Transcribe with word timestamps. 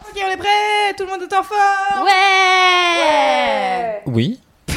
Ok, 0.00 0.20
on 0.26 0.30
est 0.30 0.36
prêt 0.36 0.94
Tout 0.96 1.04
le 1.04 1.10
monde 1.10 1.22
est 1.22 1.34
en 1.34 1.42
forme 1.42 2.04
Ouais, 2.04 4.02
Oui. 4.06 4.40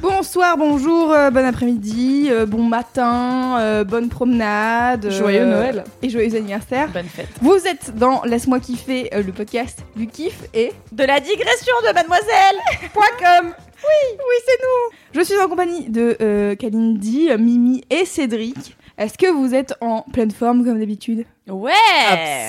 Bonsoir, 0.00 0.56
bonjour, 0.58 1.12
euh, 1.12 1.30
bon 1.30 1.46
après-midi, 1.46 2.28
euh, 2.30 2.44
bon 2.44 2.62
matin, 2.64 3.58
euh, 3.58 3.84
bonne 3.84 4.10
promenade. 4.10 5.10
Joyeux 5.10 5.46
Noël. 5.46 5.84
Et 6.02 6.10
joyeux 6.10 6.36
anniversaire. 6.36 6.88
Bonne 6.90 7.06
fête. 7.06 7.28
Vous 7.40 7.56
êtes 7.66 7.96
dans 7.96 8.22
Laisse-moi 8.24 8.60
kiffer, 8.60 9.08
euh, 9.14 9.22
le 9.22 9.32
podcast 9.32 9.78
du 9.96 10.06
kiff 10.06 10.42
et... 10.52 10.72
De 10.92 11.04
la 11.04 11.20
digression 11.20 11.74
de 11.88 11.94
mademoiselle.com 11.94 13.54
Oui, 13.84 14.36
c'est 14.46 14.58
nous 14.62 14.96
Je 15.14 15.24
suis 15.24 15.38
en 15.38 15.48
compagnie 15.48 15.88
de 15.88 16.16
euh, 16.20 16.54
Kalindi, 16.54 17.30
Mimi 17.38 17.82
et 17.88 18.04
Cédric. 18.04 18.76
Est-ce 18.96 19.18
que 19.18 19.26
vous 19.26 19.54
êtes 19.54 19.74
en 19.80 20.02
pleine 20.02 20.30
forme 20.30 20.64
comme 20.64 20.78
d'habitude 20.78 21.24
Ouais 21.48 21.72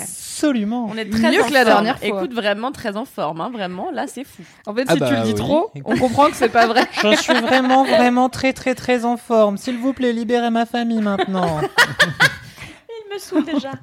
Absolument. 0.02 0.88
On 0.92 0.98
est 0.98 1.10
très 1.10 1.32
Mieux 1.32 1.42
en 1.44 1.48
que 1.48 1.54
la 1.54 1.62
forme. 1.66 1.74
dernière 1.74 1.98
fois. 1.98 2.08
Écoute, 2.08 2.34
vraiment 2.34 2.72
très 2.72 2.98
en 2.98 3.06
forme, 3.06 3.42
hein, 3.42 3.50
vraiment, 3.52 3.90
là 3.92 4.06
c'est 4.08 4.24
fou. 4.24 4.44
En 4.68 4.74
fait, 4.76 4.86
Ah 4.88 4.94
si 4.94 5.00
bah 5.00 5.08
tu 5.10 5.16
le 5.16 5.22
dis 5.24 5.28
oui. 5.30 5.36
trop, 5.36 5.72
on 5.86 5.98
comprend 5.98 6.28
que 6.30 6.36
c'est 6.36 6.50
pas 6.50 6.68
vrai. 6.68 6.84
Je 7.02 7.16
suis 7.16 7.34
vraiment, 7.34 7.84
vraiment 7.84 8.30
très, 8.30 8.54
très, 8.54 8.76
très 8.76 9.06
en 9.06 9.18
forme. 9.18 9.58
S'il 9.58 9.78
vous 9.78 9.94
plaît, 9.94 10.14
libérez 10.14 10.52
ma 10.52 10.66
famille 10.68 11.02
maintenant. 11.02 11.60
Il 12.90 13.14
me 13.14 13.18
saoule 13.20 13.46
déjà. 13.46 13.72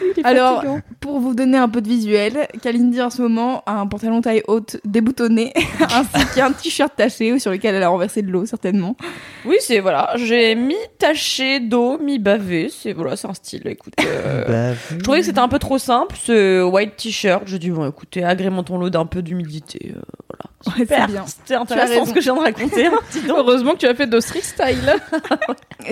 Alors, 0.24 0.64
pour 1.00 1.20
vous 1.20 1.34
donner 1.34 1.58
un 1.58 1.68
peu 1.68 1.80
de 1.80 1.88
visuel, 1.88 2.48
Kalindi 2.62 3.00
en 3.02 3.10
ce 3.10 3.22
moment 3.22 3.62
a 3.66 3.74
un 3.80 3.86
pantalon 3.86 4.20
taille 4.20 4.42
haute 4.48 4.76
déboutonné, 4.84 5.52
ainsi 5.80 6.26
qu'un 6.34 6.52
t-shirt 6.52 6.92
taché 6.96 7.38
sur 7.38 7.50
lequel 7.50 7.74
elle 7.74 7.82
a 7.82 7.88
renversé 7.88 8.22
de 8.22 8.30
l'eau 8.30 8.46
certainement. 8.46 8.96
Oui, 9.44 9.56
c'est 9.60 9.80
voilà, 9.80 10.12
j'ai 10.16 10.54
mi-taché 10.54 11.60
d'eau, 11.60 11.98
mi-bavé, 11.98 12.68
c'est 12.70 12.92
voilà, 12.92 13.16
c'est 13.16 13.28
un 13.28 13.34
style, 13.34 13.66
écoute. 13.66 13.94
euh, 14.04 14.74
Je 14.90 14.96
trouvais 14.98 15.20
que 15.20 15.26
c'était 15.26 15.38
un 15.38 15.48
peu 15.48 15.58
trop 15.58 15.78
simple, 15.78 16.16
ce 16.20 16.62
white 16.62 16.96
t-shirt. 16.96 17.42
Je 17.46 17.56
dis, 17.56 17.70
bon, 17.70 17.88
écoutez, 17.88 18.24
agrémentons-le 18.24 18.90
d'un 18.90 19.06
peu 19.06 19.22
d'humidité. 19.22 19.92
euh, 19.96 20.00
voilà. 20.28 20.76
Ouais, 20.78 20.82
Super. 20.84 21.06
c'est 21.06 21.12
bien. 21.12 21.24
C'était 21.26 21.54
intéressant 21.54 21.88
raison. 21.92 22.06
ce 22.06 22.12
que 22.12 22.20
je 22.20 22.24
viens 22.24 22.34
de 22.34 22.40
raconter. 22.40 22.86
hein. 22.86 22.98
Heureusement 23.28 23.72
que 23.74 23.78
tu 23.78 23.86
as 23.86 23.94
fait 23.94 24.06
de 24.08 24.18
street 24.20 24.40
style. 24.42 24.94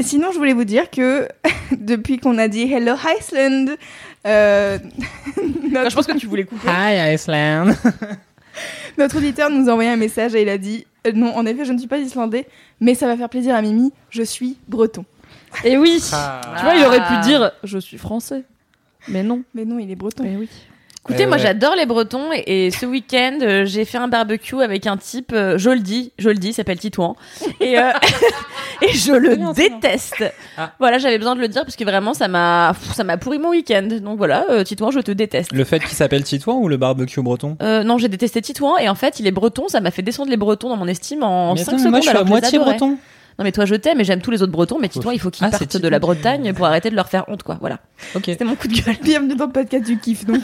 Sinon, 0.00 0.32
je 0.32 0.38
voulais 0.38 0.52
vous 0.54 0.64
dire 0.64 0.90
que 0.90 1.28
depuis 1.72 2.18
qu'on 2.18 2.38
a 2.38 2.48
dit 2.48 2.72
Hello 2.72 2.94
Iceland, 3.20 3.66
euh, 4.26 4.78
Enfin, 5.76 5.88
je 5.88 5.94
pense 5.94 6.06
que 6.06 6.16
tu 6.18 6.26
voulais 6.26 6.44
couper. 6.44 6.68
Hi 6.68 7.14
Iceland. 7.14 7.72
notre 8.98 9.18
auditeur 9.18 9.50
nous 9.50 9.68
a 9.68 9.72
envoyé 9.72 9.90
un 9.90 9.96
message 9.96 10.34
et 10.34 10.42
il 10.42 10.48
a 10.48 10.58
dit 10.58 10.86
euh, 11.06 11.12
Non, 11.12 11.34
en 11.36 11.44
effet, 11.46 11.64
je 11.64 11.72
ne 11.72 11.78
suis 11.78 11.88
pas 11.88 11.98
islandais, 11.98 12.46
mais 12.80 12.94
ça 12.94 13.06
va 13.06 13.16
faire 13.16 13.28
plaisir 13.28 13.54
à 13.54 13.62
Mimi, 13.62 13.92
je 14.10 14.22
suis 14.22 14.56
breton. 14.68 15.04
Et 15.64 15.76
oui, 15.76 16.00
Ah. 16.12 16.40
tu 16.58 16.64
vois, 16.64 16.74
il 16.74 16.84
aurait 16.84 17.04
pu 17.06 17.18
dire 17.26 17.52
je 17.64 17.78
suis 17.78 17.98
français. 17.98 18.44
Mais 19.08 19.22
non. 19.22 19.42
Mais 19.54 19.64
non, 19.64 19.78
il 19.78 19.90
est 19.90 19.96
breton. 19.96 20.22
Mais 20.24 20.36
oui. 20.36 20.48
Écoutez, 21.06 21.24
Euh, 21.24 21.26
moi 21.28 21.36
ouais. 21.36 21.42
j'adore 21.42 21.74
les 21.76 21.84
Bretons 21.86 22.30
et, 22.32 22.66
et 22.66 22.70
ce 22.70 22.86
week-end 22.86 23.38
euh, 23.42 23.64
j'ai 23.66 23.84
fait 23.84 23.98
un 23.98 24.08
barbecue 24.08 24.62
avec 24.62 24.86
un 24.86 24.96
type, 24.96 25.32
euh, 25.34 25.58
je 25.58 25.68
le 25.70 25.80
dis, 25.80 26.12
je 26.18 26.30
le 26.30 26.36
dis, 26.36 26.48
il 26.48 26.52
s'appelle 26.54 26.78
Titouan 26.78 27.14
et, 27.60 27.78
euh, 27.78 27.90
et 28.82 28.88
je 28.92 29.12
le 29.12 29.36
bien, 29.36 29.52
déteste. 29.52 30.24
Ah. 30.56 30.72
Voilà, 30.78 30.96
j'avais 30.98 31.18
besoin 31.18 31.34
de 31.36 31.40
le 31.40 31.48
dire 31.48 31.62
parce 31.64 31.76
que 31.76 31.84
vraiment 31.84 32.14
ça 32.14 32.26
m'a, 32.28 32.72
ça 32.94 33.04
m'a 33.04 33.18
pourri 33.18 33.38
mon 33.38 33.50
week-end. 33.50 33.86
Donc 34.00 34.16
voilà, 34.16 34.46
euh, 34.50 34.64
Titouan, 34.64 34.90
je 34.90 35.00
te 35.00 35.10
déteste. 35.12 35.52
Le 35.52 35.64
fait 35.64 35.80
qu'il 35.80 35.90
s'appelle 35.96 36.24
Titouan 36.24 36.56
ou 36.58 36.68
le 36.68 36.78
barbecue 36.78 37.20
breton? 37.22 37.56
Euh, 37.62 37.82
non, 37.84 37.98
j'ai 37.98 38.08
détesté 38.08 38.40
Titouan 38.40 38.78
et 38.78 38.88
en 38.88 38.94
fait 38.94 39.20
il 39.20 39.26
est 39.26 39.30
breton, 39.30 39.68
ça 39.68 39.80
m'a 39.82 39.90
fait 39.90 40.02
descendre 40.02 40.30
les 40.30 40.36
Bretons 40.38 40.70
dans 40.70 40.76
mon 40.76 40.88
estime 40.88 41.22
en 41.22 41.52
Mais 41.54 41.60
5 41.64 41.68
attends, 41.68 41.78
secondes. 41.78 41.90
moi 41.90 42.00
je 42.00 42.08
suis 42.08 42.16
à 42.16 42.24
moitié 42.24 42.58
adorais. 42.58 42.70
breton. 42.78 42.96
Non 43.38 43.44
mais 43.44 43.50
toi 43.52 43.64
je 43.64 43.74
t'aime 43.74 44.00
et 44.00 44.04
j'aime 44.04 44.20
tous 44.20 44.30
les 44.30 44.42
autres 44.42 44.52
Bretons, 44.52 44.78
mais 44.80 44.88
Titouan 44.88 45.12
il 45.12 45.18
faut 45.18 45.30
qu'il 45.30 45.44
Ah, 45.44 45.50
c'est 45.50 45.66
parte 45.68 45.76
de 45.82 45.88
la. 45.88 45.98
Bretagne 45.98 46.52
pour 46.52 46.66
arrêter 46.66 46.88
de 46.90 46.94
leur 46.94 47.08
faire 47.08 47.24
honte 47.28 47.42
quoi. 47.42 47.56
Voilà, 47.60 47.80
Ok. 48.14 48.24
c'était 48.26 48.44
mon 48.44 48.54
coup 48.54 48.68
de 48.68 48.74
gueule. 48.74 48.96
Bienvenue 49.02 49.34
dans 49.34 49.46
le 49.46 49.52
podcast 49.52 49.84
du 49.86 49.98
kiff. 49.98 50.24
Donc, 50.24 50.42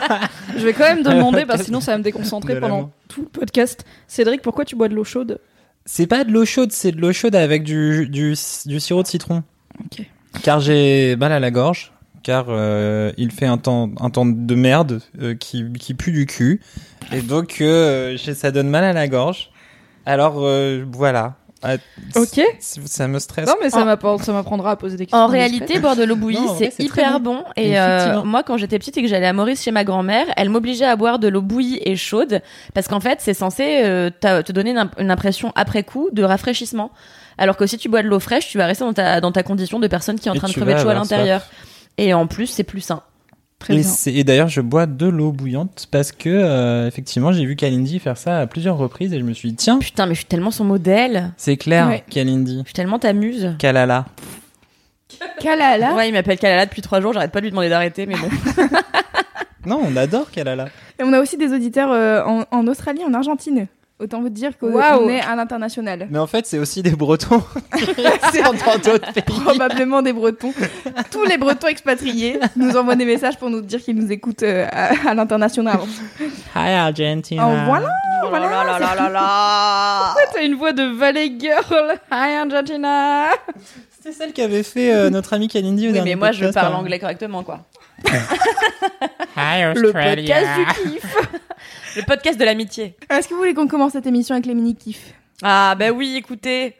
Je 0.56 0.64
vais 0.64 0.72
quand 0.72 0.84
même 0.84 1.02
demander, 1.02 1.44
parce 1.46 1.60
que 1.60 1.64
sinon 1.66 1.80
ça 1.80 1.92
va 1.92 1.98
me 1.98 2.02
déconcentrer 2.02 2.58
pendant 2.58 2.90
tout 3.08 3.22
le 3.22 3.28
podcast. 3.28 3.84
Cédric, 4.08 4.42
pourquoi 4.42 4.64
tu 4.64 4.74
bois 4.76 4.88
de 4.88 4.94
l'eau 4.94 5.04
chaude? 5.04 5.38
C'est 5.86 6.06
pas 6.06 6.24
de 6.24 6.32
l'eau 6.32 6.44
chaude, 6.44 6.72
c'est 6.72 6.92
de 6.92 7.00
l'eau 7.00 7.12
chaude 7.12 7.36
avec 7.36 7.62
du, 7.62 8.08
du, 8.08 8.34
du 8.66 8.80
sirop 8.80 9.02
de 9.02 9.06
citron. 9.08 9.42
Ok. 9.84 10.04
Car 10.42 10.58
j'ai 10.60 11.14
mal 11.16 11.30
à 11.30 11.38
la 11.40 11.50
gorge. 11.50 11.92
Car 12.24 12.46
euh, 12.48 13.12
il 13.18 13.30
fait 13.30 13.44
un 13.46 13.58
temps, 13.58 13.90
un 14.00 14.08
temps 14.10 14.24
de 14.24 14.54
merde 14.54 15.02
euh, 15.20 15.34
qui, 15.34 15.70
qui 15.78 15.92
pue 15.94 16.10
du 16.10 16.24
cul. 16.26 16.62
Et 17.12 17.20
donc 17.20 17.58
euh, 17.60 18.16
ça 18.16 18.50
donne 18.50 18.70
mal 18.70 18.82
à 18.82 18.94
la 18.94 19.06
gorge. 19.08 19.50
Alors 20.06 20.36
euh, 20.38 20.84
voilà. 20.90 21.36
Ah, 21.64 21.74
Ok. 22.16 22.40
Ça 22.60 23.08
me 23.08 23.18
stresse. 23.18 23.48
Non, 23.48 23.54
mais 23.62 23.70
ça 23.70 23.80
En- 23.80 23.84
m'apprend- 23.86 24.18
ça 24.18 24.32
m'apprendra 24.32 24.72
à 24.72 24.76
poser 24.76 24.96
des 24.96 25.06
questions. 25.06 25.18
En 25.18 25.26
réalité, 25.26 25.78
boire 25.80 25.96
de 25.96 26.04
l'eau 26.04 26.14
bouillie, 26.16 26.38
c'est 26.58 26.78
hyper 26.84 27.20
bon. 27.20 27.42
Et 27.56 27.80
euh, 27.80 28.22
moi, 28.22 28.42
quand 28.42 28.56
j'étais 28.58 28.78
petite 28.78 28.96
et 28.98 29.02
que 29.02 29.08
j'allais 29.08 29.26
à 29.26 29.32
Maurice 29.32 29.62
chez 29.62 29.70
ma 29.70 29.82
grand-mère, 29.84 30.26
elle 30.36 30.50
m'obligeait 30.50 30.84
à 30.84 30.94
boire 30.96 31.18
de 31.18 31.28
l'eau 31.28 31.40
bouillie 31.42 31.80
et 31.84 31.96
chaude 31.96 32.42
parce 32.74 32.86
qu'en 32.86 33.00
fait, 33.00 33.20
c'est 33.20 33.34
censé 33.34 33.80
euh, 33.84 34.10
te 34.20 34.52
donner 34.52 34.70
une, 34.70 34.78
imp- 34.78 34.94
une 34.98 35.10
impression 35.10 35.52
après 35.56 35.82
coup 35.82 36.10
de 36.12 36.22
rafraîchissement. 36.22 36.90
Alors 37.38 37.56
que 37.56 37.66
si 37.66 37.78
tu 37.78 37.88
bois 37.88 38.02
de 38.02 38.08
l'eau 38.08 38.20
fraîche, 38.20 38.48
tu 38.48 38.58
vas 38.58 38.66
rester 38.66 38.84
dans 38.84 38.92
ta, 38.92 39.20
dans 39.20 39.32
ta 39.32 39.42
condition 39.42 39.80
de 39.80 39.86
personne 39.88 40.20
qui 40.20 40.28
est 40.28 40.30
en 40.30 40.34
Et 40.34 40.38
train 40.38 40.48
de 40.48 40.52
crever 40.52 40.74
de 40.74 40.78
chaud 40.78 40.88
à 40.90 40.94
l'intérieur. 40.94 41.42
Et 41.98 42.12
en 42.14 42.26
plus, 42.26 42.46
c'est 42.46 42.62
plus 42.64 42.80
sain. 42.80 43.02
Très 43.58 43.74
et, 43.74 43.78
bien. 43.78 43.86
c'est- 43.88 44.12
et 44.12 44.24
d'ailleurs, 44.24 44.48
je 44.48 44.60
bois 44.60 44.84
de 44.86 45.06
l'eau 45.06 45.32
bouillante 45.32 45.86
parce 45.90 46.12
que, 46.12 46.28
euh, 46.28 46.86
effectivement, 46.86 47.32
j'ai 47.32 47.46
vu 47.46 47.56
Kalindi 47.56 47.98
faire 47.98 48.18
ça 48.18 48.40
à 48.40 48.46
plusieurs 48.46 48.76
reprises 48.76 49.12
et 49.14 49.18
je 49.18 49.24
me 49.24 49.32
suis 49.32 49.50
dit, 49.50 49.56
tiens, 49.56 49.78
Putain, 49.78 50.06
mais 50.06 50.14
je 50.14 50.18
suis 50.20 50.26
tellement 50.28 50.50
son 50.50 50.64
modèle. 50.64 51.32
c'est 51.36 51.56
clair, 51.56 51.88
Ouais. 51.88 52.04
Kalindi. 52.10 52.58
Je 52.60 52.64
suis 52.64 52.74
tellement 52.74 52.98
ta 52.98 53.12
muse. 53.14 53.54
Kalala. 53.58 54.04
Kalala? 55.40 55.94
Ouais, 55.94 56.08
il 56.08 56.12
m'appelle 56.12 56.38
Kalala 56.38 56.66
depuis 56.66 56.82
trois 56.82 57.00
jours, 57.00 57.12
j'arrête 57.12 57.30
pas 57.32 57.40
de 57.40 57.44
lui 57.44 57.50
demander 57.50 57.68
d'arrêter, 57.68 58.06
mais 58.06 58.16
bon. 58.16 58.28
Non, 59.66 59.80
on 59.82 59.96
adore 59.96 60.30
Kalala. 60.30 60.66
Et 60.98 61.04
on 61.04 61.12
a 61.14 61.20
aussi 61.20 61.38
des 61.38 61.50
auditeurs 61.54 61.90
euh, 61.90 62.22
en, 62.24 62.44
en 62.50 62.66
Australie, 62.66 63.02
en 63.02 63.14
Argentine. 63.14 63.66
Autant 64.00 64.20
vous 64.20 64.28
dire 64.28 64.58
qu'on 64.58 64.72
Waouh. 64.72 65.08
est 65.08 65.20
à 65.20 65.36
l'international. 65.36 66.08
Mais 66.10 66.18
en 66.18 66.26
fait, 66.26 66.46
c'est 66.46 66.58
aussi 66.58 66.82
des 66.82 66.90
Bretons. 66.90 67.44
c'est 68.32 68.42
dans 68.42 68.52
d'autres 68.52 69.12
pays. 69.12 69.22
Probablement 69.24 70.02
des 70.02 70.12
Bretons. 70.12 70.52
Tous 71.12 71.22
les 71.24 71.38
Bretons 71.38 71.68
expatriés 71.68 72.40
nous 72.56 72.76
envoient 72.76 72.96
des 72.96 73.04
messages 73.04 73.38
pour 73.38 73.50
nous 73.50 73.60
dire 73.60 73.80
qu'ils 73.80 73.94
nous 73.94 74.10
écoutent 74.10 74.42
euh, 74.42 74.66
à, 74.72 75.10
à 75.10 75.14
l'international. 75.14 75.78
Hi 76.56 76.70
Argentina. 76.72 77.46
En 77.46 77.66
voilà. 77.66 77.88
Oh 78.26 78.32
là 78.32 78.40
là 78.40 78.64
là 78.64 78.78
là 78.80 78.94
là 78.96 79.08
là. 79.10 80.14
T'as 80.32 80.42
une 80.44 80.54
voix 80.56 80.72
de 80.72 80.82
Valley 80.82 81.32
Girl. 81.38 81.94
Hi 82.10 82.34
Argentina. 82.34 83.26
C'est 84.02 84.12
celle 84.12 84.32
qu'avait 84.32 84.64
fait 84.64 84.92
euh, 84.92 85.08
notre 85.08 85.34
ami 85.34 85.46
Kalindi 85.46 85.84
au 85.84 85.90
Oui, 85.90 85.94
dernier 85.94 86.10
mais 86.16 86.18
moi, 86.18 86.32
je 86.32 86.46
parle 86.46 86.74
hein. 86.74 86.78
anglais 86.78 86.98
correctement, 86.98 87.44
quoi. 87.44 87.60
Hi 89.36 89.62
Le 89.74 89.86
Australia. 89.86 90.34
podcast 90.36 90.84
du 90.84 90.90
kiff. 90.90 91.16
Le 91.96 92.02
podcast 92.02 92.38
de 92.38 92.44
l'amitié. 92.44 92.96
Est-ce 93.10 93.28
que 93.28 93.34
vous 93.34 93.40
voulez 93.40 93.54
qu'on 93.54 93.68
commence 93.68 93.92
cette 93.92 94.06
émission 94.06 94.34
avec 94.34 94.46
les 94.46 94.54
mini-kifs 94.54 95.14
Ah, 95.42 95.74
bah 95.78 95.90
oui, 95.90 96.16
écoutez. 96.16 96.74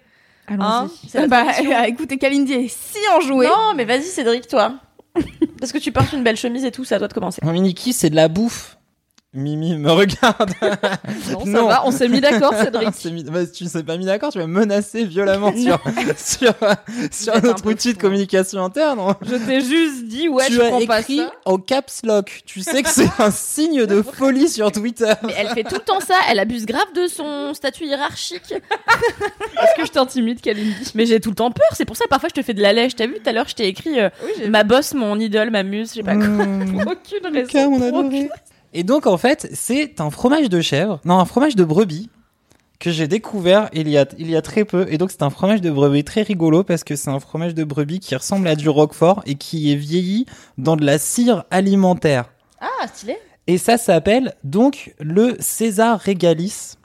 Hein, 0.49 0.57
Allons-y. 0.59 1.17
la 1.17 1.27
Bah, 1.27 1.45
euh, 1.61 1.83
écoutez, 1.87 2.19
Kalindi 2.19 2.53
est 2.53 2.69
si 2.69 2.99
enjouée. 3.17 3.47
Non, 3.47 3.75
mais 3.77 3.85
vas-y, 3.85 4.03
Cédric, 4.03 4.47
toi. 4.49 4.75
Parce 5.61 5.73
que 5.73 5.79
tu 5.79 5.93
portes 5.93 6.13
une 6.13 6.25
belle 6.25 6.37
chemise 6.37 6.65
et 6.65 6.73
tout, 6.73 6.85
c'est 6.85 6.97
à 6.97 6.99
toi 6.99 7.09
de 7.09 7.13
commencer. 7.15 7.41
Mon 7.45 7.53
mini-kiff, 7.53 7.95
c'est 7.97 8.11
de 8.11 8.17
la 8.17 8.29
bouffe. 8.29 8.77
Mimi 9.35 9.77
me 9.77 9.91
regarde. 9.91 10.53
Non, 11.33 11.41
ça 11.41 11.51
Non. 11.51 11.67
va, 11.69 11.83
on 11.87 11.91
s'est 11.91 12.09
mis 12.09 12.21
d'accord, 12.21 12.55
Cédric. 12.55 13.05
Mis- 13.07 13.25
bah, 13.25 13.47
tu 13.47 13.67
t'es 13.67 13.83
pas 13.83 13.97
mis 13.97 14.05
d'accord, 14.05 14.31
tu 14.33 14.39
vas 14.39 14.47
me 14.47 14.61
menacer 14.61 15.05
violemment 15.05 15.53
sur, 16.17 16.55
sur, 17.11 17.43
notre 17.43 17.67
outil 17.69 17.95
de 17.95 17.99
communication 17.99 18.63
interne. 18.65 19.01
Je 19.23 19.35
t'ai 19.37 19.61
juste 19.61 20.05
dit, 20.05 20.29
ouais, 20.29 20.47
tu 20.47 20.55
je 20.55 20.61
as 20.61 20.69
prends 20.69 20.87
pas 20.87 21.01
écrit 21.01 21.19
ça. 21.19 21.33
en 21.47 21.59
caps 21.59 22.01
lock. 22.05 22.43
Tu 22.47 22.61
sais 22.61 22.83
que 22.83 22.89
c'est 22.89 23.09
un 23.19 23.31
signe 23.31 23.87
de 23.87 24.03
folie 24.19 24.49
sur 24.49 24.71
Twitter. 24.71 25.13
Mais 25.25 25.35
elle 25.37 25.49
fait 25.49 25.65
tout 25.65 25.75
le 25.77 25.81
temps 25.81 26.01
ça, 26.01 26.15
elle 26.31 26.39
abuse 26.39 26.67
grave 26.67 26.93
de 26.95 27.07
son 27.09 27.55
statut 27.55 27.85
hiérarchique. 27.87 28.53
Est-ce 28.53 29.81
que 29.81 29.87
je 29.87 29.91
t'intimide, 29.93 30.41
Kalindi? 30.41 30.93
Mais 30.95 31.07
j'ai 31.07 31.19
tout 31.21 31.31
le 31.31 31.37
temps 31.37 31.51
peur, 31.51 31.67
c'est 31.73 31.85
pour 31.85 31.97
ça 31.97 32.05
parfois 32.09 32.29
je 32.29 32.41
te 32.41 32.45
fais 32.45 32.55
de 32.55 32.63
la 32.63 32.73
lèche. 32.73 32.95
T'as 32.95 33.07
vu 33.07 33.15
tout 33.15 33.29
à 33.29 33.33
l'heure, 33.33 33.49
je 33.49 33.55
t'ai 33.55 33.67
écrit 33.67 33.99
euh, 33.99 34.11
Oui, 34.25 34.49
ma 34.49 34.63
boss, 34.65 34.95
mon 34.95 35.19
idole, 35.19 35.51
ma 35.51 35.63
muse, 35.65 35.91
je 35.91 35.95
sais 35.97 36.03
pas 36.03 36.15
quoi. 36.15 36.25
Mmh. 36.27 36.85
aucune 36.87 37.39
Ok, 37.39 37.51
on 37.55 37.79
raison. 37.79 37.83
a 37.83 37.87
adoré. 37.99 38.29
Et 38.75 38.83
donc 38.83 39.07
en 39.07 39.17
fait, 39.17 39.49
c'est 39.55 40.01
un 40.01 40.11
fromage 40.11 40.49
de 40.49 40.61
chèvre, 40.61 41.01
non 41.05 41.19
un 41.19 41.25
fromage 41.25 41.57
de 41.57 41.65
brebis 41.65 42.11
que 42.81 42.91
j'ai 42.91 43.07
découvert 43.07 43.71
il 43.73 43.89
y 43.89 43.97
a 43.97 44.05
il 44.19 44.29
y 44.29 44.37
a 44.37 44.43
très 44.43 44.65
peu 44.65 44.87
et 44.91 44.99
donc 44.99 45.13
c'est 45.13 45.23
un 45.23 45.31
fromage 45.31 45.61
de 45.61 45.71
brebis 45.71 46.05
très 46.05 46.23
rigolo 46.23 46.65
parce 46.65 46.83
que 46.83 46.97
c'est 46.97 47.09
un 47.09 47.21
fromage 47.21 47.55
de 47.55 47.63
brebis 47.65 48.01
qui 48.01 48.15
ressemble 48.17 48.49
à 48.49 48.57
du 48.57 48.69
roquefort 48.69 49.23
et 49.27 49.37
qui 49.37 49.73
est 49.73 49.77
vieilli 49.77 50.27
dans 50.59 50.77
de 50.77 50.85
la 50.85 50.99
cire 50.99 51.45
alimentaire. 51.51 52.31
Ah, 52.61 52.87
stylé. 52.89 53.17
Et 53.47 53.59
ça 53.59 53.79
s'appelle 53.79 54.35
donc 54.43 54.95
le 54.99 55.37
César 55.39 56.01
Régalis. 56.01 56.77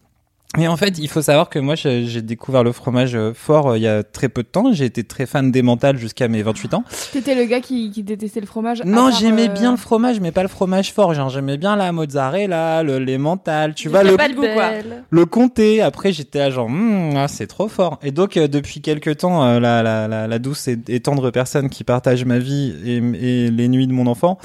Et 0.57 0.67
en 0.67 0.77
fait, 0.77 0.97
il 0.97 1.07
faut 1.07 1.21
savoir 1.21 1.47
que 1.49 1.59
moi, 1.59 1.75
j'ai 1.75 2.23
découvert 2.23 2.63
le 2.63 2.71
fromage 2.71 3.15
euh, 3.15 3.33
fort 3.35 3.67
euh, 3.69 3.77
il 3.77 3.83
y 3.83 3.87
a 3.87 4.01
très 4.01 4.29
peu 4.29 4.41
de 4.41 4.47
temps. 4.47 4.73
J'ai 4.73 4.85
été 4.85 5.03
très 5.03 5.27
fan 5.27 5.51
des 5.51 5.61
mentales 5.61 5.97
jusqu'à 5.99 6.27
mes 6.27 6.41
28 6.41 6.73
ans. 6.73 6.83
T'étais 7.13 7.35
le 7.35 7.43
gars 7.45 7.61
qui, 7.61 7.91
qui 7.91 8.01
détestait 8.01 8.39
le 8.39 8.47
fromage 8.47 8.81
Non, 8.83 9.11
j'aimais 9.11 9.47
euh, 9.47 9.53
bien 9.53 9.69
le 9.69 9.77
fromage, 9.77 10.19
mais 10.19 10.31
pas 10.31 10.41
le 10.41 10.47
fromage 10.47 10.91
fort. 10.91 11.13
Genre, 11.13 11.29
j'aimais 11.29 11.57
bien 11.57 11.75
la 11.75 11.91
mozzarella, 11.91 12.81
le, 12.81 12.97
les 12.97 13.19
mentales, 13.19 13.75
tu 13.75 13.89
vois, 13.89 14.03
le, 14.03 14.17
pas 14.17 14.27
de 14.27 14.33
goût, 14.33 14.41
quoi. 14.41 14.71
le 15.07 15.25
comté. 15.27 15.83
Après, 15.83 16.11
j'étais 16.11 16.39
là 16.39 16.49
genre, 16.49 16.67
Hmm, 16.67 17.15
ah, 17.15 17.27
c'est 17.27 17.47
trop 17.47 17.67
fort. 17.67 17.99
Et 18.01 18.09
donc, 18.11 18.35
euh, 18.35 18.47
depuis 18.47 18.81
quelques 18.81 19.17
temps, 19.17 19.43
euh, 19.45 19.59
la, 19.59 19.83
la, 19.83 20.07
la, 20.07 20.25
la 20.25 20.39
douce 20.39 20.67
et, 20.67 20.79
et 20.87 20.99
tendre 20.99 21.29
personne 21.29 21.69
qui 21.69 21.83
partage 21.83 22.25
ma 22.25 22.39
vie 22.39 22.73
et, 22.83 22.95
et 22.97 23.51
les 23.51 23.67
nuits 23.67 23.85
de 23.85 23.93
mon 23.93 24.07
enfant, 24.07 24.39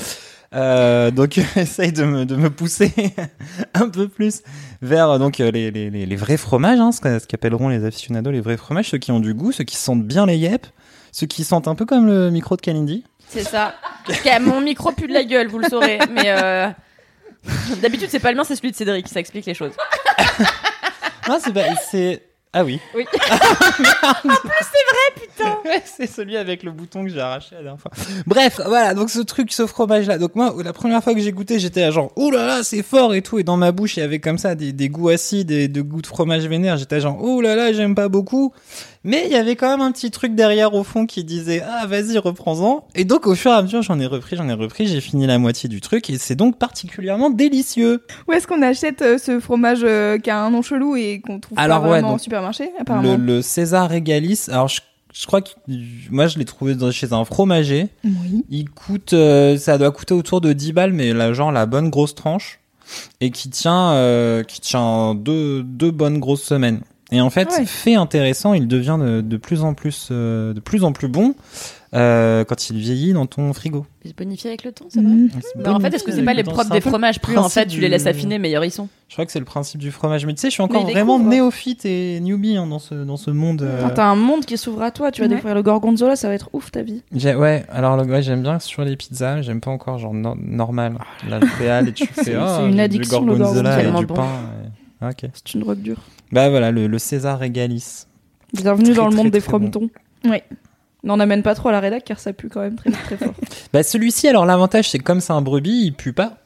euh, 0.55 1.11
donc 1.11 1.39
essaye 1.57 1.93
de 1.93 2.05
me, 2.05 2.25
de 2.25 2.37
me 2.37 2.51
pousser 2.51 2.93
un 3.75 3.89
peu 3.89 4.09
plus 4.09 4.43
vers 4.83 5.11
euh, 5.11 5.19
donc 5.19 5.41
euh, 5.41 5.51
les, 5.51 5.71
les, 5.71 5.91
les, 5.91 6.17
vrais 6.17 6.37
fromages, 6.37 6.79
hein, 6.79 6.93
ce 6.93 7.01
qu'a- 7.01 7.21
ce 7.21 7.27
qu'appelleront 7.27 7.69
les 7.69 7.85
aficionados 7.85 8.31
les 8.31 8.41
vrais 8.41 8.57
fromages, 8.57 8.91
ceux 8.91 8.99
qui 8.99 9.13
ont 9.13 9.21
du 9.21 9.35
goût, 9.35 9.53
ceux 9.53 9.65
qui 9.65 9.77
sentent 9.77 10.05
bien 10.05 10.27
les 10.27 10.37
yep, 10.37 10.67
ceux 11.13 11.27
qui 11.27 11.45
sentent 11.45 11.69
un 11.69 11.75
peu 11.75 11.87
comme 11.87 12.07
le 12.07 12.31
micro 12.31 12.57
de 12.57 12.61
Kalindi. 12.61 13.05
C'est 13.29 13.43
ça. 13.45 13.75
Mon 14.41 14.61
micro 14.61 14.93
pue 14.93 15.09
de 15.09 15.13
la 15.13 15.25
gueule, 15.25 15.49
vous 15.49 15.59
le 15.59 15.69
saurez. 15.69 15.99
Mais 16.13 16.27
euh... 16.27 16.69
d'habitude, 17.83 18.09
c'est 18.11 18.21
pas 18.21 18.31
le 18.31 18.37
mien, 18.37 18.45
c'est 18.45 18.57
celui 18.57 18.71
de 18.71 18.77
Cédric. 18.77 19.09
Ça 19.09 19.21
explique 19.21 19.47
les 19.47 19.55
choses. 19.55 19.73
Non, 21.29 21.39
c'est 21.41 22.23
ah 22.55 22.65
oui. 22.65 22.81
Oui. 22.95 23.05
Ouais, 25.65 25.83
c'est 25.85 26.07
celui 26.07 26.37
avec 26.37 26.63
le 26.63 26.71
bouton 26.71 27.05
que 27.05 27.11
j'ai 27.11 27.21
arraché 27.21 27.57
la 27.57 27.63
dernière 27.63 27.81
fois. 27.81 27.91
Bref, 28.27 28.61
voilà, 28.65 28.95
donc 28.95 29.11
ce 29.11 29.21
truc, 29.21 29.53
ce 29.53 29.67
fromage 29.67 30.07
là. 30.07 30.19
Donc 30.19 30.35
moi, 30.35 30.55
la 30.63 30.73
première 30.73 31.03
fois 31.03 31.15
que 31.15 31.21
j'ai 31.21 31.33
goûté, 31.33 31.59
j'étais 31.59 31.91
genre, 31.91 32.13
ouh 32.17 32.31
là 32.31 32.47
là, 32.47 32.63
c'est 32.63 32.83
fort 32.83 33.15
et 33.15 33.23
tout. 33.23 33.39
Et 33.39 33.45
dans 33.45 33.57
ma 33.57 33.73
bouche, 33.73 33.97
il 33.97 34.01
y 34.01 34.03
avait 34.03 34.21
comme 34.21 34.39
ça 34.39 34.55
des, 34.55 34.73
des 34.73 34.89
goûts 34.89 35.09
acides 35.09 35.51
et 35.51 35.69
de 35.69 35.83
goûts 35.83 36.03
de 36.03 36.07
fromage 36.07 36.47
vénère. 36.47 36.77
J'étais 36.77 37.01
genre, 37.01 37.23
ouh 37.23 37.41
là 37.41 37.57
là, 37.57 37.73
j'aime 37.73 37.95
pas 37.95 38.09
beaucoup. 38.09 38.53
Mais 39.05 39.25
il 39.27 39.33
y 39.33 39.37
avait 39.37 39.55
quand 39.55 39.69
même 39.69 39.83
un 39.83 39.93
petit 39.93 40.11
truc 40.11 40.35
derrière 40.35 40.75
au 40.75 40.83
fond 40.83 41.05
qui 41.05 41.25
disait, 41.25 41.63
ah 41.63 41.87
vas-y, 41.87 42.17
reprends-en. 42.17 42.87
Et 42.95 43.05
donc 43.05 43.27
au 43.27 43.35
fur 43.35 43.51
et 43.51 43.55
à 43.55 43.63
mesure, 43.63 43.83
j'en 43.83 44.01
ai 44.01 44.07
repris, 44.07 44.37
j'en 44.37 44.49
ai 44.49 44.55
repris, 44.55 44.87
j'ai 44.87 45.03
fini 45.03 45.27
la 45.27 45.39
moitié 45.39 45.69
du 45.69 45.83
truc 45.83 46.09
et 46.09 46.17
c'est 46.17 46.35
donc 46.35 46.59
particulièrement 46.59 47.29
délicieux. 47.29 48.03
Où 48.27 48.33
est-ce 48.33 48.47
qu'on 48.47 48.63
achète 48.63 49.03
euh, 49.03 49.19
ce 49.19 49.41
fromage 49.41 49.81
euh, 49.83 50.19
qui 50.19 50.31
a 50.31 50.41
un 50.41 50.51
nom 50.51 50.63
chelou 50.63 50.97
et 50.97 51.21
qu'on 51.21 51.39
trouve 51.39 51.59
Alors, 51.59 51.81
pas 51.81 51.85
ouais, 51.85 51.91
vraiment 51.93 52.13
donc, 52.13 52.21
au 52.21 52.23
supermarché, 52.23 52.71
Le, 52.75 52.81
apparemment 52.81 53.17
le 53.19 53.43
César 53.43 53.91
Régalis, 53.91 54.47
alors 54.49 54.69
je, 54.69 54.81
je 55.13 55.27
crois 55.27 55.43
que 55.43 55.51
moi 56.11 56.27
je 56.27 56.39
l'ai 56.39 56.45
trouvé 56.47 56.75
chez 56.91 57.13
un 57.13 57.25
fromager. 57.25 57.89
Oui. 58.05 58.45
Il 58.49 58.71
coûte, 58.71 59.13
euh, 59.13 59.57
ça 59.59 59.77
doit 59.77 59.91
coûter 59.91 60.15
autour 60.15 60.41
de 60.41 60.53
10 60.53 60.73
balles, 60.73 60.93
mais 60.93 61.13
là, 61.13 61.33
genre 61.33 61.53
la 61.53 61.67
bonne 61.67 61.91
grosse 61.91 62.15
tranche. 62.15 62.61
Et 63.21 63.31
qui 63.31 63.49
tient, 63.49 63.93
euh, 63.93 64.43
qui 64.43 64.61
tient 64.61 65.15
deux, 65.15 65.63
deux 65.63 65.91
bonnes 65.91 66.19
grosses 66.19 66.43
semaines. 66.43 66.81
Et 67.13 67.21
en 67.21 67.31
fait, 67.31 67.49
Ouais. 67.51 67.67
fait 67.67 67.95
intéressant, 67.95 68.55
il 68.55 68.67
devient 68.67 68.97
de, 68.99 69.21
de 69.21 69.37
plus 69.37 69.63
en 69.63 69.75
plus, 69.75 70.09
euh, 70.11 70.55
de 70.55 70.61
plus 70.61 70.85
en 70.85 70.93
plus 70.93 71.07
bon 71.09 71.35
euh, 71.95 72.45
quand 72.45 72.71
il 72.71 72.79
vieillit 72.79 73.13
dans 73.13 73.27
ton 73.27 73.53
frigo. 73.53 73.87
Il 74.05 74.11
se 74.11 74.15
bonifie 74.17 74.49
avec 74.49 74.65
le 74.65 74.73
temps, 74.73 74.87
c'est 74.89 75.01
vrai. 75.03 75.13
Mhm. 75.13 75.29
Mais 75.57 75.69
en 75.69 75.79
fait, 75.81 75.95
est-ce 75.95 76.03
que 76.03 76.11
c'est 76.13 76.23
pas 76.25 76.33
les 76.35 76.43
propres 76.43 76.71
des 76.73 76.81
fromages 76.81 77.21
Plus 77.21 77.37
en 77.37 77.49
fait, 77.49 77.67
tu 77.67 77.79
les 77.81 77.89
laisses 77.89 78.07
affiner, 78.07 78.39
meilleurs 78.39 78.65
ils 78.65 78.71
sont. 78.73 78.89
Je 79.09 79.15
crois 79.15 79.27
que 79.27 79.33
c'est 79.33 79.39
le 79.39 79.45
principe 79.45 79.81
du 79.81 79.93
fromage. 79.93 80.27
Mais 80.27 80.33
tu 80.35 80.41
sais, 80.41 80.49
je 80.49 80.55
suis 80.55 80.63
encore 80.63 80.83
vraiment 80.91 81.19
découvre. 81.19 81.31
néophyte 81.31 81.85
et 81.85 82.19
newbie 82.21 82.57
hein, 82.57 82.67
dans 82.67 82.79
ce 82.81 82.95
dans 82.95 83.17
ce 83.19 83.31
monde. 83.31 83.63
euh. 83.63 83.83
Quand 83.83 83.91
T'as 83.91 84.07
un 84.07 84.17
monde 84.17 84.45
qui 84.47 84.57
s'ouvre 84.57 84.83
à 84.83 84.91
toi, 84.91 85.13
tu 85.13 85.21
vas 85.21 85.27
Ouais. 85.27 85.35
découvrir 85.35 85.55
le 85.55 85.63
gorgonzola, 85.63 86.17
ça 86.17 86.27
va 86.29 86.35
être 86.35 86.49
ouf 86.53 86.73
ta 86.73 86.83
vie. 86.83 87.03
Ouais, 87.13 87.65
alors 87.71 87.97
le- 87.97 88.05
ouais, 88.11 88.23
j'aime 88.23 88.43
bien 88.43 88.59
sur 88.59 88.83
les 88.83 88.97
pizzas, 88.97 89.43
j'aime 89.43 89.61
pas 89.61 89.71
encore 89.71 89.99
genre 89.99 90.15
no- 90.15 90.37
normal. 90.41 90.99
La 91.29 91.39
réal 91.39 91.89
et 91.89 91.93
tu 91.93 92.07
fais 92.13 92.25
C'est- 92.25 92.37
oh, 92.37 92.45
c'est 92.59 92.69
une 92.71 92.81
addiction, 92.81 93.21
le 93.25 93.37
gorgonzola 93.37 93.83
gorgonzola. 93.83 93.99
et 93.99 94.01
du 94.01 94.07
pain. 94.07 94.29
Et- 95.03 95.05
Ok. 95.07 95.31
C'est 95.35 95.55
une 95.55 95.61
drogue 95.61 95.81
dure. 95.81 96.01
Bah 96.33 96.49
voilà, 96.51 96.71
le, 96.71 96.87
le 96.87 96.99
César 96.99 97.39
Régalis. 97.39 98.07
Bienvenue 98.53 98.87
Très, 98.91 98.95
dans 98.95 99.07
le 99.07 99.13
très, 99.13 99.23
monde 99.23 99.33
des 99.33 99.41
bon. 99.41 99.45
frometons. 99.45 99.91
Oui. 100.25 100.39
N'en 101.03 101.21
amène 101.21 101.43
pas 101.43 101.55
trop 101.55 101.69
à 101.69 101.73
la 101.73 101.81
rédac 101.81 102.05
car 102.05 102.19
ça 102.19 102.33
pue 102.33 102.49
quand 102.49 102.61
même 102.61 102.77
très 102.77 102.91
très 102.91 103.17
fort. 103.17 103.35
Bah 103.73 103.83
celui-ci, 103.83 104.29
alors 104.29 104.47
l'avantage 104.47 104.89
c'est 104.91 104.99
que 104.99 105.03
comme 105.05 105.21
c'est 105.21 105.33
un 105.33 105.43
brebis, 105.43 105.83
il 105.87 105.93
pue 105.95 106.13
pas. 106.13 106.39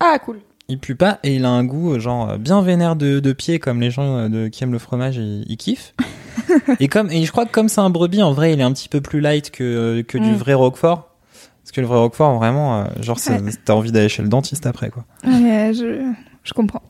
Ah 0.00 0.18
cool. 0.24 0.40
Il 0.68 0.78
pue 0.78 0.94
pas 0.94 1.18
et 1.24 1.34
il 1.36 1.44
a 1.44 1.48
un 1.50 1.64
goût 1.64 1.94
euh, 1.94 1.98
genre 1.98 2.30
euh, 2.30 2.36
bien 2.36 2.60
vénère 2.62 2.94
de, 2.94 3.20
de 3.20 3.32
pied 3.32 3.58
comme 3.58 3.80
les 3.80 3.90
gens 3.90 4.16
euh, 4.18 4.28
de, 4.28 4.48
qui 4.48 4.62
aiment 4.62 4.72
le 4.72 4.78
fromage 4.78 5.16
ils, 5.16 5.44
ils 5.48 5.56
kiffent. 5.56 5.94
et 6.80 6.88
comme 6.88 7.10
et 7.10 7.24
je 7.24 7.32
crois 7.32 7.46
que 7.46 7.50
comme 7.52 7.68
c'est 7.68 7.80
un 7.80 7.90
brebis 7.90 8.22
en 8.22 8.32
vrai 8.32 8.52
il 8.52 8.60
est 8.60 8.64
un 8.64 8.72
petit 8.72 8.88
peu 8.88 9.00
plus 9.00 9.20
light 9.20 9.50
que 9.50 10.02
que 10.02 10.18
du 10.18 10.30
Mm. 10.30 10.34
vrai 10.34 10.54
roquefort. 10.54 11.16
Parce 11.64 11.72
que 11.72 11.80
le 11.80 11.86
vrai 11.86 11.98
roquefort 11.98 12.36
vraiment 12.36 12.86
genre 13.00 13.18
c'est- 13.18 13.64
t'as 13.64 13.72
envie 13.74 13.90
d'aller 13.92 14.08
chez 14.10 14.22
le 14.22 14.28
dentiste 14.28 14.66
après 14.66 14.90
quoi. 14.90 15.04
Ouais, 15.24 15.72
je, 15.74 16.12
je 16.44 16.52
comprends. 16.52 16.82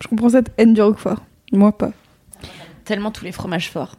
Je 0.00 0.08
comprends 0.08 0.28
cette 0.30 0.50
haine 0.58 0.74
du 0.74 0.82
roquefort. 0.82 1.18
Moi 1.52 1.72
pas. 1.72 1.90
Tellement 2.84 3.10
tous 3.10 3.24
les 3.24 3.32
fromages 3.32 3.70
forts. 3.70 3.94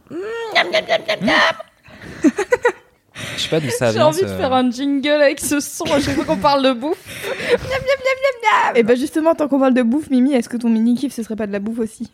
Je 3.38 3.42
sais 3.42 3.50
pas 3.50 3.60
d'où 3.60 3.70
ça 3.70 3.88
J'ai 3.88 3.94
vient. 3.98 4.08
envie 4.08 4.22
de 4.22 4.28
faire 4.28 4.54
un 4.54 4.70
jingle 4.70 5.10
avec 5.22 5.40
ce 5.40 5.60
son 5.60 5.86
à 5.86 6.00
chaque 6.00 6.16
fois 6.16 6.26
qu'on 6.26 6.38
parle 6.38 6.64
de 6.64 6.74
bouffe. 6.74 6.98
Et 8.76 8.84
bah 8.84 8.96
justement, 8.96 9.34
tant 9.36 9.48
qu'on 9.48 9.60
parle 9.60 9.74
de 9.74 9.82
bouffe, 9.82 10.10
Mimi, 10.10 10.34
est-ce 10.34 10.50
que 10.50 10.58
ton 10.58 10.70
mini-kiff, 10.70 11.14
ce 11.14 11.24
serait 11.24 11.36
pas 11.36 11.48
de 11.48 11.52
la 11.52 11.60
bouffe 11.60 11.80
aussi? 11.80 12.12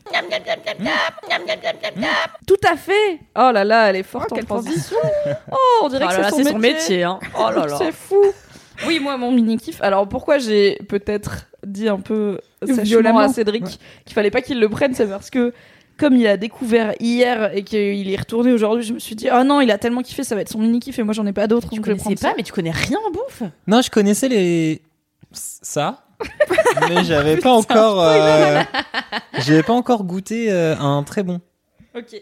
Tout 2.48 2.56
à 2.72 2.75
fait. 2.78 3.19
Oh 3.38 3.51
là 3.54 3.63
là, 3.63 3.89
elle 3.89 3.98
est 3.98 4.04
forte 4.04 4.28
Oh, 4.31 4.33
en 4.33 4.36
quelle 4.38 4.45
transition. 4.45 4.98
Oh, 5.51 5.81
on 5.83 5.89
dirait 5.89 6.06
Oh 6.06 6.10
que 6.10 6.16
là 6.16 6.22
là, 6.22 6.31
c'est 6.31 6.44
son 6.44 6.57
métier. 6.60 7.04
hein. 7.04 7.19
Oh 7.38 7.50
là 7.50 7.66
là. 7.68 7.78
C'est 7.78 7.92
fou. 7.92 8.22
Oui, 8.88 9.00
moi, 9.00 9.18
mon 9.18 9.31
mini 9.31 9.57
kiff. 9.57 9.81
Alors, 9.81 10.07
pourquoi 10.07 10.38
j'ai 10.38 10.80
peut-être 10.88 11.48
dit 11.66 11.88
un 11.88 12.00
peu 12.00 12.39
Violemment. 12.62 13.19
à 13.19 13.30
Cédric 13.30 13.63
qu'il 14.06 14.13
fallait 14.13 14.31
pas 14.31 14.42
qu'il 14.42 14.60
le 14.60 14.69
prenne, 14.69 14.94
c'est 14.94 15.07
parce 15.07 15.30
que 15.30 15.54
comme 15.98 16.16
il 16.16 16.25
a 16.28 16.38
découvert 16.38 16.94
hier 17.00 17.56
et 17.56 17.63
qu'il 17.63 18.12
est 18.12 18.16
retourné 18.18 18.51
aujourd'hui, 18.51 18.83
je 18.83 18.94
me 18.94 19.00
suis 19.00 19.16
dit 19.16 19.30
ah 19.30 19.44
non, 19.44 19.62
il 19.62 19.69
a 19.72 19.78
tellement 19.78 20.01
kiffé, 20.01 20.24
ça 20.24 20.36
va 20.36 20.42
être 20.42 20.50
son 20.50 20.60
mini 20.60 20.80
kiff 20.80 20.98
et 20.98 21.04
moi 21.04 21.13
j'en 21.13 21.25
ai 21.25 21.33
pas 21.33 21.48
d'autres. 21.48 21.69
Je 21.74 21.81
connaissais 21.81 22.16
pas, 22.16 22.30
ça. 22.30 22.33
mais 22.36 22.44
tu 22.44 22.51
connais 22.51 22.72
rien 22.72 22.98
en 23.07 23.12
bouffe. 23.12 23.44
Non, 23.68 23.81
je 23.81 23.89
connaissais 23.92 24.28
les 24.28 24.81
ça, 25.31 26.04
mais 26.89 27.04
j'avais 27.04 27.38
pas 27.38 27.51
encore 27.51 28.01
euh, 28.01 28.62
j'avais 29.39 29.63
pas 29.63 29.74
encore 29.74 30.04
goûté 30.04 30.51
euh, 30.51 30.75
un 30.78 31.04
très 31.04 31.24
bon. 31.24 31.39
Ok. 31.95 32.16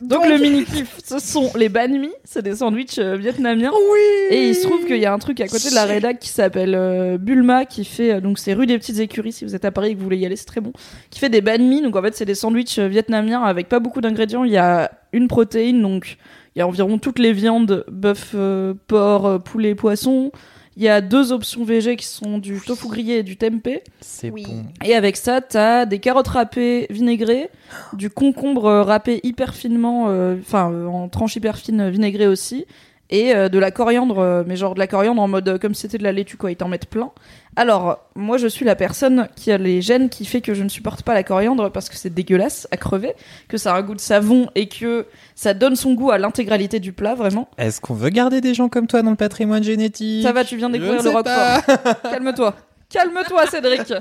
Donc, 0.00 0.26
le 0.26 0.38
mini 0.38 0.64
kiff, 0.64 0.98
ce 1.04 1.18
sont 1.18 1.50
les 1.56 1.68
banh 1.68 1.88
mi, 1.88 2.10
c'est 2.24 2.42
des 2.42 2.56
sandwichs 2.56 2.98
euh, 2.98 3.16
vietnamiens. 3.16 3.72
Oui. 3.72 4.00
Et 4.30 4.48
il 4.48 4.54
se 4.54 4.62
trouve 4.62 4.84
qu'il 4.84 4.98
y 4.98 5.06
a 5.06 5.12
un 5.12 5.18
truc 5.18 5.40
à 5.40 5.48
côté 5.48 5.70
de 5.70 5.74
la 5.74 5.84
rédac 5.84 6.18
qui 6.18 6.28
s'appelle 6.28 6.74
euh, 6.74 7.18
Bulma 7.18 7.64
qui 7.64 7.84
fait 7.84 8.14
euh, 8.14 8.20
donc 8.20 8.38
c'est 8.38 8.52
rue 8.52 8.66
des 8.66 8.78
petites 8.78 8.98
écuries 8.98 9.32
si 9.32 9.44
vous 9.44 9.54
êtes 9.54 9.64
à 9.64 9.72
Paris 9.72 9.90
et 9.90 9.94
que 9.94 9.98
vous 9.98 10.04
voulez 10.04 10.18
y 10.18 10.26
aller 10.26 10.36
c'est 10.36 10.44
très 10.44 10.60
bon 10.60 10.72
qui 11.10 11.18
fait 11.18 11.28
des 11.28 11.40
banh 11.40 11.58
mi 11.58 11.82
donc 11.82 11.96
en 11.96 12.02
fait 12.02 12.14
c'est 12.14 12.24
des 12.24 12.34
sandwichs 12.34 12.78
euh, 12.78 12.88
vietnamiens 12.88 13.42
avec 13.42 13.68
pas 13.68 13.80
beaucoup 13.80 14.00
d'ingrédients 14.00 14.44
il 14.44 14.52
y 14.52 14.58
a 14.58 14.90
une 15.12 15.28
protéine 15.28 15.80
donc 15.80 16.18
il 16.54 16.58
y 16.58 16.62
a 16.62 16.66
environ 16.66 16.98
toutes 16.98 17.18
les 17.18 17.32
viandes 17.32 17.84
bœuf 17.90 18.32
euh, 18.34 18.74
porc 18.86 19.26
euh, 19.26 19.38
poulet 19.38 19.74
poisson 19.74 20.32
il 20.78 20.84
y 20.84 20.88
a 20.88 21.00
deux 21.00 21.32
options 21.32 21.64
végé 21.64 21.96
qui 21.96 22.06
sont 22.06 22.38
du 22.38 22.60
tofu 22.60 22.86
grillé 22.88 23.18
et 23.18 23.22
du 23.24 23.36
tempeh 23.36 23.82
C'est 24.00 24.30
Oui. 24.30 24.44
bon. 24.46 24.64
et 24.84 24.94
avec 24.94 25.16
ça, 25.16 25.40
t'as 25.40 25.86
des 25.86 25.98
carottes 25.98 26.28
râpées 26.28 26.86
vinaigrées, 26.88 27.50
du 27.94 28.10
concombre 28.10 28.70
râpé 28.86 29.18
hyper 29.24 29.54
finement, 29.54 30.06
euh, 30.08 30.36
enfin 30.40 30.70
euh, 30.70 30.86
en 30.86 31.08
tranches 31.08 31.34
hyper 31.34 31.58
fines 31.58 31.80
euh, 31.80 31.90
vinaigrées 31.90 32.28
aussi, 32.28 32.64
et 33.10 33.34
euh, 33.34 33.48
de 33.48 33.58
la 33.58 33.70
coriandre, 33.70 34.18
euh, 34.18 34.42
mais 34.46 34.56
genre 34.56 34.74
de 34.74 34.78
la 34.78 34.86
coriandre 34.86 35.22
en 35.22 35.28
mode 35.28 35.48
euh, 35.48 35.58
comme 35.58 35.74
si 35.74 35.82
c'était 35.82 35.98
de 35.98 36.02
la 36.02 36.12
laitue 36.12 36.36
quoi, 36.36 36.50
ils 36.50 36.56
t'en 36.56 36.68
mettent 36.68 36.88
plein. 36.88 37.10
Alors, 37.56 37.98
moi 38.14 38.36
je 38.36 38.46
suis 38.46 38.64
la 38.64 38.76
personne 38.76 39.28
qui 39.34 39.50
a 39.50 39.58
les 39.58 39.80
gènes 39.80 40.08
qui 40.10 40.24
fait 40.24 40.40
que 40.40 40.54
je 40.54 40.62
ne 40.62 40.68
supporte 40.68 41.02
pas 41.02 41.14
la 41.14 41.22
coriandre 41.22 41.72
parce 41.72 41.88
que 41.88 41.96
c'est 41.96 42.12
dégueulasse 42.12 42.68
à 42.70 42.76
crever, 42.76 43.14
que 43.48 43.56
ça 43.56 43.74
a 43.74 43.78
un 43.78 43.82
goût 43.82 43.94
de 43.94 44.00
savon 44.00 44.48
et 44.54 44.68
que 44.68 45.06
ça 45.34 45.54
donne 45.54 45.74
son 45.74 45.94
goût 45.94 46.10
à 46.10 46.18
l'intégralité 46.18 46.80
du 46.80 46.92
plat 46.92 47.14
vraiment. 47.14 47.48
Est-ce 47.56 47.80
qu'on 47.80 47.94
veut 47.94 48.10
garder 48.10 48.40
des 48.40 48.54
gens 48.54 48.68
comme 48.68 48.86
toi 48.86 49.02
dans 49.02 49.10
le 49.10 49.16
patrimoine 49.16 49.62
génétique? 49.62 50.22
Ça 50.22 50.32
va, 50.32 50.44
tu 50.44 50.56
viens 50.56 50.70
découvrir 50.70 51.02
le 51.02 51.10
roquefort. 51.10 52.02
Calme-toi. 52.02 52.54
Calme-toi, 52.90 53.46
Cédric. 53.46 53.92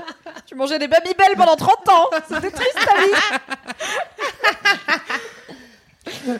tu 0.46 0.56
mangeais 0.56 0.80
des 0.80 0.88
Babybel 0.88 1.36
pendant 1.36 1.56
30 1.56 1.90
ans. 1.90 2.06
C'était 2.30 2.52
triste 2.52 2.76
ta 2.76 3.02
vie. 3.02 3.12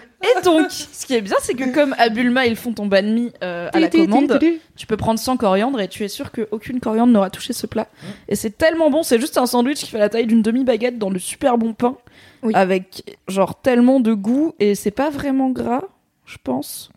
Donc, 0.44 0.68
ce 0.72 1.06
qui 1.06 1.14
est 1.16 1.22
bien, 1.22 1.36
c'est 1.42 1.54
que 1.54 1.74
comme 1.74 1.96
à 1.98 2.10
Bulma, 2.10 2.46
ils 2.46 2.56
font 2.56 2.74
ton 2.74 2.86
banh 2.86 3.02
mi 3.14 3.32
euh, 3.44 3.70
à 3.74 3.80
la 3.80 3.90
commande, 3.90 4.40
tu 4.76 4.88
peux 4.88 4.98
prendre 4.98 5.20
100 5.20 5.38
coriandres 5.38 5.80
et 5.82 5.88
tu 5.88 6.04
es 6.04 6.08
sûr 6.08 6.32
qu'aucune 6.32 6.80
coriandre 6.80 7.12
n'aura 7.14 7.30
touché 7.30 7.54
ce 7.54 7.68
plat. 7.68 7.88
Et 8.30 8.36
c'est 8.36 8.58
tellement 8.58 8.90
bon, 8.90 9.04
c'est 9.04 9.20
juste 9.20 9.38
un 9.38 9.46
sandwich 9.46 9.80
qui 9.80 9.88
fait 9.92 10.00
la 10.00 10.10
taille 10.10 10.28
d'une 10.28 10.42
demi-baguette 10.42 10.98
dans 10.98 11.10
le 11.10 11.20
super 11.20 11.58
bon 11.58 11.74
pain, 11.74 11.96
Oui. 12.44 12.54
avec 12.56 13.18
genre 13.28 13.60
tellement 13.62 14.00
de 14.00 14.14
goût 14.14 14.54
et 14.60 14.76
c'est 14.76 14.92
pas 14.92 15.10
vraiment 15.10 15.50
gras, 15.50 15.84
je 16.26 16.38
pense. 16.44 16.90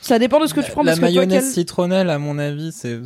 Ça 0.00 0.18
dépend 0.18 0.38
de 0.38 0.46
ce 0.46 0.52
que 0.52 0.60
tu 0.60 0.70
prends. 0.70 0.82
La 0.82 0.90
parce 0.90 1.00
que 1.00 1.06
toi, 1.06 1.08
mayonnaise 1.22 1.44
quel- 1.44 1.52
citronnelle, 1.52 2.10
à 2.10 2.18
mon 2.18 2.38
avis, 2.38 2.72
c'est. 2.72 2.96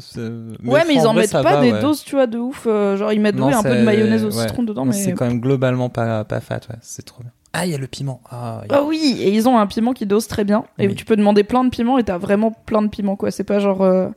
Ouais, 0.64 0.82
mais 0.88 0.94
ils 0.94 1.06
en 1.06 1.12
vrai, 1.12 1.22
mettent 1.22 1.30
pas 1.32 1.42
va, 1.42 1.60
des 1.60 1.70
ouais. 1.70 1.80
doses, 1.80 2.02
tu 2.02 2.16
vois, 2.16 2.26
de 2.26 2.38
ouf. 2.38 2.64
euh, 2.66 2.96
genre, 2.96 3.12
ils 3.12 3.20
mettent 3.20 3.36
Non, 3.36 3.46
oui, 3.46 3.54
un 3.54 3.62
peu 3.62 3.76
de 3.76 3.82
mayonnaise 3.82 4.24
au 4.24 4.32
ouais. 4.32 4.42
citron 4.48 4.64
dedans, 4.64 4.84
mais. 4.84 4.92
C'est 4.94 5.12
quand 5.12 5.26
même 5.28 5.38
globalement 5.40 5.90
pas, 5.90 6.24
pas 6.24 6.40
fat, 6.40 6.58
ouais. 6.68 6.74
C'est 6.82 7.04
trop 7.04 7.22
bien. 7.22 7.30
Ah, 7.52 7.64
il 7.66 7.72
y 7.72 7.74
a 7.74 7.78
le 7.78 7.86
piment. 7.86 8.20
Ah, 8.30 8.60
il 8.64 8.70
y 8.70 8.74
a- 8.74 8.78
Ah 8.78 8.84
oui, 8.84 9.16
et 9.20 9.30
ils 9.34 9.48
ont 9.48 9.58
un 9.58 9.66
piment 9.66 9.92
qui 9.94 10.06
dose 10.06 10.26
très 10.28 10.44
bien. 10.44 10.64
Et 10.78 10.86
Oui. 10.86 10.94
tu 10.94 11.04
peux 11.04 11.16
demander 11.16 11.44
plein 11.44 11.64
de 11.64 11.70
piments 11.70 11.98
et 11.98 12.04
t'as 12.04 12.18
vraiment 12.18 12.50
plein 12.66 12.82
de 12.82 12.88
piments, 12.88 13.16
quoi. 13.16 13.30
C'est 13.30 13.44
pas 13.44 13.58
genre. 13.58 13.82
euh, 13.82 14.08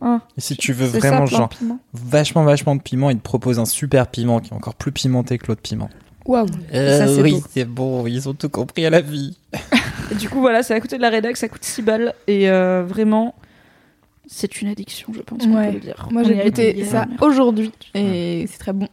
un. 0.00 0.20
Et 0.36 0.40
si 0.40 0.56
tu 0.56 0.72
veux 0.72 0.86
vraiment, 0.86 1.26
ça, 1.26 1.36
genre, 1.36 1.50
vachement, 1.92 2.42
vachement 2.42 2.74
de 2.74 2.82
piment, 2.82 3.08
ils 3.10 3.16
te 3.18 3.22
proposent 3.22 3.60
un 3.60 3.64
super 3.64 4.08
piment 4.08 4.40
qui 4.40 4.50
est 4.50 4.56
encore 4.56 4.74
plus 4.74 4.90
pimenté 4.90 5.38
que 5.38 5.46
l'autre 5.46 5.62
piment. 5.62 5.88
Waouh. 6.26 6.46
ça, 6.72 7.06
c'est 7.06 7.22
oui, 7.22 7.32
beau. 7.32 7.42
c'est 7.50 7.64
bon, 7.64 8.06
ils 8.06 8.28
ont 8.28 8.34
tout 8.34 8.48
compris 8.48 8.84
à 8.84 8.90
la 8.90 9.00
vie. 9.00 9.36
Et 10.10 10.14
du 10.16 10.28
coup, 10.28 10.40
voilà, 10.40 10.62
c'est 10.64 10.74
à 10.74 10.80
côté 10.80 10.96
de 10.96 11.02
la 11.02 11.08
rédac, 11.10 11.36
ça 11.36 11.48
coûte 11.48 11.62
6 11.64 11.82
balles. 11.82 12.14
Et 12.26 12.50
euh, 12.50 12.84
vraiment, 12.86 13.34
c'est 14.26 14.60
une 14.60 14.68
addiction, 14.68 15.08
je 15.14 15.20
pense 15.20 15.44
qu'on 15.44 15.54
Ouais. 15.56 15.68
peut 15.68 15.74
le 15.74 15.80
dire. 15.80 16.08
Moi 16.10 16.22
j'ai 16.24 16.36
goûté 16.36 16.84
ça 16.84 17.06
aujourd'hui 17.20 17.72
et 17.94 18.46
c'est 18.50 18.58
très 18.58 18.72
bon. 18.72 18.88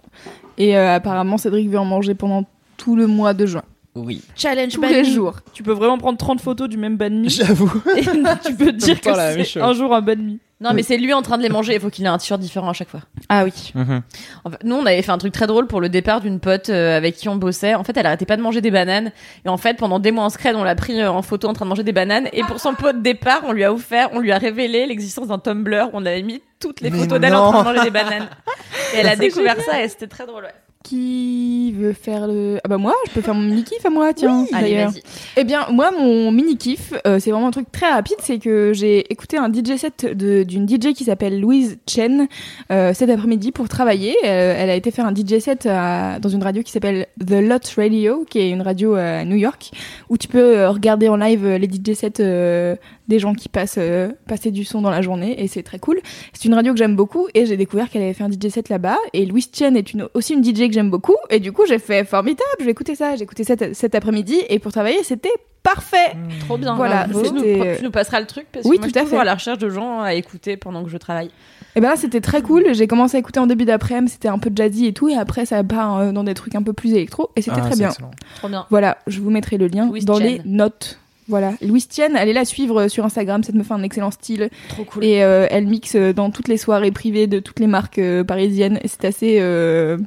Et 0.58 0.76
euh, 0.78 0.96
apparemment 0.96 1.38
Cédric 1.38 1.70
veut 1.70 1.80
en 1.80 1.86
manger 1.86 2.14
pendant 2.16 2.46
tout 2.78 2.96
le 2.96 3.08
mois 3.08 3.34
de 3.34 3.46
juin. 3.46 3.64
Oui. 3.96 4.22
Challenge 4.36 4.72
Tous 4.72 4.82
les 4.82 5.04
jours. 5.04 5.40
Tu 5.54 5.64
peux 5.64 5.72
vraiment 5.74 5.98
prendre 5.98 6.18
30 6.18 6.42
photos 6.42 6.70
du 6.70 6.78
même 6.78 6.98
banh 6.98 7.10
mi. 7.10 7.30
J'avoue. 7.30 7.72
et 7.98 8.02
tu 8.02 8.56
peux 8.56 8.72
te 8.72 8.78
dire 8.78 8.98
la 9.06 9.12
que 9.14 9.18
même 9.18 9.38
c'est 9.38 9.46
chose. 9.46 9.64
un 9.64 9.74
jour 9.74 9.94
un 9.96 10.02
banh 10.02 10.16
mi. 10.16 10.40
Non, 10.62 10.74
mais 10.74 10.84
c'est 10.84 10.98
lui 10.98 11.14
en 11.14 11.22
train 11.22 11.38
de 11.38 11.44
les 11.44 11.48
manger. 11.48 11.76
Il 11.76 11.80
faut 11.80 11.90
qu'il 11.90 12.04
ait 12.04 12.10
un 12.10 12.18
t-shirt 12.18 12.40
différent 12.42 12.70
à 12.70 12.74
chaque 12.74 12.90
fois. 12.90 13.00
Ah 13.30 13.46
oui. 13.46 13.72
Mhm. 13.76 14.02
En 14.44 14.50
fait, 14.50 14.58
nous, 14.66 14.76
on 14.76 14.86
avait 14.86 15.02
fait 15.02 15.12
un 15.12 15.18
truc 15.18 15.32
très 15.32 15.48
drôle 15.48 15.68
pour 15.68 15.80
le 15.80 15.88
départ 15.88 16.20
d'une 16.20 16.42
pote 16.42 16.70
euh, 16.70 16.98
avec 16.98 17.16
qui 17.16 17.30
on 17.30 17.38
bossait. 17.38 17.76
En 17.76 17.86
fait, 17.86 17.96
elle 17.96 18.06
arrêtait 18.06 18.26
pas 18.26 18.36
de 18.36 18.42
manger 18.42 18.60
des 18.60 18.70
bananes. 18.70 19.14
Et 19.46 19.50
en 19.50 19.56
fait, 19.56 19.78
pendant 19.78 20.00
des 20.00 20.12
mois 20.12 20.26
en 20.26 20.30
scred, 20.30 20.58
on 20.58 20.64
l'a 20.66 20.76
pris 20.76 21.00
euh, 21.00 21.10
en 21.10 21.22
photo 21.22 21.48
en 21.48 21.54
train 21.54 21.64
de 21.64 21.70
manger 21.70 21.84
des 21.84 21.94
bananes. 21.94 22.28
Et 22.34 22.44
pour 22.44 22.60
son 22.60 22.74
pot 22.76 22.92
de 22.92 23.00
départ, 23.00 23.44
on 23.46 23.54
lui 23.54 23.64
a 23.64 23.72
offert, 23.72 24.10
on 24.12 24.20
lui 24.20 24.34
a 24.34 24.38
révélé 24.38 24.86
l'existence 24.86 25.30
d'un 25.30 25.40
Tumblr 25.40 25.88
où 25.88 25.92
on 25.94 26.06
avait 26.06 26.24
mis 26.24 26.42
toutes 26.60 26.82
les 26.82 26.90
Mais 26.90 27.00
photos 27.00 27.22
d'elle 27.22 27.36
en 27.36 27.52
train 27.54 27.64
de 27.64 27.78
manger 27.78 27.84
des 27.86 27.92
bananes. 27.92 28.28
Et 28.96 28.98
elle 28.98 29.08
a 29.08 29.16
découvert 29.16 29.62
ça 29.62 29.82
et 29.82 29.88
c'était 29.88 30.08
très 30.08 30.26
drôle. 30.26 30.44
Ouais. 30.44 30.54
Qui 30.86 31.74
veut 31.74 31.92
faire 31.92 32.26
le 32.26 32.60
Ah 32.64 32.70
bah 32.70 32.78
moi, 32.78 32.94
je 33.08 33.12
peux 33.12 33.20
faire 33.20 33.34
mon 33.36 33.42
mini 33.42 33.66
kiff 33.66 33.86
à 33.86 33.90
moi, 33.90 34.14
tiens. 34.14 34.46
Allez, 34.54 34.72
d'ailleurs. 34.72 34.92
vas-y. 34.92 35.02
Eh 35.36 35.44
bien, 35.44 35.68
moi, 35.74 35.92
mon 35.92 36.32
mini 36.32 36.56
kiff, 36.56 36.94
euh, 37.06 37.20
c'est 37.20 37.32
vraiment 37.32 37.48
un 37.48 37.52
truc 37.52 37.70
très 37.70 37.92
rapide, 37.92 38.16
c'est 38.20 38.40
que 38.40 38.72
j'ai 38.74 39.00
écouté 39.12 39.36
un 39.36 39.52
DJ 39.52 39.76
set 39.76 40.06
de- 40.18 40.44
d'une 40.44 40.66
DJ 40.70 40.94
qui 40.94 41.04
s'appelle 41.04 41.38
Louise 41.42 41.78
Chen 41.86 42.28
euh, 42.72 42.94
cet 42.94 43.10
après-midi 43.10 43.52
pour 43.52 43.68
travailler. 43.68 44.16
Euh, 44.26 44.56
elle 44.58 44.70
a 44.70 44.76
été 44.76 44.90
faire 44.92 45.06
un 45.06 45.14
DJ 45.14 45.40
set 45.40 45.66
à- 45.66 46.18
dans 46.20 46.30
une 46.30 46.42
radio 46.42 46.64
qui 46.64 46.72
s'appelle 46.72 47.08
The 47.20 47.42
Lot 47.42 47.70
Radio, 47.76 48.24
qui 48.30 48.40
est 48.40 48.50
une 48.50 48.62
radio 48.62 48.96
à 48.96 49.26
New 49.26 49.36
York, 49.36 49.72
où 50.08 50.18
tu 50.18 50.30
peux 50.30 50.60
euh, 50.60 50.70
regarder 50.72 51.10
en 51.10 51.18
live 51.18 51.46
euh, 51.46 51.58
les 51.58 51.68
DJ 51.68 51.94
sets 51.94 52.22
euh, 52.22 52.78
des 53.10 53.20
gens 53.20 53.34
qui 53.34 53.50
passent 53.50 53.76
euh, 53.78 54.10
passer 54.28 54.52
du 54.52 54.64
son 54.64 54.82
dans 54.82 54.90
la 54.92 55.02
journée, 55.02 55.44
et 55.44 55.48
c'est 55.50 55.64
très 55.64 55.80
cool. 55.80 56.00
C'est 56.32 56.46
une 56.46 56.54
radio 56.54 56.72
que 56.72 56.80
j'aime 56.80 56.96
beaucoup, 56.96 57.28
et 57.34 57.46
j'ai 57.46 57.58
découvert 57.58 57.90
qu'elle 57.90 58.04
avait 58.04 58.14
fait 58.14 58.24
un 58.24 58.32
DJ 58.32 58.48
set 58.50 58.70
là-bas. 58.70 58.98
Et 59.14 59.26
Louise 59.26 59.50
Chen 59.54 59.76
est 59.76 59.92
une, 59.94 60.08
aussi 60.14 60.34
une 60.34 60.44
DJ 60.44 60.68
que 60.68 60.74
j'aime 60.74 60.90
beaucoup, 60.90 61.16
et 61.30 61.40
du 61.42 61.52
coup 61.52 61.64
j'ai 61.68 61.80
fait 61.80 62.06
formidable, 62.06 62.48
je 62.60 62.66
vais 62.66 62.72
écouter 62.72 62.96
ça. 62.96 63.18
J'ai 63.18 63.24
écouté 63.24 63.44
ça 63.44 63.56
cet, 63.60 63.76
cet 63.76 63.96
après-midi, 63.96 64.38
et 64.48 64.60
pour 64.60 64.72
travailler, 64.72 65.04
c'était 65.04 65.30
parfait. 65.64 66.16
Trop 66.46 66.58
bien. 66.58 66.76
Voilà, 66.76 67.06
tu, 67.06 67.14
nous, 67.16 67.26
c'était- 67.26 67.76
tu 67.78 67.84
nous 67.84 67.92
passeras 67.92 68.22
le 68.22 68.26
truc 68.28 68.46
parce 68.52 68.66
Oui, 68.66 68.78
que 68.78 68.82
moi, 68.84 68.88
tout 68.88 68.90
je 68.90 68.92
suis 68.94 69.00
à 69.00 69.04
toujours 69.04 69.18
fait. 69.18 69.22
à 69.22 69.26
la 69.26 69.34
recherche 69.34 69.58
de 69.58 69.70
gens 69.70 70.00
à 70.02 70.14
écouter 70.14 70.56
pendant 70.56 70.84
que 70.84 70.90
je 70.90 70.98
travaille. 70.98 71.30
Et 71.76 71.82
ben 71.82 71.90
là, 71.90 71.96
c'était 71.98 72.22
très 72.22 72.42
cool. 72.42 72.74
J'ai 72.74 72.88
commencé 72.88 73.18
à 73.18 73.20
écouter 73.20 73.40
en 73.40 73.46
début 73.48 73.66
d'après-midi, 73.66 74.12
c'était 74.14 74.28
un 74.30 74.40
peu 74.40 74.50
jazzy 74.56 74.86
et 74.88 74.94
tout, 74.94 75.10
et 75.10 75.16
après, 75.16 75.46
ça 75.46 75.64
part 75.64 75.98
euh, 75.98 76.12
dans 76.12 76.24
des 76.24 76.34
trucs 76.34 76.56
un 76.56 76.64
peu 76.64 76.74
plus 76.74 76.94
électro, 76.94 77.30
et 77.36 77.42
c'était 77.42 77.58
Ah, 77.60 77.68
très 77.68 77.76
bien. 77.76 77.90
excellent. 77.90 78.12
Trop 78.38 78.48
bien. 78.48 78.66
Voilà, 78.70 78.98
je 79.08 79.20
vous 79.20 79.30
mettrai 79.32 79.58
le 79.58 79.68
lien 79.68 79.92
dans 80.06 80.18
Chen. 80.18 80.24
les 80.28 80.42
notes. 80.46 81.00
Voilà, 81.30 81.54
Louise 81.62 81.88
Tienne, 81.88 82.16
allez 82.18 82.34
la 82.34 82.44
suivre 82.44 82.88
sur 82.88 83.06
Instagram, 83.06 83.44
cette 83.44 83.56
meuf 83.56 83.72
a 83.72 83.76
un 83.76 83.84
excellent 83.84 84.12
style. 84.12 84.50
Trop 84.70 84.84
cool. 84.84 85.04
Et 85.06 85.24
euh, 85.24 85.46
elle 85.50 85.68
mixe 85.68 85.96
euh, 85.96 86.12
dans 86.12 86.32
toutes 86.32 86.48
les 86.48 86.58
soirées 86.58 86.92
privées 86.92 87.28
de 87.28 87.40
toutes 87.40 87.60
les 87.60 87.68
marques 87.68 88.00
euh, 88.00 88.24
parisiennes. 88.24 88.80
Et 88.84 88.88
c'est 88.88 89.06
assez. 89.06 89.38
euh, 89.40 89.98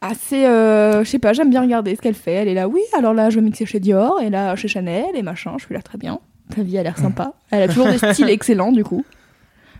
assez. 0.00 0.46
euh, 0.46 1.04
je 1.04 1.08
sais 1.10 1.18
pas, 1.18 1.32
j'aime 1.34 1.50
bien 1.50 1.60
regarder 1.60 1.94
ce 1.96 2.00
qu'elle 2.00 2.14
fait. 2.14 2.32
Elle 2.32 2.48
est 2.48 2.54
là, 2.54 2.66
oui, 2.68 2.80
alors 2.96 3.12
là, 3.14 3.30
je 3.30 3.36
vais 3.36 3.42
mixer 3.42 3.66
chez 3.66 3.78
Dior, 3.80 4.20
et 4.22 4.30
là, 4.30 4.56
chez 4.56 4.68
Chanel, 4.68 5.04
et 5.14 5.22
machin. 5.22 5.52
Je 5.58 5.66
suis 5.66 5.74
là, 5.74 5.82
très 5.82 5.98
bien. 5.98 6.18
Ta 6.54 6.62
vie 6.62 6.78
a 6.78 6.82
l'air 6.82 6.96
sympa. 6.98 7.34
Elle 7.50 7.62
a 7.62 7.68
toujours 7.68 7.86
des 7.86 7.98
styles 7.98 8.28
excellents, 8.30 8.72
du 8.72 8.82
coup. 8.82 9.04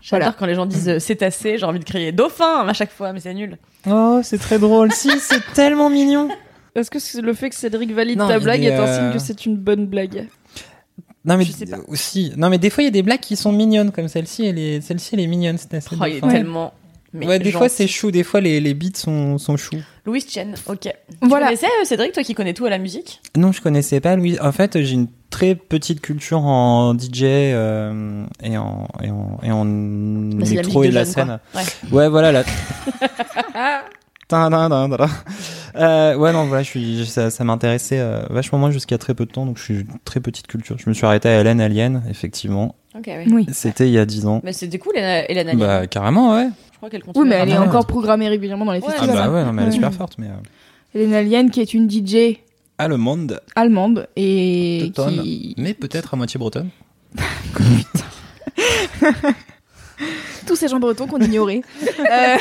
J'adore 0.01 0.19
voilà. 0.27 0.35
quand 0.39 0.45
les 0.45 0.55
gens 0.55 0.65
disent 0.65 0.89
euh, 0.89 0.99
cétacé, 0.99 1.57
j'ai 1.57 1.65
envie 1.65 1.79
de 1.79 1.83
crier 1.83 2.11
dauphin 2.11 2.67
à 2.67 2.73
chaque 2.73 2.91
fois, 2.91 3.11
mais 3.13 3.19
c'est 3.19 3.33
nul. 3.33 3.57
Oh, 3.89 4.19
c'est 4.23 4.37
très 4.39 4.57
drôle. 4.57 4.91
si, 4.91 5.09
c'est 5.19 5.41
tellement 5.53 5.89
mignon. 5.89 6.29
Est-ce 6.75 6.89
que 6.89 7.21
le 7.21 7.33
fait 7.33 7.49
que 7.49 7.55
Cédric 7.55 7.91
valide 7.91 8.17
Non, 8.19 8.27
ta 8.27 8.39
blague 8.39 8.63
est, 8.63 8.67
est 8.67 8.73
un 8.75 8.87
euh, 8.87 8.99
signe 8.99 9.13
que 9.13 9.19
c'est 9.19 9.45
une 9.45 9.57
bonne 9.57 9.87
blague 9.87 10.27
Non 11.25 11.37
mais 11.37 11.45
aussi, 11.87 12.31
non 12.37 12.49
mais 12.49 12.57
des 12.57 12.69
fois 12.69 12.83
il 12.83 12.85
y 12.85 12.87
a 12.87 12.91
des 12.91 13.03
blagues 13.03 13.19
qui 13.19 13.35
sont 13.35 13.51
mignonnes 13.51 13.91
comme 13.91 14.07
celle-ci. 14.07 14.45
Elle 14.45 14.57
est, 14.59 14.81
celle-ci 14.81 15.09
elle 15.13 15.19
est 15.21 15.27
mignonne. 15.27 15.57
C'est 15.57 15.73
assez 15.73 15.95
Oh, 15.99 16.05
il 16.05 16.15
est 16.17 16.21
tellement. 16.21 16.73
mais 17.13 17.27
ouais, 17.27 17.39
des 17.39 17.51
fois 17.51 17.67
c'est 17.67 17.87
chou, 17.87 18.09
des 18.09 18.23
fois 18.23 18.39
les, 18.39 18.59
les 18.61 18.73
beats 18.73 18.95
sont, 18.95 19.37
sont 19.37 19.57
choux. 19.57 19.75
Louise 20.05 20.25
Chen, 20.29 20.55
ok. 20.67 20.87
Voilà. 21.21 21.47
Tu 21.47 21.49
connaissais 21.57 21.67
euh, 21.81 21.85
Cédric, 21.85 22.13
toi 22.13 22.23
qui 22.23 22.33
connais 22.33 22.53
tout 22.53 22.65
à 22.65 22.69
la 22.69 22.77
musique? 22.79 23.21
Non, 23.35 23.51
je 23.51 23.61
connaissais 23.61 23.99
pas 23.99 24.15
Louis. 24.15 24.39
En 24.39 24.51
fait, 24.53 24.81
j'ai 24.81 24.93
une 24.93 25.07
très 25.29 25.55
petite 25.55 26.01
culture 26.01 26.39
en 26.43 26.93
DJ 26.97 27.23
euh, 27.23 28.25
et 28.43 28.57
en 28.57 28.87
et 29.03 29.11
en, 29.11 29.39
et 29.43 29.51
en 29.51 29.65
Bah, 29.65 30.45
la 30.49 30.85
et 30.85 30.91
la 30.91 31.05
scène. 31.05 31.39
quoi. 31.53 31.61
Ouais, 31.91 32.09
voilà 32.09 32.31
là. 32.31 32.43
Euh, 35.75 36.15
ouais, 36.15 36.33
non, 36.33 36.45
voilà, 36.45 36.63
je 36.63 36.69
suis, 36.69 37.05
ça, 37.05 37.29
ça 37.29 37.43
m'intéressait 37.45 37.99
euh, 37.99 38.23
vachement 38.29 38.57
moins 38.59 38.71
jusqu'à 38.71 38.97
très 38.97 39.13
peu 39.13 39.25
de 39.25 39.31
temps, 39.31 39.45
donc 39.45 39.57
je 39.57 39.63
suis 39.63 39.73
une 39.81 39.87
très 40.03 40.19
petite 40.19 40.47
culture. 40.47 40.75
Je 40.77 40.89
me 40.89 40.93
suis 40.93 41.05
arrêté 41.05 41.29
à 41.29 41.39
Hélène 41.39 41.61
Alien, 41.61 42.03
effectivement. 42.09 42.75
Ok, 42.97 43.07
oui. 43.07 43.25
Oui. 43.31 43.45
C'était 43.53 43.87
il 43.87 43.93
y 43.93 43.97
a 43.97 44.05
10 44.05 44.25
ans. 44.25 44.41
Mais 44.43 44.51
c'était 44.53 44.79
cool, 44.79 44.93
Hélène 44.97 45.25
Hélène 45.29 45.47
Alien. 45.49 45.59
Bah, 45.59 45.87
carrément, 45.87 46.33
ouais. 46.35 46.49
Je 46.73 46.77
crois 46.77 46.89
qu'elle 46.89 47.03
continue. 47.03 47.23
Oui, 47.23 47.29
mais 47.29 47.35
elle 47.37 47.49
est 47.49 47.53
Ah, 47.55 47.61
encore 47.61 47.85
programmée 47.87 48.27
régulièrement 48.27 48.65
dans 48.65 48.73
les 48.73 48.79
Ouais, 48.79 48.85
Ah 48.89 48.93
festivals. 48.99 49.15
bah 49.29 49.31
ouais, 49.33 49.45
non, 49.45 49.53
mais 49.53 49.61
elle 49.63 49.69
est 49.69 49.73
super 49.73 49.93
forte, 49.93 50.15
mais 50.17 50.27
euh, 50.27 50.31
Hélène 50.99 51.13
Alien, 51.13 51.49
qui 51.51 51.61
est 51.61 51.73
une 51.73 51.89
DJ 51.89 52.37
allemande, 52.77 53.39
allemande 53.55 54.07
et 54.17 54.91
teutonne, 54.93 55.21
qui. 55.21 55.55
mais 55.57 55.73
peut-être 55.73 56.13
à 56.13 56.17
moitié 56.17 56.37
bretonne. 56.37 56.69
Tous 60.47 60.55
ces 60.55 60.67
gens 60.67 60.79
bretons 60.79 61.07
qu'on 61.07 61.19
ignorait. 61.19 61.61
Euh, 61.81 61.85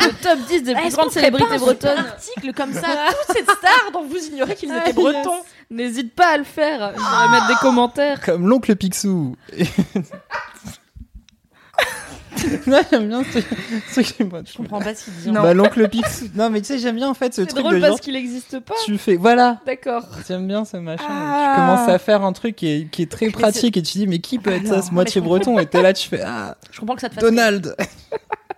Le 0.00 0.22
top 0.22 0.38
10 0.48 0.62
des 0.62 0.74
plus 0.74 0.90
grandes 0.92 1.10
célébrités 1.10 1.54
un 1.54 1.58
bretonnes. 1.58 1.98
article 1.98 2.52
comme 2.54 2.72
ça, 2.72 2.80
toutes 3.26 3.36
ces 3.36 3.42
stars 3.44 3.90
dont 3.92 4.04
vous 4.04 4.16
ignorez 4.32 4.54
qu'ils 4.54 4.70
étaient 4.70 4.80
Ah, 4.86 4.92
bretons. 4.92 5.34
yes. 5.36 5.44
N'hésite 5.70 6.14
pas 6.14 6.28
à 6.28 6.36
le 6.38 6.44
faire. 6.44 6.92
Je 6.96 7.00
vais 7.26 7.30
mettre 7.32 7.48
des 7.48 7.54
commentaires. 7.60 8.20
Comme 8.24 8.48
l'oncle 8.48 8.76
Picsou. 8.76 9.34
non, 12.66 12.80
j'aime 12.90 13.08
bien 13.08 13.22
ce 13.24 13.40
ce 13.40 14.00
truc. 14.12 14.16
Je 14.46 14.56
comprends 14.56 14.80
pas 14.80 14.94
ce 14.94 15.04
qu'il 15.04 15.14
dit. 15.14 15.30
Non. 15.30 15.42
Bah, 15.42 15.54
l'oncle 15.54 15.88
Picsou. 15.90 16.26
Non, 16.34 16.50
mais 16.50 16.60
tu 16.60 16.66
sais, 16.66 16.78
j'aime 16.78 16.96
bien 16.96 17.08
en 17.08 17.14
fait 17.14 17.34
ce 17.34 17.42
C'est 17.42 17.48
truc 17.48 17.62
drôle 17.62 17.76
de 17.76 17.80
parce 17.80 17.92
genre. 17.92 18.00
qu'il 18.00 18.14
n'existe 18.14 18.60
pas. 18.60 18.74
Tu 18.84 18.98
fais, 18.98 19.16
voilà, 19.16 19.60
D'accord. 19.66 20.04
J'aime 20.26 20.46
bien 20.46 20.64
ce 20.64 20.76
machin. 20.76 21.04
Ah. 21.08 21.52
Tu 21.54 21.60
commences 21.60 21.88
à 21.88 21.98
faire 21.98 22.22
un 22.22 22.32
truc 22.32 22.56
qui 22.56 22.68
est, 22.68 22.90
qui 22.90 23.02
est 23.02 23.10
très 23.10 23.26
Mais 23.26 23.32
pratique 23.32 23.76
et 23.76 23.82
tu 23.82 23.98
dis 23.98 24.06
mais 24.06 24.18
qui 24.18 24.38
peut 24.38 24.52
être 24.52 24.66
ça, 24.66 24.82
ce 24.82 24.92
moitié 24.92 25.20
breton? 25.20 25.58
Et 25.58 25.66
t'es 25.66 25.82
là, 25.82 25.92
tu 25.92 26.08
fais 26.08 26.20
ah 26.24 26.56
Je 26.70 26.80
comprends 26.80 26.94
que 26.94 27.00
ça 27.00 27.08
te 27.08 27.14
fasse. 27.14 27.24
Donald. 27.24 27.76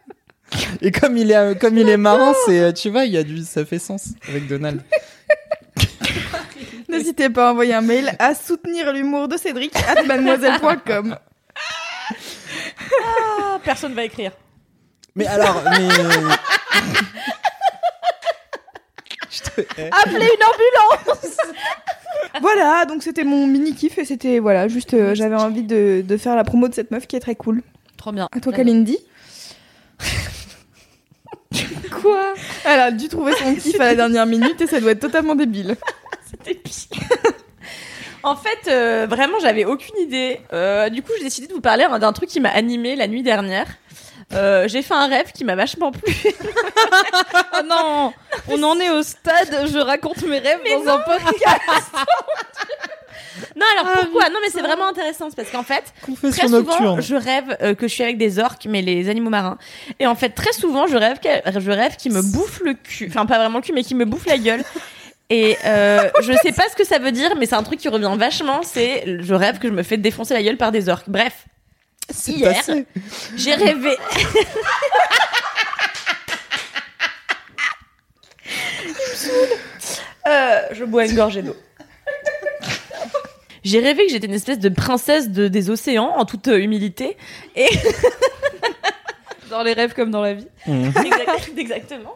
et 0.83 0.91
comme 0.91 1.17
il 1.17 1.31
est 1.31 1.37
euh, 1.37 1.55
comme 1.55 1.77
il 1.79 1.89
est 1.89 1.97
marrant, 1.97 2.33
c'est 2.47 2.61
euh, 2.61 2.73
tu 2.73 2.91
vois 2.91 3.05
il 3.05 3.13
y 3.13 3.19
a 3.19 3.23
du 3.23 3.43
ça 3.43 3.65
fait 3.65 3.79
sens 3.79 4.09
avec 4.29 4.49
Donald. 4.49 4.83
N'hésitez 6.89 7.29
pas 7.29 7.49
à 7.49 7.53
envoyer 7.53 7.75
un 7.75 7.83
mail 7.83 8.17
à 8.19 8.35
soutenir 8.35 8.93
l'humour 8.93 9.29
de 9.29 9.37
Cédric 9.37 9.73
at 9.77 10.03
mademoiselle.com. 10.05 11.17
Ah, 13.05 13.59
personne 13.65 13.95
va 13.95 14.05
écrire. 14.05 14.33
Mais 15.15 15.27
alors 15.27 15.63
mais 15.65 15.89
je 19.31 19.41
te 19.43 19.61
hais. 19.81 19.91
Appelez 19.93 20.29
une 20.37 20.45
ambulance 20.45 21.37
Voilà, 22.41 22.85
donc 22.87 23.03
c'était 23.03 23.25
mon 23.25 23.47
mini 23.47 23.75
kiff 23.75 23.99
et 23.99 24.05
c'était 24.05 24.39
voilà, 24.39 24.69
juste 24.69 24.95
euh, 24.95 25.15
j'avais 25.15 25.37
envie 25.37 25.63
de, 25.65 26.03
de 26.07 26.17
faire 26.17 26.37
la 26.37 26.45
promo 26.45 26.69
de 26.69 26.75
cette 26.75 26.91
meuf 26.91 27.07
qui 27.07 27.17
est 27.17 27.21
très 27.21 27.35
cool. 27.35 27.63
Trop 27.97 28.13
bien. 28.13 28.29
À 28.33 28.41
toi, 28.41 28.53
bien. 28.53 28.59
Kalindi 28.59 28.99
Quoi? 32.03 32.35
Elle 32.65 32.81
a 32.81 32.91
dû 32.93 33.09
trouver 33.09 33.33
son 33.35 33.55
kiff 33.55 33.81
à 33.81 33.87
la 33.87 33.95
dernière 33.95 34.27
minute 34.27 34.61
et 34.61 34.67
ça 34.67 34.81
doit 34.81 34.93
être 34.93 35.01
totalement 35.01 35.35
débile. 35.35 35.77
C'était 36.31 36.55
pire. 36.55 37.18
En 38.23 38.37
fait, 38.37 38.69
euh, 38.69 39.07
vraiment, 39.09 39.39
j'avais 39.41 39.65
aucune 39.65 39.97
idée. 40.01 40.41
Euh, 40.53 40.89
du 40.89 41.03
coup, 41.03 41.13
j'ai 41.19 41.25
décidé 41.25 41.47
de 41.47 41.53
vous 41.53 41.61
parler 41.61 41.85
hein, 41.85 41.99
d'un 41.99 42.13
truc 42.13 42.29
qui 42.29 42.41
m'a 42.41 42.51
animé 42.51 42.97
la 42.97 43.07
nuit 43.07 43.23
dernière. 43.23 43.67
Euh, 44.35 44.69
j'ai 44.69 44.83
fait 44.83 44.95
un 44.95 45.07
rêve 45.07 45.33
qui 45.33 45.45
m'a 45.45 45.55
vachement 45.55 45.91
plu. 45.91 46.13
Oh 47.55 47.63
non, 47.67 48.13
on 48.49 48.63
en 48.63 48.79
est 48.79 48.91
au 48.91 49.03
stade. 49.03 49.69
Je 49.73 49.79
raconte 49.79 50.23
mes 50.23 50.39
rêves 50.39 50.61
dans 50.85 50.93
un 50.93 50.99
podcast. 50.99 51.61
non, 53.57 53.65
alors 53.73 53.93
pourquoi 53.95 54.29
Non, 54.29 54.39
mais 54.43 54.51
c'est 54.51 54.61
vraiment 54.61 54.87
intéressant 54.89 55.31
c'est 55.31 55.37
parce 55.37 55.51
qu'en 55.51 55.63
fait, 55.63 55.95
très 56.31 56.47
souvent, 56.47 56.59
nocturne. 56.59 57.01
je 57.01 57.15
rêve 57.15 57.57
euh, 57.63 57.75
que 57.75 57.89
je 57.89 57.95
suis 57.95 58.03
avec 58.03 58.19
des 58.19 58.39
orques, 58.39 58.67
mais 58.69 58.83
les 58.83 59.09
animaux 59.09 59.31
marins. 59.31 59.57
Et 59.99 60.07
en 60.07 60.15
fait, 60.15 60.31
très 60.31 60.53
souvent, 60.53 60.87
je 60.87 60.97
rêve, 60.97 61.19
je 61.23 61.71
rêve 61.71 61.97
qu'ils 61.97 62.13
me 62.13 62.21
bouffent 62.21 62.61
le 62.63 62.75
cul. 62.75 63.07
Enfin, 63.09 63.25
pas 63.25 63.39
vraiment 63.39 63.59
le 63.59 63.65
cul, 63.65 63.73
mais 63.73 63.83
qu'ils 63.83 63.97
me 63.97 64.05
bouffent 64.05 64.27
la 64.27 64.39
gueule. 64.39 64.63
Et 65.31 65.57
euh, 65.65 66.09
je 66.23 66.33
sais 66.43 66.53
pas 66.53 66.69
ce 66.71 66.77
que 66.77 66.85
ça 66.85 66.99
veut 66.99 67.13
dire, 67.13 67.35
mais 67.37 67.47
c'est 67.47 67.55
un 67.55 67.63
truc 67.63 67.79
qui 67.79 67.89
revient 67.89 68.15
vachement. 68.17 68.63
C'est 68.63 69.21
je 69.21 69.35
rêve 69.35 69.59
que 69.59 69.69
je 69.69 69.73
me 69.73 69.83
fais 69.83 69.97
défoncer 69.97 70.35
la 70.35 70.43
gueule 70.43 70.57
par 70.57 70.73
des 70.73 70.89
orques. 70.89 71.09
Bref, 71.09 71.47
hier, 72.27 72.63
j'ai 73.37 73.55
rêvé. 73.55 73.97
Euh, 80.27 80.61
je 80.73 80.85
bois 80.85 81.07
une 81.07 81.15
gorgée 81.15 81.41
d'eau. 81.41 81.57
J'ai 83.65 83.81
rêvé 83.81 84.07
que 84.07 84.13
j'étais 84.13 84.27
une 84.27 84.35
espèce 84.35 84.59
de 84.59 84.69
princesse 84.69 85.31
de, 85.31 85.49
des 85.49 85.71
océans, 85.71 86.13
en 86.17 86.25
toute 86.25 86.49
euh, 86.49 86.59
humilité. 86.59 87.17
Et 87.57 87.69
Dans 89.51 89.63
les 89.63 89.73
rêves 89.73 89.95
comme 89.95 90.11
dans 90.11 90.23
la 90.23 90.35
vie. 90.35 90.47
Exact- 90.67 91.53
exactement. 91.57 92.15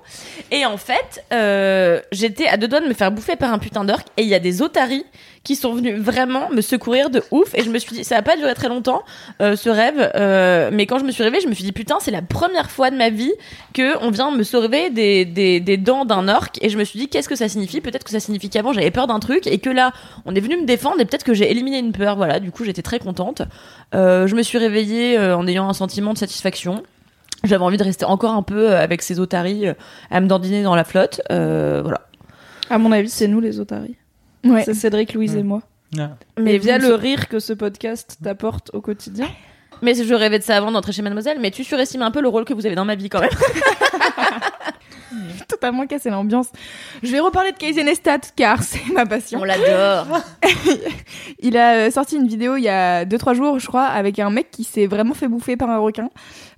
Et 0.50 0.66
en 0.66 0.76
fait, 0.76 1.24
euh, 1.32 2.00
j'étais 2.12 2.46
à 2.46 2.56
deux 2.56 2.68
doigts 2.68 2.80
de 2.80 2.86
me 2.88 2.94
faire 2.94 3.10
bouffer 3.10 3.36
par 3.36 3.52
un 3.52 3.58
putain 3.58 3.84
d'orque. 3.84 4.06
Et 4.16 4.22
il 4.22 4.28
y 4.28 4.34
a 4.34 4.38
des 4.38 4.62
otaries 4.62 5.04
qui 5.44 5.56
sont 5.56 5.72
venus 5.74 5.98
vraiment 5.98 6.50
me 6.50 6.60
secourir 6.60 7.10
de 7.10 7.22
ouf. 7.32 7.54
Et 7.54 7.62
je 7.64 7.70
me 7.70 7.78
suis 7.78 7.92
dit, 7.96 8.04
ça 8.04 8.16
va 8.16 8.22
pas 8.22 8.36
durer 8.36 8.54
très 8.54 8.68
longtemps, 8.68 9.02
euh, 9.40 9.56
ce 9.56 9.68
rêve. 9.70 10.12
euh, 10.14 10.70
mais 10.72 10.86
quand 10.86 10.98
je 10.98 11.04
me 11.04 11.10
suis 11.10 11.22
réveillée, 11.24 11.42
je 11.42 11.48
me 11.48 11.54
suis 11.54 11.64
dit, 11.64 11.72
putain, 11.72 11.96
c'est 12.00 12.10
la 12.12 12.22
première 12.22 12.70
fois 12.70 12.90
de 12.90 12.96
ma 12.96 13.10
vie 13.10 13.32
que 13.74 13.96
on 14.04 14.10
vient 14.10 14.30
me 14.30 14.42
sauver 14.44 14.90
des, 14.90 15.24
des, 15.24 15.58
des 15.60 15.76
dents 15.78 16.04
d'un 16.04 16.28
orque. 16.28 16.58
Et 16.62 16.68
je 16.68 16.78
me 16.78 16.84
suis 16.84 16.98
dit, 16.98 17.08
qu'est-ce 17.08 17.28
que 17.28 17.34
ça 17.36 17.48
signifie? 17.48 17.80
Peut-être 17.80 18.04
que 18.04 18.10
ça 18.10 18.20
signifie 18.20 18.50
qu'avant, 18.50 18.72
j'avais 18.72 18.90
peur 18.92 19.06
d'un 19.06 19.18
truc. 19.20 19.46
Et 19.46 19.58
que 19.58 19.70
là, 19.70 19.92
on 20.26 20.34
est 20.34 20.40
venu 20.40 20.56
me 20.58 20.64
défendre. 20.66 21.00
Et 21.00 21.04
peut-être 21.04 21.24
que 21.24 21.34
j'ai 21.34 21.50
éliminé 21.50 21.78
une 21.78 21.92
peur. 21.92 22.16
Voilà, 22.16 22.38
du 22.38 22.52
coup, 22.52 22.64
j'étais 22.64 22.82
très 22.82 22.98
contente. 23.00 23.42
Je 23.92 24.34
me 24.34 24.42
suis 24.42 24.58
réveillée 24.58 25.18
en 25.18 25.46
ayant 25.46 25.68
un 25.68 25.72
sentiment 25.74 26.12
de 26.12 26.18
satisfaction. 26.18 26.82
J'avais 27.44 27.64
envie 27.64 27.76
de 27.76 27.84
rester 27.84 28.04
encore 28.04 28.32
un 28.34 28.42
peu 28.42 28.70
euh, 28.70 28.80
avec 28.80 29.02
ces 29.02 29.18
otaries 29.20 29.68
euh, 29.68 29.74
à 30.10 30.20
me 30.20 30.26
dandiner 30.28 30.62
dans 30.62 30.74
la 30.76 30.84
flotte. 30.84 31.20
Euh, 31.30 31.80
voilà. 31.82 32.02
À 32.70 32.78
mon 32.78 32.92
avis, 32.92 33.08
c'est 33.10 33.26
nous 33.28 33.40
les 33.40 33.58
otaries. 33.60 33.96
Ouais. 34.44 34.62
C'est 34.64 34.74
Cédric, 34.74 35.12
Louise 35.14 35.34
Mm. 35.34 35.38
et 35.38 35.42
moi. 35.42 35.62
Ah. 35.98 36.10
Mais 36.38 36.56
via 36.58 36.78
le 36.78 36.94
rire 36.94 37.28
que 37.28 37.38
ce 37.38 37.52
podcast 37.52 38.18
t'apporte 38.22 38.70
au 38.72 38.80
quotidien. 38.80 39.28
Mais 39.82 39.94
je 39.94 40.14
rêvais 40.14 40.38
de 40.38 40.44
ça 40.44 40.56
avant 40.56 40.70
d'entrer 40.70 40.92
chez 40.92 41.02
Mademoiselle, 41.02 41.38
mais 41.40 41.50
tu 41.50 41.64
surestimes 41.64 42.02
un 42.02 42.10
peu 42.12 42.20
le 42.22 42.28
rôle 42.28 42.44
que 42.44 42.54
vous 42.54 42.64
avez 42.66 42.76
dans 42.76 42.84
ma 42.84 42.94
vie 42.94 43.08
quand 43.08 43.20
même. 43.20 43.30
totalement 45.48 45.86
cassé 45.86 46.10
l'ambiance. 46.10 46.48
Je 47.02 47.10
vais 47.10 47.20
reparler 47.20 47.52
de 47.52 47.56
Casey 47.56 47.82
Neistat 47.82 48.20
car 48.36 48.62
c'est 48.62 48.92
ma 48.92 49.06
passion. 49.06 49.40
On 49.40 49.44
l'adore. 49.44 50.20
Il 51.40 51.56
a 51.56 51.74
euh, 51.74 51.90
sorti 51.90 52.16
une 52.16 52.28
vidéo 52.28 52.56
il 52.56 52.62
y 52.62 52.68
a 52.68 53.04
2-3 53.04 53.34
jours, 53.34 53.58
je 53.58 53.66
crois, 53.66 53.84
avec 53.84 54.18
un 54.18 54.30
mec 54.30 54.50
qui 54.50 54.64
s'est 54.64 54.86
vraiment 54.86 55.14
fait 55.14 55.28
bouffer 55.28 55.56
par 55.56 55.70
un 55.70 55.78
requin. 55.78 56.08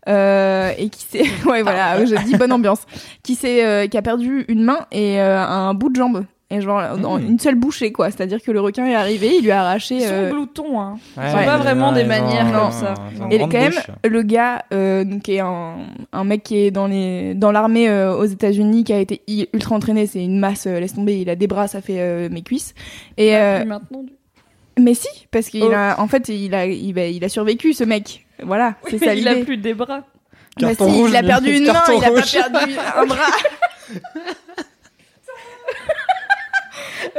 Euh, 0.08 0.72
et 0.76 0.88
qui 0.90 1.04
s'est. 1.04 1.24
Ouais, 1.46 1.62
voilà, 1.62 2.04
je 2.04 2.14
dis 2.24 2.36
bonne 2.36 2.52
ambiance. 2.52 2.82
Qui, 3.22 3.34
s'est, 3.34 3.64
euh, 3.64 3.86
qui 3.86 3.96
a 3.96 4.02
perdu 4.02 4.44
une 4.48 4.62
main 4.62 4.86
et 4.92 5.20
euh, 5.20 5.40
un 5.40 5.74
bout 5.74 5.90
de 5.90 5.96
jambe. 5.96 6.24
Et 6.50 6.60
genre, 6.60 6.98
dans 6.98 7.18
Mmh. 7.18 7.26
une 7.26 7.38
seule 7.38 7.54
bouchée, 7.54 7.90
quoi. 7.90 8.10
C'est-à-dire 8.10 8.40
que 8.40 8.50
le 8.52 8.60
requin 8.60 8.84
est 8.86 8.94
arrivé, 8.94 9.36
il 9.38 9.44
lui 9.44 9.50
a 9.50 9.62
arraché. 9.62 10.00
Sont 10.00 10.06
euh, 10.12 10.30
gloutons, 10.30 10.78
hein. 10.80 10.98
Ouais, 11.16 11.30
sont 11.30 11.44
pas 11.44 11.56
vraiment 11.56 11.90
des 11.90 12.04
manières 12.04 12.46
ils 12.48 12.52
comme 12.54 12.70
ça. 12.70 12.94
Et 13.30 13.38
quand 13.38 13.48
même, 13.48 13.72
bouche. 13.72 13.90
le 14.04 14.22
gars, 14.22 14.64
euh, 14.72 15.04
donc, 15.04 15.22
qui 15.22 15.34
est 15.36 15.40
un, 15.40 15.76
un 16.12 16.24
mec 16.24 16.42
qui 16.42 16.58
est 16.58 16.70
dans 16.70 16.86
les 16.86 17.34
dans 17.34 17.50
l'armée 17.50 17.88
euh, 17.88 18.14
aux 18.14 18.26
États-Unis, 18.26 18.84
qui 18.84 18.92
a 18.92 18.98
été 19.00 19.22
ultra 19.54 19.74
entraîné, 19.74 20.06
c'est 20.06 20.22
une 20.22 20.38
masse, 20.38 20.66
euh, 20.66 20.78
laisse 20.80 20.94
tomber, 20.94 21.18
il 21.18 21.30
a 21.30 21.34
des 21.34 21.46
bras, 21.46 21.66
ça 21.66 21.80
fait 21.80 21.98
euh, 22.00 22.28
mes 22.30 22.42
cuisses. 22.42 22.74
Et 23.16 23.34
euh, 23.36 23.60
Plus 23.60 23.68
maintenant, 23.68 24.02
du- 24.02 24.12
mais 24.78 24.94
si, 24.94 25.08
parce 25.30 25.48
qu'il 25.48 25.64
Oh. 25.64 25.72
a, 25.74 25.98
en 26.00 26.08
fait, 26.08 26.28
il 26.28 26.54
a, 26.54 26.66
il, 26.66 26.98
a- 26.98 27.06
il 27.08 27.24
a 27.24 27.28
survécu 27.30 27.72
ce 27.72 27.84
mec. 27.84 28.26
Voilà, 28.42 28.74
c'est 28.90 28.98
ça 28.98 29.14
il 29.14 29.26
a 29.28 29.36
plus 29.36 29.56
des 29.56 29.72
bras. 29.72 30.02
Bah 30.60 30.68
si, 30.74 30.82
rouge, 30.82 31.10
il 31.10 31.16
a 31.16 31.22
perdu 31.22 31.52
une 31.56 31.66
main, 31.66 31.82
il 31.88 32.04
a 32.04 32.10
pas 32.10 32.22
perdu 32.22 32.74
un 32.96 33.06
bras. 33.06 33.18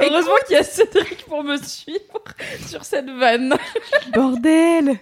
Heureusement 0.02 0.34
qu'il 0.48 0.56
y 0.56 0.60
a 0.60 0.64
Cédric 0.64 1.26
pour 1.28 1.44
me 1.44 1.58
suivre 1.58 2.00
sur 2.68 2.84
cette 2.84 3.10
vanne. 3.10 3.54
Bordel 4.14 4.96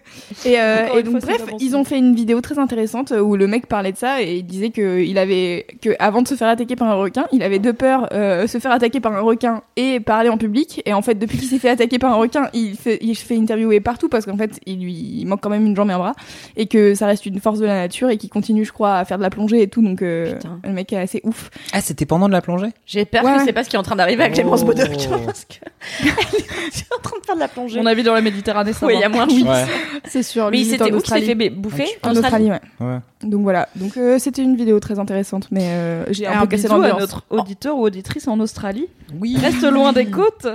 Et, 0.46 0.60
euh, 0.60 0.88
et 0.98 1.04
donc 1.04 1.22
fois, 1.22 1.34
bref, 1.38 1.46
ils 1.60 1.76
ont 1.76 1.84
fait 1.84 1.98
une 1.98 2.16
vidéo 2.16 2.42
très 2.42 2.60
intéressante 2.60 3.12
euh, 3.12 3.20
où 3.22 3.36
le 3.36 3.48
mec 3.48 3.68
parlait 3.68 3.92
de 3.92 3.98
ça 3.98 4.22
et 4.22 4.38
il 4.38 4.44
disait 4.46 4.70
que 4.70 5.00
il 5.02 5.18
avait 5.18 5.66
que 5.82 5.92
avant 6.00 6.22
de 6.22 6.28
se 6.28 6.36
faire 6.36 6.48
attaquer 6.48 6.76
par 6.76 6.88
un 6.90 6.96
requin, 6.96 7.26
il 7.32 7.44
avait 7.44 7.60
deux 7.60 7.74
peurs 7.74 8.08
euh, 8.14 8.48
se 8.48 8.58
faire 8.60 8.72
attaquer 8.72 9.00
par 9.00 9.14
un 9.14 9.22
requin 9.22 9.62
et 9.76 10.00
parler 10.00 10.30
en 10.30 10.38
public. 10.38 10.82
Et 10.86 10.94
en 10.94 11.02
fait, 11.02 11.16
depuis 11.16 11.38
qu'il 11.38 11.48
s'est 11.48 11.60
fait 11.60 11.70
attaquer 11.70 12.00
par 12.00 12.12
un 12.12 12.16
requin, 12.16 12.50
il 12.54 12.76
fait 12.76 12.98
il 13.02 13.16
se 13.16 13.26
fait 13.26 13.38
interviewer 13.38 13.80
partout 13.80 14.10
parce 14.10 14.26
qu'en 14.26 14.38
fait, 14.38 14.60
il 14.66 14.80
lui 14.82 14.94
il 14.94 15.26
manque 15.26 15.42
quand 15.42 15.50
même 15.50 15.66
une 15.66 15.76
jambe 15.76 15.90
et 15.90 15.94
un 15.94 15.98
bras 16.00 16.14
et 16.56 16.68
que 16.68 16.94
ça 16.96 17.08
reste 17.08 17.26
une 17.26 17.40
force 17.40 17.60
de 17.60 17.66
la 17.66 17.76
nature 17.76 18.10
et 18.10 18.18
qu'il 18.18 18.30
continue, 18.30 18.66
je 18.66 18.72
crois, 18.72 18.96
à 18.98 19.06
faire 19.06 19.18
de 19.18 19.24
la 19.24 19.30
plongée 19.30 19.62
et 19.62 19.68
tout. 19.68 19.82
Donc 19.82 20.02
euh, 20.02 20.36
le 20.64 20.72
mec 20.72 20.92
est 20.94 20.98
assez 20.98 21.22
ouf. 21.24 21.50
Ah, 21.72 21.82
c'était 21.82 22.06
pendant 22.06 22.28
de 22.28 22.34
la 22.34 22.42
plongée? 22.42 22.70
J'ai 22.86 23.06
peur 23.06 23.24
Ouais. 23.24 23.38
que 23.38 23.44
c'est 23.46 23.54
pas 23.54 23.64
ce 23.64 23.70
qui 23.70 23.76
est 23.76 23.80
en 23.80 23.84
train 23.84 23.96
d'arriver 23.96 24.30
Clémence 24.32 24.62
Oh. 24.64 24.66
Bodoc. 24.66 24.83
Parce 25.26 25.46
que 25.46 25.56
elle 26.02 26.08
est 26.08 26.96
en 26.96 27.00
train 27.02 27.20
de 27.20 27.26
faire 27.26 27.36
de 27.36 27.40
la 27.40 27.48
plongée. 27.48 27.80
Mon 27.80 27.86
avis 27.86 28.04
dans 28.04 28.14
la 28.14 28.22
Méditerranée, 28.22 28.74
ça 28.74 28.86
Oui, 28.86 28.94
il 28.96 29.00
y 29.00 29.04
a 29.04 29.10
moins 29.10 29.28
de 29.28 29.34
Oui. 29.34 29.44
Ouais. 29.44 29.66
C'est 30.06 30.24
sûr. 30.24 30.50
Mais 30.52 30.60
il 30.60 30.66
s'était 30.66 30.84
en 30.84 30.88
où 30.88 31.00
qu'il 31.00 31.08
s'est 31.08 31.20
Australie. 31.20 31.26
fait 31.26 31.50
bouffer 31.50 31.88
En 32.04 32.16
Australie, 32.16 32.52
ouais. 32.52 32.62
Ouais. 32.80 32.98
Donc 33.24 33.42
voilà. 33.44 33.70
Donc 33.76 33.98
euh, 33.98 34.20
c'était 34.20 34.42
une 34.42 34.56
vidéo 34.56 34.80
très 34.80 35.00
intéressante, 35.00 35.48
mais 35.52 35.68
euh, 35.70 36.06
j'ai 36.12 36.28
un 36.28 36.40
Un 36.40 36.42
peu 36.42 36.48
cassé 36.48 36.66
à 36.66 36.70
l'ambiance. 36.70 37.00
notre 37.00 37.24
auditeur 37.30 37.78
ou 37.78 37.86
auditrice 37.86 38.28
en 38.28 38.40
Australie. 38.40 38.88
Oui. 39.20 39.38
Reste 39.40 39.64
loin 39.64 39.94
des 39.94 40.06
côtes. 40.08 40.48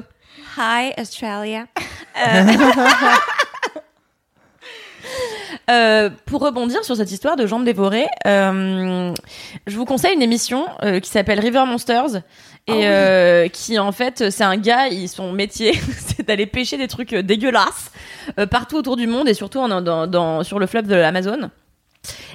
Hi 0.58 0.92
Australia. 1.00 1.66
Euh, 2.26 2.44
euh, 5.70 6.10
pour 6.26 6.40
rebondir 6.40 6.84
sur 6.84 6.96
cette 6.96 7.10
histoire 7.12 7.36
de 7.36 7.46
jambes 7.46 7.64
dévorées, 7.64 8.06
euh, 8.26 9.12
je 9.66 9.76
vous 9.76 9.84
conseille 9.84 10.14
une 10.14 10.22
émission 10.22 10.66
euh, 10.82 11.00
qui 11.00 11.10
s'appelle 11.10 11.40
River 11.40 11.64
Monsters 11.66 12.22
et 12.68 12.87
euh, 12.87 13.48
qui 13.48 13.78
en 13.78 13.92
fait 13.92 14.31
c'est 14.31 14.44
un 14.44 14.57
gars, 14.57 14.88
il, 14.88 15.09
son 15.09 15.33
métier 15.33 15.72
c'est 15.98 16.26
d'aller 16.26 16.46
pêcher 16.46 16.76
des 16.76 16.88
trucs 16.88 17.12
euh, 17.12 17.22
dégueulasses 17.22 17.90
euh, 18.38 18.46
partout 18.46 18.76
autour 18.76 18.96
du 18.96 19.07
monde 19.07 19.28
et 19.28 19.35
surtout 19.35 19.59
en, 19.59 19.81
dans, 19.81 20.07
dans- 20.07 20.42
sur 20.44 20.59
le 20.59 20.66
fleuve 20.66 20.87
de 20.87 20.94
l'Amazone. 20.94 21.50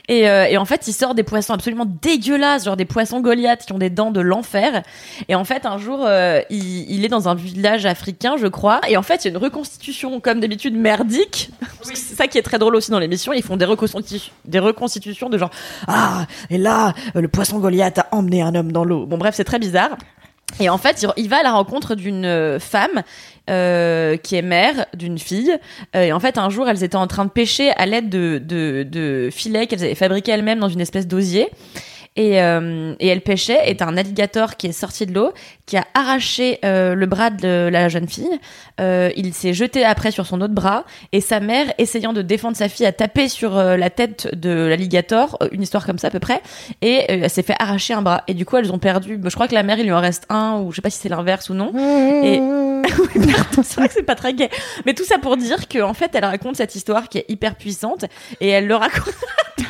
Et, 0.10 0.30
euh, 0.30 0.46
et 0.50 0.58
en 0.58 0.66
fait, 0.66 0.88
il 0.90 0.94
sort 0.94 1.16
des 1.16 1.24
poissons 1.24 1.54
absolument 1.54 1.86
dégueulasses, 2.02 2.66
genre 2.66 2.76
des 2.76 2.84
poissons 2.84 3.22
Goliath 3.22 3.66
qui 3.66 3.72
ont 3.72 3.78
des 3.78 3.90
dents 3.90 4.12
de 4.12 4.20
l'enfer. 4.20 4.84
Et 5.30 5.36
en 5.36 5.46
fait, 5.46 5.66
un 5.66 5.78
jour, 5.78 6.02
euh, 6.06 6.42
il, 6.50 6.92
il 6.92 7.06
est 7.06 7.08
dans 7.08 7.30
un 7.30 7.36
village 7.36 7.86
africain, 7.86 8.36
je 8.38 8.48
crois. 8.48 8.82
Et 8.90 8.98
en 8.98 9.02
fait, 9.02 9.24
il 9.24 9.30
y 9.30 9.34
a 9.34 9.38
une 9.38 9.42
reconstitution, 9.42 10.20
comme 10.20 10.42
d'habitude, 10.42 10.76
merdique. 10.76 11.52
C'est 11.84 12.16
ça 12.16 12.28
qui 12.28 12.38
est 12.38 12.42
très 12.42 12.60
drôle 12.60 12.76
aussi 12.76 12.92
dans 12.92 13.00
l'émission. 13.00 13.32
Ils 13.32 13.44
font 13.44 13.56
des, 13.56 13.66
reconstitu- 13.66 14.32
des 14.44 14.60
reconstitutions 14.60 15.30
de 15.30 15.38
genre 15.38 15.52
Ah, 15.88 16.26
et 16.50 16.58
là, 16.58 16.94
euh, 17.16 17.22
le 17.22 17.30
poisson 17.30 17.60
Goliath 17.60 18.00
a 18.00 18.08
emmené 18.12 18.42
un 18.42 18.54
homme 18.56 18.74
dans 18.74 18.84
l'eau. 18.84 19.06
Bon, 19.06 19.18
bref, 19.18 19.36
c'est 19.36 19.46
très 19.46 19.60
bizarre. 19.60 19.92
Et 20.60 20.70
en 20.70 20.78
fait, 20.78 21.06
il- 21.18 21.30
va 21.30 21.38
à 21.38 21.44
la 21.44 21.52
rencontre 21.52 21.96
d'une 21.96 22.26
euh, 22.26 22.60
femme 22.60 23.02
euh, 23.50 24.18
qui 24.18 24.36
est 24.36 24.42
mère 24.42 24.86
d'une 24.94 25.18
fille. 25.18 25.52
Euh, 25.96 26.04
et 26.04 26.14
en 26.14 26.20
fait, 26.20 26.38
un 26.38 26.50
jour, 26.50 26.70
elles 26.70 26.84
étaient 26.84 26.96
en 26.96 27.08
train 27.08 27.26
de 27.26 27.32
pêcher 27.32 27.72
à 27.72 27.86
l'aide 27.86 28.10
de, 28.10 28.40
de, 28.44 28.86
de 28.90 29.30
filets 29.32 29.68
qu'elles 29.68 29.84
avaient 29.84 29.96
fabriqués 29.96 30.32
elles-mêmes 30.32 30.60
dans 30.60 30.70
une 30.70 30.82
espèce 30.82 31.08
d'osier. 31.08 31.50
Et, 32.16 32.42
euh, 32.42 32.94
et 33.00 33.08
elle 33.08 33.22
pêchait, 33.22 33.70
et 33.70 33.76
t'as 33.76 33.88
un 33.88 33.98
alligator 33.98 34.56
qui 34.56 34.68
est 34.68 34.72
sorti 34.72 35.06
de 35.06 35.14
l'eau, 35.14 35.34
qui 35.66 35.78
a 35.78 35.86
arraché 35.96 36.60
euh, 36.64 36.94
le 36.94 37.06
bras 37.08 37.32
de 37.32 37.70
la 37.72 37.90
jeune 37.90 38.08
fille. 38.08 38.40
Euh, 38.80 39.10
il 39.16 39.34
s'est 39.34 39.54
jeté 39.54 39.84
après 39.84 40.12
sur 40.12 40.28
son 40.28 40.40
autre 40.42 40.54
bras, 40.54 40.86
et 41.12 41.22
sa 41.22 41.40
mère, 41.40 41.74
essayant 41.80 42.14
de 42.14 42.22
défendre 42.22 42.56
sa 42.56 42.70
fille, 42.70 42.86
a 42.86 42.92
tapé 42.92 43.30
sur 43.30 43.58
euh, 43.58 43.78
la 43.78 43.90
tête 43.90 44.30
de 44.36 44.68
l'alligator, 44.68 45.38
euh, 45.42 45.48
une 45.52 45.64
histoire 45.64 45.86
comme 45.86 45.98
ça 45.98 46.08
à 46.08 46.12
peu 46.12 46.20
près, 46.20 46.42
et 46.82 47.00
euh, 47.00 47.20
elle 47.24 47.30
s'est 47.30 47.42
fait 47.42 47.56
arracher 47.58 47.96
un 47.96 48.04
bras. 48.04 48.24
Et 48.28 48.36
du 48.36 48.46
coup, 48.46 48.58
elles 48.58 48.72
ont 48.72 48.80
perdu. 48.80 49.20
Je 49.24 49.34
crois 49.34 49.48
que 49.48 49.56
la 49.56 49.64
mère, 49.64 49.80
il 49.80 49.86
lui 49.86 49.92
en 49.92 50.02
reste 50.02 50.26
un, 50.30 50.60
ou 50.60 50.72
je 50.72 50.76
sais 50.76 50.82
pas 50.82 50.92
si 50.92 51.00
c'est 51.00 51.10
l'inverse 51.10 51.50
ou 51.50 51.56
non. 51.56 51.72
Et 52.24 52.40
Oui, 53.00 53.32
pardon, 53.32 53.64
c'est 53.64 53.76
vrai 53.76 53.88
que 53.88 53.94
c'est 53.94 54.04
pas 54.04 54.16
très 54.16 54.34
gay. 54.34 54.50
Mais 54.86 54.94
tout 54.94 55.06
ça 55.06 55.18
pour 55.18 55.38
dire 55.38 55.68
qu'en 55.68 55.94
fait, 55.94 56.12
elle 56.14 56.26
raconte 56.26 56.58
cette 56.58 56.76
histoire 56.76 57.10
qui 57.10 57.20
est 57.20 57.26
hyper 57.28 57.56
puissante, 57.56 58.06
et 58.40 58.50
elle 58.50 58.68
le 58.68 58.76
raconte. 58.76 59.14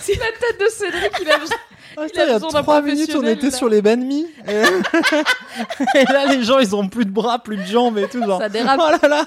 C'est 0.00 0.18
la 0.18 0.26
tête 0.26 0.60
de 0.60 0.66
Cédric, 0.68 1.12
il 1.22 1.30
a 1.30 1.38
besoin. 1.38 1.56
Ah, 1.96 2.02
Il 2.04 2.06
putain, 2.06 2.22
a 2.22 2.24
il 2.26 2.30
y 2.30 2.34
a 2.34 2.62
trois 2.62 2.82
minutes, 2.82 3.14
on 3.16 3.26
était 3.26 3.46
là. 3.46 3.50
sur 3.56 3.68
les 3.68 3.82
banh 3.82 3.96
mi. 3.96 4.26
Et... 4.48 4.52
et 5.98 6.04
là, 6.12 6.26
les 6.26 6.42
gens, 6.42 6.58
ils 6.58 6.74
ont 6.74 6.88
plus 6.88 7.04
de 7.04 7.10
bras, 7.10 7.38
plus 7.38 7.56
de 7.56 7.64
jambes 7.64 7.98
et 7.98 8.08
tout. 8.08 8.24
Genre. 8.24 8.40
Ça 8.40 8.48
dérape. 8.48 8.80
Oh 8.82 8.90
là 9.02 9.08
là. 9.08 9.24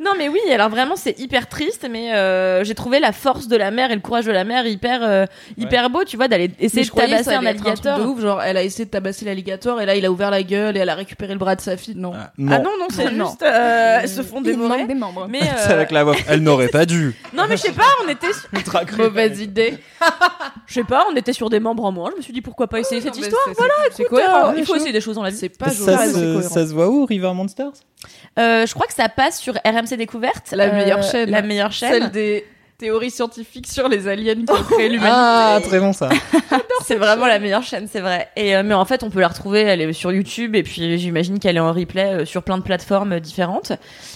Non, 0.00 0.12
mais 0.16 0.28
oui, 0.28 0.40
alors 0.52 0.68
vraiment, 0.68 0.96
c'est 0.96 1.18
hyper 1.18 1.48
triste, 1.48 1.86
mais 1.90 2.12
euh, 2.14 2.64
j'ai 2.64 2.74
trouvé 2.74 3.00
la 3.00 3.12
force 3.12 3.48
de 3.48 3.56
la 3.56 3.70
mère 3.70 3.90
et 3.90 3.94
le 3.94 4.00
courage 4.00 4.26
de 4.26 4.32
la 4.32 4.44
mère 4.44 4.66
hyper, 4.66 5.00
euh, 5.02 5.24
hyper 5.56 5.90
beau, 5.90 6.04
tu 6.04 6.16
vois, 6.16 6.28
d'aller 6.28 6.50
essayer 6.60 6.84
de 6.84 6.90
tabasser 6.90 7.30
un 7.34 7.46
alligator. 7.46 7.98
de 7.98 8.04
ouf, 8.04 8.20
genre 8.20 8.42
elle 8.42 8.56
a 8.56 8.62
essayé 8.62 8.84
de 8.84 8.90
tabasser 8.90 9.24
l'alligator 9.24 9.80
et 9.80 9.86
là 9.86 9.94
il 9.96 10.04
a 10.04 10.10
ouvert 10.10 10.30
la 10.30 10.42
gueule 10.42 10.76
et 10.76 10.80
elle 10.80 10.88
a 10.88 10.94
récupéré 10.94 11.32
le 11.32 11.38
bras 11.38 11.56
de 11.56 11.60
sa 11.60 11.76
fille. 11.76 11.94
Non. 11.96 12.12
Ah, 12.14 12.30
Ah 12.50 12.58
non, 12.58 12.70
non, 12.78 12.86
c'est 12.90 13.10
Non. 13.10 13.26
juste, 13.26 13.42
euh, 13.42 13.98
elles 14.02 14.08
se 14.08 14.22
font 14.22 14.40
des 14.40 14.54
membres. 14.56 15.26
Mais 15.28 15.40
C'est 15.56 15.70
euh, 15.70 15.74
avec 15.74 15.90
la 15.90 16.04
voix. 16.04 16.14
Elle 16.28 16.40
n'aurait 16.42 16.68
pas 16.68 16.84
dû. 16.86 17.14
non, 17.32 17.44
mais 17.48 17.56
je 17.56 17.62
sais 17.62 17.72
pas, 17.72 17.84
on 18.04 18.08
était, 18.08 18.32
sur- 18.32 18.48
Ultra. 18.52 18.82
Mauvaise 18.98 19.40
idée. 19.40 19.78
je 20.66 20.74
sais 20.74 20.84
pas, 20.84 21.06
on 21.10 21.16
était 21.16 21.32
sur 21.32 21.48
des 21.50 21.60
membres 21.60 21.84
en 21.86 21.92
moins. 21.92 22.10
Je 22.12 22.16
me 22.16 22.22
suis 22.22 22.32
dit 22.32 22.40
pourquoi 22.42 22.66
pas 22.66 22.80
essayer 22.80 23.00
cette 23.00 23.16
histoire. 23.16 23.42
Voilà, 23.56 23.74
c'est 23.90 24.02
écoute, 24.02 24.18
cohérent, 24.18 24.50
euh, 24.50 24.58
il 24.58 24.66
faut 24.66 24.74
essayer 24.74 24.92
des 24.92 25.00
choses 25.00 25.16
dans 25.16 25.22
la 25.22 25.30
vie. 25.30 25.36
C'est 25.36 25.48
pas 25.48 25.70
Ça, 25.70 26.06
se, 26.06 26.12
cohérent. 26.12 26.42
ça 26.42 26.66
se 26.66 26.72
voit 26.72 26.88
où, 26.88 27.04
River 27.04 27.32
Monsters? 27.34 27.72
Euh, 28.38 28.66
je 28.66 28.74
crois 28.74 28.86
que 28.86 28.92
ça 28.94 29.08
passe 29.08 29.40
sur 29.40 29.54
RMC 29.64 29.96
Découverte, 29.96 30.52
La 30.52 30.64
euh, 30.64 30.72
meilleure 30.72 31.02
chaîne. 31.02 31.30
La 31.30 31.42
meilleure 31.42 31.72
chaîne. 31.72 31.92
Celle 31.92 32.10
des 32.10 32.44
Théorie 32.78 33.10
scientifique 33.10 33.66
sur 33.66 33.88
les 33.88 34.06
aliens 34.06 34.34
qui 34.34 34.52
ont 34.52 34.62
créé 34.62 34.88
l'humanité. 34.90 35.10
Ah, 35.10 35.58
très 35.62 35.80
bon 35.80 35.94
ça. 35.94 36.10
C'est 36.84 36.96
vraiment 36.96 37.26
la 37.26 37.38
meilleure 37.38 37.62
chaîne, 37.62 37.88
c'est 37.90 38.00
vrai. 38.00 38.28
Et 38.36 38.54
euh, 38.54 38.62
mais 38.62 38.74
en 38.74 38.84
fait, 38.84 39.02
on 39.02 39.08
peut 39.08 39.20
la 39.20 39.28
retrouver, 39.28 39.62
elle 39.62 39.80
est 39.80 39.92
sur 39.94 40.12
YouTube 40.12 40.54
et 40.54 40.62
puis 40.62 40.98
j'imagine 40.98 41.38
qu'elle 41.38 41.56
est 41.56 41.60
en 41.60 41.72
replay 41.72 42.04
euh, 42.04 42.24
sur 42.26 42.42
plein 42.42 42.58
de 42.58 42.62
plateformes 42.62 43.12
euh, 43.14 43.20
différentes. 43.20 43.72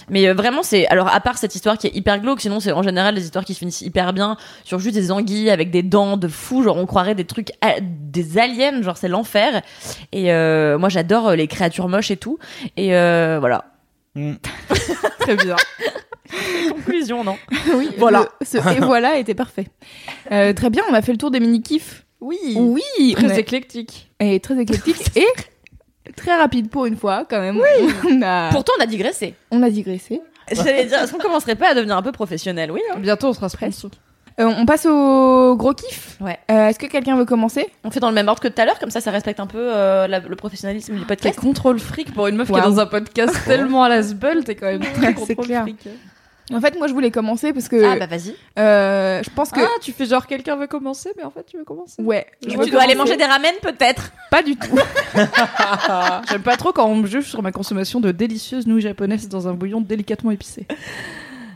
Mais 0.09 0.27
euh, 0.27 0.33
vraiment, 0.35 0.61
c'est 0.61 0.85
alors 0.87 1.07
à 1.11 1.19
part 1.21 1.39
cette 1.39 1.55
histoire 1.55 1.77
qui 1.79 1.87
est 1.87 1.95
hyper 1.95 2.19
glauque, 2.19 2.39
sinon 2.41 2.59
c'est 2.59 2.71
en 2.71 2.83
général 2.83 3.15
des 3.15 3.23
histoires 3.25 3.45
qui 3.45 3.55
finissent 3.55 3.81
hyper 3.81 4.13
bien 4.13 4.37
sur 4.63 4.77
juste 4.77 4.93
des 4.95 5.11
anguilles 5.11 5.49
avec 5.49 5.71
des 5.71 5.81
dents 5.83 6.15
de 6.15 6.27
fou, 6.27 6.61
genre 6.63 6.77
on 6.77 6.85
croirait 6.85 7.15
des 7.15 7.25
trucs 7.25 7.49
a- 7.61 7.79
des 7.81 8.37
aliens, 8.37 8.81
genre 8.83 8.95
c'est 8.97 9.07
l'enfer. 9.07 9.63
Et 10.11 10.31
euh, 10.31 10.77
moi, 10.77 10.89
j'adore 10.89 11.29
euh, 11.29 11.35
les 11.35 11.47
créatures 11.47 11.87
moches 11.89 12.11
et 12.11 12.17
tout. 12.17 12.37
Et 12.77 12.95
euh, 12.95 13.37
voilà. 13.39 13.65
Mm. 14.13 14.33
Très 15.19 15.35
bien. 15.35 15.55
Conclusion, 16.69 17.23
non 17.23 17.37
oui, 17.75 17.89
Voilà. 17.97 18.27
le- 18.39 18.45
ce 18.45 18.57
et 18.57 18.79
voilà 18.85 19.17
était 19.17 19.33
parfait. 19.35 19.67
Euh, 20.31 20.53
très 20.53 20.69
bien, 20.69 20.83
on 20.89 20.93
a 20.93 21.01
fait 21.01 21.11
le 21.11 21.17
tour 21.17 21.31
des 21.31 21.39
mini-kifs. 21.39 22.05
Oui. 22.19 22.37
Oui, 22.55 23.13
Très 23.15 23.39
éclectique. 23.39 24.11
et 24.19 24.39
très 24.39 24.59
éclectique 24.61 25.11
et 25.15 25.25
très 26.15 26.35
rapide 26.37 26.69
pour 26.69 26.85
une 26.85 26.95
fois 26.97 27.25
quand 27.29 27.39
même. 27.39 27.57
Oui. 27.57 27.93
On 28.09 28.21
a, 28.21 28.49
Pourtant, 28.51 28.73
on 28.79 28.83
a 28.83 28.85
digressé. 28.85 29.33
on 29.49 29.63
a 29.63 29.69
digressé. 29.69 30.21
J'allais 30.51 30.85
dire, 30.85 30.99
est-ce 31.01 31.11
qu'on 31.13 31.17
commencerait 31.19 31.55
pas 31.55 31.69
à 31.71 31.73
devenir 31.73 31.95
un 31.97 32.01
peu 32.01 32.11
professionnel? 32.11 32.71
Oui. 32.71 32.81
hein. 32.93 32.97
Bientôt, 32.99 33.27
on 33.29 33.33
sera 33.33 33.47
Presque. 33.49 33.85
Euh, 34.39 34.45
on 34.57 34.65
passe 34.65 34.85
au 34.85 35.55
gros 35.57 35.73
kiff. 35.73 36.17
Ouais. 36.21 36.39
Euh, 36.49 36.67
Est-ce 36.67 36.79
que 36.79 36.85
quelqu'un 36.85 37.17
veut 37.17 37.25
commencer? 37.25 37.67
On 37.83 37.91
fait 37.91 37.99
dans 37.99 38.07
le 38.09 38.15
même 38.15 38.27
ordre 38.29 38.41
que 38.41 38.47
tout 38.47 38.61
à 38.61 38.65
l'heure, 38.65 38.79
comme 38.79 38.89
ça, 38.89 39.01
ça 39.01 39.11
respecte 39.11 39.39
un 39.41 39.45
peu 39.47 39.57
euh, 39.59 40.07
la- 40.07 40.19
le 40.19 40.35
professionnalisme 40.35 40.93
du 40.93 40.99
Quel 40.99 41.07
podcast. 41.07 41.39
contrôle 41.39 41.79
fric 41.79 42.13
pour 42.13 42.27
une 42.27 42.37
meuf 42.37 42.47
qui 42.49 42.57
est 42.57 42.61
dans 42.61 42.79
un 42.79 42.85
podcast 42.85 43.35
tellement 43.45 43.83
à 43.83 43.89
la 43.89 44.01
sbulle, 44.03 44.43
t'es 44.45 44.55
quand 44.55 44.67
même 44.67 44.81
très 44.81 45.13
contrôle 45.13 45.45
fric. 45.45 45.87
En 46.53 46.61
fait, 46.61 46.77
moi, 46.77 46.87
je 46.87 46.93
voulais 46.93 47.11
commencer 47.11 47.53
parce 47.53 47.67
que 47.69 47.83
Ah 47.83 47.95
bah 47.97 48.07
vas-y. 48.07 48.35
euh, 48.59 49.21
je 49.23 49.29
pense 49.29 49.51
que 49.51 49.59
Ah, 49.61 49.69
tu 49.81 49.91
fais 49.91 50.05
genre 50.05 50.27
quelqu'un 50.27 50.55
veut 50.55 50.67
commencer, 50.67 51.11
mais 51.17 51.23
en 51.23 51.31
fait 51.31 51.45
tu 51.45 51.57
veux 51.57 51.63
commencer. 51.63 52.01
ouais, 52.01 52.25
je 52.45 52.57
Tu 52.57 52.69
dois 52.71 52.81
aller 52.83 52.95
manger 52.95 53.17
des 53.17 53.25
ramen 53.25 53.53
peut-être. 53.61 54.11
Pas 54.29 54.43
du 54.43 54.55
tout. 54.55 54.77
J'aime 56.29 56.41
pas 56.43 56.57
trop 56.57 56.71
quand 56.71 56.85
on 56.87 56.95
me 56.95 57.07
juge 57.07 57.25
sur 57.25 57.41
ma 57.41 57.51
consommation 57.51 57.99
de 57.99 58.11
délicieuses 58.11 58.67
nouilles 58.67 58.81
japonaises 58.81 59.27
dans 59.29 59.47
un 59.47 59.53
bouillon 59.53 59.81
délicatement 59.81 60.31
épicé. 60.31 60.65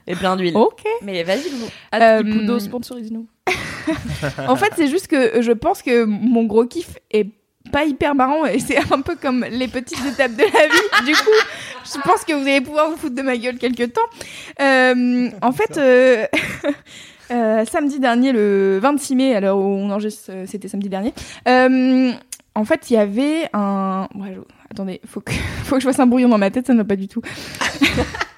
Et 0.08 0.16
plein 0.16 0.36
d'huile. 0.36 0.56
ok. 0.56 0.84
Mais 1.02 1.24
vas-y, 1.24 1.50
Loulou. 1.50 1.66
Ah, 1.92 2.20
Euh, 2.20 2.60
sponsorise-nous. 2.60 3.28
En 4.48 4.56
fait, 4.56 4.72
c'est 4.76 4.88
juste 4.88 5.08
que 5.08 5.42
je 5.42 5.52
pense 5.52 5.82
que 5.84 6.06
mon 6.06 6.44
gros 6.46 6.66
kiff 6.66 6.98
est 7.12 7.28
pas 7.72 7.86
hyper 7.86 8.16
marrant 8.16 8.46
et 8.46 8.60
c'est 8.60 8.78
un 8.92 9.02
peu 9.02 9.16
comme 9.16 9.46
les 9.50 9.68
petites 9.68 10.04
étapes 10.06 10.34
de 10.36 10.44
la 10.44 10.68
vie. 10.68 11.06
Du 11.06 11.14
coup, 11.14 11.30
je 11.86 12.00
pense 12.02 12.24
que 12.24 12.34
vous 12.34 12.42
allez 12.48 12.62
pouvoir 12.62 12.90
vous 12.90 12.98
foutre 12.98 13.16
de 13.16 13.22
ma 13.22 13.38
gueule 13.38 13.58
quelques 13.58 13.94
temps. 13.94 14.02
Euh, 14.62 15.30
en 15.42 15.52
fait, 15.52 15.78
euh, 15.78 16.26
euh, 17.32 17.66
samedi 17.66 18.00
dernier, 18.00 18.32
le 18.32 18.80
26 18.82 19.16
mai, 19.16 19.36
à 19.36 19.40
l'heure 19.42 19.58
où 19.58 19.62
on 19.64 19.90
enregistre, 19.92 20.32
c'était 20.48 20.68
samedi 20.68 20.90
dernier. 20.90 21.14
en 21.48 22.64
fait, 22.66 22.90
il 22.90 22.94
y 22.94 22.98
avait 22.98 23.50
un. 23.54 24.08
Ouais, 24.16 24.34
je- 24.36 24.42
Attendez, 24.72 25.00
faut 25.08 25.22
que 25.22 25.32
faut 25.64 25.76
que 25.76 25.82
je 25.82 25.88
fasse 25.88 26.00
un 26.00 26.08
brouillon 26.08 26.28
dans 26.30 26.38
ma 26.38 26.50
tête, 26.52 26.68
ça 26.68 26.74
ne 26.74 26.80
va 26.80 26.84
pas 26.86 26.96
du 26.96 27.08
tout. 27.08 27.22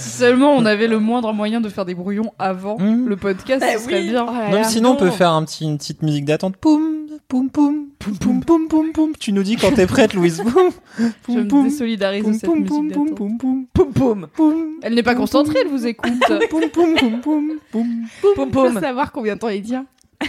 Si 0.00 0.10
seulement 0.10 0.52
on 0.54 0.64
avait 0.64 0.86
le 0.88 0.98
moindre 0.98 1.32
moyen 1.32 1.60
de 1.60 1.68
faire 1.68 1.84
des 1.84 1.94
brouillons 1.94 2.32
avant 2.38 2.78
Mmh. 2.78 3.06
le 3.06 3.16
podcast, 3.16 3.60
Bah 3.60 3.66
ce 3.76 3.84
serait 3.84 4.00
oui. 4.02 4.08
bien. 4.10 4.26
Oh 4.28 4.32
Non, 4.32 4.58
mais 4.58 4.64
sinon, 4.64 4.90
on 4.92 4.96
peut 4.96 5.10
faire 5.10 5.30
un 5.32 5.44
petit, 5.44 5.64
une 5.64 5.76
petite 5.78 6.02
musique 6.02 6.24
d'attente. 6.24 6.56
Poum, 6.56 7.06
poum, 7.28 7.50
poum, 7.50 7.86
poum, 7.98 8.16
poum, 8.18 8.40
poum, 8.44 8.68
poum, 8.68 8.92
poum. 8.92 9.12
Tu 9.18 9.32
nous 9.32 9.42
dis 9.42 9.56
quand 9.56 9.72
t'es 9.72 9.86
prête, 9.86 10.14
Louise. 10.14 10.42
Poum, 10.42 10.70
Je 10.98 11.04
poum, 11.22 11.36
me 11.36 11.48
poum, 11.48 11.64
désolidarise 11.64 12.20
de 12.22 12.24
poum, 12.30 12.34
cette 12.34 12.44
poum, 12.50 12.58
musique 12.60 12.92
poum, 12.94 13.14
poum, 13.14 13.38
poum, 13.38 13.38
poum, 13.38 13.66
Poum 13.72 13.92
poum. 13.92 14.26
poum. 14.34 14.66
Elle 14.82 14.94
n'est 14.94 15.02
pas 15.02 15.14
concentrée, 15.14 15.58
elle 15.62 15.68
vous 15.70 15.86
écoute. 15.86 16.12
Poum, 16.48 16.62
poum, 16.72 16.94
poum, 16.94 16.94
poum, 16.94 17.20
poum. 17.20 17.58
Poum 17.70 18.06
Je 18.22 18.40
veux 18.40 18.46
poum. 18.50 18.80
savoir 18.80 19.12
combien 19.12 19.34
de 19.34 19.40
temps 19.40 19.48
il 19.48 19.62
tient. 19.62 19.86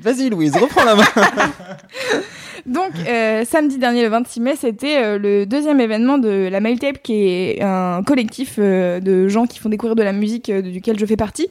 Vas-y, 0.00 0.30
Louise, 0.30 0.54
reprends 0.56 0.84
la 0.84 0.94
main. 0.94 1.04
Donc, 2.66 2.92
euh, 3.08 3.44
samedi 3.44 3.78
dernier, 3.78 4.02
le 4.02 4.08
26 4.08 4.40
mai, 4.40 4.54
c'était 4.56 4.98
euh, 5.02 5.18
le 5.18 5.46
deuxième 5.46 5.80
événement 5.80 6.18
de 6.18 6.48
la 6.50 6.60
Mail 6.60 6.78
Tape, 6.78 6.98
qui 7.02 7.14
est 7.28 7.62
un 7.62 8.02
collectif 8.02 8.56
euh, 8.58 9.00
de 9.00 9.26
gens 9.28 9.46
qui 9.46 9.58
font 9.58 9.68
découvrir 9.68 9.96
de 9.96 10.02
la 10.02 10.12
musique 10.12 10.50
euh, 10.50 10.60
duquel 10.62 10.98
je 10.98 11.06
fais 11.06 11.16
partie, 11.16 11.48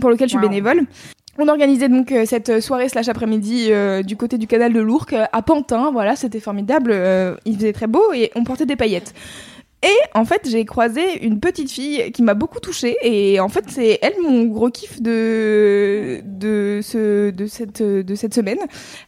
pour 0.00 0.10
lequel 0.10 0.28
je 0.28 0.32
suis 0.36 0.38
Wow. 0.42 0.48
bénévole. 0.48 0.82
On 1.38 1.46
organisait 1.48 1.88
donc 1.88 2.10
euh, 2.12 2.24
cette 2.26 2.60
soirée 2.60 2.88
slash 2.88 3.08
après-midi 3.08 3.68
euh, 3.70 4.02
du 4.02 4.16
côté 4.16 4.36
du 4.38 4.46
canal 4.46 4.72
de 4.72 4.80
l'Ourcq 4.80 5.14
à 5.14 5.42
Pantin. 5.42 5.90
Voilà, 5.92 6.16
c'était 6.16 6.40
formidable. 6.40 6.90
euh, 6.92 7.34
il 7.44 7.54
faisait 7.56 7.72
très 7.72 7.86
beau 7.86 8.12
et 8.12 8.30
on 8.34 8.42
portait 8.44 8.66
des 8.66 8.76
paillettes. 8.76 9.14
Et 9.82 9.96
en 10.14 10.24
fait, 10.24 10.42
j'ai 10.46 10.64
croisé 10.66 11.24
une 11.24 11.40
petite 11.40 11.70
fille 11.70 12.12
qui 12.12 12.22
m'a 12.22 12.34
beaucoup 12.34 12.60
touchée. 12.60 12.96
Et 13.02 13.40
en 13.40 13.48
fait, 13.48 13.64
c'est 13.68 13.98
elle 14.02 14.14
mon 14.22 14.44
gros 14.44 14.70
kiff 14.70 15.00
de 15.00 16.20
de 16.24 16.80
ce 16.82 17.30
de 17.30 17.46
cette 17.46 17.82
de 17.82 18.14
cette 18.14 18.34
semaine. 18.34 18.58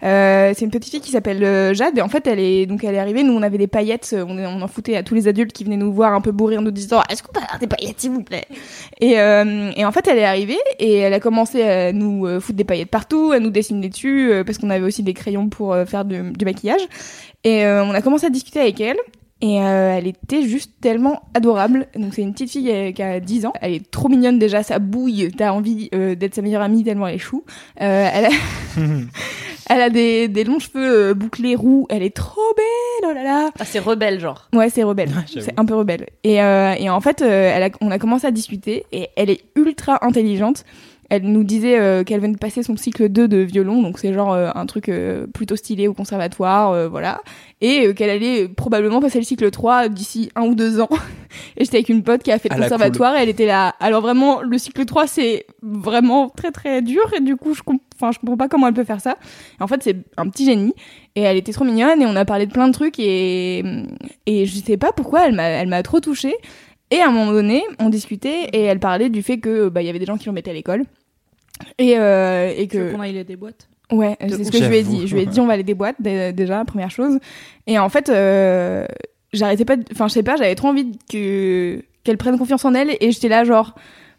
Euh, 0.03 0.53
c'est 0.57 0.65
une 0.65 0.71
petite 0.71 0.91
fille 0.91 1.01
qui 1.01 1.11
s'appelle 1.11 1.45
euh, 1.45 1.75
Jade. 1.75 1.99
Et 1.99 2.03
en 2.03 2.09
fait, 2.09 2.27
elle 2.27 2.41
est 2.41 2.65
donc 2.67 2.85
elle 2.85 2.95
est 2.95 2.99
arrivée. 2.99 3.23
Nous, 3.23 3.35
on 3.35 3.43
avait 3.43 3.59
des 3.59 3.67
paillettes. 3.67 4.17
On, 4.19 4.63
en 4.63 4.69
foutait 4.69 4.97
à 4.97 5.03
tous 5.03 5.15
les 5.15 5.29
adultes 5.29 5.53
qui 5.53 5.65
venaient 5.65 5.77
nous 5.77 5.93
voir 5.93 6.15
un 6.15 6.21
peu 6.21 6.33
bourrés 6.33 6.57
en 6.57 6.63
nous 6.63 6.71
disant 6.71 7.03
Est-ce 7.11 7.23
qu'on 7.23 7.33
peut 7.33 7.41
avoir 7.41 7.59
des 7.59 7.67
paillettes, 7.67 8.01
s'il 8.01 8.13
vous 8.13 8.23
plaît? 8.23 8.45
Et, 9.01 9.21
euh, 9.21 9.73
et 9.77 9.85
en 9.85 9.93
fait, 9.93 10.07
elle 10.09 10.19
est 10.19 10.25
arrivée 10.25 10.59
et 10.79 10.99
elle 10.99 11.13
a 11.13 11.21
commencé 11.21 11.63
à 11.63 11.93
nous 11.93 12.27
euh, 12.27 12.41
foutre 12.41 12.57
des 12.57 12.65
paillettes 12.65 12.91
partout, 12.91 13.33
à 13.33 13.41
nous 13.41 13.51
dessiner 13.51 13.89
dessus 13.89 14.33
euh, 14.33 14.45
parce 14.45 14.59
qu'on 14.59 14.71
avait 14.71 14.87
aussi 14.87 15.03
des 15.03 15.15
crayons 15.15 15.49
pour 15.49 15.77
faire 15.87 16.05
du, 16.05 16.33
du 16.33 16.45
maquillage. 16.45 16.83
Et 17.45 17.65
euh, 17.65 17.85
on 17.85 17.91
a 17.91 18.03
commencé 18.03 18.27
à 18.27 18.31
discuter 18.31 18.61
avec 18.61 18.81
elle. 18.81 18.99
Et 19.45 19.61
euh, 19.61 19.97
elle 19.99 20.07
était 20.07 20.43
juste 20.43 20.71
tellement 20.81 21.23
adorable. 21.35 21.89
Donc 21.97 22.15
c'est 22.15 22.23
une 22.23 22.33
petite 22.33 22.51
fille 22.53 22.71
euh, 22.71 22.93
qui 22.93 23.03
a 23.03 23.19
10 23.19 23.47
ans. 23.47 23.53
Elle 23.61 23.73
est 23.73 23.91
trop 23.91 24.09
mignonne 24.09 24.39
déjà, 24.39 24.63
ça 24.63 24.79
bouille. 24.79 25.33
T'as 25.37 25.51
envie 25.51 25.89
euh, 25.95 26.15
d'être 26.15 26.37
sa 26.37 26.43
meilleure 26.43 26.63
amie 26.63 26.85
tellement 26.85 27.09
elle 27.09 27.17
est 27.17 27.19
chou. 27.19 27.43
Euh, 27.81 28.09
elle, 28.15 28.27
a... 28.27 28.29
elle 29.69 29.81
a 29.81 29.91
des, 29.91 30.29
des 30.29 30.45
longs 30.45 30.61
cheveux 30.61 31.11
euh, 31.11 31.15
bouclés 31.15 31.57
roux. 31.57 31.87
Elle 31.91 32.05
est 32.05 32.15
trop 32.15 32.41
belle, 32.57 33.11
oh 33.11 33.15
là 33.15 33.25
là. 33.25 33.51
Ah, 33.59 33.65
c'est 33.65 33.81
rebelle, 33.81 34.21
genre. 34.21 34.49
Ouais, 34.53 34.71
c'est 34.71 34.85
rebelle. 34.85 35.11
c'est 35.27 35.59
un 35.59 35.65
peu 35.65 35.75
rebelle. 35.75 36.07
Et, 36.23 36.41
euh, 36.41 36.75
et 36.79 36.89
en 36.89 37.01
fait, 37.01 37.21
euh, 37.21 37.53
elle 37.53 37.65
a- 37.65 37.71
on 37.81 37.91
a 37.91 37.99
commencé 37.99 38.27
à 38.29 38.31
discuter 38.31 38.87
et 38.93 39.09
elle 39.17 39.29
est 39.31 39.41
ultra 39.57 39.99
intelligente. 40.07 40.65
Elle 41.15 41.25
nous 41.25 41.45
disait 41.45 41.79
euh, 41.79 42.05
qu'elle 42.05 42.21
venait 42.23 42.33
de 42.33 42.39
passer 42.39 42.63
son 42.63 42.75
cycle 42.75 43.11
2 43.11 43.29
de 43.29 43.37
violon, 43.37 43.83
donc 43.83 43.99
c'est 43.99 44.15
genre 44.15 44.33
euh, 44.33 44.49
un 44.55 44.65
truc 44.65 44.89
euh, 44.89 45.27
plutôt 45.27 45.57
stylé 45.57 45.87
au 45.87 45.93
conservatoire, 45.93 46.89
voilà. 46.89 47.21
Et 47.61 47.93
qu'elle 47.93 48.09
allait 48.09 48.49
probablement 48.49 48.99
passer 49.01 49.19
le 49.19 49.25
cycle 49.25 49.51
3 49.51 49.89
d'ici 49.91 50.31
un 50.37 50.47
ou 50.47 50.55
deux 50.55 50.81
ans. 50.81 50.89
et 51.59 51.65
j'étais 51.65 51.77
avec 51.77 51.91
une 51.91 52.03
pote 52.03 52.23
qui 52.23 52.33
a 52.33 52.39
fait 52.39 52.49
le 52.49 52.55
conservatoire 52.63 53.15
et 53.17 53.23
elle 53.25 53.29
était 53.29 53.45
là. 53.45 53.75
Alors 53.79 54.01
vraiment, 54.01 54.41
le 54.41 54.57
cycle 54.57 54.87
3, 54.87 55.07
c'est 55.07 55.45
vraiment 55.61 56.31
très 56.31 56.51
très 56.51 56.81
dur 56.81 57.03
et 57.15 57.21
du 57.21 57.37
coup, 57.37 57.53
je, 57.53 57.63
comp- 57.63 57.83
je 58.01 58.19
comprends 58.19 58.39
pas 58.39 58.49
comment 58.49 58.69
elle 58.69 58.75
peut 58.75 58.83
faire 58.85 59.03
ça. 59.03 59.17
Et 59.61 59.63
en 59.63 59.67
fait, 59.67 59.83
c'est 59.83 59.97
un 60.17 60.29
petit 60.31 60.47
génie. 60.47 60.73
Et 61.15 61.21
elle 61.21 61.37
était 61.37 61.53
trop 61.53 61.67
mignonne 61.67 62.01
et 62.01 62.07
on 62.07 62.17
a 62.17 62.25
parlé 62.25 62.47
de 62.47 62.53
plein 62.53 62.69
de 62.69 62.73
trucs 62.73 62.99
et, 62.99 63.63
et 64.25 64.47
je 64.47 64.57
sais 64.61 64.79
pas 64.79 64.93
pourquoi 64.93 65.27
elle 65.27 65.35
m'a, 65.35 65.45
elle 65.45 65.69
m'a 65.69 65.83
trop 65.83 66.01
touchée. 66.01 66.35
Et 66.91 67.01
à 67.01 67.09
un 67.09 67.11
moment 67.11 67.33
donné, 67.33 67.63
on 67.79 67.91
discutait 67.91 68.49
et 68.53 68.63
elle 68.63 68.79
parlait 68.81 69.09
du 69.11 69.23
fait 69.23 69.39
que 69.39 69.69
bah 69.69 69.83
il 69.83 69.87
y 69.87 69.89
avait 69.91 69.99
des 69.99 70.05
gens 70.07 70.17
qui 70.17 70.27
l'embêtaient 70.27 70.51
à 70.51 70.55
l'école. 70.55 70.85
Et, 71.79 71.97
euh, 71.99 72.53
et 72.57 72.67
Tu 72.69 72.79
veux 72.79 72.87
que 72.91 72.93
qu'on 72.95 73.01
aille 73.01 73.25
des 73.25 73.37
boîtes 73.37 73.69
ouais, 73.93 74.17
c'est 74.21 74.45
ce 74.45 74.51
que 74.51 74.59
je 74.59 74.69
lui 74.69 74.77
ai 74.77 74.83
dit. 74.83 75.07
Je 75.07 75.15
lui 75.15 75.23
ai 75.23 75.27
dit 75.27 75.41
on 75.41 75.47
va 75.47 75.53
aller 75.55 75.63
des 75.63 75.75
boîtes 75.75 75.97
dé- 76.01 76.33
déjà 76.33 76.65
première 76.65 76.91
chose. 76.91 77.19
Et 77.67 77.79
en 77.79 77.89
fait, 77.89 78.09
euh, 78.09 78.87
j'arrêtais 79.33 79.65
pas. 79.65 79.77
de- 79.77 79.85
Enfin, 79.93 80.09
je 80.09 80.15
sais 80.15 80.23
pas, 80.23 80.37
j'avais 80.37 80.55
trop 80.55 80.69
envie 80.69 80.93
que 81.11 81.83
qu'elle 82.05 82.17
prenne 82.17 82.39
confiance 82.39 82.65
en 82.65 82.75
elle 82.75 82.97
et 83.01 83.13
j'étais 83.13 83.29
là 83.29 83.45
genre. 83.45 83.75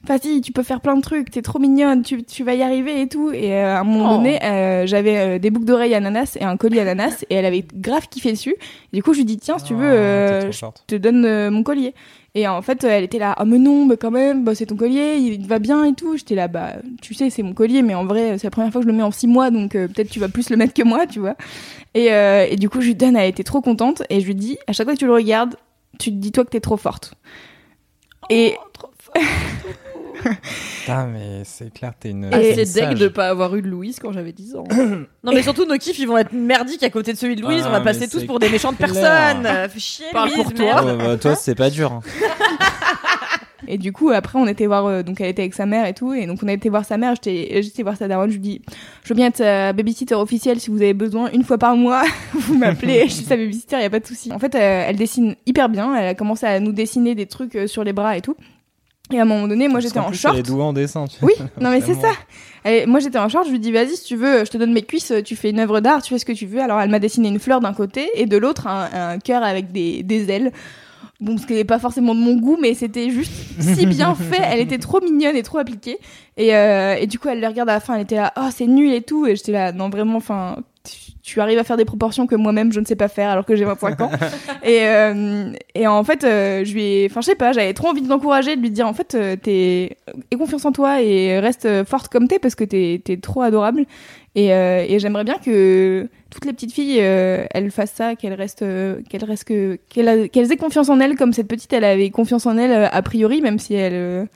Vas-y, 0.05 0.41
tu 0.41 0.51
peux 0.51 0.63
faire 0.63 0.81
plein 0.81 0.97
de 0.97 1.01
trucs, 1.01 1.31
t'es 1.31 1.41
trop 1.41 1.59
mignonne, 1.59 2.01
tu, 2.01 2.23
tu 2.25 2.43
vas 2.43 2.53
y 2.55 2.61
arriver 2.61 2.99
et 3.01 3.07
tout. 3.07 3.31
Et 3.31 3.53
euh, 3.53 3.77
à 3.77 3.79
un 3.79 3.83
moment 3.85 4.15
Oh. 4.15 4.17
donné, 4.17 4.37
euh, 4.43 4.85
j'avais 4.85 5.17
euh, 5.17 5.39
des 5.39 5.49
boucles 5.49 5.65
d'oreilles 5.65 5.95
ananas 5.95 6.35
et 6.37 6.43
un 6.43 6.57
collier 6.57 6.81
ananas 6.81 7.23
et 7.29 7.35
elle 7.35 7.45
avait 7.45 7.63
grave 7.73 8.09
kiffé 8.09 8.31
dessus. 8.31 8.55
Et 8.91 8.97
du 8.97 9.01
coup, 9.03 9.13
je 9.13 9.19
lui 9.19 9.25
dis 9.25 9.37
tiens, 9.37 9.57
si 9.59 9.63
tu 9.63 9.73
veux, 9.75 9.93
Oh, 9.93 10.41
trop 10.41 10.51
je 10.51 10.57
forte. 10.57 10.83
te 10.87 10.95
donne 10.95 11.49
mon 11.49 11.63
collier. 11.63 11.93
Et 12.35 12.47
en 12.49 12.61
fait, 12.61 12.83
elle 12.83 13.03
était 13.05 13.19
là, 13.19 13.33
ah 13.37 13.45
mais 13.45 13.59
non, 13.59 13.85
mais 13.85 13.95
quand 13.95 14.11
même, 14.11 14.43
bah, 14.43 14.55
c'est 14.55 14.65
ton 14.65 14.75
collier, 14.75 15.15
il 15.19 15.47
va 15.47 15.59
bien 15.59 15.85
et 15.85 15.93
tout. 15.93 16.17
J'étais 16.17 16.35
là, 16.35 16.47
bah 16.49 16.73
tu 17.01 17.13
sais, 17.13 17.29
c'est 17.29 17.43
mon 17.43 17.53
collier, 17.53 17.81
mais 17.81 17.93
en 17.93 18.05
vrai, 18.05 18.37
c'est 18.39 18.47
la 18.47 18.51
première 18.51 18.71
fois 18.73 18.81
que 18.81 18.87
je 18.87 18.91
le 18.91 18.97
mets 18.97 19.03
en 19.03 19.11
six 19.11 19.27
mois, 19.27 19.51
donc 19.51 19.71
peut-être 19.73 20.09
tu 20.09 20.19
vas 20.19 20.27
plus 20.29 20.49
le 20.49 20.57
mettre 20.57 20.73
que 20.73 20.83
moi, 20.83 21.05
tu 21.07 21.19
vois. 21.19 21.35
Et, 21.93 22.07
et 22.07 22.55
du 22.57 22.69
coup, 22.69 22.81
je 22.81 22.87
lui 22.87 22.95
donne, 22.95 23.15
elle 23.15 23.29
était 23.29 23.43
trop 23.43 23.61
contente, 23.61 24.01
et 24.09 24.19
je 24.19 24.25
lui 24.25 24.35
dis, 24.35 24.57
à 24.67 24.73
chaque 24.73 24.87
fois 24.87 24.95
que 24.95 24.99
tu 24.99 25.05
le 25.05 25.13
regardes, 25.13 25.55
tu 25.99 26.09
te 26.09 26.15
dis 26.15 26.31
toi 26.31 26.43
que 26.43 26.49
t'es 26.49 26.59
trop 26.59 26.75
forte. 26.75 27.13
Et 28.31 28.55
Putain, 30.81 31.07
mais 31.07 31.41
c'est 31.45 31.73
clair, 31.73 31.93
t'es 31.99 32.09
une. 32.09 32.25
Et- 32.25 32.29
Ah, 32.31 32.63
c'est 32.65 32.73
deg 32.81 32.97
de 32.97 33.07
pas 33.07 33.27
avoir 33.29 33.55
eu 33.55 33.61
de 33.61 33.67
Louise 33.67 33.99
quand 34.01 34.11
j'avais 34.11 34.31
10 34.33 34.55
ans. 34.55 34.63
Non, 35.23 35.31
mais 35.33 35.43
surtout, 35.43 35.65
nos 35.65 35.77
kiffs, 35.77 35.99
ils 35.99 36.07
vont 36.07 36.17
être 36.17 36.33
merdiques 36.33 36.83
à 36.83 36.89
côté 36.89 37.13
de 37.13 37.17
celui 37.17 37.35
de 37.35 37.41
Louise. 37.41 37.61
Ah, 37.65 37.69
on 37.69 37.71
va 37.71 37.81
passer 37.81 38.07
tous 38.09 38.23
pour 38.25 38.39
des 38.39 38.49
méchantes 38.49 38.77
clair. 38.77 38.91
personnes. 38.91 39.45
Euh, 39.45 39.69
Fais 39.69 39.79
chier, 39.79 40.05
Parle 40.11 40.29
Louise, 40.29 40.43
pour 40.43 40.53
toi. 40.53 40.65
merde. 40.65 40.85
Ouais, 40.85 40.97
bah, 41.07 41.17
toi, 41.17 41.35
c'est 41.35 41.55
pas 41.55 41.69
dur. 41.69 41.91
hein. 41.91 42.01
Et 43.65 43.77
du 43.77 43.93
coup, 43.93 44.09
après, 44.09 44.37
on 44.37 44.45
était 44.45 44.65
voir, 44.65 44.85
euh, 44.87 45.03
donc 45.03 45.21
elle 45.21 45.29
était 45.29 45.41
avec 45.43 45.53
sa 45.53 45.65
mère 45.65 45.85
et 45.85 45.93
tout, 45.93 46.13
et 46.13 46.25
donc 46.25 46.39
on 46.43 46.47
a 46.49 46.51
été 46.53 46.67
voir 46.67 46.83
sa 46.83 46.97
mère, 46.97 47.15
j'étais 47.15 47.61
j'étais 47.63 47.81
voir 47.81 47.95
sa 47.95 48.09
daronne, 48.09 48.29
je 48.29 48.33
lui 48.35 48.41
dis, 48.41 48.61
je 49.05 49.09
veux 49.09 49.15
bien 49.15 49.27
être 49.27 49.73
babysitter 49.73 50.15
officielle 50.15 50.59
si 50.59 50.69
vous 50.69 50.81
avez 50.81 50.93
besoin, 50.93 51.29
une 51.31 51.43
fois 51.45 51.57
par 51.57 51.77
mois, 51.77 52.03
vous 52.33 52.57
m'appelez, 52.57 53.03
je 53.07 53.13
suis 53.13 53.23
sa 53.23 53.37
babysitter, 53.37 53.79
y 53.79 53.85
a 53.85 53.89
pas 53.89 54.01
de 54.01 54.05
souci. 54.05 54.33
En 54.33 54.39
fait, 54.39 54.53
euh, 54.55 54.83
elle 54.89 54.97
dessine 54.97 55.35
hyper 55.45 55.69
bien, 55.69 55.95
elle 55.95 56.07
a 56.09 56.13
commencé 56.13 56.45
à 56.45 56.59
nous 56.59 56.73
dessiner 56.73 57.15
des 57.15 57.25
trucs 57.25 57.55
euh, 57.55 57.65
sur 57.67 57.85
les 57.85 57.93
bras 57.93 58.17
et 58.17 58.21
tout. 58.21 58.35
Et 59.13 59.19
à 59.19 59.23
un 59.23 59.25
moment 59.25 59.47
donné, 59.47 59.67
moi 59.67 59.79
j'étais 59.79 59.99
en 59.99 60.11
short. 60.11 60.35
Elle 60.37 60.45
est 60.45 60.51
en 60.51 60.73
dessin. 60.73 61.05
tu 61.05 61.17
Oui, 61.21 61.33
non 61.61 61.69
mais 61.69 61.81
c'est 61.81 61.93
ça. 61.95 62.11
Et 62.65 62.85
moi 62.85 62.99
j'étais 62.99 63.19
en 63.19 63.29
short, 63.29 63.45
je 63.45 63.51
lui 63.51 63.59
dis 63.59 63.71
vas-y 63.71 63.95
si 63.95 64.05
tu 64.05 64.15
veux, 64.15 64.45
je 64.45 64.49
te 64.49 64.57
donne 64.57 64.73
mes 64.73 64.83
cuisses, 64.83 65.13
tu 65.25 65.35
fais 65.35 65.49
une 65.49 65.59
œuvre 65.59 65.79
d'art, 65.81 66.01
tu 66.01 66.13
fais 66.13 66.19
ce 66.19 66.25
que 66.25 66.31
tu 66.31 66.45
veux. 66.45 66.61
Alors 66.61 66.79
elle 66.81 66.89
m'a 66.89 66.99
dessiné 66.99 67.27
une 67.27 67.39
fleur 67.39 67.59
d'un 67.59 67.73
côté 67.73 68.09
et 68.15 68.25
de 68.25 68.37
l'autre 68.37 68.67
un, 68.67 68.89
un 68.93 69.19
cœur 69.19 69.43
avec 69.43 69.71
des, 69.71 70.01
des 70.03 70.29
ailes. 70.31 70.51
Bon, 71.23 71.37
ce 71.37 71.47
qui 71.47 71.53
n'est 71.53 71.63
pas 71.63 71.79
forcément 71.79 72.13
de 72.13 72.19
mon 72.19 72.35
goût, 72.35 72.57
mais 72.61 72.73
c'était 72.73 73.09
juste 73.09 73.31
si 73.57 73.85
bien 73.85 74.13
fait. 74.29 74.41
Elle 74.43 74.59
était 74.59 74.77
trop 74.77 74.99
mignonne 74.99 75.37
et 75.37 75.43
trop 75.43 75.57
appliquée. 75.57 75.97
Et, 76.35 76.53
euh, 76.53 76.95
et 76.99 77.07
du 77.07 77.17
coup, 77.17 77.29
elle 77.29 77.39
le 77.39 77.47
regarde 77.47 77.69
à 77.69 77.75
la 77.75 77.79
fin, 77.79 77.95
elle 77.95 78.01
était 78.01 78.17
là, 78.17 78.33
oh 78.35 78.49
c'est 78.51 78.67
nul 78.67 78.91
et 78.91 79.01
tout. 79.01 79.25
Et 79.25 79.37
j'étais 79.37 79.53
là, 79.53 79.71
non 79.71 79.89
vraiment, 79.89 80.17
enfin, 80.17 80.57
tu, 81.23 81.39
arrives 81.39 81.59
à 81.59 81.63
faire 81.63 81.77
des 81.77 81.85
proportions 81.85 82.27
que 82.27 82.35
moi-même 82.35 82.73
je 82.73 82.81
ne 82.81 82.85
sais 82.85 82.97
pas 82.97 83.07
faire 83.07 83.29
alors 83.29 83.45
que 83.45 83.55
j'ai 83.55 83.63
25 83.63 84.01
ans. 84.01 84.11
et, 84.63 84.79
euh, 84.81 85.53
et 85.75 85.87
en 85.87 86.03
fait, 86.03 86.25
euh, 86.25 86.65
je 86.65 86.73
lui 86.73 86.83
ai, 86.83 87.07
enfin 87.09 87.21
je 87.21 87.27
sais 87.27 87.35
pas, 87.35 87.53
j'avais 87.53 87.73
trop 87.73 87.87
envie 87.87 88.01
de 88.01 88.09
l'encourager, 88.09 88.57
de 88.57 88.61
lui 88.61 88.69
dire 88.69 88.85
en 88.85 88.93
fait, 88.93 89.15
euh, 89.15 89.37
t'es, 89.37 89.95
aie 90.31 90.35
confiance 90.35 90.65
en 90.65 90.73
toi 90.73 91.01
et 91.01 91.39
reste 91.39 91.85
forte 91.85 92.09
comme 92.09 92.27
t'es 92.27 92.39
parce 92.39 92.55
que 92.55 92.65
t'es, 92.65 93.01
t'es 93.03 93.15
trop 93.15 93.41
adorable. 93.41 93.85
Et, 94.35 94.47
et 94.47 94.97
j'aimerais 94.97 95.23
bien 95.23 95.37
que 95.37 96.09
toutes 96.33 96.45
les 96.45 96.53
petites 96.53 96.73
filles, 96.73 96.97
euh, 96.99 97.45
elles 97.51 97.69
fassent 97.69 97.93
ça, 97.93 98.15
qu'elles 98.15 98.33
restent, 98.33 98.63
euh, 98.63 99.01
qu'elles 99.07 99.23
restent 99.23 99.43
que, 99.43 99.77
qu'elles, 99.89 100.51
aient 100.51 100.57
confiance 100.57 100.89
en 100.89 100.99
elles, 100.99 101.15
comme 101.15 101.31
cette 101.31 101.47
petite, 101.47 101.71
elle 101.73 101.83
avait 101.83 102.09
confiance 102.09 102.45
en 102.47 102.57
elle 102.57 102.71
euh, 102.71 102.87
a 102.91 103.01
priori, 103.03 103.41
même 103.41 103.59
si 103.59 103.75
elle, 103.75 104.27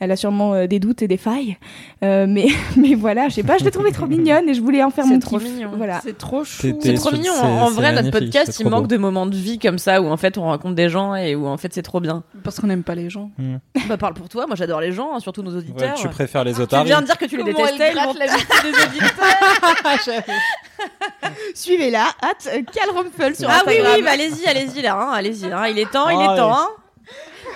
elle 0.00 0.10
a 0.10 0.16
sûrement 0.16 0.54
euh, 0.54 0.66
des 0.66 0.78
doutes 0.80 1.02
et 1.02 1.08
des 1.08 1.16
failles. 1.16 1.56
Euh, 2.02 2.26
mais, 2.28 2.48
mais 2.76 2.94
voilà, 2.94 3.28
je 3.28 3.34
sais 3.34 3.42
pas, 3.42 3.58
je 3.58 3.64
l'ai 3.64 3.70
trouvée 3.70 3.92
trop 3.92 4.06
mignonne 4.08 4.48
et 4.48 4.54
je 4.54 4.60
voulais 4.60 4.82
en 4.82 4.90
faire 4.90 5.04
C'est 5.04 5.10
mon 5.10 5.18
trop 5.20 5.38
kiff. 5.38 5.48
mignon. 5.48 5.70
Voilà. 5.76 6.00
C'est 6.02 6.18
trop 6.18 6.42
chou. 6.44 6.76
C'est 6.80 6.94
trop 6.94 7.12
mignon. 7.12 7.32
c'est- 7.34 7.46
En 7.46 7.70
vrai, 7.70 7.92
notre 7.92 8.10
podcast, 8.10 8.58
il 8.60 8.68
manque 8.68 8.82
beau. 8.82 8.86
de 8.88 8.96
moments 8.96 9.26
de 9.26 9.36
vie 9.36 9.58
comme 9.58 9.78
ça 9.78 10.00
où 10.02 10.08
en 10.08 10.16
fait 10.16 10.36
on 10.38 10.42
rencontre 10.42 10.74
des 10.74 10.88
gens 10.88 11.14
et 11.14 11.34
où 11.34 11.46
en 11.46 11.56
fait 11.56 11.72
c'est 11.72 11.82
trop 11.82 12.00
bien. 12.00 12.22
Parce 12.42 12.58
qu'on 12.60 12.66
n'aime 12.66 12.82
pas 12.82 12.94
les 12.94 13.10
gens. 13.10 13.30
Bah 13.88 13.96
parle 13.96 14.14
pour 14.14 14.28
toi, 14.28 14.46
moi 14.46 14.56
j'adore 14.56 14.80
les 14.80 14.92
gens, 14.92 15.10
hein, 15.14 15.20
surtout 15.20 15.42
nos 15.42 15.50
Ouais, 15.52 15.58
auditeurs. 15.58 15.94
tu 15.94 16.08
préfères 16.08 16.44
les 16.44 16.54
Tu 16.54 16.60
otaries. 16.62 16.86
viens 16.86 17.00
de 17.00 17.06
dire 17.06 17.18
que 17.18 17.26
tu 17.26 17.36
les 17.36 17.42
Comment 17.44 17.56
détestais, 17.64 17.84
elle 17.88 17.94
gratte 17.94 18.18
la 18.18 18.26
vie 18.26 18.42
des 18.62 18.68
auditeurs 18.82 20.24
Suivez-la, 21.54 22.04
hâte, 22.22 22.48
Cal 22.72 22.90
Rumpel 22.94 23.36
sur 23.36 23.48
Ah 23.50 23.62
oui, 23.66 23.74
Instagram. 23.74 23.92
oui, 23.96 24.02
bah 24.04 24.10
allez-y, 24.12 24.46
allez-y 24.46 24.82
là, 24.82 24.96
hein, 24.98 25.10
allez-y. 25.12 25.46
hein, 25.52 25.66
il 25.68 25.78
est 25.78 25.90
temps, 25.90 26.08
il 26.08 26.16
Ah, 26.18 26.24
est 26.24 26.28
ouais. 26.28 26.36
temps. 26.36 26.54
Hein. 26.56 26.68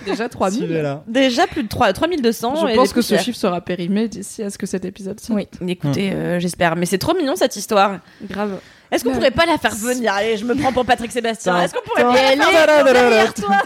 Déjà 0.05 0.29
3000. 0.29 0.59
Suivez-la. 0.59 1.03
Déjà 1.07 1.47
plus 1.47 1.63
de 1.63 1.69
3, 1.69 1.93
3200. 1.93 2.57
Je 2.57 2.73
et 2.73 2.75
pense 2.77 2.93
que 2.93 3.03
ce 3.03 3.17
chiffre 3.17 3.39
sera 3.39 3.61
périmé 3.61 4.09
d'ici 4.09 4.43
à 4.43 4.51
ce 4.51 4.59
que 4.59 4.67
cet 4.67 4.85
épisode 4.85 5.21
sorte. 5.21 5.39
Oui. 5.61 5.69
Écoutez, 5.69 6.13
euh, 6.13 6.39
j'espère. 6.41 6.77
Mais 6.77 6.87
c'est 6.87 6.99
trop 6.99 7.15
mignon 7.15 7.37
cette 7.37 7.57
histoire. 7.57 7.99
Grave. 8.29 8.59
Est-ce 8.91 9.03
qu'on 9.05 9.13
pourrait 9.13 9.31
pas 9.31 9.47
la 9.47 9.59
faire 9.59 9.75
venir? 9.75 10.13
Allez, 10.13 10.37
je 10.37 10.45
me 10.45 10.55
prends 10.55 10.73
pour 10.73 10.85
Patrick 10.85 11.11
Sébastien. 11.11 11.61
Est-ce 11.63 11.75
qu'on 11.75 11.81
pourrait 11.83 12.05
pas 12.05 12.35
la 12.37 12.53
faire 12.53 12.85
venir 12.85 13.35
toi? 13.35 13.57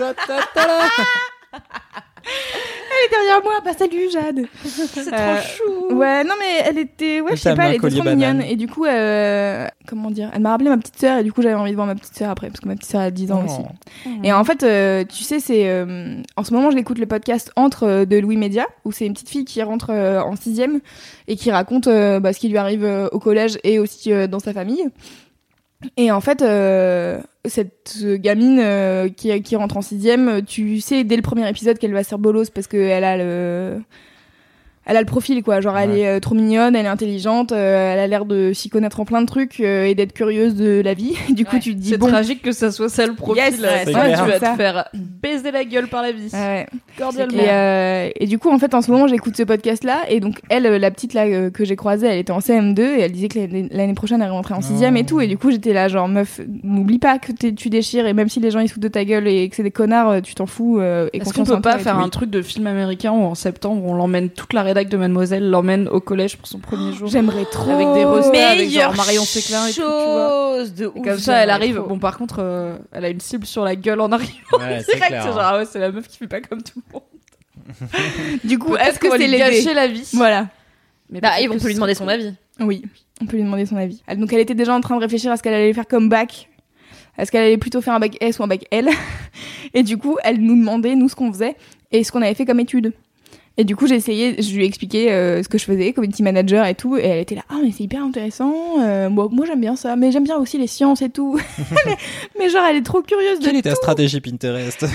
Elle 2.99 3.07
est 3.07 3.11
derrière 3.11 3.43
moi, 3.45 3.53
bah 3.65 3.71
salut 3.79 4.11
Jade. 4.11 4.47
C'est 4.65 5.13
Euh, 5.13 5.37
trop 5.41 5.47
chou. 5.91 5.95
Ouais, 5.97 6.25
non 6.25 6.35
mais 6.39 6.63
elle 6.67 6.79
était, 6.79 7.21
ouais, 7.21 7.33
je 7.33 7.37
sais 7.41 7.55
pas, 7.55 7.69
elle 7.69 7.77
était 7.77 7.89
trop 7.91 8.03
banane. 8.03 8.39
mignonne. 8.39 8.43
Et 8.51 8.57
du 8.57 8.67
coup, 8.69 8.85
euh, 8.85 9.67
comment 9.87 10.11
dire, 10.11 10.31
elle 10.35 10.41
m'a 10.41 10.51
rappelé 10.51 10.69
ma 10.71 10.77
petite 10.79 10.99
sœur 10.99 11.19
et 11.19 11.25
du 11.25 11.33
coup 11.33 11.43
j'avais 11.43 11.55
envie 11.55 11.71
de 11.71 11.77
voir 11.77 11.87
ma 11.87 11.95
petite 11.95 12.15
sœur 12.17 12.31
après 12.31 12.49
parce 12.49 12.61
que 12.61 12.67
ma 12.69 12.75
petite 12.75 12.91
sœur 12.91 13.01
a 13.03 13.11
10 13.11 13.33
ans 13.33 13.45
aussi. 13.45 13.61
Oh. 14.07 14.11
Et 14.25 14.33
en 14.33 14.45
fait, 14.45 14.63
euh, 14.63 15.05
tu 15.05 15.23
sais, 15.25 15.39
c'est 15.41 15.69
euh, 15.69 16.17
en 16.37 16.45
ce 16.45 16.53
moment, 16.53 16.71
je 16.71 16.77
l'écoute 16.77 16.99
le 16.99 17.07
podcast 17.07 17.51
Entre 17.57 17.85
euh, 17.85 18.05
de 18.05 18.17
Louis 18.19 18.37
Média, 18.37 18.67
où 18.85 18.93
c'est 18.93 19.07
une 19.07 19.13
petite 19.13 19.29
fille 19.31 19.45
qui 19.45 19.63
rentre 19.63 19.91
euh, 19.91 20.21
en 20.21 20.35
sixième 20.37 20.81
et 21.29 21.37
qui 21.37 21.51
raconte 21.51 21.87
euh, 21.87 22.21
bah, 22.21 22.33
ce 22.33 22.39
qui 22.39 22.49
lui 22.49 22.59
arrive 22.59 22.85
euh, 22.85 23.09
au 23.13 23.19
collège 23.19 23.59
et 23.65 23.79
aussi 23.79 24.13
euh, 24.13 24.27
dans 24.27 24.41
sa 24.41 24.53
famille. 24.53 24.85
Et 25.97 26.11
en 26.11 26.21
fait, 26.21 26.43
euh, 26.43 27.21
cette 27.49 27.99
gamine 28.03 28.59
euh, 28.61 29.09
qui, 29.09 29.43
qui 29.43 29.57
rentre 29.57 29.77
en 29.77 29.83
sixième, 29.83 30.43
tu 30.45 30.81
sais 30.81 31.05
dès 31.05 31.17
le 31.17 31.23
premier 31.23 31.49
épisode 31.49 31.79
qu'elle 31.79 31.93
va 31.93 32.05
se 32.05 32.09
faire 32.09 32.19
bolos 32.19 32.51
parce 32.51 32.67
qu'elle 32.67 33.05
a 33.05 33.17
le 33.17 33.81
elle 34.89 34.97
a 34.97 35.01
le 35.01 35.07
profil 35.07 35.43
quoi 35.45 35.61
genre 35.61 35.79
elle 35.79 35.93
est 35.97 36.09
euh, 36.09 36.19
trop 36.19 36.35
mignonne 36.35 36.75
elle 36.75 36.87
est 36.87 36.89
intelligente 36.89 37.53
euh, 37.53 37.93
elle 37.95 38.01
a 38.01 38.07
l'air 38.09 38.25
de 38.25 38.53
s'y 38.53 38.69
connaître 38.69 38.99
en 38.99 39.05
plein 39.05 39.21
de 39.21 39.27
trucs 39.27 39.61
euh, 39.61 39.85
et 39.85 39.95
d'être 39.95 40.13
curieuse 40.13 40.57
de 40.57 40.81
la 40.85 40.95
vie 40.95 41.15
du 41.31 41.45
coup 41.45 41.55
Ouais. 41.57 41.61
tu 41.61 41.75
te 41.75 41.79
dis 41.81 41.91
C'est 41.91 41.99
bon 41.99 42.09
tragique 42.09 42.43
que 42.43 42.53
ça 42.53 42.71
soit 42.73 42.89
ça 42.89 43.07
le 43.07 43.15
profil. 43.15 43.43
Yes, 43.43 43.61
là. 43.61 43.69
c'est 43.85 43.93
Ça, 43.93 44.01
clair. 44.01 44.25
tu 44.25 44.31
vas 44.31 44.39
Ça. 44.41 44.51
te 44.53 44.57
faire 44.57 44.89
baiser 44.95 45.51
la 45.53 45.65
gueule 45.65 45.87
par 45.89 46.03
la 46.03 46.13
vie. 46.13 46.31
Cordialement. 46.99 47.39
Et, 47.39 47.49
euh, 47.49 48.11
et 48.19 48.27
du 48.27 48.39
coup, 48.39 48.51
en 48.51 48.59
fait, 48.59 48.75
en 48.75 48.83
ce 48.83 48.91
moment, 48.91 49.07
j'écoute 49.07 49.37
ce 49.37 49.43
podcast-là. 49.43 50.01
Et 50.09 50.21
donc, 50.21 50.41
elle, 50.49 50.65
la 50.65 50.91
petite 50.91 51.15
là 51.15 51.51
que 51.51 51.65
j'ai 51.65 51.77
croisée, 51.77 52.07
elle 52.09 52.19
était 52.19 52.33
en 52.33 52.39
CM2 52.41 52.81
et 52.81 53.01
elle 53.01 53.13
disait 53.13 53.29
que 53.29 53.39
l'année 53.75 53.95
prochaine, 53.95 54.21
elle 54.23 54.31
rentrait 54.31 54.55
en 54.55 54.61
sixième 54.63 54.95
Oh. 54.95 54.99
et 55.01 55.05
tout. 55.05 55.21
Et 55.21 55.27
du 55.27 55.39
coup, 55.39 55.51
j'étais 55.51 55.73
là, 55.73 55.89
genre, 55.89 56.09
meuf, 56.09 56.41
n'oublie 56.63 56.99
pas 56.99 57.19
que 57.19 57.33
tu 57.33 57.69
déchires. 57.71 58.07
Et 58.07 58.13
même 58.15 58.29
si 58.29 58.41
les 58.41 58.51
gens 58.51 58.61
ils 58.61 58.69
se 58.69 58.75
foutent 58.75 58.83
de 58.83 58.89
ta 58.89 59.05
gueule 59.05 59.29
et 59.29 59.49
que 59.49 59.57
c'est 59.57 59.63
des 59.63 59.71
connards, 59.71 60.23
tu 60.23 60.35
t'en 60.35 60.47
fous. 60.47 60.79
euh, 60.81 61.09
et 61.13 61.19
Est-ce 61.19 61.33
qu'on 61.33 61.45
peut 61.45 61.61
pas 61.61 61.79
faire 61.79 61.99
un 61.99 62.09
truc 62.09 62.31
de 62.31 62.43
film 62.43 62.67
américain 62.67 63.13
où 63.13 63.23
en 63.23 63.35
septembre 63.35 63.83
on 63.85 63.95
l'emmène 63.95 64.31
toute 64.31 64.53
la 64.53 64.63
rédac 64.79 64.89
de 64.91 64.97
Mademoiselle 64.97 65.51
l'emmène 65.51 65.89
au 65.89 66.01
collège 66.01 66.37
pour 66.37 66.47
son 66.47 66.59
premier 66.59 66.93
jour 66.93 67.09
J'aimerais 67.09 67.45
trop. 67.45 67.71
Avec 67.71 67.93
des 67.95 68.05
rostas, 68.05 68.51
avec 68.51 68.71
genre 68.71 68.95
Marion 68.95 69.25
Séclin 69.25 69.67
et 69.67 69.71
tout, 69.73 69.77
tu 69.77 69.83
vois. 69.83 70.55
chose 70.59 70.75
de 70.75 70.85
Et 70.85 70.87
ouf, 70.87 71.05
comme 71.05 71.19
ça, 71.19 71.37
elle 71.39 71.51
arrive. 71.51 71.77
trop. 71.77 71.87
Bon, 71.89 71.99
par 71.99 72.17
contre, 72.19 72.37
euh, 72.41 72.77
elle 72.93 73.05
a 73.05 73.09
une 73.09 73.21
cible 73.21 73.47
sur 73.47 73.65
la 73.65 73.77
gueule 73.77 74.01
en 74.01 74.11
arrivant. 74.13 74.33
Ouais, 74.59 74.79
C'est 74.87 74.93
c'est 74.93 74.99
vrai 74.99 75.01
que 75.01 75.07
clair. 75.09 75.23
c'est 75.25 75.29
genre, 75.31 75.41
ah 75.41 75.59
ouais, 75.59 75.65
c'est 75.65 75.79
la 75.79 75.91
meuf 75.93 76.07
qui 76.09 76.17
fait 76.19 76.27
pas 76.29 76.41
comme 76.41 76.63
tout 76.63 76.81
le 76.87 76.93
monde. 76.93 77.03
Du 78.45 78.59
coup, 78.59 78.77
est-ce 78.77 78.99
que 78.99 79.09
c'est 79.17 79.29
gâcher 79.39 79.75
la 79.75 79.87
vie 79.89 80.09
Voilà. 80.15 80.49
Mais 81.11 81.21
Bah, 81.21 81.41
et 81.41 81.49
on 81.49 81.59
peut 81.59 81.67
lui 81.69 81.75
demander 81.75 81.95
son 81.95 82.09
avis. 82.09 82.33
Oui, 82.61 82.83
on 83.21 83.27
peut 83.27 83.37
lui 83.37 83.43
demander 83.45 83.67
son 83.67 83.77
avis. 83.77 84.03
Donc 84.17 84.33
elle 84.33 84.41
était 84.41 84.55
déjà 84.55 84.75
en 84.75 84.81
train 84.81 84.97
de 84.97 85.01
réfléchir 85.01 85.31
à 85.33 85.37
ce 85.37 85.43
qu'elle 85.43 85.55
allait 85.55 85.73
faire 85.73 85.87
comme 85.87 86.09
bac. 86.09 86.49
Est-ce 87.19 87.33
qu'elle 87.33 87.43
allait 87.45 87.59
plutôt 87.59 87.81
faire 87.81 87.95
un 87.95 87.99
bac 88.01 88.17
S 88.21 88.39
ou 88.39 88.45
un 88.45 88.47
bac 88.47 88.65
L? 88.71 88.89
Et 89.75 89.83
du 89.83 89.97
coup, 89.99 90.17
elle 90.23 90.39
nous 90.41 90.57
demandait, 90.57 90.95
nous, 90.95 91.09
ce 91.09 91.17
qu'on 91.17 91.33
faisait 91.33 91.57
et 91.91 92.05
ce 92.05 92.13
qu'on 92.13 92.23
avait 92.23 92.35
fait 92.35 92.45
comme 92.47 92.61
études. 92.61 92.93
Et 93.61 93.65
du 93.65 93.75
coup, 93.75 93.89
j'ai 93.89 93.97
essayé, 93.97 94.41
je 94.41 94.55
lui 94.55 94.63
ai 94.63 94.67
expliqué 94.67 95.11
euh, 95.11 95.43
ce 95.43 95.49
que 95.49 95.59
je 95.59 95.65
faisais, 95.65 95.93
community 95.93 96.23
manager 96.23 96.65
et 96.65 96.77
tout, 96.77 96.97
et 96.97 97.03
elle 97.03 97.19
était 97.19 97.35
là, 97.35 97.43
ah 97.51 97.57
mais 97.61 97.73
c'est 97.73 97.83
hyper 97.83 98.05
intéressant, 98.05 98.55
euh, 98.81 99.11
moi, 99.11 99.27
moi 99.33 99.47
j'aime 99.47 99.61
bien 99.61 99.75
ça, 99.75 99.97
mais 99.97 100.13
j'aime 100.13 100.23
bien 100.23 100.37
aussi 100.37 100.59
les 100.59 100.69
sciences 100.69 101.03
et 101.03 101.11
tout. 101.11 101.41
mais, 101.87 101.97
mais 102.39 102.51
genre, 102.51 102.63
elle 102.71 102.77
est 102.77 102.83
trop 102.83 103.03
curieuse 103.03 103.41
de 103.41 103.45
Quelle 103.45 103.57
est 103.57 103.63
ta 103.63 103.71
tout. 103.71 103.77
stratégie 103.77 104.21
Pinterest 104.21 104.83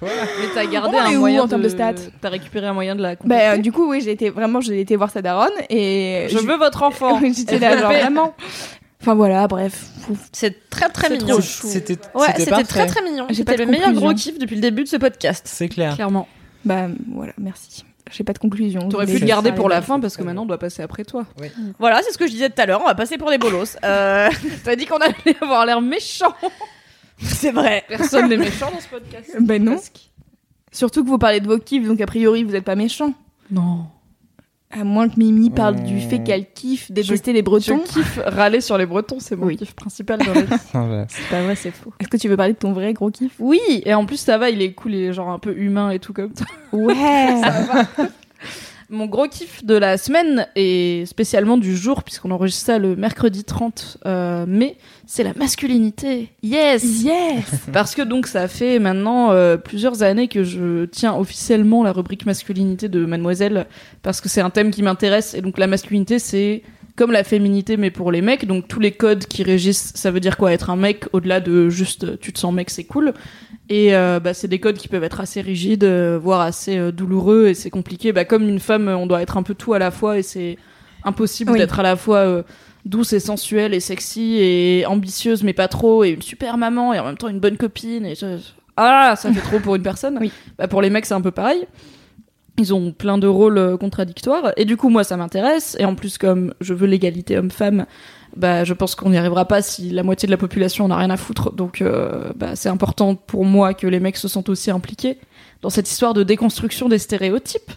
Mais 0.00 0.08
t'as 0.54 0.66
gardé 0.66 0.96
On 0.96 1.00
un 1.00 1.16
où 1.16 1.18
moyen 1.18 1.42
en 1.42 1.48
termes 1.48 1.62
de 1.62 1.68
stats 1.68 1.94
T'as 2.20 2.28
récupéré 2.28 2.68
un 2.68 2.72
moyen 2.72 2.94
de 2.94 3.02
la 3.02 3.16
Bah, 3.24 3.54
euh, 3.54 3.56
du 3.56 3.72
coup, 3.72 3.90
oui, 3.90 4.00
j'ai 4.00 4.12
été 4.12 4.30
vraiment, 4.30 4.60
j'ai 4.60 4.80
été 4.80 4.94
voir 4.94 5.10
sa 5.10 5.22
daronne 5.22 5.50
et 5.68 6.26
Je 6.30 6.38
veux 6.38 6.56
votre 6.56 6.84
enfant. 6.84 7.20
J'étais 7.34 7.58
là, 7.58 7.76
genre 7.76 7.90
vraiment. 7.92 8.34
Enfin 9.00 9.14
voilà, 9.14 9.46
bref. 9.48 9.86
C'est 10.32 10.68
très 10.68 10.88
très 10.90 11.08
mignon. 11.10 11.28
trop 11.28 11.40
chou. 11.40 11.66
C'était 11.68 11.98
Ouais, 12.14 12.26
c'était 12.36 12.64
très 12.64 12.86
très 12.86 13.02
mignon. 13.02 13.26
J'ai 13.30 13.44
pas 13.44 13.52
C'était 13.52 13.64
le 13.64 13.70
meilleur 13.70 13.92
gros 13.92 14.12
kiff 14.12 14.38
depuis 14.38 14.56
le 14.56 14.60
début 14.60 14.84
de 14.84 14.88
ce 14.88 14.96
podcast. 14.96 15.46
C'est 15.48 15.68
clair. 15.68 15.94
Clairement. 15.94 16.28
Bah 16.64 16.88
voilà, 17.14 17.32
merci. 17.38 17.84
J'ai 18.10 18.24
pas 18.24 18.32
de 18.32 18.38
conclusion. 18.38 18.88
T'aurais 18.88 19.06
pu 19.06 19.18
le 19.18 19.26
garder 19.26 19.52
pour 19.52 19.68
la 19.68 19.82
fin 19.82 20.00
parce 20.00 20.16
que 20.16 20.22
maintenant 20.22 20.42
on 20.42 20.46
doit 20.46 20.58
passer 20.58 20.82
après 20.82 21.04
toi. 21.04 21.24
Voilà, 21.78 22.02
c'est 22.02 22.12
ce 22.12 22.18
que 22.18 22.26
je 22.26 22.32
disais 22.32 22.50
tout 22.50 22.60
à 22.60 22.66
l'heure. 22.66 22.80
On 22.82 22.86
va 22.86 22.94
passer 22.94 23.16
pour 23.18 23.30
des 23.30 23.38
bolos. 23.38 23.76
Euh, 23.84 24.28
T'as 24.64 24.76
dit 24.76 24.86
qu'on 24.86 24.98
allait 24.98 25.14
avoir 25.40 25.64
l'air 25.64 25.80
méchant. 25.80 26.34
c'est 27.22 27.52
vrai. 27.52 27.84
Personne 27.88 28.28
n'est 28.28 28.36
méchant 28.36 28.70
dans 28.70 28.80
ce 28.80 28.88
podcast. 28.88 29.36
Ben 29.40 29.62
non. 29.62 29.76
Presque. 29.76 30.10
Surtout 30.72 31.04
que 31.04 31.08
vous 31.08 31.18
parlez 31.18 31.40
de 31.40 31.46
vos 31.46 31.58
kiffs, 31.58 31.86
donc 31.86 32.00
a 32.00 32.06
priori 32.06 32.44
vous 32.44 32.54
êtes 32.54 32.64
pas 32.64 32.76
méchant. 32.76 33.14
Non. 33.50 33.86
À 34.72 34.84
moins 34.84 35.08
que 35.08 35.18
Mimi 35.18 35.50
parle 35.50 35.82
du 35.82 36.00
fait 36.00 36.20
qu'elle 36.22 36.46
kiffe 36.52 36.92
détester 36.92 37.32
les 37.32 37.42
Bretons. 37.42 37.80
Je 37.88 37.92
kiffe 37.92 38.20
râler 38.24 38.60
sur 38.60 38.78
les 38.78 38.86
Bretons, 38.86 39.18
c'est 39.18 39.34
mon 39.34 39.46
Oui. 39.46 39.56
kiff 39.56 39.74
principal 39.74 40.20
dans 40.20 40.32
la 40.32 40.42
vie. 40.42 40.46
C'est 41.08 41.28
pas 41.28 41.42
vrai, 41.42 41.56
c'est 41.56 41.72
faux. 41.72 41.92
Est-ce 41.98 42.08
que 42.08 42.16
tu 42.16 42.28
veux 42.28 42.36
parler 42.36 42.52
de 42.52 42.58
ton 42.58 42.72
vrai 42.72 42.92
gros 42.92 43.10
kiff? 43.10 43.32
Oui, 43.40 43.58
et 43.84 43.92
en 43.94 44.06
plus 44.06 44.18
ça 44.18 44.38
va, 44.38 44.48
il 44.48 44.62
est 44.62 44.72
cool, 44.72 44.94
il 44.94 45.02
est 45.04 45.12
genre 45.12 45.28
un 45.30 45.40
peu 45.40 45.56
humain 45.56 45.90
et 45.90 45.98
tout 45.98 46.12
comme 46.12 46.30
ça. 46.34 46.44
Ouais. 46.72 46.94
Mon 48.92 49.06
gros 49.06 49.28
kiff 49.28 49.64
de 49.64 49.74
la 49.76 49.96
semaine 49.98 50.48
et 50.56 51.04
spécialement 51.06 51.56
du 51.56 51.76
jour, 51.76 52.02
puisqu'on 52.02 52.32
enregistre 52.32 52.66
ça 52.66 52.78
le 52.80 52.96
mercredi 52.96 53.44
30 53.44 53.98
euh, 54.04 54.46
mai, 54.46 54.76
c'est 55.06 55.22
la 55.22 55.32
masculinité. 55.32 56.32
Yes 56.42 57.04
yes. 57.04 57.44
Parce 57.72 57.94
que 57.94 58.02
donc 58.02 58.26
ça 58.26 58.48
fait 58.48 58.80
maintenant 58.80 59.30
euh, 59.30 59.56
plusieurs 59.56 60.02
années 60.02 60.26
que 60.26 60.42
je 60.42 60.86
tiens 60.86 61.14
officiellement 61.14 61.84
la 61.84 61.92
rubrique 61.92 62.26
masculinité 62.26 62.88
de 62.88 63.06
Mademoiselle, 63.06 63.66
parce 64.02 64.20
que 64.20 64.28
c'est 64.28 64.40
un 64.40 64.50
thème 64.50 64.72
qui 64.72 64.82
m'intéresse, 64.82 65.34
et 65.34 65.40
donc 65.40 65.58
la 65.58 65.68
masculinité 65.68 66.18
c'est 66.18 66.62
comme 67.00 67.12
la 67.12 67.24
féminité 67.24 67.76
mais 67.78 67.90
pour 67.90 68.12
les 68.12 68.20
mecs, 68.20 68.46
donc 68.46 68.68
tous 68.68 68.78
les 68.78 68.92
codes 68.92 69.24
qui 69.24 69.42
régissent, 69.42 69.92
ça 69.94 70.10
veut 70.10 70.20
dire 70.20 70.36
quoi? 70.36 70.52
Être 70.52 70.68
un 70.68 70.76
mec 70.76 71.06
au-delà 71.14 71.40
de 71.40 71.70
juste 71.70 72.04
euh, 72.04 72.16
tu 72.20 72.30
te 72.32 72.38
sens 72.38 72.52
mec 72.52 72.68
c'est 72.68 72.84
cool, 72.84 73.14
et 73.70 73.96
euh, 73.96 74.20
bah, 74.20 74.34
c'est 74.34 74.48
des 74.48 74.58
codes 74.60 74.76
qui 74.76 74.88
peuvent 74.88 75.02
être 75.04 75.20
assez 75.20 75.40
rigides, 75.40 75.84
euh, 75.84 76.18
voire 76.22 76.42
assez 76.42 76.76
euh, 76.76 76.92
douloureux, 76.92 77.48
et 77.48 77.54
c'est 77.54 77.70
compliqué, 77.70 78.12
bah, 78.12 78.24
comme 78.26 78.46
une 78.48 78.60
femme 78.60 78.88
on 78.88 79.06
doit 79.06 79.22
être 79.22 79.36
un 79.38 79.42
peu 79.42 79.54
tout 79.54 79.72
à 79.72 79.78
la 79.78 79.90
fois, 79.90 80.18
et 80.18 80.22
c'est 80.22 80.58
impossible 81.04 81.52
Oui. 81.52 81.58
d'être 81.58 81.80
à 81.80 81.82
la 81.82 81.96
fois... 81.96 82.44
douce 82.86 83.12
et 83.12 83.20
sensuelle 83.20 83.74
et 83.74 83.80
sexy 83.80 84.38
et 84.40 84.86
ambitieuse 84.86 85.42
mais 85.42 85.52
pas 85.52 85.68
trop 85.68 86.02
et 86.02 86.10
une 86.16 86.22
super 86.22 86.56
maman 86.56 86.94
et 86.94 86.98
en 86.98 87.04
même 87.04 87.18
temps 87.18 87.28
une 87.28 87.38
bonne 87.38 87.58
copine 87.58 88.06
et 88.06 88.14
je- 88.14 88.38
ah 88.78 89.14
ça 89.16 89.30
fait 89.30 89.42
trop 89.42 89.60
pour 89.60 89.74
une 89.76 89.82
personne. 89.82 90.16
Oui. 90.18 90.32
bah, 90.56 90.66
pour 90.66 90.80
les 90.80 90.88
mecs 90.88 91.04
c'est 91.04 91.12
un 91.12 91.20
peu 91.20 91.30
pareil 91.30 91.66
ils 92.60 92.74
ont 92.74 92.92
plein 92.92 93.18
de 93.18 93.26
rôles 93.26 93.58
euh, 93.58 93.76
contradictoires 93.76 94.52
et 94.56 94.64
du 94.64 94.76
coup 94.76 94.88
moi 94.88 95.02
ça 95.02 95.16
m'intéresse 95.16 95.76
et 95.80 95.84
en 95.84 95.94
plus 95.94 96.18
comme 96.18 96.54
je 96.60 96.74
veux 96.74 96.86
l'égalité 96.86 97.38
homme-femme 97.38 97.86
bah 98.36 98.62
je 98.64 98.74
pense 98.74 98.94
qu'on 98.94 99.10
n'y 99.10 99.18
arrivera 99.18 99.46
pas 99.46 99.62
si 99.62 99.90
la 99.90 100.02
moitié 100.02 100.26
de 100.26 100.30
la 100.30 100.36
population 100.36 100.84
en 100.84 100.90
a 100.90 100.96
rien 100.96 101.10
à 101.10 101.16
foutre 101.16 101.52
donc 101.52 101.82
euh, 101.82 102.30
bah 102.36 102.54
c'est 102.54 102.68
important 102.68 103.14
pour 103.14 103.44
moi 103.44 103.74
que 103.74 103.86
les 103.86 103.98
mecs 103.98 104.16
se 104.16 104.28
sentent 104.28 104.50
aussi 104.50 104.70
impliqués 104.70 105.18
dans 105.62 105.70
cette 105.70 105.90
histoire 105.90 106.14
de 106.14 106.22
déconstruction 106.22 106.88
des 106.88 106.98
stéréotypes. 106.98 107.72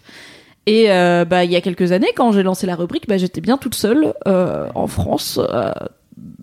Et 0.66 0.90
euh, 0.90 1.26
bah 1.26 1.44
il 1.44 1.50
y 1.50 1.56
a 1.56 1.60
quelques 1.60 1.92
années, 1.92 2.08
quand 2.16 2.32
j'ai 2.32 2.42
lancé 2.42 2.66
la 2.66 2.76
rubrique, 2.76 3.06
bah 3.06 3.18
j'étais 3.18 3.42
bien 3.42 3.58
toute 3.58 3.74
seule 3.74 4.14
en 4.24 4.86
France. 4.86 5.38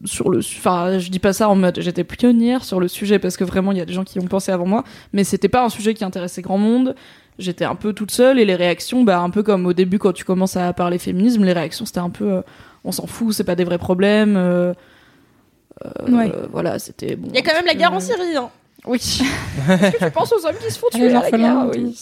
sur 0.06 0.30
le, 0.30 0.39
enfin, 0.39 0.99
je 0.99 1.10
dis 1.10 1.17
pas 1.17 1.34
ça 1.34 1.49
en 1.49 1.56
mode 1.56 1.80
j'étais 1.82 2.04
pionnière 2.04 2.63
sur 2.63 2.80
le 2.80 2.88
sujet 2.88 3.17
parce 3.17 3.36
que 3.36 3.43
vraiment 3.43 3.71
il 3.71 3.80
y 3.80 3.82
a 3.82 3.86
des 3.86 3.93
gens 3.93 4.04
qui 4.04 4.19
ont 4.19 4.27
pensé 4.27 4.51
avant 4.51 4.67
moi, 4.67 4.84
mais 5.13 5.23
c'était 5.23 5.49
pas 5.49 5.65
un 5.65 5.69
sujet 5.69 5.95
qui 5.95 6.04
intéressait 6.04 6.43
grand 6.43 6.60
monde. 6.60 6.93
J'étais 7.41 7.65
un 7.65 7.75
peu 7.75 7.91
toute 7.93 8.12
seule 8.12 8.39
et 8.39 8.45
les 8.45 8.56
réactions, 8.56 9.04
bah 9.04 9.19
un 9.19 9.30
peu 9.30 9.43
comme 9.43 9.65
au 9.65 9.73
début 9.73 9.99
quand 9.99 10.13
tu 10.13 10.23
commences 10.23 10.56
à 10.58 10.71
parler 10.73 10.97
féminisme, 10.97 11.43
les 11.43 11.54
réactions 11.54 11.86
c'était 11.86 11.99
un 11.99 12.10
peu 12.10 12.32
euh, 12.34 12.41
on 12.86 12.91
s'en 12.91 13.08
fout, 13.08 13.34
c'est 13.34 13.43
pas 13.43 13.56
des 13.56 13.63
vrais 13.63 13.77
problèmes. 13.77 14.36
euh, 14.38 14.73
euh, 15.86 16.12
Ouais. 16.12 16.32
voilà, 16.51 16.80
c'était 16.80 17.15
bon. 17.15 17.27
Il 17.32 17.36
y 17.36 17.39
a 17.39 17.41
quand 17.41 17.54
même 17.56 17.65
la 17.65 17.75
guerre 17.75 17.93
en 17.93 17.99
Syrie. 17.99 18.36
Hein. 18.38 18.49
Oui. 18.86 18.97
Est-ce 19.69 19.91
que 19.97 20.06
tu 20.06 20.12
penses 20.12 20.32
aux 20.34 20.45
hommes 20.47 20.56
qui 20.63 20.71
se 20.73 20.80
font 20.80 20.88
tuer 20.91 21.10
les 21.10 21.15
à 21.15 21.21
la 21.21 21.32
guerre? 21.32 21.67
Oui. 21.71 21.95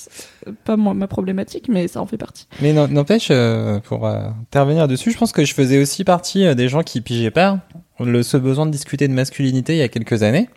Pas 0.63 0.78
moi, 0.78 0.93
ma 0.93 1.08
problématique, 1.08 1.67
mais 1.67 1.88
ça 1.89 2.02
en 2.02 2.06
fait 2.06 2.17
partie. 2.17 2.47
Mais 2.62 2.71
n'empêche, 2.71 3.28
euh, 3.32 3.80
pour 3.80 4.08
euh, 4.08 4.28
intervenir 4.43 4.88
dessus, 4.88 5.12
je 5.12 5.17
pense 5.17 5.34
que 5.34 5.43
je 5.43 5.54
faisais 5.54 5.78
aussi 5.82 6.04
partie 6.06 6.45
euh, 6.45 6.56
des 6.56 6.69
gens 6.69 6.84
qui 6.84 7.02
pigeaient 7.02 7.32
pas 7.32 7.60
le, 7.99 8.23
ce 8.23 8.38
besoin 8.38 8.65
de 8.65 8.71
discuter 8.71 9.08
de 9.10 9.13
masculinité 9.13 9.73
il 9.73 9.80
y 9.80 9.82
a 9.82 9.89
quelques 9.89 10.23
années. 10.23 10.47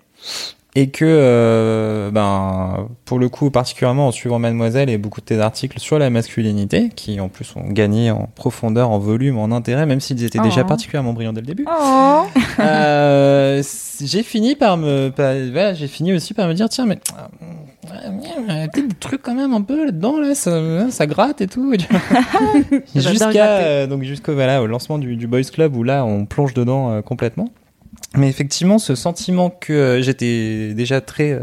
Et 0.74 0.88
que, 0.88 1.04
euh, 1.06 2.10
ben, 2.10 2.88
pour 3.04 3.18
le 3.18 3.28
coup, 3.28 3.50
particulièrement 3.50 4.06
en 4.08 4.10
suivant 4.10 4.38
Mademoiselle 4.38 4.88
et 4.88 4.96
beaucoup 4.96 5.20
de 5.20 5.26
tes 5.26 5.38
articles 5.38 5.78
sur 5.78 5.98
la 5.98 6.08
masculinité, 6.08 6.88
qui 6.96 7.20
en 7.20 7.28
plus 7.28 7.54
ont 7.56 7.68
gagné 7.68 8.10
en 8.10 8.26
profondeur, 8.34 8.88
en 8.90 8.98
volume, 8.98 9.36
en 9.38 9.50
intérêt, 9.52 9.84
même 9.84 10.00
s'ils 10.00 10.24
étaient 10.24 10.38
déjà 10.38 10.62
Oh. 10.64 10.68
particulièrement 10.68 11.12
brillants 11.12 11.34
dès 11.34 11.42
le 11.42 11.46
début. 11.46 11.66
Oh. 11.70 12.22
Euh, 12.58 13.62
j'ai 14.00 14.22
fini 14.22 14.54
par 14.56 14.78
me, 14.78 15.10
par- 15.10 15.34
voilà, 15.52 15.74
j'ai 15.74 15.88
fini 15.88 16.14
aussi 16.14 16.32
par 16.32 16.48
me 16.48 16.54
dire 16.54 16.70
tiens 16.70 16.86
mais 16.86 16.98
euh, 18.48 18.66
des 18.72 18.88
trucs 18.98 19.22
quand 19.22 19.34
même 19.34 19.52
un 19.52 19.60
peu 19.60 19.84
là-dedans 19.84 20.18
là, 20.20 20.34
ça, 20.34 20.90
ça 20.90 21.06
gratte 21.06 21.40
et 21.42 21.48
tout. 21.48 21.74
Jusqu'à 22.94 23.46
euh, 23.58 23.86
donc 23.86 24.02
jusqu'au 24.04 24.32
voilà 24.34 24.62
au 24.62 24.66
lancement 24.66 24.98
du, 24.98 25.16
du 25.16 25.26
Boys 25.26 25.42
Club 25.52 25.76
où 25.76 25.82
là 25.82 26.04
on 26.04 26.24
plonge 26.24 26.54
dedans 26.54 26.90
euh, 26.92 27.02
complètement. 27.02 27.48
Mais 28.16 28.28
effectivement 28.28 28.78
ce 28.78 28.94
sentiment 28.94 29.48
que 29.50 29.72
euh, 29.72 30.02
j'étais 30.02 30.74
déjà 30.74 31.00
très 31.00 31.32
euh, 31.32 31.40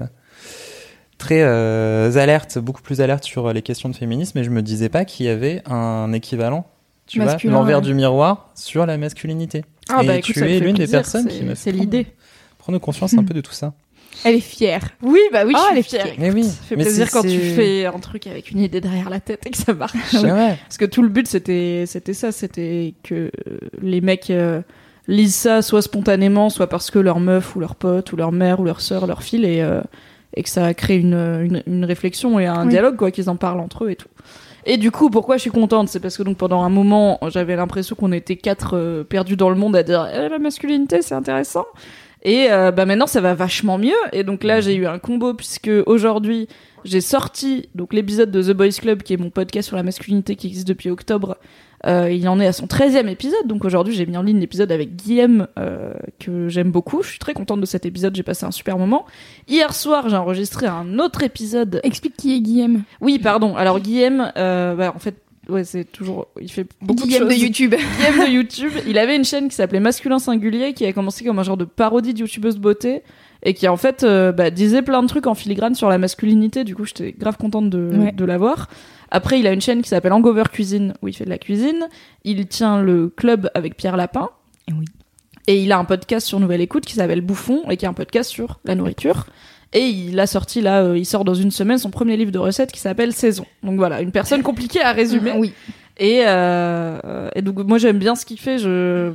très 1.17 1.41
euh, 1.41 2.15
alerte, 2.15 2.57
beaucoup 2.59 2.81
plus 2.81 3.01
alerte 3.01 3.23
sur 3.23 3.51
les 3.53 3.61
questions 3.61 3.89
de 3.89 3.95
féminisme, 3.95 4.37
et 4.37 4.43
je 4.43 4.49
me 4.49 4.61
disais 4.61 4.89
pas 4.89 5.03
qu'il 5.05 5.25
y 5.25 5.29
avait 5.29 5.61
un 5.65 6.13
équivalent. 6.13 6.65
Tu 7.07 7.19
Masculin, 7.19 7.53
vois, 7.53 7.61
l'envers 7.61 7.79
ouais. 7.79 7.85
du 7.85 7.93
miroir 7.95 8.51
sur 8.55 8.85
la 8.85 8.97
masculinité. 8.97 9.65
Ah 9.89 10.03
Et 10.03 10.07
bah 10.07 10.13
tu 10.19 10.31
écoute, 10.31 10.35
ça 10.35 10.41
me 10.45 10.49
es 10.51 10.59
fait 10.59 10.65
l'une 10.65 10.73
des 10.75 10.83
plaisir, 10.83 10.99
personnes 10.99 11.27
c'est- 11.27 11.37
qui 11.39 11.43
me 11.43 11.55
C'est 11.55 11.71
fait 11.71 11.77
l'idée. 11.77 12.05
Prendre 12.59 12.77
conscience 12.77 13.15
un 13.15 13.23
peu 13.23 13.33
de 13.33 13.41
tout 13.41 13.51
ça. 13.53 13.73
Elle 14.25 14.35
est 14.35 14.39
fière. 14.41 14.89
Oui, 15.01 15.19
bah 15.31 15.43
oui, 15.45 15.53
Oh, 15.55 15.59
je 15.67 15.71
elle 15.71 15.77
est 15.79 15.81
fière. 15.83 16.03
fière. 16.03 16.15
Mais 16.19 16.29
oui, 16.31 16.43
Ça 16.43 16.51
fait 16.67 16.75
mais 16.75 16.83
plaisir 16.83 17.09
quand 17.09 17.21
tu 17.21 17.39
fais 17.39 17.85
un 17.85 17.99
truc 17.99 18.27
avec 18.27 18.51
une 18.51 18.59
idée 18.59 18.81
derrière 18.81 19.09
la 19.09 19.19
tête 19.21 19.45
et 19.47 19.49
que 19.49 19.57
ça 19.57 19.73
marche. 19.73 19.93
C'est 20.11 20.17
vrai. 20.17 20.57
Parce 20.67 20.77
que 20.77 20.85
tout 20.85 21.01
le 21.01 21.07
but, 21.09 21.25
c'était, 21.25 21.85
c'était 21.87 22.13
ça, 22.13 22.31
c'était 22.31 22.95
que 23.03 23.31
les 23.81 24.01
mecs 24.01 24.29
euh, 24.29 24.61
lisent 25.09 25.35
ça 25.35 25.61
soit 25.61 25.81
spontanément, 25.81 26.49
soit 26.49 26.67
parce 26.67 26.91
que 26.91 26.99
leur 26.99 27.19
meuf 27.19 27.55
ou 27.55 27.59
leur 27.59 27.75
pote 27.75 28.11
ou 28.13 28.15
leur 28.15 28.31
mère 28.31 28.59
ou 28.59 28.63
leur 28.63 28.79
sœur 28.81 29.07
leur 29.07 29.23
file 29.23 29.43
et, 29.45 29.61
euh, 29.61 29.81
et 30.35 30.43
que 30.43 30.49
ça 30.49 30.73
crée 30.73 30.97
une, 30.97 31.13
une, 31.15 31.63
une 31.67 31.83
réflexion 31.85 32.39
et 32.39 32.45
un 32.45 32.63
Oui. 32.63 32.69
dialogue, 32.69 32.95
quoi, 32.95 33.11
qu'ils 33.11 33.29
en 33.29 33.35
parlent 33.35 33.59
entre 33.59 33.85
eux 33.85 33.89
et 33.91 33.95
tout. 33.95 34.07
Et 34.65 34.77
du 34.77 34.91
coup, 34.91 35.09
pourquoi 35.09 35.37
je 35.37 35.41
suis 35.41 35.49
contente? 35.51 35.87
C'est 35.89 35.99
parce 35.99 36.17
que 36.17 36.23
donc 36.23 36.37
pendant 36.37 36.61
un 36.63 36.69
moment, 36.69 37.17
j'avais 37.29 37.55
l'impression 37.55 37.95
qu'on 37.95 38.11
était 38.11 38.35
quatre 38.35 38.77
euh, 38.77 39.03
perdus 39.03 39.35
dans 39.37 39.49
le 39.49 39.55
monde 39.55 39.75
à 39.75 39.83
dire 39.83 40.07
Eh, 40.13 40.29
la 40.29 40.37
masculinité, 40.39 41.01
c'est 41.01 41.15
intéressant. 41.15 41.65
Et 42.23 42.47
euh, 42.51 42.71
bah 42.71 42.85
maintenant, 42.85 43.07
ça 43.07 43.21
va 43.21 43.33
vachement 43.33 43.77
mieux. 43.77 43.95
Et 44.11 44.23
donc 44.23 44.43
là, 44.43 44.59
j'ai 44.61 44.75
eu 44.75 44.85
un 44.85 44.99
combo 44.99 45.33
puisque 45.33 45.71
aujourd'hui, 45.85 46.47
j'ai 46.83 46.99
sorti 47.01 47.69
donc 47.73 47.93
l'épisode 47.93 48.29
de 48.31 48.43
The 48.43 48.55
Boys 48.55 48.71
Club, 48.81 49.01
qui 49.03 49.13
est 49.13 49.17
mon 49.17 49.29
podcast 49.29 49.69
sur 49.69 49.77
la 49.77 49.83
masculinité 49.83 50.35
qui 50.35 50.47
existe 50.47 50.67
depuis 50.67 50.89
octobre. 50.89 51.37
Euh, 51.85 52.11
il 52.11 52.27
en 52.27 52.39
est 52.41 52.45
à 52.47 52.51
son 52.51 52.65
13e 52.65 53.07
épisode, 53.07 53.47
donc 53.47 53.63
aujourd'hui 53.63 53.93
j'ai 53.95 54.05
mis 54.05 54.17
en 54.17 54.21
ligne 54.23 54.39
l'épisode 54.39 54.69
avec 54.71 54.97
Guillaume 54.97 55.47
euh, 55.57 55.93
que 56.19 56.49
j'aime 56.49 56.71
beaucoup. 56.71 57.01
Je 57.03 57.09
suis 57.09 57.19
très 57.19 57.33
contente 57.33 57.61
de 57.61 57.65
cet 57.65 57.85
épisode, 57.85 58.15
j'ai 58.15 58.23
passé 58.23 58.45
un 58.45 58.51
super 58.51 58.77
moment. 58.77 59.05
Hier 59.47 59.73
soir 59.73 60.09
j'ai 60.09 60.17
enregistré 60.17 60.67
un 60.67 60.99
autre 60.99 61.23
épisode. 61.23 61.79
Explique 61.83 62.17
qui 62.17 62.35
est 62.35 62.41
Guillaume. 62.41 62.83
Oui, 62.99 63.17
pardon. 63.17 63.55
Alors 63.55 63.79
Guillaume, 63.79 64.29
euh, 64.35 64.75
bah, 64.75 64.91
en 64.93 64.99
fait, 64.99 65.15
ouais, 65.47 65.63
c'est 65.63 65.85
toujours, 65.85 66.27
il 66.41 66.51
fait 66.51 66.67
beaucoup 66.81 67.03
Guillaume 67.05 67.23
de 67.23 67.27
de 67.29 67.31
choses. 67.35 67.41
YouTube. 67.43 67.75
Guillaume 67.97 68.25
de 68.27 68.31
YouTube. 68.31 68.71
Il 68.85 68.97
avait 68.97 69.15
une 69.15 69.23
chaîne 69.25 69.47
qui 69.47 69.55
s'appelait 69.55 69.79
Masculin 69.79 70.19
Singulier, 70.19 70.73
qui 70.73 70.85
a 70.85 70.91
commencé 70.91 71.23
comme 71.23 71.39
un 71.39 71.43
genre 71.43 71.55
de 71.57 71.65
parodie 71.65 72.13
de 72.13 72.19
youtubeuse 72.19 72.57
beauté, 72.57 73.03
et 73.41 73.53
qui 73.53 73.69
en 73.69 73.77
fait 73.77 74.03
euh, 74.03 74.33
bah, 74.33 74.49
disait 74.49 74.81
plein 74.81 75.01
de 75.01 75.07
trucs 75.07 75.27
en 75.27 75.33
filigrane 75.33 75.75
sur 75.75 75.87
la 75.87 75.97
masculinité. 75.97 76.65
Du 76.65 76.75
coup, 76.75 76.83
j'étais 76.83 77.13
grave 77.17 77.37
contente 77.37 77.69
de, 77.69 77.89
Ouais. 77.97 78.11
de 78.11 78.25
l'avoir. 78.25 78.67
Après, 79.11 79.39
il 79.39 79.47
a 79.47 79.53
une 79.53 79.61
chaîne 79.61 79.81
qui 79.81 79.89
s'appelle 79.89 80.13
Hangover 80.13 80.43
Cuisine, 80.51 80.93
où 81.01 81.07
il 81.07 81.15
fait 81.15 81.25
de 81.25 81.29
la 81.29 81.37
cuisine. 81.37 81.87
Il 82.23 82.47
tient 82.47 82.81
le 82.81 83.09
club 83.09 83.49
avec 83.53 83.75
Pierre 83.75 83.97
Lapin. 83.97 84.29
Oui. 84.71 84.85
Et 85.47 85.61
il 85.61 85.71
a 85.71 85.79
un 85.79 85.85
podcast 85.85 86.27
sur 86.27 86.39
Nouvelle 86.39 86.61
Écoute 86.61 86.85
qui 86.85 86.93
s'appelle 86.93 87.21
Bouffon, 87.21 87.69
et 87.69 87.77
qui 87.77 87.85
est 87.85 87.87
un 87.87 87.93
podcast 87.93 88.29
sur 88.29 88.59
la 88.65 88.75
nourriture. 88.75 89.25
Et 89.73 89.85
il 89.85 90.19
a 90.19 90.27
sorti 90.27 90.61
là, 90.61 90.83
euh, 90.83 90.97
il 90.97 91.05
sort 91.05 91.23
dans 91.23 91.35
une 91.35 91.51
semaine 91.51 91.77
son 91.77 91.91
premier 91.91 92.17
livre 92.17 92.31
de 92.31 92.39
recettes 92.39 92.71
qui 92.71 92.79
s'appelle 92.79 93.13
Saison. 93.13 93.45
Donc 93.63 93.77
voilà, 93.77 94.01
une 94.01 94.11
personne 94.11 94.41
compliquée 94.43 94.81
à 94.81 94.93
résumer. 94.93 95.33
Oui. 95.35 95.53
Et, 95.97 96.23
euh, 96.25 97.29
et 97.35 97.41
donc 97.41 97.57
moi 97.59 97.77
j'aime 97.77 97.99
bien 97.99 98.15
ce 98.15 98.25
qu'il 98.25 98.39
fait. 98.39 98.57
Je, 98.57 99.11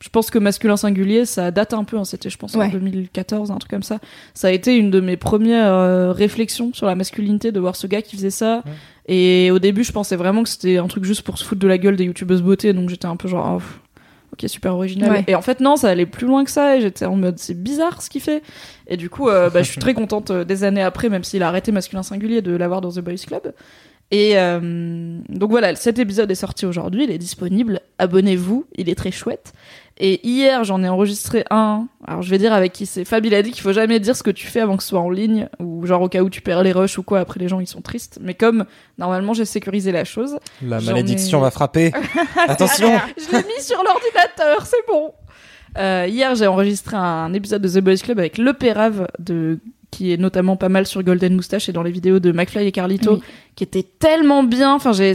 je 0.00 0.08
pense 0.10 0.30
que 0.30 0.38
masculin 0.38 0.76
singulier, 0.76 1.24
ça 1.24 1.50
date 1.50 1.74
un 1.74 1.82
peu. 1.84 1.96
hein, 1.98 2.04
C'était 2.04 2.30
je 2.30 2.38
pense 2.38 2.54
en 2.54 2.60
Ouais. 2.60 2.70
2014, 2.70 3.50
un 3.50 3.56
truc 3.56 3.70
comme 3.70 3.82
ça. 3.82 3.98
Ça 4.34 4.48
a 4.48 4.50
été 4.52 4.76
une 4.76 4.90
de 4.90 5.00
mes 5.00 5.16
premières 5.16 5.72
euh, 5.72 6.12
réflexions 6.12 6.72
sur 6.72 6.86
la 6.86 6.94
masculinité 6.94 7.50
de 7.52 7.58
voir 7.60 7.74
ce 7.76 7.86
gars 7.86 8.02
qui 8.02 8.14
faisait 8.16 8.30
ça. 8.30 8.62
Ouais. 8.66 8.72
Et 9.10 9.50
au 9.50 9.58
début 9.58 9.82
je 9.84 9.92
pensais 9.92 10.16
vraiment 10.16 10.42
que 10.42 10.48
c'était 10.48 10.76
un 10.78 10.86
truc 10.86 11.04
juste 11.04 11.22
pour 11.22 11.38
se 11.38 11.44
foutre 11.44 11.60
de 11.60 11.66
la 11.68 11.78
gueule 11.78 11.96
des 11.96 12.04
youtubeuses 12.04 12.42
beauté. 12.42 12.72
Donc 12.72 12.88
j'étais 12.90 13.06
un 13.06 13.16
peu 13.16 13.26
genre... 13.28 13.54
oh, 13.54 13.58
pff, 13.58 13.80
Ok, 14.34 14.44
super 14.48 14.74
original. 14.74 15.10
Ouais. 15.10 15.24
Et 15.26 15.34
en 15.34 15.40
fait, 15.42 15.58
non, 15.60 15.76
ça 15.76 15.88
allait 15.88 16.04
plus 16.06 16.26
loin 16.26 16.44
que 16.44 16.50
ça. 16.50 16.76
Et 16.76 16.80
j'étais 16.82 17.06
en 17.06 17.16
mode, 17.16 17.38
c'est 17.38 17.60
bizarre 17.60 18.02
ce 18.02 18.10
qu'il 18.10 18.20
fait. 18.20 18.42
Et 18.86 18.96
du 18.98 19.08
coup, 19.10 19.28
euh, 19.30 19.48
bah, 19.50 19.62
je 19.62 19.70
suis 19.70 19.80
très 19.80 19.94
contente 20.02 20.30
euh, 20.30 20.44
des 20.44 20.64
années 20.64 20.82
après, 20.82 21.08
même 21.08 21.24
s'il 21.24 21.42
a 21.42 21.48
arrêté 21.48 21.72
masculin 21.72 22.02
singulier, 22.04 22.42
de 22.42 22.54
l'avoir 22.54 22.80
dans 22.82 22.92
The 22.92 23.00
Boys 23.00 23.14
Club. 23.26 23.52
Et 24.10 24.34
donc 25.28 25.50
voilà, 25.50 25.74
cet 25.76 25.98
épisode 25.98 26.30
est 26.30 26.34
sorti 26.34 26.64
aujourd'hui, 26.66 27.04
il 27.04 27.10
est 27.10 27.18
disponible. 27.18 27.80
Abonnez-vous, 27.98 28.64
il 28.76 28.88
est 28.88 28.94
très 28.94 29.10
chouette. 29.10 29.52
Et 30.00 30.26
hier, 30.26 30.62
j'en 30.64 30.82
ai 30.84 30.88
enregistré 30.88 31.44
un. 31.50 31.86
Alors 32.06 32.22
je 32.22 32.30
vais 32.30 32.38
dire 32.38 32.52
avec 32.52 32.72
qui 32.72 32.86
c'est. 32.86 33.04
Fab, 33.04 33.26
il 33.26 33.34
a 33.34 33.42
dit 33.42 33.50
qu'il 33.50 33.62
faut 33.62 33.72
jamais 33.72 33.98
dire 33.98 34.14
ce 34.14 34.22
que 34.22 34.30
tu 34.30 34.46
fais 34.46 34.60
avant 34.60 34.76
que 34.76 34.82
ce 34.84 34.90
soit 34.90 35.00
en 35.00 35.10
ligne, 35.10 35.48
ou 35.58 35.84
genre 35.86 36.02
au 36.02 36.08
cas 36.08 36.22
où 36.22 36.30
tu 36.30 36.40
perds 36.40 36.62
les 36.62 36.70
rushs 36.72 36.98
ou 36.98 37.02
quoi. 37.02 37.18
Après, 37.20 37.40
les 37.40 37.48
gens 37.48 37.58
ils 37.60 37.66
sont 37.66 37.80
tristes. 37.80 38.18
Mais 38.22 38.34
comme 38.34 38.64
normalement 38.96 39.32
j'ai 39.34 39.44
sécurisé 39.44 39.90
la 39.90 40.04
chose, 40.04 40.38
La 40.62 40.80
malédiction 40.80 41.38
ai- 41.38 41.42
va 41.42 41.50
frapper. 41.50 41.92
Attention. 42.48 42.90
je 43.16 43.36
l'ai 43.36 43.42
mis 43.44 43.60
sur 43.62 43.82
l'ordinateur, 43.82 44.64
c'est 44.66 44.86
bon. 44.88 45.12
Euh, 45.76 46.06
hier, 46.08 46.34
j'ai 46.34 46.46
enregistré 46.46 46.96
un 46.96 47.32
épisode 47.34 47.62
de 47.62 47.68
The 47.68 47.82
Boys 47.82 47.96
Club 47.96 48.18
avec 48.20 48.38
Le 48.38 48.52
Pérave, 48.52 49.08
de 49.18 49.58
qui 49.90 50.12
est 50.12 50.16
notamment 50.16 50.56
pas 50.56 50.68
mal 50.68 50.86
sur 50.86 51.02
Golden 51.02 51.34
Moustache 51.34 51.68
et 51.68 51.72
dans 51.72 51.82
les 51.82 51.90
vidéos 51.90 52.18
de 52.20 52.30
McFly 52.30 52.66
et 52.66 52.72
Carlito, 52.72 53.14
Oui. 53.14 53.20
qui 53.56 53.64
était 53.64 53.82
tellement 53.98 54.42
bien. 54.44 54.74
Enfin, 54.74 54.92
j'ai 54.92 55.14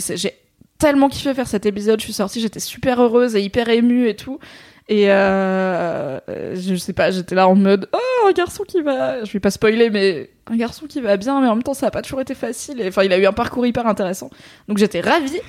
tellement 0.80 1.10
kiffé 1.10 1.34
faire 1.34 1.48
cet 1.48 1.66
épisode. 1.66 2.00
Je 2.00 2.06
suis 2.06 2.14
sortie, 2.14 2.42
j'étais 2.42 2.60
super 2.60 3.00
heureuse 3.02 3.36
et 3.36 3.42
hyper 3.42 3.70
émue 3.70 4.08
et 4.10 4.16
tout. 4.16 4.40
Et 4.90 5.06
euh, 5.10 6.20
euh, 6.30 6.56
je 6.56 6.76
sais 6.76 6.94
pas, 6.94 7.10
j'étais 7.12 7.36
là 7.36 7.48
en 7.48 7.56
mode 7.56 7.88
oh 7.94 8.28
un 8.28 8.32
garçon 8.34 8.64
qui 8.68 8.82
va, 8.82 9.24
je 9.24 9.32
vais 9.32 9.40
pas 9.40 9.52
spoiler, 9.52 9.90
mais 9.90 10.30
un 10.48 10.58
garçon 10.58 10.88
qui 10.88 11.00
va 11.00 11.16
bien, 11.18 11.40
mais 11.40 11.48
en 11.48 11.56
même 11.56 11.64
temps 11.64 11.74
ça 11.74 11.88
a 11.88 11.92
pas 11.92 12.02
toujours 12.02 12.22
été 12.22 12.36
facile. 12.36 12.82
Et 12.82 12.90
enfin, 12.90 13.04
il 13.04 13.14
a 13.14 13.18
eu 13.18 13.26
un 13.26 13.34
parcours 13.34 13.66
hyper 13.66 13.88
intéressant. 13.88 14.30
Donc 14.68 14.78
j'étais 14.78 15.02
ravie. 15.02 15.40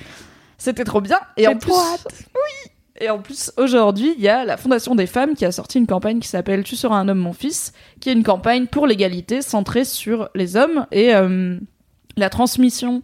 C'était 0.57 0.85
trop 0.85 1.01
bien. 1.01 1.19
Et 1.37 1.47
en 1.47 1.57
plus, 1.57 1.73
hâte. 1.73 2.07
oui. 2.33 2.71
Et 3.01 3.09
en 3.09 3.19
plus, 3.19 3.51
aujourd'hui, 3.57 4.15
il 4.17 4.23
y 4.23 4.29
a 4.29 4.45
la 4.45 4.55
Fondation 4.55 4.95
des 4.95 5.05
femmes 5.05 5.35
qui 5.35 5.43
a 5.43 5.51
sorti 5.51 5.77
une 5.77 5.87
campagne 5.87 6.19
qui 6.19 6.29
s'appelle 6.29 6.63
Tu 6.63 6.77
seras 6.77 6.95
un 6.95 7.09
homme, 7.09 7.19
mon 7.19 7.33
fils, 7.33 7.73
qui 7.99 8.09
est 8.09 8.13
une 8.13 8.23
campagne 8.23 8.67
pour 8.67 8.87
l'égalité 8.87 9.41
centrée 9.41 9.83
sur 9.83 10.29
les 10.33 10.55
hommes 10.55 10.87
et 10.93 11.13
euh, 11.13 11.59
la 12.15 12.29
transmission 12.29 13.01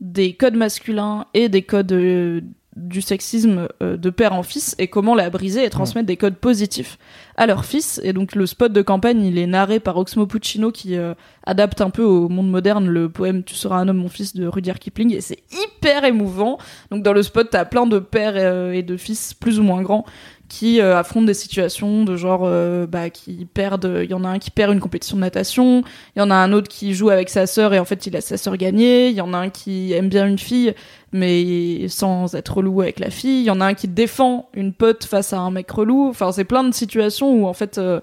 des 0.00 0.34
codes 0.34 0.54
masculins 0.54 1.26
et 1.34 1.48
des 1.48 1.62
codes 1.62 1.92
euh, 1.92 2.40
du 2.76 3.02
sexisme 3.02 3.68
euh, 3.82 3.96
de 3.96 4.10
père 4.10 4.32
en 4.32 4.42
fils 4.42 4.74
et 4.78 4.88
comment 4.88 5.14
la 5.14 5.28
briser 5.28 5.64
et 5.64 5.70
transmettre 5.70 6.06
des 6.06 6.16
codes 6.16 6.36
positifs 6.36 6.98
à 7.36 7.46
leur 7.46 7.64
fils. 7.64 8.00
Et 8.02 8.12
donc 8.12 8.34
le 8.34 8.46
spot 8.46 8.72
de 8.72 8.82
campagne, 8.82 9.22
il 9.22 9.38
est 9.38 9.46
narré 9.46 9.78
par 9.78 9.96
Oxmo 9.98 10.26
Puccino 10.26 10.70
qui 10.70 10.96
euh, 10.96 11.14
adapte 11.44 11.80
un 11.80 11.90
peu 11.90 12.02
au 12.02 12.28
monde 12.28 12.50
moderne 12.50 12.86
le 12.86 13.08
poème 13.08 13.44
Tu 13.44 13.54
seras 13.54 13.76
un 13.76 13.88
homme, 13.88 13.98
mon 13.98 14.08
fils 14.08 14.34
de 14.34 14.46
Rudyard 14.46 14.78
Kipling 14.78 15.14
et 15.14 15.20
c'est 15.20 15.42
hyper 15.52 16.04
émouvant. 16.04 16.58
Donc 16.90 17.02
dans 17.02 17.12
le 17.12 17.22
spot, 17.22 17.48
t'as 17.50 17.64
plein 17.64 17.86
de 17.86 17.98
pères 17.98 18.34
euh, 18.36 18.72
et 18.72 18.82
de 18.82 18.96
fils 18.96 19.34
plus 19.34 19.60
ou 19.60 19.62
moins 19.62 19.82
grands 19.82 20.06
qui 20.52 20.82
euh, 20.82 20.98
affrontent 20.98 21.24
des 21.24 21.32
situations 21.32 22.04
de 22.04 22.14
genre 22.14 22.42
euh, 22.44 22.86
bah, 22.86 23.08
qui 23.08 23.46
perdent. 23.46 24.00
Il 24.04 24.10
y 24.10 24.12
en 24.12 24.22
a 24.22 24.28
un 24.28 24.38
qui 24.38 24.50
perd 24.50 24.70
une 24.70 24.80
compétition 24.80 25.16
de 25.16 25.22
natation, 25.22 25.82
il 26.14 26.18
y 26.18 26.22
en 26.22 26.30
a 26.30 26.34
un 26.34 26.52
autre 26.52 26.68
qui 26.68 26.92
joue 26.92 27.08
avec 27.08 27.30
sa 27.30 27.46
sœur 27.46 27.72
et 27.72 27.78
en 27.78 27.86
fait 27.86 28.06
il 28.06 28.14
a 28.16 28.20
sa 28.20 28.36
sœur 28.36 28.58
gagner. 28.58 29.08
Il 29.08 29.14
y 29.14 29.22
en 29.22 29.32
a 29.32 29.38
un 29.38 29.48
qui 29.48 29.94
aime 29.94 30.10
bien 30.10 30.26
une 30.26 30.38
fille 30.38 30.74
mais 31.10 31.88
sans 31.88 32.34
être 32.34 32.58
relou 32.58 32.82
avec 32.82 33.00
la 33.00 33.08
fille. 33.08 33.40
Il 33.40 33.44
y 33.46 33.50
en 33.50 33.62
a 33.62 33.64
un 33.64 33.72
qui 33.72 33.88
défend 33.88 34.50
une 34.52 34.74
pote 34.74 35.04
face 35.04 35.32
à 35.32 35.38
un 35.38 35.50
mec 35.50 35.70
relou. 35.70 36.08
Enfin 36.10 36.32
c'est 36.32 36.44
plein 36.44 36.64
de 36.64 36.74
situations 36.74 37.32
où 37.32 37.46
en 37.46 37.54
fait 37.54 37.78
euh, 37.78 38.00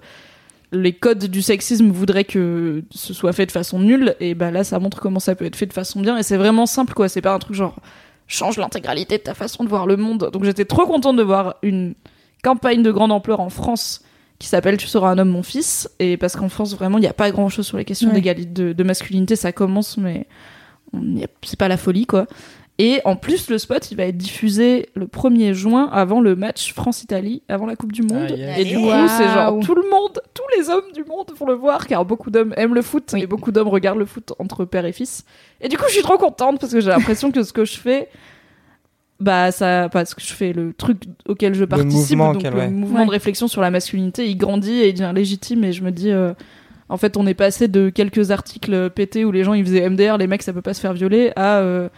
les 0.72 0.92
codes 0.92 1.26
du 1.26 1.42
sexisme 1.42 1.92
voudraient 1.92 2.24
que 2.24 2.82
ce 2.90 3.14
soit 3.14 3.32
fait 3.32 3.46
de 3.46 3.52
façon 3.52 3.78
nulle 3.78 4.16
et 4.18 4.34
bah 4.34 4.50
là 4.50 4.64
ça 4.64 4.80
montre 4.80 5.00
comment 5.00 5.20
ça 5.20 5.36
peut 5.36 5.44
être 5.44 5.56
fait 5.56 5.66
de 5.66 5.72
façon 5.72 6.00
bien 6.00 6.18
et 6.18 6.24
c'est 6.24 6.36
vraiment 6.36 6.66
simple 6.66 6.94
quoi 6.94 7.08
c'est 7.08 7.20
pas 7.20 7.32
un 7.32 7.38
truc 7.38 7.54
genre 7.54 7.76
change 8.26 8.56
l'intégralité 8.56 9.18
de 9.18 9.22
ta 9.22 9.34
façon 9.34 9.64
de 9.64 9.68
voir 9.68 9.86
le 9.86 9.96
monde 9.96 10.30
donc 10.32 10.44
j'étais 10.44 10.64
trop 10.64 10.86
contente 10.86 11.16
de 11.16 11.24
voir 11.24 11.56
une 11.62 11.94
campagne 12.42 12.82
de 12.82 12.90
grande 12.90 13.12
ampleur 13.12 13.40
en 13.40 13.50
France 13.50 14.02
qui 14.38 14.48
s'appelle 14.48 14.76
Tu 14.76 14.86
seras 14.86 15.10
un 15.10 15.18
homme 15.18 15.28
mon 15.30 15.42
fils. 15.42 15.88
Et 15.98 16.16
parce 16.16 16.36
qu'en 16.36 16.48
France 16.48 16.74
vraiment 16.74 16.98
il 16.98 17.02
n'y 17.02 17.06
a 17.06 17.12
pas 17.12 17.30
grand 17.30 17.48
chose 17.48 17.66
sur 17.66 17.76
les 17.76 17.84
questions 17.84 18.08
Ouais. 18.08 18.14
d'égalité 18.14 18.50
de, 18.50 18.72
de 18.72 18.82
masculinité. 18.84 19.36
Ça 19.36 19.52
commence 19.52 19.96
mais 19.98 20.26
c'est 21.44 21.58
pas 21.58 21.68
la 21.68 21.76
folie 21.76 22.06
quoi. 22.06 22.26
Et 22.78 23.02
en 23.04 23.14
plus 23.14 23.50
le 23.50 23.58
spot 23.58 23.90
il 23.90 23.96
va 23.98 24.04
être 24.06 24.16
diffusé 24.16 24.88
le 24.94 25.06
1er 25.06 25.52
juin 25.52 25.90
avant 25.92 26.22
le 26.22 26.34
match 26.34 26.72
France-Italie 26.72 27.42
avant 27.48 27.66
la 27.66 27.76
Coupe 27.76 27.92
du 27.92 28.00
Monde. 28.02 28.28
Ah, 28.30 28.34
yes. 28.34 28.58
et 28.58 28.64
du 28.64 28.76
coup 28.76 28.88
c'est 29.18 29.28
genre 29.28 29.60
tout 29.60 29.74
le 29.74 29.82
monde 29.90 30.18
tous 30.32 30.42
les 30.58 30.70
hommes 30.70 30.90
du 30.94 31.04
monde 31.04 31.30
vont 31.38 31.44
le 31.46 31.52
voir 31.54 31.86
car 31.86 32.06
beaucoup 32.06 32.30
d'hommes 32.30 32.54
aiment 32.56 32.74
le 32.74 32.80
foot 32.82 33.12
et 33.14 33.26
beaucoup 33.26 33.52
d'hommes 33.52 33.68
regardent 33.68 33.98
le 33.98 34.06
foot 34.06 34.32
entre 34.38 34.64
père 34.64 34.86
et 34.86 34.92
fils. 34.92 35.24
Et 35.60 35.68
du 35.68 35.76
coup 35.76 35.84
je 35.88 35.92
suis 35.92 36.02
trop 36.02 36.16
contente 36.16 36.58
parce 36.58 36.72
que 36.72 36.80
j'ai 36.80 36.88
l'impression 36.88 37.30
que 37.30 37.42
ce 37.42 37.52
que 37.52 37.66
je 37.66 37.76
fais 37.78 38.08
bah 39.20 39.52
ça 39.52 39.88
parce 39.92 40.14
que 40.14 40.22
je 40.22 40.32
fais 40.32 40.52
le 40.52 40.72
truc 40.72 41.02
auquel 41.28 41.54
je 41.54 41.64
participe 41.64 42.16
mouvement 42.16 42.32
donc 42.32 42.42
le 42.42 42.50
ouais. 42.58 42.68
mouvement 42.70 43.00
Ouais. 43.00 43.06
de 43.06 43.10
réflexion 43.10 43.48
sur 43.48 43.60
la 43.60 43.70
masculinité 43.70 44.26
il 44.26 44.36
grandit 44.36 44.78
et 44.80 44.88
il 44.88 44.94
devient 44.94 45.12
légitime 45.14 45.62
et 45.64 45.72
je 45.72 45.82
me 45.84 45.90
dis 45.92 46.10
euh, 46.10 46.32
en 46.88 46.96
fait 46.96 47.16
on 47.18 47.26
est 47.26 47.34
passé 47.34 47.68
de 47.68 47.90
quelques 47.90 48.30
articles 48.30 48.88
pétés 48.90 49.24
où 49.26 49.30
les 49.32 49.44
gens 49.44 49.52
ils 49.52 49.64
faisaient 49.64 49.88
MDR 49.88 50.16
les 50.16 50.26
mecs 50.26 50.42
ça 50.42 50.52
peut 50.54 50.62
pas 50.62 50.72
se 50.74 50.80
faire 50.80 50.94
violer 50.94 51.32
à 51.36 51.58
euh, 51.58 51.88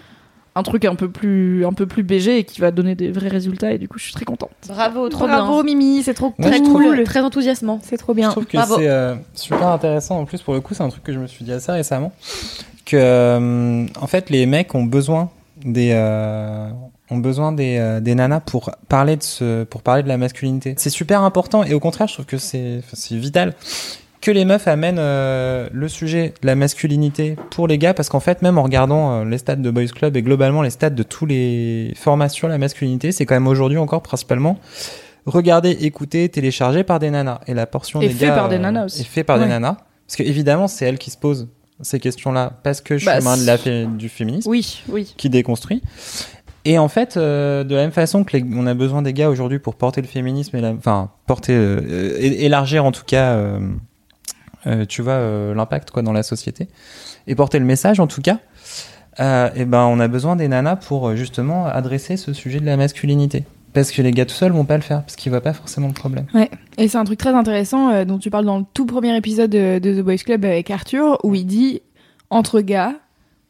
un 0.55 0.63
truc 0.65 0.85
un 0.85 0.97
peu 0.97 1.09
plus 1.09 1.65
un 1.65 1.73
peu 1.73 1.87
plus 1.87 2.03
BG 2.03 2.39
et 2.41 2.45
qui 2.45 2.61
va 2.61 2.71
donner 2.73 2.95
des 2.95 3.11
vrais 3.11 3.29
résultats 3.29 3.73
et 3.73 3.79
du 3.79 3.89
coup 3.89 3.99
je 3.99 4.05
suis 4.05 4.13
très 4.13 4.25
contente 4.25 4.51
Bravo, 4.69 5.09
trop 5.09 5.27
Bravo 5.29 5.63
Mimi, 5.63 6.03
c'est 6.03 6.15
trop 6.15 6.35
je 6.39 6.43
Très 6.47 6.61
trouve- 6.61 6.83
cool, 6.83 7.05
très 7.05 7.21
enthousiasmant. 7.21 7.79
C'est 7.83 7.97
trop 7.97 8.13
Je 8.13 8.17
bien. 8.19 8.31
trouve 8.31 8.45
que 8.47 8.57
Bravo. 8.57 8.77
c'est 8.79 8.89
euh, 8.89 9.15
super 9.35 9.67
intéressant. 9.69 10.19
En 10.21 10.25
plus, 10.27 10.43
pour 10.43 10.53
le 10.55 10.61
coup, 10.61 10.75
c'est 10.75 10.83
un 10.83 10.89
truc 10.89 11.03
que 11.05 11.13
je 11.13 11.19
me 11.19 11.27
suis 11.27 11.45
dit 11.45 11.53
assez 11.53 11.73
récemment. 11.73 12.13
Que, 12.85 12.97
euh, 12.99 13.87
en 14.01 14.07
fait, 14.07 14.29
les 14.31 14.45
mecs 14.47 14.75
ont 14.75 14.85
besoin 14.85 15.31
des, 15.65 15.91
euh, 15.95 16.69
ont 17.13 17.19
besoin 17.19 17.53
des, 17.53 17.77
euh, 17.79 18.01
des 18.01 18.15
nanas 18.15 18.41
pour 18.41 18.71
parler 18.89 19.17
de 19.17 19.23
ce, 19.23 19.65
pour 19.65 19.83
parler 19.83 20.03
de 20.03 20.09
la 20.09 20.17
masculinité. 20.17 20.75
C'est 20.79 20.91
super 20.91 21.23
important 21.23 21.63
et 21.65 21.75
au 21.75 21.81
contraire, 21.81 22.09
je 22.09 22.15
trouve 22.15 22.27
que 22.27 22.39
c'est, 22.39 22.83
vital 23.11 23.55
que 24.21 24.31
les 24.31 24.45
meufs 24.45 24.69
amènent 24.69 25.01
euh, 25.01 25.69
le 25.73 25.89
sujet 25.89 26.33
de 26.43 26.47
la 26.47 26.55
masculinité 26.55 27.37
pour 27.51 27.67
les 27.67 27.77
gars 27.77 27.93
parce 27.93 28.09
qu'en 28.09 28.21
fait 28.21 28.41
même 28.41 28.57
en 28.57 28.63
regardant 28.63 29.13
euh, 29.13 29.25
les 29.25 29.37
stats 29.39 29.57
de 29.57 29.69
Boys 29.71 29.87
Club 29.89 30.17
et 30.17 30.23
globalement 30.23 30.63
les 30.63 30.71
stats 30.71 30.91
de 30.91 31.03
tous 31.03 31.27
les 31.27 31.93
formats 31.97 32.29
sur 32.29 32.47
la 32.47 32.57
masculinité 32.57 33.11
c'est 33.11 33.27
quand 33.27 33.35
même 33.35 33.49
aujourd'hui 33.49 33.79
encore 33.79 34.01
principalement 34.03 34.61
regardé, 35.27 35.71
écouté, 35.71 36.29
téléchargé 36.29 36.85
par 36.85 37.01
des 37.01 37.11
nanas 37.11 37.41
et 37.49 37.55
la 37.55 37.67
portion 37.67 38.01
Et 38.01 38.07
des 38.09 38.15
fait 38.15 38.27
gars 38.27 38.35
par 38.37 38.49
des 38.49 38.57
euh, 38.57 38.61
nanas 38.61 38.85
aussi. 38.85 39.01
est 39.01 39.05
fait 39.05 39.25
par 39.25 39.41
des 39.41 39.47
nanas 39.47 39.77
parce 40.07 40.17
que 40.17 40.23
évidemment 40.23 40.69
c'est 40.69 40.85
elles 40.85 40.99
qui 40.99 41.11
se 41.11 41.19
posent 41.19 41.49
ces 41.81 41.99
questions-là 41.99 42.53
parce 42.63 42.81
que 42.81 42.99
je 42.99 43.07
Bah, 43.07 43.17
suis 43.17 43.25
main 43.25 43.37
de 43.37 43.45
la 43.45 43.59
du 43.87 44.09
féminisme 44.09 44.49
oui 44.49 44.85
oui 44.89 45.15
qui 45.17 45.31
déconstruit. 45.31 45.83
Et 46.65 46.79
en 46.79 46.89
fait, 46.89 47.17
euh, 47.17 47.65
de 47.65 47.75
la 47.75 47.83
même 47.83 47.93
façon 47.93 48.23
que 48.25 48.37
on 48.55 48.67
a 48.67 48.75
besoin 48.75 49.03
des 49.03 49.13
gars 49.13 49.29
aujourd'hui 49.29 49.59
pour 49.59 49.75
porter 49.75 50.01
le 50.01 50.07
féminisme 50.07 50.57
et 50.57 50.61
la, 50.61 50.71
enfin 50.71 51.11
porter, 51.27 51.55
euh, 51.55 52.17
élargir 52.21 52.85
en 52.85 52.93
tout 52.93 53.05
cas, 53.05 53.35
euh, 54.67 54.85
tu 54.89 55.03
vois, 55.03 55.55
l'impact 55.55 55.91
quoi 55.91 56.03
dans 56.03 56.13
la 56.13 56.23
société 56.23 56.69
et 57.27 57.35
porter 57.35 57.59
le 57.59 57.65
message 57.65 57.99
en 57.99 58.07
tout 58.07 58.23
cas. 58.23 58.39
Et 59.19 59.65
ben, 59.65 59.85
on 59.85 60.01
a 60.01 60.09
besoin 60.09 60.37
des 60.37 60.49
nanas 60.49 60.77
pour 60.77 61.15
justement 61.17 61.67
adresser 61.67 62.17
ce 62.17 62.33
sujet 62.33 62.61
de 62.61 62.67
la 62.67 62.77
masculinité. 62.77 63.45
Parce 63.75 63.91
que 63.91 64.03
les 64.03 64.11
gars 64.11 64.27
tout 64.27 64.35
seuls 64.35 64.53
vont 64.53 64.67
pas 64.67 64.77
le 64.77 64.83
faire, 64.83 65.03
parce 65.03 65.17
qu'ils 65.17 65.31
voient 65.31 65.41
pas 65.41 65.55
forcément 65.55 65.89
le 65.89 65.95
problème. 65.95 66.27
Et 66.77 66.89
c'est 66.89 66.99
un 66.99 67.05
truc 67.05 67.19
très 67.19 67.35
intéressant 67.35 68.05
dont 68.05 68.19
tu 68.19 68.31
parles 68.31 68.45
dans 68.45 68.59
le 68.59 68.65
tout 68.73 68.87
premier 68.87 69.17
épisode 69.17 69.51
de, 69.51 69.79
de 69.79 70.01
The 70.01 70.05
Boys 70.05 70.19
Club 70.19 70.45
avec 70.45 70.71
Arthur, 70.71 71.19
où 71.25 71.35
il 71.35 71.47
dit 71.47 71.83
entre 72.31 72.61
gars, 72.61 72.95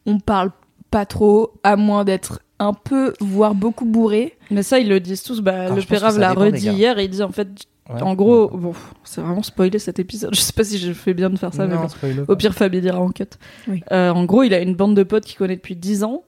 on 0.05 0.19
parle 0.19 0.51
pas 0.91 1.05
trop, 1.05 1.53
à 1.63 1.75
moins 1.75 2.03
d'être 2.03 2.41
un 2.63 2.73
peu, 2.73 3.13
voire 3.19 3.55
beaucoup 3.55 3.85
bourré. 3.85 4.37
mais 4.51 4.63
ça 4.63 4.79
ils 4.79 4.87
le 4.89 4.99
disent 4.99 5.23
tous 5.23 5.41
bah, 5.41 5.63
Alors, 5.65 5.75
le 5.77 5.83
Pérave 5.83 6.17
l'a 6.19 6.33
redit 6.33 6.67
hier 6.69 6.97
et 6.99 7.05
il 7.05 7.09
dit 7.09 7.23
en 7.23 7.31
fait 7.31 7.47
Ouais. 7.93 8.01
en 8.01 8.13
gros 8.15 8.47
bon 8.47 8.71
c'est 9.03 9.19
vraiment 9.19 9.43
spoilé 9.43 9.77
cet 9.77 9.99
épisode 9.99 10.33
je 10.35 10.39
sais 10.39 10.53
pas 10.53 10.63
si 10.63 10.77
je 10.77 10.93
fais 10.93 11.13
bien 11.13 11.29
de 11.29 11.37
faire 11.37 11.53
ça 11.53 11.67
mais 11.67 11.75
bon. 11.75 11.87
Au 12.29 12.35
pire, 12.37 12.53
Fabien 12.53 12.79
dira 12.79 12.97
en 13.01 13.09
cut. 13.09 13.25
Oui. 13.67 13.83
Euh, 13.91 14.09
en 14.09 14.23
gros, 14.23 14.43
il 14.43 14.53
a 14.53 14.59
une 14.61 14.73
bande 14.73 14.95
de 14.95 15.03
potes 15.03 15.25
qu'il 15.25 15.37
connaît 15.37 15.57
depuis 15.57 15.75
10 15.75 16.05
ans. 16.05 16.23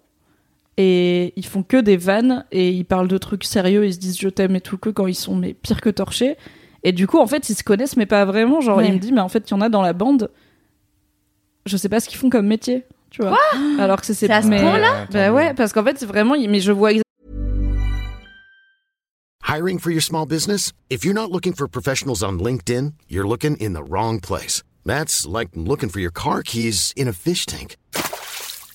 Et 0.76 1.32
ils 1.38 1.46
font 1.46 1.64
que 1.64 1.78
des 1.78 1.96
vannes. 1.96 2.44
Et 2.52 2.72
ils 2.72 2.84
parlent 2.84 3.08
de 3.08 3.18
trucs 3.18 3.46
sérieux. 3.46 3.86
Ils 3.86 3.94
se 3.94 4.00
disent 4.00 4.20
je 4.20 4.28
t'aime 4.28 4.58
et 4.58 4.60
tout 4.62 4.78
que 4.78 4.90
quand 4.90 5.08
ils 5.08 5.16
sont 5.16 5.34
mais 5.38 5.54
pire 5.54 5.80
que 5.80 5.90
torchés. 5.90 6.36
Et 6.84 6.92
du 6.92 7.08
coup, 7.08 7.20
en 7.20 7.26
fait, 7.28 7.50
ils 7.50 7.56
se 7.56 7.64
connaissent, 7.64 7.96
mais 7.96 8.06
pas 8.06 8.26
vraiment. 8.26 8.60
Genre, 8.60 8.78
Ouais. 8.80 8.88
il 8.90 8.94
me 8.94 9.00
dit, 9.00 9.14
mais 9.14 9.22
en 9.22 9.30
fait, 9.30 9.50
il 9.50 9.52
y 9.52 9.54
en 9.54 9.62
a 9.62 9.70
dans 9.70 9.82
la 9.82 9.94
bande. 9.94 10.30
Je 11.66 11.78
sais 11.78 11.88
pas 11.90 12.02
ce 12.02 12.10
qu'ils 12.10 12.18
font 12.18 12.30
comme 12.30 12.48
métier. 12.48 12.84
Tu 13.16 13.22
vois. 13.22 13.38
Alors 13.80 14.02
que 14.02 14.06
c'est 14.06 14.14
C'est 14.14 14.30
à 14.30 14.42
ce 14.42 14.48
mais- 14.48 14.60
point-là 14.60 15.04
euh, 15.04 15.06
Bah 15.12 15.32
ouais, 15.32 15.54
parce 15.54 15.72
qu'en 15.72 15.84
fait, 15.86 15.98
c'est 15.98 16.06
vraiment. 16.06 16.36
Mais 16.38 16.60
je 16.60 16.74
vois 16.74 16.92
Hiring 19.48 19.80
for 19.80 19.92
your 19.92 20.02
small 20.02 20.26
business? 20.26 20.74
If 20.90 21.06
you're 21.06 21.14
not 21.14 21.32
looking 21.32 21.54
for 21.54 21.68
professionals 21.68 22.22
on 22.24 22.40
LinkedIn, 22.40 22.94
you're 23.08 23.28
looking 23.28 23.56
in 23.58 23.74
the 23.74 23.84
wrong 23.84 24.20
place. 24.20 24.64
That's 24.84 25.26
like 25.26 25.50
looking 25.56 25.88
for 25.90 26.00
your 26.02 26.12
car 26.12 26.44
keys 26.44 26.92
in 26.98 27.08
a 27.08 27.14
fish 27.14 27.46
tank. 27.46 27.78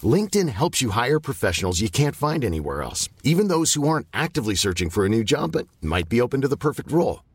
LinkedIn 0.02 0.48
helps 0.48 0.80
you 0.80 0.90
hire 0.90 1.20
professionals 1.20 1.80
you 1.82 1.90
can't 1.90 2.16
find 2.16 2.42
anywhere 2.44 2.82
else, 2.82 3.10
even 3.22 3.48
those 3.48 3.74
who 3.74 3.86
aren't 3.86 4.06
actively 4.14 4.54
searching 4.54 4.88
for 4.90 5.04
a 5.04 5.08
new 5.10 5.22
job 5.22 5.52
but 5.52 5.66
might 5.82 6.08
be 6.08 6.20
open 6.22 6.40
to 6.40 6.48
the 6.48 6.56
perfect 6.56 6.90
role. 6.90 7.20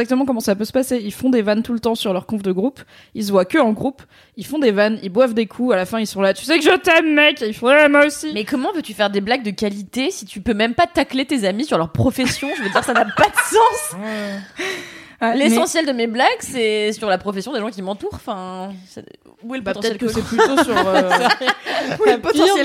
Exactement 0.00 0.24
comment 0.26 0.40
ça 0.40 0.54
peut 0.54 0.64
se 0.64 0.72
passer. 0.72 1.00
Ils 1.02 1.12
font 1.12 1.30
des 1.30 1.42
vannes 1.42 1.62
tout 1.62 1.72
le 1.72 1.80
temps 1.80 1.94
sur 1.94 2.12
leur 2.12 2.26
conf 2.26 2.42
de 2.42 2.52
groupe. 2.52 2.80
Ils 3.14 3.24
se 3.24 3.30
voient 3.32 3.44
que 3.44 3.58
en 3.58 3.72
groupe. 3.72 4.02
Ils 4.36 4.46
font 4.46 4.58
des 4.58 4.70
vannes, 4.70 4.98
ils 5.02 5.10
boivent 5.10 5.34
des 5.34 5.46
coups. 5.46 5.72
À 5.72 5.76
la 5.76 5.86
fin, 5.86 5.98
ils 6.00 6.06
sont 6.06 6.20
là. 6.20 6.34
Tu 6.34 6.44
sais 6.44 6.58
que 6.58 6.64
je 6.64 6.76
t'aime, 6.76 7.14
mec. 7.14 7.40
Et 7.42 7.48
ils 7.48 7.54
font 7.54 7.66
ouais, 7.68 7.88
moi 7.88 8.06
aussi. 8.06 8.30
Mais 8.34 8.44
comment 8.44 8.72
veux-tu 8.72 8.94
faire 8.94 9.10
des 9.10 9.20
blagues 9.20 9.42
de 9.42 9.50
qualité 9.50 10.10
si 10.10 10.24
tu 10.26 10.40
peux 10.40 10.54
même 10.54 10.74
pas 10.74 10.86
tacler 10.86 11.24
tes 11.26 11.44
amis 11.46 11.64
sur 11.64 11.78
leur 11.78 11.90
profession? 11.92 12.48
Je 12.56 12.62
veux 12.62 12.70
dire, 12.70 12.84
ça 12.84 12.92
n'a 12.92 13.04
pas 13.04 13.26
de 13.26 13.36
sens. 13.36 13.96
Ah, 15.22 15.32
mais- 15.34 15.50
L'essentiel 15.50 15.84
de 15.84 15.92
mes 15.92 16.06
blagues, 16.06 16.24
c'est 16.38 16.94
sur 16.94 17.06
la 17.10 17.18
profession 17.18 17.52
des 17.52 17.60
gens 17.60 17.68
qui 17.68 17.82
m'entourent. 17.82 18.14
Enfin, 18.14 18.70
c'est- 18.88 19.04
où 19.42 19.54
est 19.54 19.58
le 19.58 19.62
Bah, 19.62 19.74
potentiel 19.74 19.98
que 19.98 20.08
c'est 20.08 20.22
plutôt 20.24 20.64
sur. 20.64 20.74
euh, 20.74 21.10
Où 22.00 22.04
est 22.08 22.14
le 22.14 22.20
potentiel 22.22 22.64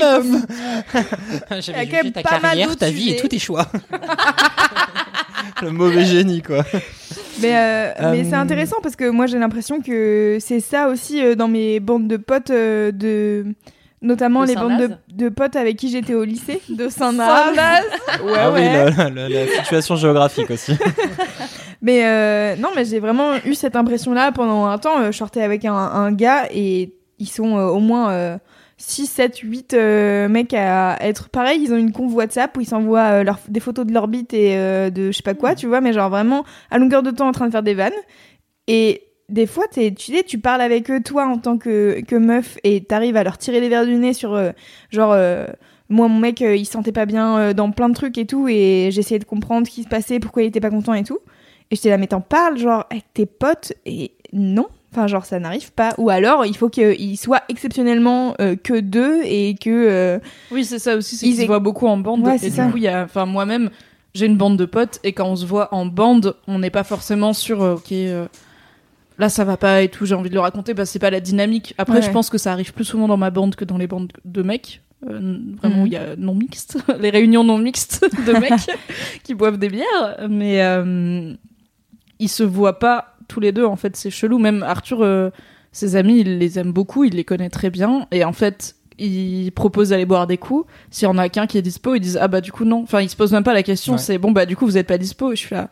J'avais 1.60 1.84
Il 1.84 1.92
y 1.92 1.94
a 1.96 1.98
quand 1.98 2.04
même 2.04 2.12
pas 2.22 2.40
mal 2.40 2.58
d'autres 2.62 2.86
sujets. 2.86 3.28
tes 3.28 3.38
choix. 3.38 3.66
Le 5.62 5.70
mauvais 5.70 6.04
génie, 6.04 6.42
quoi. 6.42 6.64
Mais, 7.40 7.54
euh, 7.56 7.92
mais 8.12 8.20
Euh, 8.20 8.26
c'est 8.28 8.34
intéressant 8.36 8.76
parce 8.82 8.96
que 8.96 9.08
moi 9.10 9.26
j'ai 9.26 9.38
l'impression 9.38 9.80
que 9.80 10.38
c'est 10.40 10.60
ça 10.60 10.88
aussi 10.88 11.22
euh, 11.22 11.34
dans 11.34 11.48
mes 11.48 11.80
bandes 11.80 12.08
de 12.08 12.16
potes 12.16 12.50
euh, 12.50 12.90
de 12.92 13.44
notamment 14.02 14.42
De 14.42 14.48
les 14.48 14.54
bandes 14.54 14.80
de, 14.80 14.90
de 15.24 15.28
potes 15.28 15.56
avec 15.56 15.76
qui 15.76 15.90
j'étais 15.90 16.14
au 16.14 16.24
lycée 16.24 16.60
de 16.68 16.88
Saint-Naz. 16.90 17.52
ouais 18.24 18.32
ah 18.38 18.50
oui, 18.52 18.60
ouais. 18.60 18.90
la, 18.96 19.10
la- 19.10 19.28
la 19.28 19.46
situation 19.48 19.96
géographique 19.96 20.50
aussi. 20.50 20.72
Mais 21.82 22.04
euh, 22.06 22.56
non 22.56 22.68
mais 22.74 22.84
j'ai 22.86 23.00
vraiment 23.00 23.32
eu 23.44 23.54
cette 23.54 23.76
impression 23.76 24.12
là 24.14 24.32
pendant 24.32 24.64
un 24.66 24.78
temps 24.78 24.98
euh, 24.98 25.12
je 25.12 25.16
sortais 25.18 25.42
avec 25.42 25.64
un, 25.66 25.74
un 25.74 26.10
gars 26.12 26.44
et 26.50 26.94
ils 27.18 27.28
sont 27.28 27.58
euh, 27.58 27.66
au 27.66 27.80
moins 27.80 28.10
euh, 28.10 28.38
6 28.78 29.06
7 29.06 29.38
8 29.38 29.74
euh, 29.74 30.28
mecs 30.28 30.52
à 30.54 30.98
être 31.00 31.28
pareil, 31.28 31.60
ils 31.62 31.72
ont 31.72 31.76
une 31.76 31.92
conf 31.92 32.12
WhatsApp 32.12 32.56
où 32.56 32.60
ils 32.60 32.66
s'envoient 32.66 33.24
euh, 33.24 33.32
des 33.48 33.60
photos 33.60 33.86
de 33.86 33.92
leur 33.92 34.08
bite 34.08 34.34
et 34.34 34.56
euh, 34.56 34.90
de 34.90 35.10
je 35.10 35.16
sais 35.16 35.22
pas 35.22 35.34
quoi, 35.34 35.54
tu 35.54 35.66
vois, 35.66 35.80
mais 35.80 35.92
genre 35.92 36.10
vraiment 36.10 36.44
à 36.70 36.78
longueur 36.78 37.02
de 37.02 37.10
temps 37.10 37.28
en 37.28 37.32
train 37.32 37.46
de 37.46 37.52
faire 37.52 37.62
des 37.62 37.74
vannes. 37.74 37.92
Et 38.66 39.02
des 39.28 39.46
fois, 39.46 39.64
t'es, 39.70 39.92
tu 39.92 40.12
sais, 40.12 40.22
tu 40.22 40.38
parles 40.38 40.60
avec 40.60 40.90
eux, 40.90 41.02
toi, 41.02 41.26
en 41.26 41.38
tant 41.38 41.58
que, 41.58 42.00
que 42.06 42.16
meuf, 42.16 42.58
et 42.64 42.84
t'arrives 42.84 43.16
à 43.16 43.24
leur 43.24 43.38
tirer 43.38 43.60
les 43.60 43.68
verres 43.68 43.86
du 43.86 43.96
nez 43.96 44.12
sur, 44.12 44.34
euh, 44.34 44.52
genre, 44.90 45.12
euh, 45.12 45.46
moi, 45.88 46.08
mon 46.08 46.18
mec, 46.18 46.42
euh, 46.42 46.56
il 46.56 46.64
se 46.64 46.72
sentait 46.72 46.92
pas 46.92 47.06
bien 47.06 47.38
euh, 47.38 47.52
dans 47.52 47.70
plein 47.70 47.88
de 47.88 47.94
trucs 47.94 48.18
et 48.18 48.26
tout, 48.26 48.48
et 48.48 48.90
j'essayais 48.92 49.18
de 49.18 49.24
comprendre 49.24 49.66
ce 49.66 49.72
qui 49.72 49.82
se 49.82 49.88
passait, 49.88 50.20
pourquoi 50.20 50.42
il 50.42 50.46
était 50.46 50.60
pas 50.60 50.70
content 50.70 50.94
et 50.94 51.04
tout. 51.04 51.18
Et 51.70 51.76
j'étais 51.76 51.90
là, 51.90 51.98
mais 51.98 52.06
t'en 52.06 52.20
parles, 52.20 52.58
genre, 52.58 52.86
avec 52.90 53.04
tes 53.14 53.26
potes, 53.26 53.72
et 53.84 54.12
non. 54.32 54.68
Enfin, 54.96 55.06
genre, 55.08 55.26
ça 55.26 55.38
n'arrive 55.38 55.72
pas. 55.72 55.94
Ou 55.98 56.08
alors, 56.08 56.46
il 56.46 56.56
faut 56.56 56.70
qu'ils 56.70 57.18
soient 57.18 57.42
exceptionnellement 57.50 58.34
euh, 58.40 58.56
que 58.56 58.80
deux, 58.80 59.20
et 59.24 59.54
que... 59.54 59.68
euh, 59.70 60.18
Oui, 60.50 60.64
c'est 60.64 60.78
ça 60.78 60.96
aussi, 60.96 61.16
c'est 61.16 61.26
Ils 61.26 61.34
qu'ils 61.34 61.42
se 61.42 61.46
voient 61.46 61.58
beaucoup 61.58 61.86
en 61.86 61.98
bande. 61.98 62.24
Ouais, 62.26 62.36
et 62.36 62.38
c'est 62.38 62.48
du 62.50 62.56
ça. 62.56 62.66
coup, 62.68 62.78
il 62.78 62.84
y 62.84 62.88
a, 62.88 63.02
enfin, 63.04 63.26
moi-même, 63.26 63.68
j'ai 64.14 64.24
une 64.24 64.38
bande 64.38 64.56
de 64.56 64.64
potes, 64.64 64.98
et 65.04 65.12
quand 65.12 65.28
on 65.28 65.36
se 65.36 65.44
voit 65.44 65.68
en 65.74 65.84
bande, 65.84 66.34
on 66.48 66.58
n'est 66.60 66.70
pas 66.70 66.82
forcément 66.84 67.34
sur, 67.34 67.62
euh, 67.62 67.74
ok, 67.74 67.92
euh, 67.92 68.26
là 69.18 69.28
ça 69.28 69.44
va 69.44 69.56
pas 69.58 69.82
et 69.82 69.88
tout, 69.88 70.06
j'ai 70.06 70.14
envie 70.14 70.30
de 70.30 70.34
le 70.34 70.40
raconter, 70.40 70.74
parce 70.74 70.88
que 70.88 70.92
c'est 70.94 70.98
pas 70.98 71.10
la 71.10 71.20
dynamique. 71.20 71.74
Après, 71.76 71.96
Ouais. 71.96 72.02
je 72.02 72.10
pense 72.10 72.30
que 72.30 72.38
ça 72.38 72.52
arrive 72.52 72.72
plus 72.72 72.84
souvent 72.84 73.06
dans 73.08 73.16
ma 73.18 73.30
bande 73.30 73.54
que 73.54 73.66
dans 73.66 73.76
les 73.78 73.86
bandes 73.86 74.12
de 74.24 74.42
mecs. 74.42 74.80
Euh, 75.06 75.38
vraiment, 75.60 75.80
Mhm. 75.82 75.86
il 75.86 75.92
y 75.92 75.96
a 75.96 76.16
non 76.16 76.34
mixtes, 76.34 76.78
les 77.00 77.10
réunions 77.10 77.44
non 77.44 77.58
mixtes 77.58 78.06
de 78.26 78.32
mecs 78.32 78.52
qui 79.24 79.34
boivent 79.34 79.58
des 79.58 79.68
bières, 79.68 80.26
mais 80.30 80.62
euh, 80.62 81.34
ils 82.18 82.28
se 82.30 82.42
voient 82.42 82.78
pas 82.78 83.15
tous 83.28 83.40
les 83.40 83.52
deux. 83.52 83.64
En 83.64 83.76
fait, 83.76 83.96
c'est 83.96 84.10
chelou. 84.10 84.38
Même 84.38 84.62
Arthur, 84.62 85.02
euh, 85.02 85.30
ses 85.72 85.96
amis, 85.96 86.20
il 86.20 86.38
les 86.38 86.58
aime 86.58 86.72
beaucoup, 86.72 87.04
il 87.04 87.14
les 87.14 87.24
connaît 87.24 87.50
très 87.50 87.70
bien. 87.70 88.06
Et 88.10 88.24
en 88.24 88.32
fait, 88.32 88.76
il 88.98 89.50
propose 89.52 89.90
d'aller 89.90 90.06
boire 90.06 90.26
des 90.26 90.38
coups. 90.38 90.66
S'il 90.90 91.06
y 91.06 91.10
en 91.10 91.18
a 91.18 91.28
qu'un 91.28 91.46
qui 91.46 91.58
est 91.58 91.62
dispo, 91.62 91.94
ils 91.94 92.00
disent 92.00 92.18
ah 92.20 92.28
bah 92.28 92.40
du 92.40 92.52
coup 92.52 92.64
non. 92.64 92.82
Enfin, 92.82 93.00
ils 93.00 93.10
se 93.10 93.16
posent 93.16 93.32
même 93.32 93.44
pas 93.44 93.54
la 93.54 93.62
question. 93.62 93.94
Ouais. 93.94 93.98
C'est 93.98 94.18
bon 94.18 94.32
bah 94.32 94.46
du 94.46 94.56
coup 94.56 94.64
vous 94.64 94.78
êtes 94.78 94.86
pas 94.86 94.98
dispo. 94.98 95.32
Et 95.32 95.36
je 95.36 95.40
suis 95.46 95.54
là. 95.54 95.70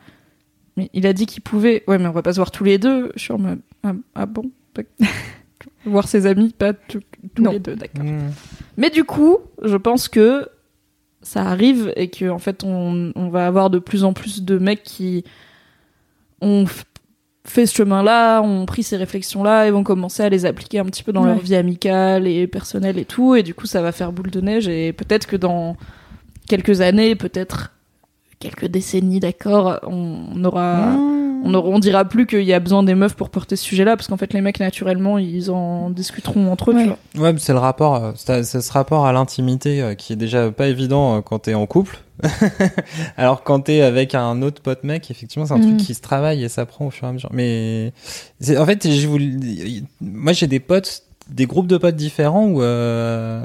Mais 0.77 0.91
il 0.93 1.07
a 1.07 1.13
dit 1.13 1.27
qu'il 1.27 1.43
pouvait. 1.43 1.85
Ouais, 1.87 1.99
mais 1.99 2.07
on 2.07 2.13
va 2.13 2.23
pas 2.23 2.33
se 2.33 2.37
voir 2.39 2.51
tous 2.51 2.65
les 2.65 2.79
deux. 2.79 3.13
Je 3.15 3.23
suis 3.23 3.33
en 3.33 3.39
mode 3.39 3.61
ah, 3.83 3.93
ah 4.15 4.27
bon. 4.27 4.51
voir 5.87 6.09
ses 6.09 6.27
amis, 6.27 6.55
pas 6.57 6.73
tous 6.73 7.01
tous 7.35 7.43
Non. 7.43 7.53
les 7.53 7.61
deux, 7.61 7.77
d'accord. 7.77 8.05
Mm. 8.05 8.31
Mais 8.77 8.91
du 8.91 9.05
coup, 9.05 9.39
je 9.63 9.77
pense 9.77 10.09
que 10.09 10.49
ça 11.23 11.43
arrive 11.43 11.93
et 11.97 12.09
que 12.11 12.29
en 12.29 12.39
fait, 12.39 12.65
on, 12.65 13.13
on 13.15 13.29
va 13.29 13.47
avoir 13.47 13.71
de 13.71 13.79
plus 13.79 14.05
en 14.05 14.13
plus 14.13 14.43
de 14.43 14.59
mecs 14.59 14.83
qui 14.83 15.25
ont 16.41 16.67
fait 17.47 17.67
ce 17.67 17.75
chemin-là, 17.77 18.41
ont 18.41 18.65
pris 18.67 18.83
ces 18.83 18.97
réflexions-là 18.97 19.67
et 19.67 19.71
vont 19.71 19.83
commencer 19.85 20.23
à 20.23 20.29
les 20.29 20.47
appliquer 20.47 20.79
un 20.79 20.85
petit 20.87 21.03
peu 21.03 21.13
dans 21.13 21.25
leur 21.25 21.39
vie 21.39 21.55
amicale 21.57 22.27
et 22.27 22.47
personnelle 22.47 22.99
et 22.99 23.05
tout. 23.05 23.35
Et 23.35 23.43
du 23.43 23.55
coup, 23.55 23.67
ça 23.67 23.83
va 23.83 23.93
faire 23.93 24.13
boule 24.13 24.31
de 24.31 24.41
neige 24.41 24.67
et 24.69 24.93
peut-être 24.93 25.27
que 25.27 25.37
dans 25.37 25.77
quelques 26.49 26.81
années, 26.81 27.15
peut-être 27.15 27.73
quelques 28.39 28.67
décennies, 28.67 29.21
d'accord, 29.21 29.79
on, 29.87 30.27
on 30.35 30.45
aura 30.45 30.89
on, 31.47 31.53
aura- 31.53 31.69
on 31.69 31.79
dira 31.79 32.07
plus 32.07 32.27
qu'il 32.27 32.43
y 32.45 32.55
a 32.55 32.61
besoin 32.61 32.83
des 32.83 32.95
meufs 32.95 33.15
pour 33.15 33.29
porter 33.29 33.57
ce 33.57 33.65
sujet-là, 33.65 33.97
parce 33.97 34.09
qu'en 34.09 34.17
fait, 34.17 34.33
les 34.33 34.41
mecs, 34.41 34.61
naturellement, 34.61 35.19
ils 35.19 35.51
en 35.51 35.91
discuteront 35.91 36.51
entre 36.51 36.71
eux, 36.71 36.75
Ouais. 36.75 36.83
tu 36.85 36.89
vois. 36.89 37.23
Ouais, 37.27 37.33
mais 37.35 37.39
c'est 37.39 37.53
le 37.53 37.59
rapport, 37.59 37.97
euh, 37.97 38.13
c'est 38.17 38.43
c'est 38.45 38.63
ce 38.63 38.73
rapport 38.73 39.05
à 39.07 39.13
l'intimité 39.13 39.83
euh, 39.83 39.95
qui 39.95 40.15
est 40.15 40.17
déjà 40.17 40.51
pas 40.51 40.69
évident 40.69 41.17
euh, 41.17 41.21
quand 41.21 41.41
t'es 41.41 41.53
en 41.55 41.67
couple. 41.67 41.99
Alors 43.17 43.43
quand 43.43 43.61
t'es 43.61 43.81
avec 43.81 44.15
un 44.15 44.43
autre 44.43 44.63
pote 44.63 44.85
mec, 44.85 45.11
effectivement, 45.11 45.47
c'est 45.47 45.55
un 45.55 45.59
Mm. 45.59 45.63
truc 45.63 45.77
qui 45.79 45.95
se 45.95 46.01
travaille 46.01 46.45
et 46.45 46.49
ça 46.49 46.67
prend 46.67 46.87
au 46.87 46.91
fur 46.91 47.07
et 47.07 47.11
à 47.11 47.13
mesure. 47.13 47.31
Mais 47.33 47.93
en 48.57 48.67
fait, 48.67 48.89
je 48.91 49.07
vous, 49.07 49.19
moi 50.01 50.33
j'ai 50.33 50.47
des 50.47 50.61
potes, 50.61 51.03
des 51.29 51.47
groupes 51.47 51.67
de 51.67 51.77
potes 51.79 51.97
différents 51.97 52.47
où 52.47 52.63
euh, 52.63 53.45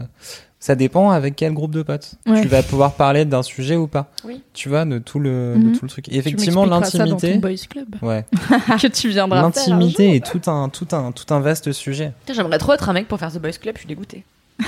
ça 0.60 0.76
dépend 0.76 1.12
avec 1.12 1.36
quel 1.38 1.54
groupe 1.54 1.72
de 1.74 1.82
potes. 1.84 2.16
Ouais. 2.28 2.42
Tu 2.42 2.48
vas 2.50 2.62
pouvoir 2.64 2.94
parler 2.94 3.24
d'un 3.26 3.44
sujet 3.44 3.76
ou 3.78 3.88
pas. 3.88 4.12
Oui. 4.26 4.42
Tu 4.54 4.68
vois, 4.68 4.84
de 4.86 4.98
tout 5.00 5.20
le, 5.20 5.56
Mhm. 5.56 5.72
de 5.72 5.78
tout 5.78 5.86
le 5.86 5.90
truc. 5.90 6.10
Et 6.10 6.18
effectivement, 6.18 6.66
l'intimité. 6.66 7.34
ton 7.34 7.40
boys 7.40 7.56
club 7.70 7.96
Ouais. 8.02 8.26
que 8.82 8.88
tu 8.88 9.08
viendras 9.10 9.42
L'intimité 9.42 10.16
est 10.18 10.26
tout 10.26 10.50
un, 10.52 10.68
tout 10.70 10.88
un, 10.92 11.12
tout 11.14 11.34
un 11.34 11.40
vaste 11.40 11.72
sujet. 11.72 12.12
J'aimerais 12.34 12.58
trop 12.58 12.74
être 12.74 12.90
un 12.90 12.94
mec 12.94 13.08
pour 13.08 13.18
faire 13.20 13.32
The 13.32 13.40
Boys 13.40 13.54
Club, 13.54 13.76
je 13.76 13.80
suis 13.80 13.88
dégoûtée. 13.88 14.26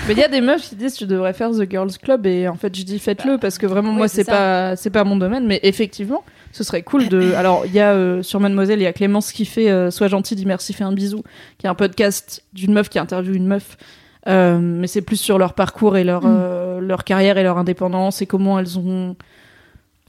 Mais 0.08 0.14
il 0.14 0.20
y 0.20 0.24
a 0.24 0.28
des 0.28 0.42
meufs 0.42 0.70
qui 0.70 0.76
disent 0.76 0.96
tu 0.96 1.06
devrais 1.06 1.34
faire 1.34 1.52
The 1.52 1.70
Girls 1.70 1.92
Club 2.02 2.26
et 2.26 2.48
en 2.48 2.56
fait 2.56 2.76
je 2.76 2.84
dis 2.84 2.98
faites-le 3.00 3.38
parce 3.38 3.58
que 3.58 3.66
vraiment 3.66 3.92
oui, 3.92 3.98
moi 3.98 4.08
c'est 4.08 4.24
pas 4.24 4.76
c'est 4.76 4.89
pas 4.89 5.04
mon 5.04 5.18
domaine. 5.18 5.46
Mais 5.46 5.60
effectivement 5.64 6.24
ce 6.52 6.64
serait 6.64 6.82
cool 6.82 7.08
de 7.10 7.34
alors 7.38 7.66
il 7.66 7.74
y 7.74 7.80
a 7.80 7.92
euh, 7.92 8.22
sur 8.24 8.39
Mademoiselle 8.39 8.80
il 8.80 8.84
y 8.84 8.88
a 8.88 8.94
Clémence 8.94 9.32
qui 9.32 9.46
fait 9.46 9.70
euh, 9.70 9.92
Sois 9.92 10.08
gentil 10.08 10.36
dis 10.36 10.46
merci 10.46 10.74
fais 10.74 10.84
un 10.84 10.94
bisou 10.94 11.24
qui 11.58 11.66
est 11.66 11.70
un 11.70 11.76
podcast 11.76 12.44
d'une 12.54 12.74
meuf 12.74 12.89
qui 12.89 13.00
interviewe 13.00 13.36
une 13.36 13.48
meuf. 13.48 13.78
Euh, 14.28 14.60
mais 14.62 14.86
c'est 14.88 15.02
plus 15.02 15.18
sur 15.18 15.39
leur 15.39 15.54
parcours 15.56 15.98
et 15.98 16.04
leur 16.04 16.22
Mm. 16.22 16.38
euh, 16.38 16.80
leur 16.80 17.04
carrière 17.04 17.38
et 17.38 17.44
leur 17.44 17.58
indépendance 17.58 18.22
et 18.22 18.26
comment 18.28 18.60
elles 18.60 18.78
ont 18.78 19.16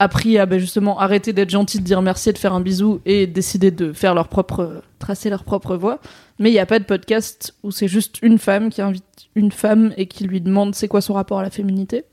appris 0.03 0.37
à 0.37 0.45
ben, 0.45 0.59
justement 0.59 0.99
arrêter 0.99 1.33
d'être 1.33 1.49
gentilles, 1.49 1.79
de 1.79 1.85
dire 1.85 2.01
merci 2.01 2.31
de 2.31 2.37
faire 2.37 2.53
un 2.53 2.61
bisou 2.61 2.99
et 3.05 3.25
décider 3.27 3.71
de 3.71 3.93
faire 3.93 4.13
leur 4.13 4.27
propre 4.27 4.81
tracer 4.99 5.29
leur 5.29 5.43
propre 5.43 5.75
voie. 5.75 5.99
Mais 6.39 6.49
il 6.49 6.53
n'y 6.53 6.59
a 6.59 6.65
pas 6.65 6.79
de 6.79 6.83
podcast 6.85 7.55
où 7.63 7.71
c'est 7.71 7.87
juste 7.87 8.19
une 8.21 8.37
femme 8.37 8.69
qui 8.69 8.81
invite 8.81 9.03
une 9.35 9.51
femme 9.51 9.93
et 9.97 10.05
qui 10.07 10.25
lui 10.25 10.41
demande 10.41 10.75
c'est 10.75 10.87
quoi 10.87 11.01
son 11.01 11.13
rapport 11.13 11.39
à 11.39 11.43
la 11.43 11.49
féminité. 11.49 12.03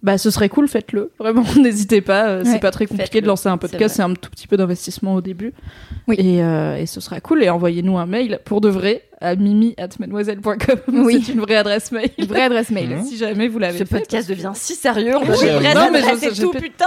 Bah 0.00 0.16
ce 0.16 0.30
serait 0.30 0.48
cool, 0.48 0.68
faites-le. 0.68 1.10
Vraiment, 1.18 1.42
n'hésitez 1.60 2.00
pas. 2.00 2.28
euh, 2.28 2.44
Ouais, 2.44 2.50
c'est 2.52 2.60
pas 2.60 2.70
très 2.70 2.86
compliqué 2.86 3.20
de 3.20 3.26
lancer 3.26 3.48
un 3.48 3.58
podcast. 3.58 3.96
C'est 3.96 4.02
un 4.02 4.14
tout 4.14 4.30
petit 4.30 4.46
peu 4.46 4.56
d'investissement 4.56 5.14
au 5.14 5.20
début. 5.20 5.52
Oui. 6.06 6.14
Et, 6.18 6.40
euh, 6.44 6.76
et 6.76 6.86
ce 6.86 7.00
sera 7.00 7.20
cool. 7.20 7.42
Et 7.42 7.50
envoyez-nous 7.50 7.98
un 7.98 8.06
mail 8.06 8.38
pour 8.44 8.60
de 8.60 8.68
vrai 8.68 9.02
à 9.20 9.34
mimi 9.36 9.74
at 9.78 9.88
mademoiselle.com. 9.98 10.78
Oui. 11.04 11.22
C'est 11.24 11.32
une 11.32 11.40
vraie 11.40 11.56
adresse 11.56 11.90
mail. 11.92 12.10
Une 12.18 12.26
vraie 12.26 12.42
adresse 12.42 12.70
mail. 12.70 12.98
Si 13.04 13.16
jamais 13.16 13.48
vous 13.48 13.58
l'avez 13.58 13.78
Ce 13.78 13.84
fait. 13.84 13.98
podcast 14.00 14.28
devient 14.28 14.52
si 14.54 14.74
sérieux, 14.74 15.16
on 15.16 15.20
Oui, 15.20 15.46
non, 15.74 15.90
mais 15.92 16.02
tout, 16.38 16.50
putain 16.50 16.86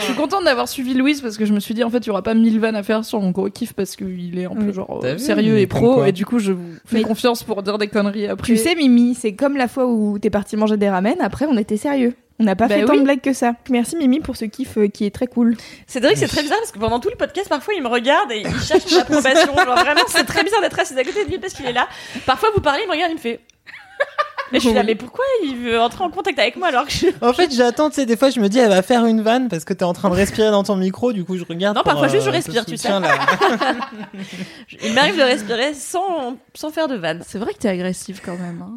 Je 0.00 0.04
suis 0.06 0.14
contente 0.14 0.44
d'avoir 0.44 0.68
suivi 0.68 0.94
Louise 0.94 1.20
parce 1.20 1.36
que 1.36 1.44
je 1.44 1.52
me 1.52 1.60
suis 1.60 1.74
dit 1.74 1.82
en 1.84 1.90
fait 1.90 1.98
il 1.98 2.06
y 2.06 2.10
aura 2.10 2.22
pas 2.22 2.34
mille 2.34 2.58
vannes 2.60 2.76
à 2.76 2.82
faire 2.82 3.04
sur 3.04 3.20
mon 3.20 3.30
gros 3.30 3.48
kiff 3.50 3.72
parce 3.72 3.96
qu'il 3.96 4.38
est 4.38 4.44
un 4.46 4.50
peu 4.54 4.66
Oui. 4.66 4.72
genre 4.72 5.00
euh, 5.04 5.18
sérieux 5.18 5.58
et 5.58 5.66
pro 5.66 6.04
et 6.04 6.12
du 6.12 6.24
coup 6.26 6.38
je 6.38 6.52
vous 6.52 6.74
fais 6.84 6.96
Mais- 6.98 7.02
confiance 7.02 7.42
pour 7.42 7.62
dire 7.62 7.78
des 7.78 7.88
conneries 7.88 8.26
après. 8.26 8.46
Tu 8.46 8.56
sais, 8.56 8.74
Mimi, 8.74 9.14
c'est 9.14 9.34
comme 9.34 9.56
la 9.56 9.68
fois 9.68 9.86
où 9.86 10.18
t'es 10.18 10.30
parti 10.30 10.56
manger 10.56 10.76
des 10.76 10.88
ramen. 10.88 11.16
Après, 11.20 11.46
on 11.48 11.56
était 11.56 11.76
sérieux. 11.76 12.14
On 12.38 12.44
n'a 12.44 12.54
pas 12.54 12.68
Bah 12.68 12.74
fait 12.74 12.84
tant 12.84 12.94
de 12.94 13.00
blagues 13.00 13.22
que 13.22 13.32
ça. 13.32 13.54
Merci 13.70 13.96
Mimi 13.96 14.20
pour 14.20 14.36
ce 14.36 14.44
kiff 14.44 14.76
euh, 14.76 14.88
qui 14.88 15.06
est 15.06 15.10
très 15.10 15.26
cool. 15.26 15.56
Cédric, 15.86 16.18
c'est 16.18 16.26
très 16.28 16.42
bizarre 16.42 16.58
parce 16.58 16.70
que 16.70 16.78
pendant 16.78 17.00
tout 17.00 17.08
le 17.08 17.16
podcast, 17.16 17.48
parfois 17.48 17.72
il 17.74 17.82
me 17.82 17.88
regarde 17.88 18.30
et 18.30 18.40
il 18.42 18.60
cherche 18.60 18.84
mon 18.92 18.98
approbation. 18.98 19.54
Genre 19.64 19.74
vraiment, 19.78 20.02
c'est 20.08 20.24
très 20.24 20.44
bizarre 20.44 20.60
d'être 20.60 20.78
assis 20.78 20.92
à 20.98 21.02
côté 21.02 21.24
de 21.24 21.30
lui 21.30 21.38
parce 21.38 21.54
qu'il 21.56 21.66
est 21.66 21.72
là. 21.72 21.88
Parfois, 22.26 22.50
vous 22.54 22.60
parlez, 22.60 22.82
il 22.84 22.86
me 22.88 22.92
regarde, 22.92 23.10
il 23.12 23.16
me 23.16 23.20
fait. 23.20 23.40
Et 24.52 24.56
je 24.56 24.60
suis 24.60 24.72
là, 24.72 24.84
mais 24.84 24.94
pourquoi 24.94 25.24
il 25.42 25.56
veut 25.56 25.80
entrer 25.80 26.04
en 26.04 26.10
contact 26.10 26.38
avec 26.38 26.54
moi 26.56 26.68
alors 26.68 26.86
que 26.86 26.92
je. 26.92 27.06
En 27.20 27.32
fait, 27.32 27.52
j'attends, 27.52 27.88
tu 27.90 27.96
sais, 27.96 28.06
des 28.06 28.16
fois, 28.16 28.30
je 28.30 28.38
me 28.38 28.48
dis, 28.48 28.60
elle 28.60 28.68
va 28.68 28.82
faire 28.82 29.04
une 29.04 29.20
vanne 29.20 29.48
parce 29.48 29.64
que 29.64 29.72
t'es 29.72 29.84
en 29.84 29.92
train 29.92 30.08
de 30.08 30.14
respirer 30.14 30.52
dans 30.52 30.62
ton 30.62 30.76
micro, 30.76 31.12
du 31.12 31.24
coup, 31.24 31.36
je 31.36 31.42
regarde. 31.44 31.76
Non, 31.76 31.82
pour, 31.82 31.90
parfois, 31.92 32.06
juste, 32.08 32.22
je 32.24 32.28
euh, 32.28 32.32
respire, 32.32 32.64
tu 32.64 32.76
sais. 32.76 32.88
Il 34.84 34.92
m'arrive 34.94 35.16
de 35.16 35.22
respirer 35.22 35.74
sans, 35.74 36.36
sans 36.54 36.70
faire 36.70 36.86
de 36.86 36.94
vanne. 36.94 37.22
C'est 37.26 37.38
vrai 37.38 37.54
que 37.54 37.58
t'es 37.58 37.68
agressive 37.68 38.20
quand 38.24 38.36
même. 38.36 38.62
hein. 38.62 38.74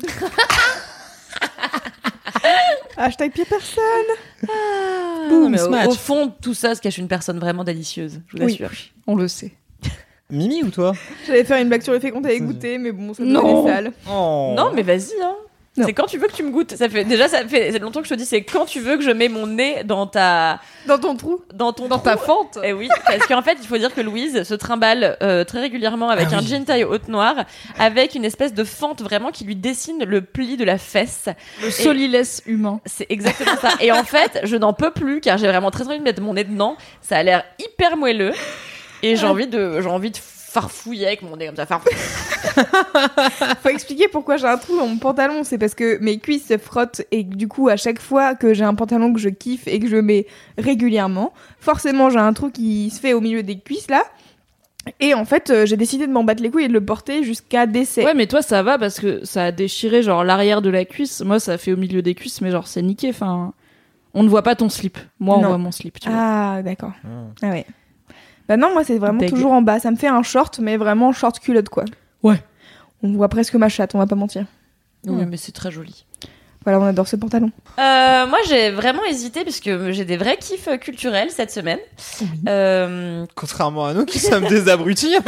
Hashtag 2.98 3.32
pied 3.32 3.46
personne. 3.46 3.84
Boom, 5.30 5.50
mais 5.50 5.86
au, 5.86 5.92
fond, 5.92 6.34
tout 6.42 6.54
ça 6.54 6.76
se 6.76 6.82
cache 6.82 6.98
une 6.98 7.08
personne 7.08 7.40
vraiment 7.40 7.64
délicieuse, 7.64 8.22
je 8.28 8.38
vous 8.38 8.44
Oui. 8.44 8.54
assure. 8.54 8.72
On 9.08 9.16
le 9.16 9.28
sait. 9.28 9.54
Mimi 10.32 10.64
ou 10.64 10.70
toi 10.70 10.94
J'allais 11.28 11.44
faire 11.44 11.62
une 11.62 11.70
blague 11.70 11.82
sur 11.82 11.94
le 11.94 12.00
fait 12.00 12.12
qu'on 12.12 12.22
t'avait 12.22 12.40
goûté, 12.40 12.78
mais 12.78 12.92
bon, 12.92 13.14
ça 13.14 13.24
Non. 13.24 13.42
devenait 13.64 13.74
sale. 13.76 13.92
Oh. 14.10 14.54
Non, 14.56 14.72
mais 14.74 14.84
vas-y, 14.84 15.14
hein. 15.24 15.36
C'est 15.82 15.94
quand 15.94 16.08
tu 16.08 16.18
veux 16.18 16.28
que 16.28 16.34
tu 16.34 16.44
me 16.44 16.50
goûtes. 16.52 16.76
Ça 16.76 16.90
fait 16.90 17.06
déjà 17.06 17.30
ça 17.30 17.48
fait 17.48 17.80
longtemps 17.80 18.02
que 18.02 18.08
je 18.08 18.14
te 18.14 18.20
dis 18.20 18.26
c'est 18.26 18.42
quand 18.44 18.66
tu 18.66 18.82
veux 18.82 18.98
que 18.98 19.04
je 19.04 19.12
mets 19.12 19.30
mon 19.30 19.48
nez 19.48 19.86
dans 19.86 20.08
ta 20.08 20.60
Dans 20.88 20.98
ton 20.98 21.16
trou. 21.16 21.40
dans 21.54 21.72
ton 21.72 21.88
Dans 21.88 22.00
trou. 22.00 22.04
ta 22.06 22.18
fente. 22.18 22.58
Et 22.66 22.74
oui, 22.74 22.90
parce 23.06 23.26
qu'en 23.28 23.42
fait, 23.42 23.58
il 23.62 23.66
faut 23.68 23.78
dire 23.78 23.94
que 23.94 24.02
Louise 24.02 24.44
se 24.44 24.56
trimballe 24.56 25.16
euh, 25.24 25.46
très 25.46 25.62
régulièrement 25.62 26.10
avec 26.10 26.28
Ah 26.34 26.38
un 26.38 26.40
oui. 26.40 26.48
jean 26.48 26.66
taille 26.66 26.84
haute 26.84 27.08
noire, 27.08 27.46
avec 27.78 28.14
une 28.16 28.26
espèce 28.26 28.54
de 28.54 28.66
fente 28.66 29.02
vraiment 29.02 29.32
qui 29.32 29.46
lui 29.46 29.56
dessine 29.56 30.04
le 30.04 30.20
pli 30.22 30.58
de 30.58 30.66
la 30.66 30.78
fesse. 30.78 31.30
Le 31.64 31.72
solilès 31.72 32.44
humain. 32.46 32.82
C'est 32.86 33.08
exactement 33.10 33.56
ça. 33.62 33.70
Et 33.80 33.94
en 33.94 34.04
fait, 34.04 34.42
je 34.44 34.58
n'en 34.58 34.74
peux 34.74 34.92
plus 34.92 35.22
car 35.22 35.38
j'ai 35.38 35.48
vraiment 35.48 35.72
très 35.72 35.88
envie 35.88 36.00
de 36.00 36.04
mettre 36.04 36.22
mon 36.22 36.34
nez 36.34 36.44
dedans. 36.44 36.76
Ça 37.02 37.16
a 37.18 37.24
l'air 37.24 37.46
hyper 37.58 37.96
moelleux 37.96 38.34
et 39.04 39.16
j'ai 39.16 39.26
envie 39.28 39.48
de, 39.48 39.82
j'ai 39.82 39.88
envie 39.90 40.12
de 40.12 40.18
farfouiller 40.18 41.08
avec 41.08 41.22
mon 41.22 41.38
nez 41.38 41.46
comme 41.48 41.56
ça. 41.56 41.66
farfouiller. 41.66 41.96
Faut 43.64 43.70
expliquer 43.70 44.08
pourquoi 44.08 44.38
j'ai 44.38 44.48
un 44.48 44.58
trou 44.58 44.76
dans 44.78 44.88
mon 44.88 44.98
pantalon. 44.98 45.44
C'est 45.44 45.58
parce 45.58 45.76
que 45.76 45.98
mes 46.02 46.18
cuisses 46.20 46.48
se 46.48 46.58
frottent 46.58 47.02
et 47.12 47.24
du 47.24 47.48
coup, 47.48 47.70
à 47.70 47.78
chaque 47.78 48.00
fois 48.00 48.36
que 48.36 48.54
j'ai 48.54 48.64
un 48.64 48.74
pantalon 48.76 49.14
que 49.14 49.20
je 49.20 49.30
kiffe 49.30 49.68
et 49.68 49.80
que 49.80 49.88
je 49.88 49.98
mets 49.98 50.26
régulièrement, 50.58 51.34
forcément, 51.60 52.10
j'ai 52.10 52.20
un 52.20 52.34
trou 52.34 52.50
qui 52.50 52.90
se 52.90 53.00
fait 53.00 53.14
au 53.14 53.22
milieu 53.22 53.44
des 53.44 53.60
cuisses 53.60 53.90
là. 53.90 54.04
Et 55.00 55.14
en 55.14 55.26
fait, 55.26 55.50
euh, 55.52 55.66
j'ai 55.68 55.78
décidé 55.78 56.08
de 56.08 56.12
m'en 56.12 56.24
battre 56.24 56.42
les 56.42 56.50
couilles 56.50 56.64
et 56.64 56.68
de 56.68 56.74
le 56.74 56.84
porter 56.84 57.24
jusqu'à 57.24 57.68
décès. 57.68 58.04
Ouais, 58.06 58.14
mais 58.16 58.26
toi 58.28 58.42
ça 58.42 58.64
va 58.64 58.80
parce 58.80 59.00
que 59.00 59.24
ça 59.26 59.44
a 59.44 59.52
déchiré 59.52 60.02
genre 60.02 60.24
l'arrière 60.24 60.62
de 60.62 60.70
la 60.70 60.86
cuisse. 60.86 61.22
Moi 61.22 61.40
ça 61.40 61.58
fait 61.58 61.74
au 61.74 61.78
milieu 61.78 62.02
des 62.02 62.16
cuisses, 62.16 62.42
mais 62.42 62.50
genre 62.50 62.66
c'est 62.66 62.82
niqué. 62.82 63.10
Enfin, 63.10 63.54
on 64.16 64.24
ne 64.24 64.30
voit 64.30 64.42
pas 64.42 64.56
ton 64.56 64.70
slip. 64.70 64.98
Moi 65.20 65.38
on 65.38 65.42
Non. 65.42 65.48
voit 65.50 65.58
mon 65.60 65.72
slip. 65.72 66.00
Tu 66.00 66.10
vois. 66.10 66.18
Ah, 66.20 66.62
d'accord. 66.64 66.94
Ah. 67.06 67.08
Ah 67.44 67.50
ouais. 67.50 67.66
Bah 68.50 68.58
non, 68.58 68.74
moi 68.74 68.84
c'est 68.84 68.98
vraiment 68.98 69.20
Deg. 69.20 69.30
toujours 69.30 69.52
en 69.52 69.62
bas. 69.62 69.80
Ça 69.80 69.92
me 69.92 69.96
fait 69.96 70.08
un 70.08 70.24
short, 70.24 70.60
mais 70.60 70.76
vraiment 70.76 71.14
short 71.14 71.40
culotte 71.40 71.70
quoi. 71.70 71.86
Ouais. 72.24 72.44
On 73.04 73.14
voit 73.14 73.30
presque 73.30 73.54
ma 73.54 73.70
chatte, 73.70 73.96
on 73.96 74.00
va 74.00 74.08
pas 74.08 74.16
mentir. 74.16 74.46
Oui, 75.06 75.24
mais 75.26 75.38
c'est 75.38 75.54
très 75.54 75.72
joli. 75.72 76.06
Voilà, 76.66 76.80
on 76.82 76.84
adore 76.86 77.08
ce 77.08 77.16
pantalon. 77.16 77.52
Euh, 77.80 78.28
moi, 78.28 78.38
j'ai 78.50 78.70
vraiment 78.72 79.04
hésité 79.06 79.46
parce 79.46 79.62
que 79.62 79.94
j'ai 79.94 80.04
des 80.04 80.18
vrais 80.18 80.36
kiffs 80.36 80.68
euh, 80.68 80.76
culturels 80.76 81.30
cette 81.32 81.52
semaine. 81.52 81.80
Euh, 82.50 83.26
Contrairement 83.36 83.86
à 83.86 83.94
nous 83.94 84.04
qui 84.04 84.20
sommes 84.20 84.46
des 84.48 84.68
abrutis. 84.68 85.16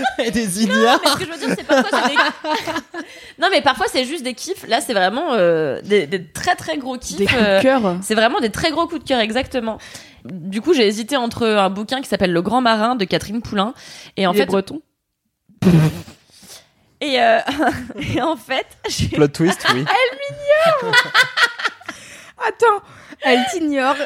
Et 0.24 0.30
des 0.30 0.62
idiots. 0.62 0.74
mais 1.04 1.10
ce 1.10 1.16
que 1.16 1.24
je 1.24 1.30
veux 1.30 1.38
dire, 1.38 1.54
c'est 1.56 1.64
parfois 1.66 2.00
c'est 2.02 2.08
des... 2.10 2.16
non, 3.38 3.48
mais 3.50 3.62
parfois 3.62 3.86
c'est 3.90 4.04
juste 4.04 4.22
des 4.24 4.34
kiffs. 4.34 4.66
Là, 4.68 4.80
c'est 4.80 4.94
vraiment 4.94 5.32
euh, 5.34 5.80
des, 5.82 6.06
des 6.06 6.24
très 6.24 6.54
très 6.56 6.76
gros 6.78 6.96
kiffs. 6.98 7.16
Des 7.18 7.26
coups 7.26 7.38
euh, 7.40 7.58
de 7.58 7.62
cœur. 7.62 7.96
C'est 8.02 8.14
vraiment 8.14 8.40
des 8.40 8.50
très 8.50 8.70
gros 8.70 8.86
coups 8.86 9.02
de 9.02 9.08
cœur, 9.08 9.20
exactement. 9.20 9.78
Du 10.24 10.60
coup, 10.60 10.74
j'ai 10.74 10.86
hésité 10.86 11.16
entre 11.16 11.46
un 11.46 11.70
bouquin 11.70 12.00
qui 12.02 12.08
s'appelle 12.08 12.32
Le 12.32 12.42
Grand 12.42 12.60
Marin 12.60 12.96
de 12.96 13.04
Catherine 13.04 13.40
Poulain 13.42 13.72
et 14.16 14.26
en 14.26 14.32
Les 14.32 14.38
fait 14.40 14.46
Bretons. 14.46 14.82
et, 17.00 17.20
euh, 17.22 17.38
et 18.14 18.20
en 18.20 18.36
fait, 18.36 18.66
j'ai- 18.88 19.08
Plot 19.08 19.28
twist, 19.28 19.64
oui. 19.74 19.84
Attends, 22.46 22.82
elle 23.22 23.44
t'ignore. 23.52 23.96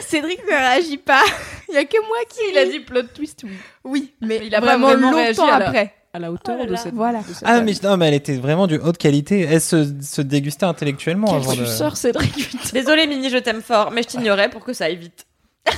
Cédric 0.00 0.40
ne 0.44 0.50
réagit 0.56 0.98
pas. 0.98 1.22
Il 1.68 1.74
y 1.74 1.78
a 1.78 1.84
que 1.84 1.96
moi 2.06 2.16
qui. 2.28 2.40
Il 2.52 2.58
a 2.58 2.64
dit 2.66 2.80
plot 2.80 3.02
twist, 3.14 3.40
oui. 3.44 3.50
oui, 3.84 4.14
mais 4.20 4.40
Il 4.44 4.54
a 4.54 4.60
vraiment, 4.60 4.88
vraiment 4.88 5.10
longtemps 5.12 5.48
à 5.48 5.58
la- 5.58 5.66
après. 5.68 5.94
À 6.14 6.18
la 6.18 6.30
hauteur 6.30 6.56
Oh 6.58 6.62
là 6.64 6.66
de 6.70 6.76
cette. 6.76 6.92
Voilà. 6.92 7.20
de 7.20 7.32
cette 7.32 7.42
Ah, 7.46 7.62
mais 7.62 7.72
non, 7.82 7.96
mais 7.96 8.08
elle 8.08 8.14
était 8.14 8.36
vraiment 8.36 8.66
de 8.66 8.76
haute 8.78 8.98
qualité. 8.98 9.46
Elle 9.50 9.62
se, 9.62 9.90
se 10.02 10.20
dégustait 10.20 10.66
intellectuellement 10.66 11.28
Quel 11.28 11.36
avant 11.36 11.54
de. 11.54 11.64
suceur, 11.64 11.96
Cédric. 11.96 12.72
désolée 12.74 13.06
Mini, 13.06 13.30
je 13.30 13.38
t'aime 13.38 13.62
fort, 13.62 13.90
mais 13.90 14.02
je 14.02 14.08
t'ignorais 14.08 14.50
pour 14.50 14.62
que 14.62 14.74
ça 14.74 14.84
aille 14.84 14.96
vite. 14.96 15.26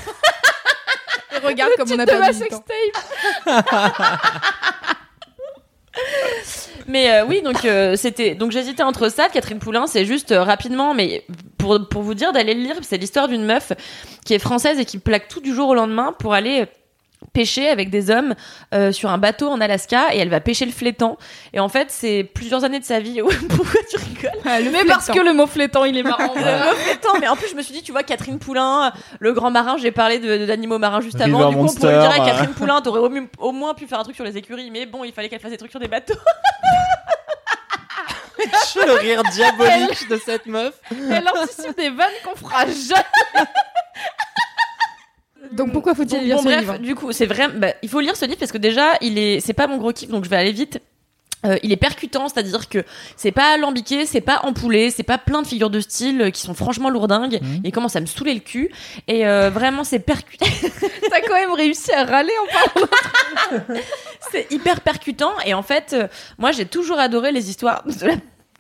Regarde 1.45 1.73
comme 1.77 1.89
on 1.93 1.99
a 2.01 2.07
de 2.07 2.11
ma 2.13 2.21
perdu 2.33 2.39
du 2.43 2.49
temps. 2.49 2.65
Mais 6.89 7.11
euh, 7.11 7.25
oui, 7.27 7.41
donc 7.43 7.65
euh, 7.65 7.97
c'était 7.97 8.35
donc 8.35 8.51
j'hésitais 8.51 8.83
entre 8.83 9.09
ça, 9.09 9.29
Catherine 9.29 9.59
Poulain, 9.59 9.87
c'est 9.87 10.05
juste 10.05 10.33
euh, 10.33 10.43
rapidement, 10.43 10.93
mais 10.93 11.25
pour 11.65 11.89
pour 11.89 12.03
vous 12.03 12.15
dire 12.15 12.33
d'aller 12.33 12.55
le 12.55 12.61
lire, 12.61 12.77
c'est 12.83 12.99
l'histoire 12.99 13.27
d'une 13.29 13.45
meuf 13.45 13.73
qui 14.27 14.35
est 14.35 14.39
française 14.39 14.79
et 14.79 14.85
qui 14.85 14.99
plaque 14.99 15.29
tout 15.29 15.41
du 15.41 15.55
jour 15.55 15.69
au 15.69 15.75
lendemain 15.75 16.15
pour 16.19 16.35
aller 16.35 16.67
pêcher 17.33 17.69
avec 17.71 17.89
des 17.89 18.11
hommes 18.11 18.35
euh, 18.75 18.93
sur 18.93 19.09
un 19.09 19.17
bateau 19.17 19.49
en 19.49 19.59
Alaska 19.59 20.15
et 20.15 20.19
elle 20.19 20.29
va 20.29 20.41
pêcher 20.41 20.67
le 20.67 20.73
flétan. 20.73 21.17
Et 21.55 21.59
en 21.61 21.71
fait 21.71 21.87
c'est 21.91 22.23
plusieurs 22.23 22.65
années 22.65 22.81
de 22.81 22.85
sa 22.85 23.01
vie. 23.01 23.21
Pourquoi 23.49 23.81
tu 23.91 23.97
rigoles 23.97 24.41
Ah, 24.45 24.61
le 24.61 24.71
Mais 24.71 24.85
parce 24.85 25.09
que 25.11 25.19
le 25.21 25.33
mot 25.33 25.47
flétan, 25.47 25.87
il 25.87 25.97
est 25.97 26.03
marrant. 26.03 26.35
le 26.35 26.41
mot 26.43 26.75
flétan 26.77 27.09
mais 27.21 27.27
en 27.29 27.35
plus 27.37 27.49
je 27.49 27.55
me 27.57 27.63
suis 27.63 27.73
dit 27.73 27.83
tu 27.83 27.93
vois 27.93 28.03
Catherine 28.03 28.39
Poulain 28.39 28.93
le 29.21 29.33
grand 29.33 29.51
marin 29.51 29.77
j'ai 29.79 29.91
parlé 29.91 30.19
de- 30.19 30.37
de- 30.37 30.45
d'animaux 30.47 30.79
marins 30.79 31.01
juste 31.01 31.17
River 31.19 31.35
avant. 31.35 31.49
Du 31.51 31.57
coup 31.57 31.63
on 31.63 31.75
pourrait 31.75 31.99
dire 31.99 32.11
à. 32.11 32.27
Catherine 32.27 32.53
Poulain 32.53 32.83
t'aurais 32.83 33.01
au, 33.01 33.11
au 33.39 33.53
moins 33.53 33.73
pu 33.73 33.87
faire 33.87 33.99
un 34.01 34.05
truc 34.05 34.17
sur 34.17 34.25
les 34.25 34.37
écuries 34.37 34.71
mais 34.71 34.85
bon 34.85 35.03
il 35.03 35.13
fallait 35.13 35.31
qu'elle 35.31 35.41
fasse 35.41 35.51
des 35.51 35.57
trucs 35.57 35.71
sur 35.71 35.81
des 35.81 35.89
bateaux 35.89 36.15
le 38.87 38.93
rire 39.01 39.23
diabolique 39.33 40.09
de 40.09 40.17
cette 40.17 40.47
meuf. 40.47 40.75
Elle 40.91 41.29
anticipe 41.29 41.77
des 41.77 41.91
vannes 41.91 42.13
qu'on 42.25 42.37
fera 42.37 42.67
jamais. 42.67 43.49
Donc 45.53 45.73
pourquoi 45.73 45.95
faut-il 45.95 46.21
lire 46.25 46.37
bon, 46.37 46.43
ce 46.43 46.49
bref, 46.49 46.61
livre? 46.61 46.79
du 46.79 46.95
coup, 46.95 47.13
c'est 47.13 47.27
vrai. 47.27 47.49
bah, 47.49 47.75
il 47.83 47.89
faut 47.89 48.01
lire 48.01 48.17
ce 48.17 48.25
livre 48.25 48.39
parce 48.39 48.51
que 48.53 48.59
déjà, 48.59 48.95
il 49.01 49.19
est, 49.19 49.41
c'est 49.41 49.53
pas 49.53 49.67
mon 49.67 49.77
gros 49.77 49.93
kiff, 49.93 50.09
donc 50.09 50.25
je 50.25 50.31
vais 50.31 50.37
aller 50.37 50.53
vite. 50.53 50.81
Euh, 51.45 51.59
il 51.63 51.73
est 51.73 51.77
percutant, 51.77 52.29
c'est-à-dire 52.29 52.69
que 52.69 52.85
c'est 53.17 53.33
pas 53.33 53.55
alambiqué, 53.55 54.07
c'est 54.07 54.21
pas 54.21 54.41
empoulé, 54.45 54.91
c'est 54.91 55.03
pas 55.03 55.19
plein 55.19 55.43
de 55.43 55.47
figures 55.47 55.71
de 55.71 55.81
style 55.81 56.23
euh, 56.23 56.31
qui 56.31 56.41
sont 56.41 56.55
franchement 56.55 56.91
lourdingues. 56.91 57.41
Mhm. 57.43 57.61
Il 57.65 57.73
commence 57.73 57.97
à 57.97 58.01
me 58.01 58.07
saouler 58.07 58.35
le 58.35 58.41
cul 58.41 58.71
et 59.09 59.27
euh, 59.27 59.51
vraiment 59.51 59.85
c'est 59.85 59.99
percutant. 59.99 60.47
T'as 61.11 61.21
quand 61.21 61.35
même 61.35 61.53
réussi 61.53 61.93
à 61.93 62.05
râler 62.05 62.33
en 62.43 62.81
parlant. 62.81 63.73
c'est 64.33 64.51
hyper 64.51 64.81
percutant 64.81 65.33
et 65.45 65.55
en 65.55 65.63
fait, 65.63 65.93
euh, 65.93 66.09
moi 66.39 66.53
j'ai 66.53 66.67
toujours 66.67 66.99
adoré 66.99 67.33
les 67.33 67.51
histoires 67.51 67.85
de 67.87 68.07
la, 68.07 68.15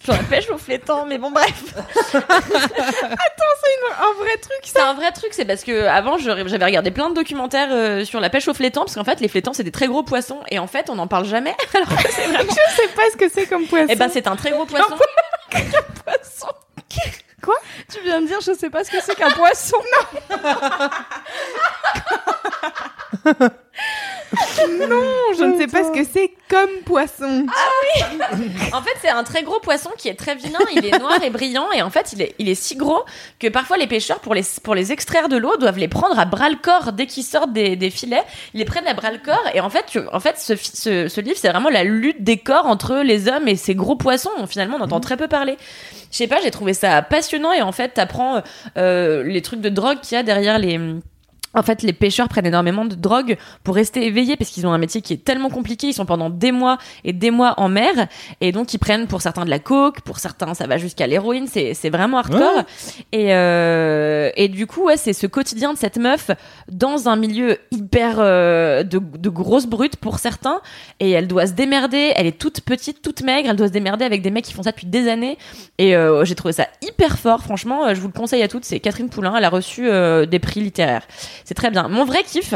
sur 0.04 0.12
la 0.12 0.22
pêche 0.22 0.50
au 0.50 0.58
flétan, 0.58 1.06
mais 1.06 1.18
bon 1.18 1.30
bref. 1.30 1.62
Un 4.00 4.12
vrai 4.22 4.36
truc 4.40 4.58
C'est 4.62 4.80
un 4.80 4.94
vrai 4.94 5.12
truc, 5.12 5.32
c'est 5.32 5.44
parce 5.44 5.62
que 5.62 5.86
avant 5.86 6.18
j'avais 6.18 6.42
regardé 6.64 6.90
plein 6.90 7.10
de 7.10 7.14
documentaires 7.14 7.68
euh, 7.70 8.04
sur 8.04 8.20
la 8.20 8.28
pêche 8.28 8.48
au 8.48 8.54
flétan 8.54 8.82
parce 8.82 8.94
qu'en 8.94 9.04
fait 9.04 9.20
les 9.20 9.28
flétans 9.28 9.52
c'est 9.52 9.62
des 9.62 9.70
très 9.70 9.86
gros 9.86 10.02
poissons 10.02 10.40
et 10.50 10.58
en 10.58 10.66
fait 10.66 10.90
on 10.90 10.96
n'en 10.96 11.06
parle 11.06 11.24
jamais. 11.24 11.54
Alors 11.74 11.88
c'est 12.10 12.26
vraiment. 12.26 12.50
Je 12.50 12.76
sais 12.76 12.88
pas 12.88 13.02
ce 13.12 13.16
que 13.16 13.28
c'est 13.28 13.46
comme 13.46 13.66
poisson. 13.66 13.86
Eh 13.88 13.96
ben 13.96 14.08
c'est 14.12 14.26
un 14.26 14.36
très 14.36 14.50
gros 14.50 14.64
poisson. 14.66 14.96
poisson. 16.04 16.48
Quoi? 17.42 17.56
Tu 17.92 18.00
viens 18.02 18.20
de 18.22 18.26
dire, 18.26 18.40
je 18.40 18.52
sais 18.54 18.70
pas 18.70 18.84
ce 18.84 18.90
que 18.90 19.02
c'est 19.02 19.14
qu'un 19.14 19.30
poisson. 19.30 19.76
je 25.38 25.44
ne 25.44 25.58
sais 25.58 25.66
pas 25.66 25.84
ce 25.84 25.90
que 25.90 26.04
c'est 26.04 26.30
comme 26.48 26.70
poisson. 26.84 27.46
En 28.72 28.82
fait, 28.82 28.90
c'est 29.02 29.08
un 29.08 29.22
très 29.24 29.42
gros 29.42 29.60
poisson 29.60 29.90
qui 29.98 30.08
est 30.08 30.14
très 30.14 30.34
vilain. 30.34 30.58
Il 30.74 30.84
est 30.86 30.98
noir 30.98 31.22
et 31.22 31.30
brillant 31.30 31.70
et 31.72 31.82
en 31.82 31.90
fait, 31.90 32.12
il 32.12 32.22
est, 32.22 32.34
il 32.38 32.48
est 32.48 32.54
si 32.54 32.76
gros 32.76 33.04
que 33.38 33.48
parfois 33.48 33.76
les 33.76 33.86
pêcheurs, 33.86 34.20
pour 34.20 34.34
les, 34.34 34.42
pour 34.62 34.74
les 34.74 34.92
extraire 34.92 35.28
de 35.28 35.36
l'eau, 35.36 35.56
doivent 35.56 35.78
les 35.78 35.88
prendre 35.88 36.18
à 36.18 36.24
bras 36.24 36.48
le 36.48 36.56
corps 36.56 36.92
dès 36.92 37.06
qu'ils 37.06 37.24
sortent 37.24 37.52
des, 37.52 37.76
des 37.76 37.90
filets. 37.90 38.22
Ils 38.54 38.58
les 38.58 38.64
prennent 38.64 38.86
à 38.86 38.94
bras 38.94 39.10
le 39.10 39.18
corps 39.18 39.44
et 39.54 39.60
en 39.60 39.70
fait, 39.70 39.84
tu- 39.86 40.00
en 40.12 40.20
fait, 40.20 40.38
ce, 40.38 40.54
ce, 40.56 41.08
ce 41.08 41.20
livre, 41.20 41.36
c'est 41.38 41.48
vraiment 41.50 41.70
la 41.70 41.84
lutte 41.84 42.22
des 42.24 42.38
corps 42.38 42.66
entre 42.66 42.96
les 43.04 43.28
hommes 43.28 43.48
et 43.48 43.56
ces 43.56 43.74
gros 43.74 43.96
poissons. 43.96 44.30
Finalement, 44.48 44.78
on 44.80 44.84
entend 44.84 45.00
très 45.00 45.16
peu 45.16 45.28
parler. 45.28 45.56
Je 46.10 46.16
sais 46.16 46.28
pas, 46.28 46.40
j'ai 46.42 46.50
trouvé 46.50 46.74
ça 46.74 47.02
passionnant 47.02 47.52
et 47.52 47.62
en 47.62 47.72
fait, 47.72 47.90
t'apprends 47.90 48.42
euh, 48.78 49.22
les 49.24 49.42
trucs 49.42 49.60
de 49.60 49.68
drogue 49.68 50.00
qu'il 50.00 50.16
y 50.16 50.18
a 50.18 50.22
derrière 50.22 50.58
les 50.58 50.78
en 51.54 51.62
fait, 51.62 51.82
les 51.82 51.92
pêcheurs 51.92 52.28
prennent 52.28 52.46
énormément 52.46 52.84
de 52.84 52.94
drogue 52.94 53.36
pour 53.62 53.74
rester 53.74 54.06
éveillés 54.06 54.36
parce 54.36 54.50
qu'ils 54.50 54.66
ont 54.66 54.72
un 54.72 54.78
métier 54.78 55.00
qui 55.00 55.12
est 55.12 55.24
tellement 55.24 55.50
compliqué. 55.50 55.88
Ils 55.88 55.94
sont 55.94 56.06
pendant 56.06 56.30
des 56.30 56.52
mois 56.52 56.78
et 57.04 57.12
des 57.12 57.30
mois 57.30 57.54
en 57.58 57.68
mer 57.68 58.08
et 58.40 58.52
donc 58.52 58.74
ils 58.74 58.78
prennent 58.78 59.06
pour 59.06 59.22
certains 59.22 59.44
de 59.44 59.50
la 59.50 59.58
coke, 59.58 60.00
pour 60.00 60.18
certains 60.18 60.54
ça 60.54 60.66
va 60.66 60.78
jusqu'à 60.78 61.06
l'héroïne. 61.06 61.46
C'est 61.46 61.74
c'est 61.74 61.90
vraiment 61.90 62.18
hardcore. 62.18 62.64
Et 63.12 63.34
euh, 63.34 64.30
et 64.36 64.48
du 64.48 64.66
coup, 64.66 64.84
ouais, 64.84 64.96
c'est 64.96 65.12
ce 65.12 65.26
quotidien 65.26 65.72
de 65.72 65.78
cette 65.78 65.98
meuf 65.98 66.30
dans 66.70 67.08
un 67.08 67.16
milieu 67.16 67.58
hyper 67.70 68.16
euh, 68.18 68.82
de, 68.82 68.98
de 68.98 69.28
grosses 69.28 69.66
brutes 69.66 69.96
pour 69.96 70.18
certains 70.18 70.60
et 71.00 71.10
elle 71.10 71.26
doit 71.26 71.46
se 71.46 71.52
démerder. 71.52 72.12
Elle 72.16 72.26
est 72.26 72.38
toute 72.38 72.60
petite, 72.60 73.02
toute 73.02 73.22
maigre. 73.22 73.48
Elle 73.50 73.56
doit 73.56 73.68
se 73.68 73.72
démerder 73.72 74.04
avec 74.04 74.22
des 74.22 74.30
mecs 74.30 74.44
qui 74.44 74.52
font 74.52 74.62
ça 74.62 74.70
depuis 74.70 74.86
des 74.86 75.08
années. 75.08 75.38
Et 75.78 75.96
euh, 75.96 76.24
j'ai 76.24 76.34
trouvé 76.34 76.52
ça 76.52 76.68
hyper 76.82 77.18
fort. 77.18 77.42
Franchement, 77.42 77.86
euh, 77.86 77.94
je 77.94 78.00
vous 78.00 78.08
le 78.08 78.12
conseille 78.12 78.42
à 78.42 78.48
toutes. 78.48 78.64
C'est 78.64 78.80
Catherine 78.80 79.08
Poulain. 79.08 79.34
Elle 79.36 79.44
a 79.44 79.48
reçu 79.48 79.88
euh, 79.88 80.26
des 80.26 80.38
prix 80.38 80.60
littéraires. 80.60 81.06
C'est 81.44 81.54
très 81.54 81.70
bien. 81.70 81.88
Mon 81.88 82.04
vrai 82.04 82.22
kiff. 82.22 82.54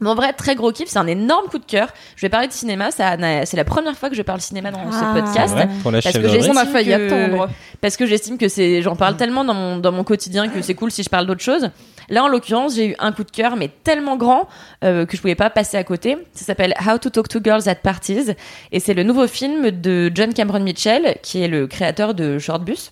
Mon 0.00 0.16
vrai 0.16 0.32
très 0.32 0.56
gros 0.56 0.72
kiff, 0.72 0.88
c'est 0.88 0.98
un 0.98 1.06
énorme 1.06 1.46
coup 1.46 1.58
de 1.60 1.64
cœur. 1.64 1.86
Je 2.16 2.22
vais 2.22 2.28
parler 2.28 2.48
de 2.48 2.52
cinéma, 2.52 2.90
ça, 2.90 3.16
c'est 3.44 3.56
la 3.56 3.62
première 3.64 3.96
fois 3.96 4.10
que 4.10 4.16
je 4.16 4.22
parle 4.22 4.40
cinéma 4.40 4.72
dans 4.72 4.80
Ah. 4.90 4.92
ce 5.14 5.20
podcast. 5.20 5.54
Ouais, 5.54 5.68
pour 5.84 5.92
la 5.92 6.02
Parce 6.02 6.16
que 6.18 6.26
J'estime 6.28 6.54
que- 6.54 7.46
parce 7.80 7.96
que 7.96 8.04
j'estime 8.06 8.36
que 8.36 8.48
c'est 8.48 8.82
j'en 8.82 8.96
parle 8.96 9.16
tellement 9.16 9.44
dans 9.44 9.54
mon 9.54 9.76
dans 9.76 9.92
mon 9.92 10.02
quotidien 10.02 10.48
que 10.48 10.62
c'est 10.62 10.74
cool 10.74 10.90
si 10.90 11.04
je 11.04 11.08
parle 11.08 11.26
d'autre 11.26 11.42
chose. 11.42 11.70
Là 12.08 12.24
en 12.24 12.28
l'occurrence, 12.28 12.74
j'ai 12.74 12.88
eu 12.88 12.94
un 12.98 13.12
coup 13.12 13.22
de 13.22 13.30
cœur 13.30 13.54
mais 13.54 13.70
tellement 13.84 14.16
grand 14.16 14.48
euh, 14.82 15.06
que 15.06 15.16
je 15.16 15.22
pouvais 15.22 15.36
pas 15.36 15.48
passer 15.48 15.76
à 15.76 15.84
côté. 15.84 16.18
Ça 16.32 16.44
s'appelle 16.44 16.74
How 16.84 16.98
to 16.98 17.10
Talk 17.10 17.28
to 17.28 17.38
Girls 17.42 17.68
at 17.68 17.76
Parties 17.76 18.32
et 18.72 18.80
c'est 18.80 18.94
le 18.94 19.04
nouveau 19.04 19.28
film 19.28 19.70
de 19.70 20.10
John 20.12 20.34
Cameron 20.34 20.58
Mitchell 20.60 21.18
qui 21.22 21.40
est 21.40 21.48
le 21.48 21.68
créateur 21.68 22.14
de 22.14 22.40
Short 22.40 22.64
Bus 22.64 22.90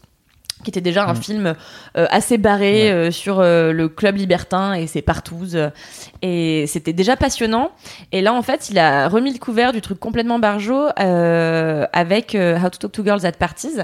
qui 0.63 0.71
était 0.71 0.81
déjà 0.81 1.05
un 1.05 1.15
Mm. 1.15 1.23
film 1.23 1.55
euh, 1.97 2.07
assez 2.11 2.39
barré 2.39 2.91
euh, 2.91 3.11
sur 3.11 3.41
euh, 3.41 3.73
le 3.73 3.89
club 3.89 4.17
libertin 4.17 4.75
et 4.75 4.87
ses 4.87 5.03
partouzes 5.03 5.71
et 6.23 6.67
c'était 6.67 6.93
déjà 6.93 7.17
passionnant 7.17 7.71
et 8.13 8.21
là 8.21 8.33
en 8.33 8.43
fait 8.43 8.71
il 8.71 8.79
a 8.79 9.09
remis 9.09 9.33
le 9.33 9.39
couvert 9.39 9.73
du 9.73 9.81
truc 9.81 9.99
complètement 9.99 10.39
barjot 10.39 10.87
euh, 11.01 11.87
avec 11.93 12.37
How 12.37 12.69
to 12.71 12.79
Talk 12.79 12.93
to 12.93 13.05
Girls 13.05 13.27
at 13.27 13.33
Parties 13.33 13.79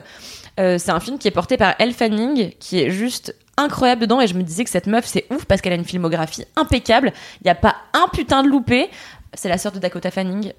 c'est 0.57 0.91
un 0.91 0.99
film 0.99 1.19
qui 1.19 1.29
est 1.29 1.33
porté 1.33 1.57
par 1.57 1.77
Elle 1.79 1.93
Fanning, 1.93 2.51
qui 2.59 2.81
est 2.81 2.91
juste 2.91 3.33
incroyable 3.57 4.01
dedans. 4.01 4.21
Et 4.21 4.27
je 4.27 4.35
me 4.35 4.43
disais 4.43 4.65
que 4.65 4.71
cette 4.71 4.89
meuf, 4.89 5.05
c'est 5.07 5.25
ouf 5.31 5.45
parce 5.45 5.61
qu'elle 5.61 5.73
a 5.73 5.77
une 5.77 5.85
filmographie 5.85 6.47
impeccable. 6.57 7.13
Il 7.41 7.45
n'y 7.45 7.51
a 7.53 7.55
pas 7.55 7.77
un 7.95 8.09
putain 8.13 8.43
de 8.43 8.49
loupé. 8.49 8.91
C'est 9.35 9.49
la 9.49 9.57
sœur 9.57 9.71
de 9.71 9.79
Dakota 9.79 10.11
Fanning. 10.11 10.53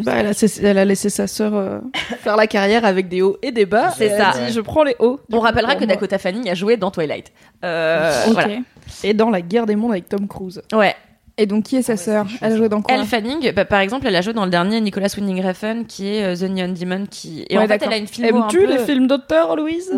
Bah, 0.00 0.14
elle, 0.16 0.26
a, 0.26 0.58
elle 0.62 0.78
a 0.78 0.84
laissé 0.84 1.08
sa 1.08 1.26
sœur 1.28 1.54
euh, 1.54 1.78
faire 2.18 2.36
la 2.36 2.48
carrière 2.48 2.84
avec 2.84 3.08
des 3.08 3.22
hauts 3.22 3.36
et 3.42 3.52
des 3.52 3.64
bas. 3.64 3.90
C'est 3.96 4.10
ça. 4.16 4.30
a 4.30 4.46
dit, 4.46 4.52
je 4.52 4.60
prends 4.60 4.82
les 4.82 4.96
hauts. 4.98 5.20
On 5.32 5.38
rappellera 5.38 5.74
que 5.74 5.84
moi. 5.84 5.86
Dakota 5.94 6.18
Fanning 6.18 6.50
a 6.50 6.54
joué 6.54 6.76
dans 6.76 6.90
Twilight. 6.90 7.32
Euh, 7.64 8.12
voilà. 8.32 8.56
Et 9.04 9.14
dans 9.14 9.30
la 9.30 9.40
guerre 9.40 9.66
des 9.66 9.76
mondes 9.76 9.92
avec 9.92 10.08
Tom 10.08 10.26
Cruise. 10.26 10.62
Ouais. 10.72 10.94
Et 11.36 11.46
donc 11.46 11.64
qui 11.64 11.76
est 11.76 11.82
sa 11.82 11.96
sœur 11.96 12.26
Elle 12.40 12.52
a 12.52 12.56
joué 12.56 12.68
dans 12.68 12.80
quoi 12.80 12.94
Elle 12.94 13.04
Fanning, 13.04 13.52
bah, 13.52 13.64
par 13.64 13.80
exemple, 13.80 14.06
elle 14.06 14.14
a 14.14 14.20
joué 14.20 14.32
dans 14.32 14.44
le 14.44 14.50
dernier 14.50 14.80
Nicolas 14.80 15.08
Winding 15.16 15.44
Refn, 15.44 15.84
qui 15.84 16.14
est 16.14 16.22
euh, 16.24 16.36
The 16.36 16.48
Neon 16.48 16.72
Demon, 16.72 17.06
qui 17.10 17.44
et 17.48 17.56
Ouais, 17.56 17.64
en 17.64 17.66
fait, 17.68 17.82
elle 17.84 17.92
a 17.92 17.96
une 17.96 18.06
filmo 18.06 18.36
un 18.36 18.42
Aimes-tu 18.42 18.58
peu... 18.58 18.66
les 18.66 18.78
films 18.78 19.06
d'auteur, 19.08 19.56
Louise? 19.56 19.92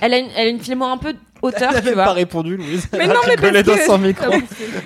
Elle 0.00 0.14
a 0.14 0.18
une, 0.18 0.26
elle 0.36 0.46
a 0.48 0.50
une 0.50 0.60
filmo 0.60 0.84
un 0.84 0.96
peu 0.96 1.14
auteur, 1.42 1.72
Elle 1.76 1.94
pas 1.94 2.12
répondu, 2.12 2.56
Louise. 2.56 2.88
Mais 2.92 3.06
non, 3.06 3.14
mais 3.26 3.36
parce 3.36 3.62
dans 3.64 3.74
que- 3.74 3.84
son 3.84 3.98
micro. 3.98 4.32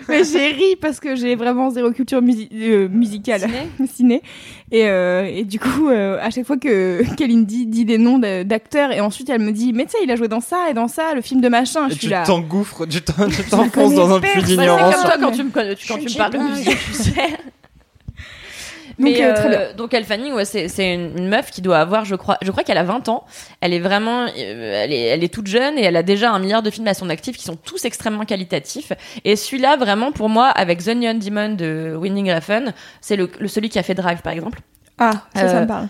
Mais 0.09 0.22
j'ai 0.24 0.48
ri 0.48 0.76
parce 0.80 1.00
que 1.00 1.16
j'ai 1.16 1.34
vraiment 1.36 1.70
zéro 1.70 1.90
culture 1.92 2.20
musi- 2.22 2.48
euh, 2.52 2.88
musicale, 2.88 3.40
Ciné. 3.40 3.88
ciné. 3.94 4.22
Et, 4.70 4.86
euh, 4.88 5.24
et 5.26 5.44
du 5.44 5.59
coup, 5.61 5.88
euh, 5.88 6.18
à 6.20 6.30
chaque 6.30 6.46
fois 6.46 6.57
que 6.57 7.02
Kalindi 7.16 7.66
dit 7.66 7.84
des 7.84 7.98
noms 7.98 8.18
d'acteurs, 8.18 8.92
et 8.92 9.00
ensuite 9.00 9.28
elle 9.30 9.40
me 9.40 9.52
dit, 9.52 9.72
mais 9.72 9.84
tu 9.84 9.92
sais, 9.92 9.98
il 10.05 10.11
a 10.11 10.16
joué 10.16 10.28
dans 10.28 10.40
ça 10.40 10.70
et 10.70 10.74
dans 10.74 10.88
ça, 10.88 11.14
le 11.14 11.20
film 11.20 11.40
de 11.40 11.48
machin. 11.48 11.88
Je 11.88 11.92
suis 11.94 12.00
tu 12.07 12.09
là. 12.09 12.24
t'engouffres, 12.24 12.86
tu 12.86 13.00
t'en- 13.02 13.28
tu 13.28 13.42
t'enfonces 13.44 13.94
dans 13.94 14.14
un 14.14 14.20
puits 14.20 14.42
d'ignorance. 14.42 14.94
c'est 14.94 15.00
comme 15.00 15.11
toi 15.11 15.18
quand 15.20 15.30
mais- 15.30 15.36
tu 15.36 15.44
me, 15.44 15.50
quand 15.50 15.98
tu 15.98 16.05
me 16.12 16.16
parles 16.18 16.32
de 16.32 16.38
musique, 16.38 16.78
tu 16.86 16.92
sais. 16.94 17.12
Donc, 18.99 19.12
Mais 19.12 19.24
euh, 19.24 19.34
très 19.34 19.57
euh, 19.57 19.72
donc 19.74 19.92
Elle 19.92 20.05
Fanning, 20.05 20.32
ouais, 20.34 20.45
c'est 20.45 20.95
une, 20.95 21.28
meuf 21.28 21.51
qui 21.51 21.62
doit 21.62 21.78
avoir, 21.78 22.05
je 22.05 22.14
crois, 22.14 22.38
je 22.42 22.51
crois 22.51 22.62
qu'elle 22.62 22.78
a 22.78 22.84
20 22.84 23.09
ans. 23.09 23.24
Elle 23.61 23.72
est 23.72 23.80
vraiment, 23.80 24.22
euh, 24.26 24.28
elle 24.84 24.92
est, 24.92 25.01
elle 25.07 25.24
est 25.24 25.32
toute 25.32 25.47
jeune 25.49 25.76
et 25.78 25.82
elle 25.82 25.97
a 25.97 26.03
déjà 26.03 26.30
un 26.32 26.38
milliard 26.38 26.62
de 26.62 26.70
films 26.70 26.86
à 26.88 26.95
son 26.95 27.11
actif 27.11 27.36
qui 27.36 27.45
sont 27.45 27.57
tous 27.57 27.84
extrêmement 27.84 28.24
qualitatifs. 28.24 28.92
Et 29.24 29.34
celui-là, 29.36 29.76
vraiment, 29.76 30.12
pour 30.12 30.28
moi, 30.28 30.47
avec 30.49 30.84
The 30.84 30.88
Neon 30.95 31.14
Demon 31.14 31.55
de 31.57 31.95
Winning 31.97 32.32
Refn, 32.32 32.72
c'est 33.01 33.16
le, 33.16 33.28
le- 33.40 33.49
celui 33.49 33.68
qui 33.68 33.78
a 33.78 33.82
fait 33.82 33.95
Drive, 33.95 34.22
par 34.22 34.32
exemple. 34.32 34.61
Ah, 34.99 35.11
ça, 35.34 35.49
ça 35.49 35.57
Euh, 35.57 35.61
me 35.62 35.66
parle. 35.66 35.88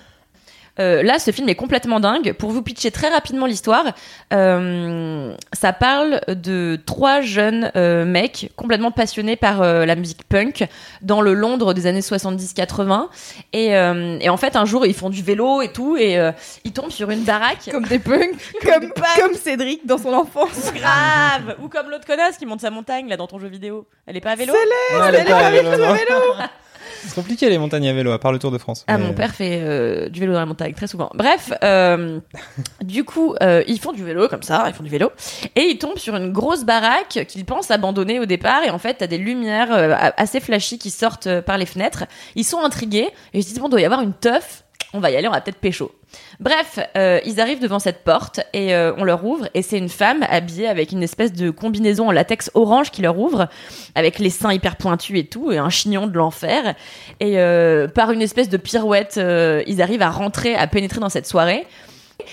Euh, 0.80 1.02
là, 1.02 1.18
ce 1.18 1.30
film 1.30 1.48
est 1.48 1.54
complètement 1.54 2.00
dingue. 2.00 2.32
Pour 2.32 2.50
vous 2.50 2.62
pitcher 2.62 2.90
très 2.90 3.08
rapidement 3.08 3.46
l'histoire, 3.46 3.84
euh, 4.32 5.34
ça 5.52 5.72
parle 5.72 6.20
de 6.28 6.80
trois 6.84 7.20
jeunes 7.20 7.70
euh, 7.76 8.04
mecs 8.04 8.50
complètement 8.56 8.90
passionnés 8.90 9.36
par 9.36 9.62
euh, 9.62 9.86
la 9.86 9.94
musique 9.94 10.24
punk 10.28 10.66
dans 11.02 11.20
le 11.20 11.34
Londres 11.34 11.74
des 11.74 11.86
années 11.86 12.00
70-80. 12.00 13.06
Et, 13.52 13.76
euh, 13.76 14.18
et 14.20 14.28
en 14.28 14.36
fait, 14.36 14.56
un 14.56 14.64
jour, 14.64 14.84
ils 14.86 14.94
font 14.94 15.10
du 15.10 15.22
vélo 15.22 15.62
et 15.62 15.68
tout, 15.72 15.96
et 15.96 16.18
euh, 16.18 16.32
ils 16.64 16.72
tombent 16.72 16.90
sur 16.90 17.10
une 17.10 17.22
baraque. 17.22 17.68
Comme 17.70 17.86
des 17.86 17.98
punks, 17.98 18.34
comme, 18.64 18.92
comme 19.16 19.34
Cédric 19.34 19.86
dans 19.86 19.98
son 19.98 20.12
enfance. 20.12 20.72
Grave 20.74 21.56
Ou 21.62 21.68
comme 21.68 21.90
l'autre 21.90 22.06
connasse 22.06 22.36
qui 22.36 22.46
monte 22.46 22.60
sa 22.60 22.70
montagne 22.70 23.08
là 23.08 23.16
dans 23.16 23.26
ton 23.26 23.38
jeu 23.38 23.48
vidéo. 23.48 23.86
Elle 24.06 24.16
est 24.16 24.20
pas 24.20 24.32
à 24.32 24.36
vélo 24.36 24.52
Non, 24.52 25.04
elle 25.06 25.14
est 25.14 25.24
pas 25.24 25.46
à 25.46 25.50
vélo. 25.50 25.70
C'est 27.06 27.14
compliqué 27.14 27.50
les 27.50 27.58
montagnes 27.58 27.88
à 27.88 27.92
vélo, 27.92 28.12
à 28.12 28.18
part 28.18 28.32
le 28.32 28.38
Tour 28.38 28.50
de 28.50 28.58
France. 28.58 28.84
Ah, 28.86 28.96
Mais- 28.98 29.04
mon 29.06 29.12
père 29.12 29.34
fait 29.34 29.60
euh, 29.62 30.08
du 30.08 30.20
vélo 30.20 30.32
dans 30.32 30.40
la 30.40 30.46
montagne 30.46 30.72
très 30.72 30.86
souvent. 30.86 31.10
Bref, 31.14 31.52
euh, 31.62 32.18
du 32.82 33.04
coup, 33.04 33.34
euh, 33.42 33.62
ils 33.66 33.78
font 33.78 33.92
du 33.92 34.04
vélo 34.04 34.28
comme 34.28 34.42
ça, 34.42 34.64
ils 34.68 34.74
font 34.74 34.82
du 34.82 34.90
vélo, 34.90 35.10
et 35.54 35.62
ils 35.62 35.78
tombent 35.78 35.98
sur 35.98 36.16
une 36.16 36.32
grosse 36.32 36.64
baraque 36.64 37.24
qu'ils 37.28 37.44
pensent 37.44 37.70
abandonner 37.70 38.20
au 38.20 38.26
départ. 38.26 38.62
Et 38.64 38.70
en 38.70 38.78
fait, 38.78 38.94
t'as 38.94 39.06
des 39.06 39.18
lumières 39.18 39.72
euh, 39.72 39.94
assez 40.16 40.40
flashy 40.40 40.78
qui 40.78 40.90
sortent 40.90 41.26
euh, 41.26 41.42
par 41.42 41.58
les 41.58 41.66
fenêtres. 41.66 42.04
Ils 42.34 42.44
sont 42.44 42.60
intrigués 42.60 43.08
et 43.32 43.38
ils 43.38 43.42
se 43.42 43.48
disent 43.48 43.58
bon, 43.58 43.68
doit 43.68 43.80
y 43.80 43.84
avoir 43.84 44.00
une 44.00 44.14
teuf. 44.14 44.63
On 44.96 45.00
va 45.00 45.10
y 45.10 45.16
aller, 45.16 45.26
on 45.26 45.32
va 45.32 45.40
peut-être 45.40 45.58
pécho. 45.58 45.90
Bref, 46.38 46.78
euh, 46.96 47.18
ils 47.26 47.40
arrivent 47.40 47.60
devant 47.60 47.80
cette 47.80 48.04
porte 48.04 48.38
et 48.52 48.76
euh, 48.76 48.92
on 48.96 49.02
leur 49.02 49.24
ouvre 49.24 49.48
et 49.52 49.60
c'est 49.60 49.76
une 49.76 49.88
femme 49.88 50.24
habillée 50.30 50.68
avec 50.68 50.92
une 50.92 51.02
espèce 51.02 51.32
de 51.32 51.50
combinaison 51.50 52.08
en 52.08 52.12
latex 52.12 52.48
orange 52.54 52.92
qui 52.92 53.02
leur 53.02 53.18
ouvre 53.18 53.48
avec 53.96 54.20
les 54.20 54.30
seins 54.30 54.52
hyper 54.52 54.76
pointus 54.76 55.18
et 55.18 55.26
tout 55.26 55.50
et 55.50 55.58
un 55.58 55.68
chignon 55.68 56.06
de 56.06 56.16
l'enfer 56.16 56.76
et 57.18 57.40
euh, 57.40 57.88
par 57.88 58.12
une 58.12 58.22
espèce 58.22 58.48
de 58.48 58.56
pirouette 58.56 59.18
ils 59.66 59.82
arrivent 59.82 60.02
à 60.02 60.10
rentrer 60.10 60.54
à 60.54 60.68
pénétrer 60.68 61.00
dans 61.00 61.08
cette 61.08 61.26
soirée 61.26 61.66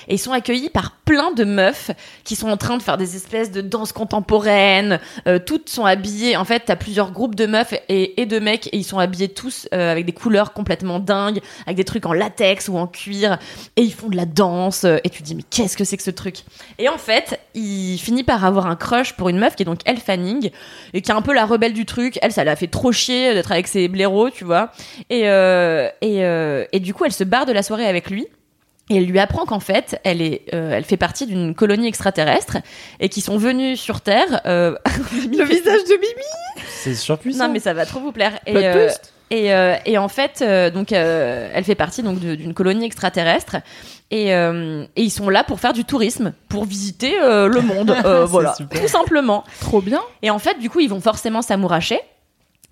et 0.07 0.15
ils 0.15 0.19
sont 0.19 0.31
accueillis 0.31 0.69
par 0.69 0.91
plein 0.91 1.31
de 1.31 1.43
meufs 1.43 1.91
qui 2.23 2.35
sont 2.35 2.49
en 2.49 2.57
train 2.57 2.77
de 2.77 2.83
faire 2.83 2.97
des 2.97 3.15
espèces 3.15 3.51
de 3.51 3.61
danses 3.61 3.91
contemporaines. 3.91 4.99
Euh, 5.27 5.39
toutes 5.39 5.69
sont 5.69 5.85
habillées. 5.85 6.37
En 6.37 6.45
fait, 6.45 6.63
t'as 6.65 6.75
plusieurs 6.75 7.11
groupes 7.11 7.35
de 7.35 7.45
meufs 7.45 7.73
et, 7.89 8.25
de 8.25 8.39
mecs 8.39 8.67
et 8.67 8.77
ils 8.77 8.83
sont 8.83 8.99
habillés 8.99 9.29
tous 9.29 9.67
euh, 9.73 9.91
avec 9.91 10.05
des 10.05 10.11
couleurs 10.11 10.53
complètement 10.53 10.99
dingues, 10.99 11.39
avec 11.65 11.77
des 11.77 11.83
trucs 11.83 12.05
en 12.05 12.13
latex 12.13 12.67
ou 12.67 12.77
en 12.77 12.87
cuir 12.87 13.37
et 13.75 13.81
ils 13.81 13.93
font 13.93 14.09
de 14.09 14.15
la 14.15 14.25
danse. 14.25 14.83
Et 14.83 15.09
tu 15.09 15.21
te 15.21 15.23
dis 15.23 15.35
mais 15.35 15.43
qu'est-ce 15.49 15.77
que 15.77 15.83
c'est 15.83 15.97
que 15.97 16.03
ce 16.03 16.11
truc? 16.11 16.43
Et 16.77 16.89
en 16.89 16.97
fait, 16.97 17.39
il 17.53 17.97
finit 17.97 18.23
par 18.23 18.45
avoir 18.45 18.67
un 18.67 18.75
crush 18.75 19.13
pour 19.13 19.29
une 19.29 19.37
meuf 19.37 19.55
qui 19.55 19.63
est 19.63 19.65
donc 19.65 19.79
Elle 19.85 19.97
Fanning 19.97 20.51
et 20.93 21.01
qui 21.01 21.11
est 21.11 21.15
un 21.15 21.21
peu 21.21 21.33
la 21.33 21.45
rebelle 21.45 21.73
du 21.73 21.85
truc. 21.85 22.17
Elle, 22.21 22.31
ça 22.31 22.43
l'a 22.43 22.55
fait 22.55 22.67
trop 22.67 22.91
chier 22.91 23.33
d'être 23.33 23.51
avec 23.51 23.67
ses 23.67 23.87
blaireaux, 23.87 24.29
tu 24.29 24.43
vois. 24.43 24.71
Et 25.09 25.29
euh, 25.29 25.89
et 26.01 26.21
et 26.71 26.79
du 26.79 26.93
coup, 26.93 27.05
elle 27.05 27.11
se 27.11 27.23
barre 27.23 27.45
de 27.45 27.51
la 27.51 27.63
soirée 27.63 27.87
avec 27.87 28.09
lui. 28.09 28.27
Et 28.89 28.97
elle 28.97 29.05
lui 29.05 29.19
apprend 29.19 29.45
qu'en 29.45 29.59
fait, 29.61 29.99
elle 30.03 30.21
est, 30.21 30.43
euh, 30.53 30.73
elle 30.73 30.83
fait 30.83 30.97
partie 30.97 31.25
d'une 31.25 31.55
colonie 31.55 31.87
extraterrestre 31.87 32.57
et 32.99 33.07
qui 33.07 33.21
sont 33.21 33.37
venus 33.37 33.79
sur 33.79 34.01
Terre. 34.01 34.41
Euh... 34.45 34.75
Le 35.13 35.43
visage 35.45 35.83
de 35.85 35.93
Mimi. 35.93 36.65
C'est 36.67 36.95
surpuissant. 36.95 37.47
non, 37.47 37.53
mais 37.53 37.59
ça 37.59 37.73
va 37.73 37.85
trop 37.85 37.99
vous 38.01 38.11
plaire. 38.11 38.33
Et, 38.45 38.67
euh, 38.67 38.89
et, 39.29 39.53
euh, 39.53 39.75
et 39.85 39.97
en 39.97 40.09
fait, 40.09 40.41
euh, 40.41 40.69
donc, 40.69 40.91
euh, 40.91 41.49
elle 41.53 41.63
fait 41.63 41.75
partie 41.75 42.03
donc 42.03 42.19
d'une 42.19 42.53
colonie 42.53 42.85
extraterrestre. 42.85 43.57
Et, 44.11 44.35
euh, 44.35 44.83
et 44.97 45.03
ils 45.03 45.09
sont 45.09 45.29
là 45.29 45.45
pour 45.45 45.61
faire 45.61 45.71
du 45.71 45.85
tourisme, 45.85 46.33
pour 46.49 46.65
visiter 46.65 47.17
euh, 47.21 47.47
le 47.47 47.61
monde, 47.61 47.95
euh, 48.05 48.25
voilà, 48.25 48.53
super. 48.55 48.81
tout 48.81 48.89
simplement. 48.89 49.45
Trop 49.61 49.79
bien. 49.81 50.01
Et 50.21 50.29
en 50.29 50.39
fait, 50.39 50.59
du 50.59 50.69
coup, 50.69 50.81
ils 50.81 50.89
vont 50.89 50.99
forcément 50.99 51.41
s'amouracher. 51.41 51.99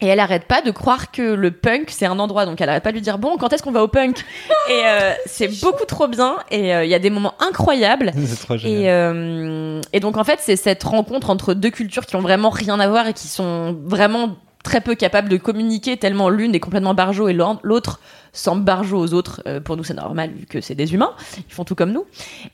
Et 0.02 0.08
elle 0.08 0.20
arrête 0.20 0.45
pas 0.45 0.62
de 0.62 0.72
croire 0.72 1.12
que 1.12 1.22
le 1.22 1.52
punk 1.52 1.89
c'est 1.89 2.06
un 2.06 2.20
endroit, 2.20 2.45
donc 2.45 2.62
elle 2.62 2.70
arrête 2.70 2.84
pas 2.84 2.91
de 2.91 2.95
lui 2.95 3.02
dire 3.02 3.18
bon 3.18 3.38
quand 3.38 3.52
est-ce 3.52 3.62
qu'on 3.64 3.72
va 3.72 3.84
au 3.84 3.88
punk? 3.88 4.18
Et 4.70 4.82
euh, 4.86 5.14
c'est 5.26 5.60
beaucoup 5.62 5.86
trop 5.86 6.08
bien 6.08 6.38
et 6.52 6.74
euh, 6.74 6.86
il 6.86 6.89
y 6.89 6.93
a 6.93 7.00
des 7.00 7.10
moments 7.10 7.34
incroyables. 7.39 8.14
Trop. 8.41 8.56
Et, 8.56 8.89
euh, 8.89 9.82
et 9.91 10.00
donc 10.00 10.16
en 10.18 10.24
fait 10.24 10.39
c'est 10.41 10.56
cette 10.56 10.84
rencontre 10.84 11.30
entre 11.30 11.54
deux 11.54 11.72
cultures 11.72 12.06
qui 12.06 12.16
ont 12.16 12.22
vraiment 12.22 12.50
rien 12.50 12.80
à 12.80 12.88
voir 12.88 13.08
et 13.08 13.14
qui 13.14 13.28
sont 13.28 13.78
vraiment 13.84 14.38
très 14.64 14.82
peu 14.82 14.95
capables 14.95 15.30
de 15.30 15.38
communiquer 15.38 15.97
tellement 15.97 16.30
l'une 16.30 16.54
est 16.54 16.60
complètement 16.60 16.93
barjo 16.93 17.28
et 17.28 17.34
l'autre 17.34 18.00
semble 18.34 18.64
barjo 18.64 18.97
aux 18.97 19.14
autres. 19.14 19.41
Euh, 19.47 19.60
pour 19.60 19.78
nous 19.78 19.84
c'est 19.84 19.93
normal 19.93 20.32
vu 20.34 20.45
que 20.45 20.62
c'est 20.62 20.76
des 20.76 20.93
humains, 20.93 21.14
ils 21.38 21.54
font 21.54 21.64
tout 21.64 21.76
comme 21.76 21.91
nous. 21.91 22.06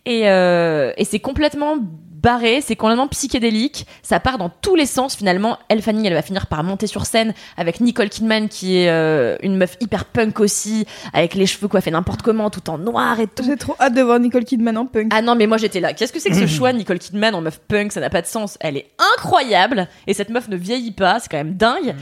Et, 0.05 0.29
euh, 0.29 0.93
et 0.97 1.05
c'est 1.05 1.19
complètement 1.19 1.77
barré, 2.25 2.59
c'est 2.59 2.75
complètement 2.75 3.07
psychédélique, 3.07 3.85
ça 4.01 4.19
part 4.19 4.39
dans 4.39 4.49
tous 4.49 4.75
les 4.75 4.87
sens 4.87 5.15
finalement. 5.15 5.59
Elle 5.69 5.83
Fanning, 5.83 6.05
elle 6.05 6.15
va 6.15 6.23
finir 6.23 6.47
par 6.47 6.63
monter 6.63 6.87
sur 6.87 7.05
scène 7.05 7.35
avec 7.55 7.81
Nicole 7.81 8.09
Kidman 8.09 8.49
qui 8.49 8.77
est 8.79 8.89
euh, 8.89 9.37
une 9.43 9.57
meuf 9.57 9.77
hyper 9.79 10.05
punk 10.05 10.39
aussi, 10.39 10.87
avec 11.13 11.35
les 11.35 11.45
cheveux 11.45 11.67
coiffés 11.67 11.91
n'importe 11.91 12.23
comment, 12.23 12.49
tout 12.49 12.67
en 12.71 12.79
noir 12.79 13.19
et 13.19 13.27
tout. 13.27 13.43
J'ai 13.43 13.57
trop 13.57 13.75
hâte 13.79 13.93
de 13.93 14.01
voir 14.01 14.19
Nicole 14.19 14.43
Kidman 14.43 14.75
en 14.75 14.87
punk. 14.87 15.11
Ah 15.13 15.21
non, 15.21 15.35
mais 15.35 15.45
moi 15.45 15.57
j'étais 15.57 15.79
là. 15.79 15.93
Qu'est-ce 15.93 16.11
que 16.11 16.19
c'est 16.19 16.31
que 16.31 16.35
ce 16.35 16.47
choix, 16.57 16.73
Nicole 16.73 16.97
Kidman 16.97 17.35
en 17.35 17.41
meuf 17.41 17.59
punk? 17.59 17.91
Ça 17.91 17.99
n'a 17.99 18.09
pas 18.09 18.23
de 18.23 18.27
sens. 18.27 18.57
Elle 18.59 18.77
est 18.77 18.87
incroyable 19.15 19.87
et 20.07 20.15
cette 20.15 20.29
meuf 20.29 20.47
ne 20.47 20.57
vieillit 20.57 20.93
pas. 20.93 21.19
C'est 21.19 21.29
quand 21.29 21.37
même 21.37 21.53
dingue. 21.53 21.93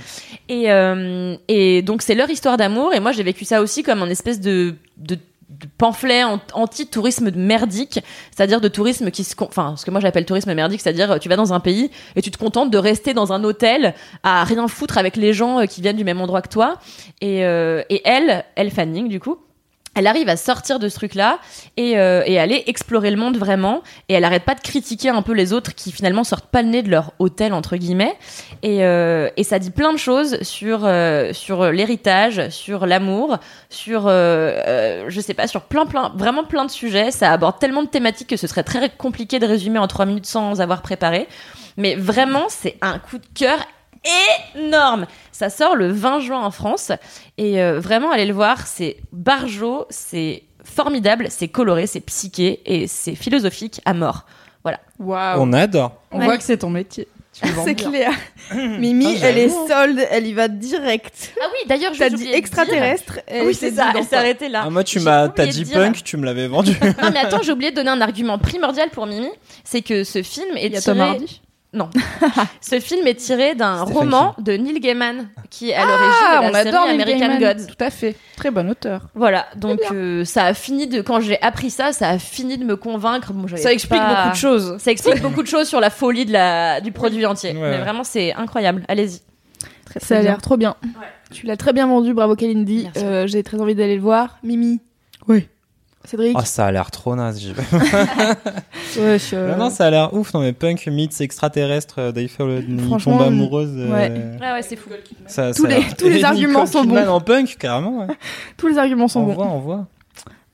Et, 0.47 0.71
euh, 0.71 1.36
et 1.49 1.82
donc 1.82 2.01
c'est 2.01 2.15
leur 2.15 2.30
histoire 2.30 2.55
d'amour. 2.55 2.93
Et 2.93 3.01
moi 3.01 3.11
j'ai 3.11 3.24
vécu 3.24 3.43
ça 3.43 3.61
aussi 3.61 3.84
comme 3.84 4.01
un 4.01 4.09
espèce 4.09 4.39
de, 4.39 4.76
de, 4.95 5.17
de 5.60 5.68
pamphlet 5.78 6.24
an- 6.24 6.39
anti-tourisme 6.54 7.32
merdique, 7.36 7.99
c'est-à-dire 8.36 8.62
de 8.62 8.68
tourisme 8.68 9.12
qui 9.12 9.24
se, 9.24 9.36
enfin 9.39 9.76
ce 9.78 9.86
que 9.86 9.91
moi 9.91 9.99
j'appelle 10.01 10.26
tourisme 10.26 10.54
merdique, 10.54 10.82
c'est-à-dire 10.82 11.20
tu 11.20 11.30
vas 11.30 11.36
dans 11.36 11.54
un 11.54 11.60
pays 11.60 11.91
et 12.16 12.22
tu 12.22 12.32
te 12.32 12.38
contentes 12.38 12.72
de 12.72 12.78
rester 12.78 13.14
dans 13.14 13.34
un 13.34 13.43
hôtel 13.43 13.93
à 14.24 14.43
rien 14.43 14.68
foutre 14.68 14.97
avec 14.97 15.16
les 15.16 15.34
gens 15.34 15.60
euh, 15.60 15.66
qui 15.66 15.82
viennent 15.82 15.97
du 15.97 16.04
même 16.04 16.22
endroit 16.22 16.41
que 16.41 16.49
toi. 16.49 16.80
Et, 17.22 17.45
euh, 17.45 17.84
et 17.89 18.01
elle, 18.06 18.45
elle 18.56 18.72
Fanning 18.72 19.08
du 19.08 19.20
coup. 19.20 19.38
Elle 19.96 20.08
arrive 20.08 20.30
à 20.30 20.38
sortir 20.38 20.80
de 20.80 20.89
ce 20.89 20.96
truc-là 20.96 21.39
et, 21.78 22.00
euh, 22.00 22.24
et 22.26 22.39
aller 22.39 22.64
explorer 22.68 23.12
le 23.12 23.18
monde 23.18 23.38
vraiment. 23.38 23.84
Et 24.10 24.14
elle 24.14 24.24
arrête 24.24 24.44
pas 24.44 24.56
de 24.56 24.62
critiquer 24.62 25.10
un 25.10 25.22
peu 25.22 25.34
les 25.34 25.54
autres 25.54 25.76
qui 25.76 25.91
finalement 25.91 26.24
sortent 26.24 26.48
pas 26.50 26.62
le 26.62 26.70
nez 26.70 26.82
de 26.82 26.89
leur 26.89 27.14
hôtel 27.20 27.54
entre 27.54 27.78
guillemets. 27.78 28.16
Et, 28.64 28.84
euh, 28.84 29.30
et 29.38 29.44
ça 29.44 29.60
dit 29.60 29.72
plein 29.72 29.94
de 29.94 29.98
choses 29.98 30.41
sur 30.41 30.82
euh, 30.84 31.32
sur 31.34 31.72
l'héritage, 31.72 32.50
sur 32.50 32.86
l'amour, 32.86 33.38
sur 33.70 34.08
euh, 34.08 34.12
euh, 34.68 35.06
je 35.10 35.22
sais 35.22 35.34
pas, 35.34 35.48
sur 35.48 35.62
plein 35.62 35.86
plein 35.86 36.12
vraiment 36.16 36.44
plein 36.44 36.66
de 36.66 36.72
sujets. 36.72 37.12
Ça 37.12 37.32
aborde 37.32 37.60
tellement 37.60 37.84
de 37.84 37.88
thématiques 37.89 38.30
que 38.30 38.38
ce 38.38 38.48
serait 38.48 38.64
très 38.64 38.89
compliqué 38.89 39.39
de 39.39 39.46
résumer 39.46 39.80
en 39.80 39.88
trois 39.88 40.06
minutes 40.06 40.26
sans 40.26 40.60
avoir 40.62 40.82
préparé. 40.82 41.28
Mais 41.78 41.96
vraiment, 41.96 42.46
c'est 42.50 42.78
un 42.82 43.00
coup 43.00 43.18
de 43.18 43.26
cœur 43.34 43.58
énorme. 44.56 45.06
Ça 45.32 45.49
sort 45.49 45.76
le 45.76 45.91
20 45.91 46.20
juin 46.20 46.41
en 46.41 46.51
France 46.51 46.91
et 47.38 47.62
euh, 47.62 47.80
vraiment 47.80 48.12
allez 48.12 48.26
le 48.26 48.34
voir, 48.34 48.66
c'est 48.68 48.97
barjo, 49.12 49.86
c'est 49.89 50.43
formidable, 50.64 51.28
c'est 51.30 51.47
coloré, 51.47 51.88
c'est 51.88 51.99
psyché 52.01 52.62
et 52.66 52.88
c'est 52.88 53.16
philosophique 53.16 53.82
à 53.86 53.93
mort. 53.93 54.26
Waouh. 54.99 55.41
On 55.41 55.51
adore. 55.54 55.91
On 56.12 56.20
Ouais. 56.20 56.26
voit 56.26 56.38
que 56.38 56.43
c'est 56.43 56.58
ton 56.60 56.70
métier. 56.70 57.08
C'est 57.34 57.74
clair. 57.76 58.12
Mimi, 58.56 59.18
Ah, 59.22 59.26
elle 59.28 59.38
est 59.39 59.49
solde, 59.49 59.99
elle 60.12 60.28
y 60.28 60.34
va 60.34 60.47
direct. 60.47 61.34
Ah 61.41 61.45
oui, 61.51 61.68
d'ailleurs, 61.68 61.93
je 61.93 61.99
T'as 61.99 62.10
vous 62.10 62.16
dit 62.18 62.32
extraterrestre. 62.32 63.14
dire- 63.30 63.43
Oui, 63.43 63.56
c'est 63.56 63.72
ça, 63.72 63.91
elle 63.97 64.04
s'est 64.06 64.16
arrêtée 64.16 64.49
là. 64.49 64.64
Ah, 64.66 64.70
moi, 64.70 64.84
tu 64.84 64.99
m'as, 64.99 65.28
t'as 65.30 65.47
dit 65.47 65.64
dire- 65.64 65.74
punk, 65.80 66.04
tu 66.04 66.16
me 66.16 66.26
l'avais 66.26 66.47
vendu. 66.47 66.78
Non 67.01 67.10
mais 67.12 67.20
attends, 67.20 67.41
j'ai 67.41 67.51
oublié 67.51 67.72
de 67.72 67.76
donner 67.76 67.89
un 67.89 68.01
argument 68.01 68.38
primordial 68.38 68.89
pour 68.91 69.08
Mimi, 69.08 69.30
c'est 69.64 69.82
que 69.82 70.04
ce 70.04 70.22
film 70.22 70.56
est 70.56 70.68
Il 70.68 70.74
y 70.74 70.78
a 70.78 70.82
tiré 70.82 70.95
Tom 70.95 71.01
Hardy. 71.01 71.41
Non. 71.74 71.89
Ce 72.61 72.80
film 72.80 73.07
est 73.07 73.15
tiré 73.15 73.55
d'un 73.55 73.82
roman 73.82 74.36
de 74.38 74.53
Neil 74.53 74.80
Gaiman 74.80 75.28
qui 75.49 75.71
est 75.71 75.74
à 75.74 75.82
Ah, 75.82 75.86
l'origine 75.86 76.11
de 76.30 76.34
la 76.34 76.41
on 76.41 76.53
adore 76.53 76.84
série 76.86 76.97
Neil 76.97 77.01
American 77.13 77.39
Gaiman. 77.39 77.55
Gods. 77.57 77.65
Tout 77.67 77.84
à 77.84 77.89
fait. 77.89 78.15
Très 78.38 78.51
bon 78.51 78.69
auteur. 78.69 79.01
Voilà, 79.15 79.47
donc 79.55 79.80
euh, 79.91 80.24
ça 80.24 80.45
a 80.45 80.53
fini 80.53 80.86
de 80.88 81.01
quand 81.01 81.19
j'ai 81.19 81.41
appris 81.41 81.71
ça, 81.71 81.91
ça 81.91 82.09
a 82.09 82.19
fini 82.19 82.57
de 82.57 82.63
me 82.63 82.76
convaincre. 82.76 83.34
Bon, 83.34 83.47
Ça 83.57 83.74
explique 83.74 83.99
pas- 84.01 84.15
beaucoup 84.15 84.30
de 84.32 84.36
choses. 84.39 84.78
Ça 84.78 84.91
explique 84.91 85.21
beaucoup 85.21 85.41
de 85.41 85.47
choses 85.47 85.67
sur 85.67 85.80
la 85.80 85.89
folie 85.89 86.26
de 86.26 86.32
la 86.34 86.80
du 86.80 86.91
produit 86.91 87.26
entier. 87.26 87.51
Ouais, 87.53 87.71
Mais 87.71 87.78
vraiment 87.80 88.03
c'est 88.03 88.34
incroyable. 88.34 88.84
Allez-y. 88.88 89.21
Très, 89.86 89.99
très 89.99 90.07
Ça 90.07 90.15
a 90.17 90.21
bien. 90.21 90.32
l'air 90.32 90.41
trop 90.41 90.57
bien. 90.57 90.76
Tu 91.32 91.45
l'as 91.47 91.57
très 91.57 91.74
bien 91.74 91.88
vendu, 91.88 92.13
bravo 92.13 92.36
Kalindi. 92.36 92.88
Euh, 92.97 93.26
J'ai 93.28 93.41
très 93.43 93.59
envie 93.59 93.74
d'aller 93.76 93.95
le 93.95 94.01
voir. 94.01 94.38
Mimi. 94.43 94.80
Oui. 95.28 95.47
Cédric. 96.06 96.36
Oh, 96.38 96.41
ça 96.43 96.66
a 96.66 96.72
l'air 96.72 96.91
trop 96.91 97.16
naze. 97.16 97.39
j'y 97.39 97.54
vais. 97.54 97.64
Ouais, 98.99 99.18
je- 99.18 99.36
Non, 99.51 99.58
non, 99.58 99.70
ça 99.72 99.86
a 99.88 99.89
l'air 99.89 100.14
ouf. 100.14 100.34
Non, 100.34 100.41
mais 100.41 100.54
punk, 100.54 100.86
mythes 100.88 101.20
extraterrestres, 101.22 101.95
euh, 101.99 102.12
Dayfall, 102.12 102.64
une 102.68 102.80
Franchement, 102.88 103.18
tombe 103.18 103.28
amoureuse. 103.28 103.72
euh, 103.76 103.91
ouais. 103.91 104.22
Ah 104.41 104.54
ouais, 104.54 104.62
c'est 104.62 104.76
fou. 104.76 104.89
ça- 105.26 105.51
Tous 105.54 105.64
ça 105.64 105.68
les- 105.70 105.84
tous 105.97 106.08
les 106.10 106.24
arguments 106.24 106.60
Nicole 106.66 106.68
sont 106.68 106.82
Kidman 106.82 107.06
bons. 107.06 107.12
en 107.14 107.22
punk, 107.22 107.56
carrément. 107.58 107.99
ouais. 108.01 108.08
Tous 108.58 108.68
les 108.68 108.78
arguments 108.78 109.08
sont 109.08 109.22
On 109.22 109.24
bons. 109.24 109.34
voit, 109.34 109.47
on 109.47 109.60
voit. 109.60 109.88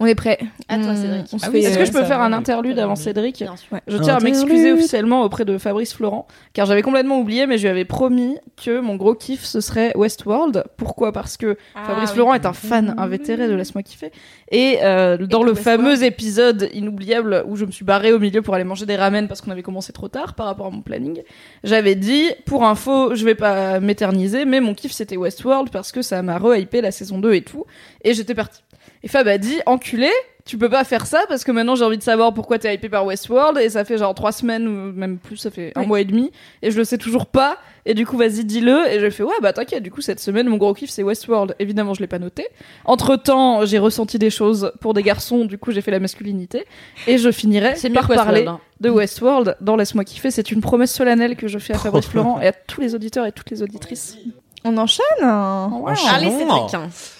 On 0.02 0.06
est 0.06 0.16
prêt. 0.16 0.39
À 0.70 0.78
toi, 0.78 0.91
On- 0.91 0.95
Cédric. 0.95 1.26
Ah 1.43 1.47
oui, 1.52 1.60
Est-ce 1.60 1.76
euh, 1.76 1.80
que 1.82 1.86
je 1.86 1.91
peux 1.91 2.06
faire 2.06 2.22
un 2.22 2.32
interlude 2.32 2.80
avant 2.80 2.95
Cédric 2.95 3.39
Bien 3.39 3.58
sûr. 3.58 3.78
Je 3.86 3.97
tiens 3.97 4.16
à 4.16 4.20
m'excuser 4.22 4.72
officiellement 4.72 5.24
auprès 5.24 5.43
de 5.43 5.58
Fabrice 5.58 5.93
Florent, 5.93 6.26
car 6.54 6.66
j'avais 6.66 6.82
complètement 6.84 7.20
oublié, 7.20 7.47
mais 7.47 7.58
je 7.58 7.64
lui 7.64 7.70
avais 7.70 7.84
promis 7.84 8.38
que 8.64 8.80
mon 8.80 8.95
gros 8.95 9.14
kiff 9.14 9.43
ce 9.43 9.60
serait 9.60 9.91
Westworld. 9.97 10.64
Pourquoi? 10.78 11.12
Parce 11.12 11.36
que 11.36 11.58
Fabrice 11.86 12.12
Florent 12.12 12.34
est 12.34 12.45
un 12.45 12.54
fan 12.54 12.95
invétéré 12.97 13.50
de 13.50 13.54
Laisse-moi 13.56 13.84
kiffer. 13.84 14.12
Et 14.52 14.78
euh, 14.84 15.18
dans 15.18 15.43
le 15.43 15.52
Westworld- 15.52 15.82
fameux 15.82 16.04
épisode 16.04 16.70
inoubliable 16.74 17.43
où 17.45 17.58
je 17.58 17.66
me 17.66 17.72
suis 17.72 17.84
barrée 17.84 18.14
au 18.14 18.20
milieu 18.20 18.41
pour 18.41 18.56
aller 18.56 18.64
manger 18.64 18.86
des 18.86 18.95
ramen 18.95 19.28
parce 19.28 19.41
qu'on 19.41 19.52
avait 19.52 19.64
commencé 19.64 19.91
trop 19.91 20.08
tard 20.08 20.34
par 20.34 20.45
rapport 20.45 20.68
à 20.68 20.72
mon 20.72 20.82
planning, 20.82 21.22
j'avais 21.66 21.95
dit, 21.95 22.30
pour 22.45 22.64
info, 22.64 23.16
je 23.16 23.26
vais 23.26 23.36
pas 23.36 23.82
m'éterniser, 23.82 24.45
mais 24.45 24.62
mon 24.62 24.74
kiff 24.76 24.93
c'était 24.93 25.18
Westworld 25.18 25.72
parce 25.72 25.91
que 25.91 26.02
ça 26.02 26.22
m'a 26.22 26.38
re-hypé 26.38 26.80
la 26.80 26.91
saison 26.91 27.20
2 27.20 27.34
et 27.34 27.41
tout. 27.41 27.66
Et 28.06 28.14
j'étais 28.14 28.34
partie. 28.34 28.62
Et 29.04 29.08
Fab 29.08 29.28
a 29.28 29.38
dit 29.38 29.60
enculé, 29.66 30.10
tu 30.45 30.58
peux 30.58 30.70
pas 30.70 30.84
faire 30.84 31.06
ça 31.06 31.22
parce 31.30 31.43
que 31.43 31.52
maintenant 31.52 31.76
j'ai 31.76 31.86
envie 31.86 31.97
de 31.97 32.04
savoir 32.04 32.34
pourquoi 32.34 32.58
t'es 32.58 32.74
hypé 32.74 32.89
par 32.89 33.06
Westworld 33.06 33.60
et 33.60 33.70
ça 33.70 33.86
fait 33.86 33.97
genre 33.97 34.16
trois 34.16 34.32
semaines 34.32 34.68
ou 34.68 34.91
même 34.91 35.18
plus, 35.18 35.38
ça 35.38 35.52
fait 35.52 35.72
un 35.76 35.84
mois 35.84 36.02
et 36.02 36.06
demi 36.06 36.32
et 36.62 36.72
je 36.72 36.78
le 36.78 36.84
sais 36.84 36.97
toujours 36.97 37.28
pas. 37.28 37.58
Et 37.86 37.93
du 37.93 38.06
coup 38.06 38.18
vas-y 38.18 38.43
dis-le. 38.43 38.91
Et 38.91 39.00
je 39.00 39.10
fais 39.10 39.24
ouais 39.24 39.36
bah 39.41 39.54
t'inquiète 39.54 39.84
du 39.84 39.91
coup 39.91 40.02
cette 40.02 40.20
semaine 40.20 40.47
mon 40.47 40.58
gros 40.58 40.74
kiff 40.74 40.89
c'est 40.89 41.04
Westworld. 41.04 41.56
Évidemment 41.60 41.93
je 41.93 42.02
l'ai 42.02 42.08
pas 42.08 42.20
noté. 42.20 42.47
Entre 42.86 43.16
temps 43.16 43.64
j'ai 43.66 43.78
ressenti 43.78 44.18
des 44.18 44.32
choses 44.32 44.74
pour 44.82 44.93
des 44.93 45.04
garçons 45.04 45.45
du 45.45 45.58
coup 45.58 45.72
j'ai 45.72 45.82
fait 45.82 45.91
la 45.91 46.00
masculinité. 46.00 46.66
Et 47.08 47.18
je 47.20 47.32
finirai 47.32 47.76
par 47.93 48.08
parler 48.08 48.47
de 48.80 48.89
Westworld 48.89 49.56
dans 49.62 49.76
laisse-moi 49.76 50.04
kiffer. 50.04 50.32
C'est 50.32 50.52
une 50.52 50.62
promesse 50.62 50.93
solennelle 50.93 51.36
que 51.36 51.47
je 51.47 51.60
fais 51.60 51.74
à 51.74 51.78
Fabrice 51.78 52.08
Florent 52.08 52.41
et 52.41 52.47
à 52.47 52.54
tous 52.54 52.82
les 52.82 52.95
auditeurs 52.95 53.26
et 53.26 53.32
toutes 53.32 53.52
les 53.52 53.62
auditrices. 53.62 54.18
On 54.66 54.76
enchaîne? 54.78 55.06
Wow. 55.22 55.88
Allez 55.88 56.32
c'est 56.32 56.72
15 56.72 57.18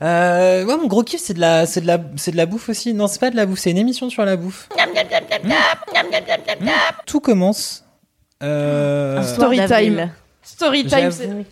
euh, 0.00 0.64
ouais, 0.64 0.76
mon 0.76 0.86
gros 0.86 1.02
kiff, 1.02 1.20
c'est 1.20 1.34
de 1.34 1.40
la, 1.40 1.66
c'est 1.66 1.80
de 1.80 1.86
la, 1.86 1.98
c'est 2.16 2.30
de 2.30 2.36
la 2.36 2.46
bouffe 2.46 2.68
aussi. 2.68 2.94
Non, 2.94 3.08
c'est 3.08 3.18
pas 3.18 3.30
de 3.30 3.36
la 3.36 3.46
bouffe, 3.46 3.58
c'est 3.58 3.70
une 3.70 3.78
émission 3.78 4.08
sur 4.10 4.24
la 4.24 4.36
bouffe. 4.36 4.68
Mmh. 5.44 5.50
Tout 7.06 7.20
commence. 7.20 7.84
Euh, 8.42 9.22
Story 9.22 9.58
time. 9.66 10.10
Story 10.42 10.84
time. 10.86 11.10
Cédric. 11.10 11.46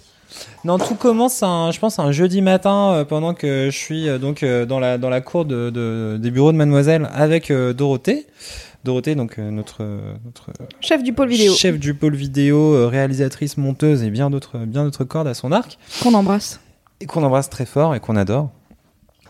Non, 0.64 0.78
tout 0.78 0.94
commence, 0.97 1.42
un, 1.42 1.70
je 1.70 1.78
pense, 1.78 1.99
un 1.99 2.12
jeudi 2.12 2.42
matin 2.42 2.92
euh, 2.92 3.05
pendant 3.05 3.32
que 3.34 3.68
je 3.70 3.76
suis 3.76 4.09
euh, 4.09 4.18
donc 4.18 4.42
euh, 4.42 4.66
dans 4.66 4.78
la 4.80 4.99
dans 4.99 5.09
la 5.09 5.20
cour 5.20 5.44
de, 5.44 5.70
de- 5.70 6.18
des 6.20 6.30
bureaux 6.30 6.53
de 6.53 6.57
Mademoiselle 6.57 7.09
avec 7.14 7.51
euh, 7.51 7.72
Dorothée. 7.72 8.26
Dorothée, 8.84 9.14
donc 9.14 9.38
euh, 9.38 9.51
notre 9.51 9.82
notre 10.24 10.51
Chef 10.80 11.03
du 11.03 11.12
pôle 11.12 11.28
vidéo. 11.28 11.55
chef 11.55 11.78
du 11.78 11.94
pôle 11.94 12.14
vidéo, 12.14 12.74
euh, 12.74 12.86
réalisatrice, 12.88 13.57
monteuse 13.57 14.03
et 14.03 14.11
bien 14.11 14.28
d'autres 14.30 14.59
bien 14.59 14.84
d'autres 14.84 15.05
cordes 15.05 15.28
à 15.28 15.34
son 15.34 15.53
arc 15.53 15.78
Qu'on 16.03 16.14
embrasse. 16.14 16.61
Et 17.01 17.07
qu'on 17.07 17.22
embrasse 17.22 17.51
très 17.51 17.66
fort 17.66 17.94
et 17.94 18.01
qu'on 18.01 18.16
adore. 18.16 18.51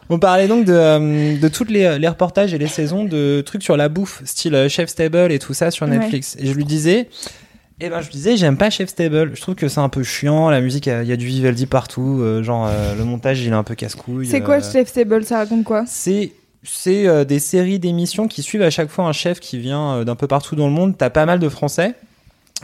On 0.08 0.18
parlait 0.20 0.46
donc 0.46 0.64
de, 0.66 0.72
euh, 0.72 1.36
de 1.38 1.48
toutes 1.48 1.70
les, 1.70 1.98
les 1.98 2.08
reportages 2.08 2.54
et 2.54 2.58
les 2.58 2.68
saisons 2.68 3.04
de 3.04 3.42
trucs 3.44 3.62
sur 3.64 3.76
la 3.76 3.88
bouffe, 3.88 4.22
style 4.24 4.54
euh, 4.54 4.68
Chef 4.68 4.88
Stable 4.88 5.32
et 5.32 5.38
tout 5.40 5.52
ça 5.54 5.70
sur 5.72 5.86
Ouais. 5.88 5.98
Netflix. 5.98 6.36
Et 6.38 6.46
je 6.46 6.52
lui 6.52 6.64
disais, 6.64 7.08
eh 7.80 7.88
ben 7.88 8.00
je 8.00 8.06
lui 8.06 8.12
disais, 8.12 8.36
j'aime 8.36 8.56
pas 8.56 8.70
Chef 8.70 8.88
Stable. 8.88 9.32
Je 9.34 9.40
trouve 9.40 9.56
que 9.56 9.66
c'est 9.66 9.80
un 9.80 9.88
peu 9.88 10.04
chiant. 10.04 10.48
La 10.48 10.60
musique, 10.60 10.86
il 10.86 11.08
y 11.08 11.12
a 11.12 11.16
du 11.16 11.26
Vivaldi 11.26 11.66
partout. 11.66 12.20
euh, 12.20 12.42
genre 12.44 12.68
euh, 12.68 12.94
le 12.94 13.04
montage, 13.04 13.40
il 13.40 13.48
est 13.48 13.52
un 13.52 13.64
peu 13.64 13.74
casse-couille. 13.74 14.28
C'est 14.28 14.42
quoi 14.42 14.58
euh, 14.58 14.72
Chef 14.72 14.86
Stable 14.88 15.24
Ça 15.24 15.38
raconte 15.38 15.64
quoi? 15.64 15.82
C'est 15.88 16.32
c'est 16.62 17.06
euh, 17.08 17.24
des 17.24 17.38
séries 17.40 17.78
d'émissions 17.80 18.26
qui 18.28 18.42
suivent 18.42 18.62
à 18.62 18.70
chaque 18.70 18.88
fois 18.90 19.04
un 19.06 19.12
chef 19.12 19.38
qui 19.40 19.58
vient 19.58 19.94
euh, 19.96 20.04
d'un 20.04 20.14
peu 20.16 20.26
partout 20.28 20.54
dans 20.56 20.66
le 20.68 20.72
monde. 20.72 20.94
T'as 20.96 21.10
pas 21.10 21.26
mal 21.26 21.38
de 21.40 21.48
Français. 21.48 21.94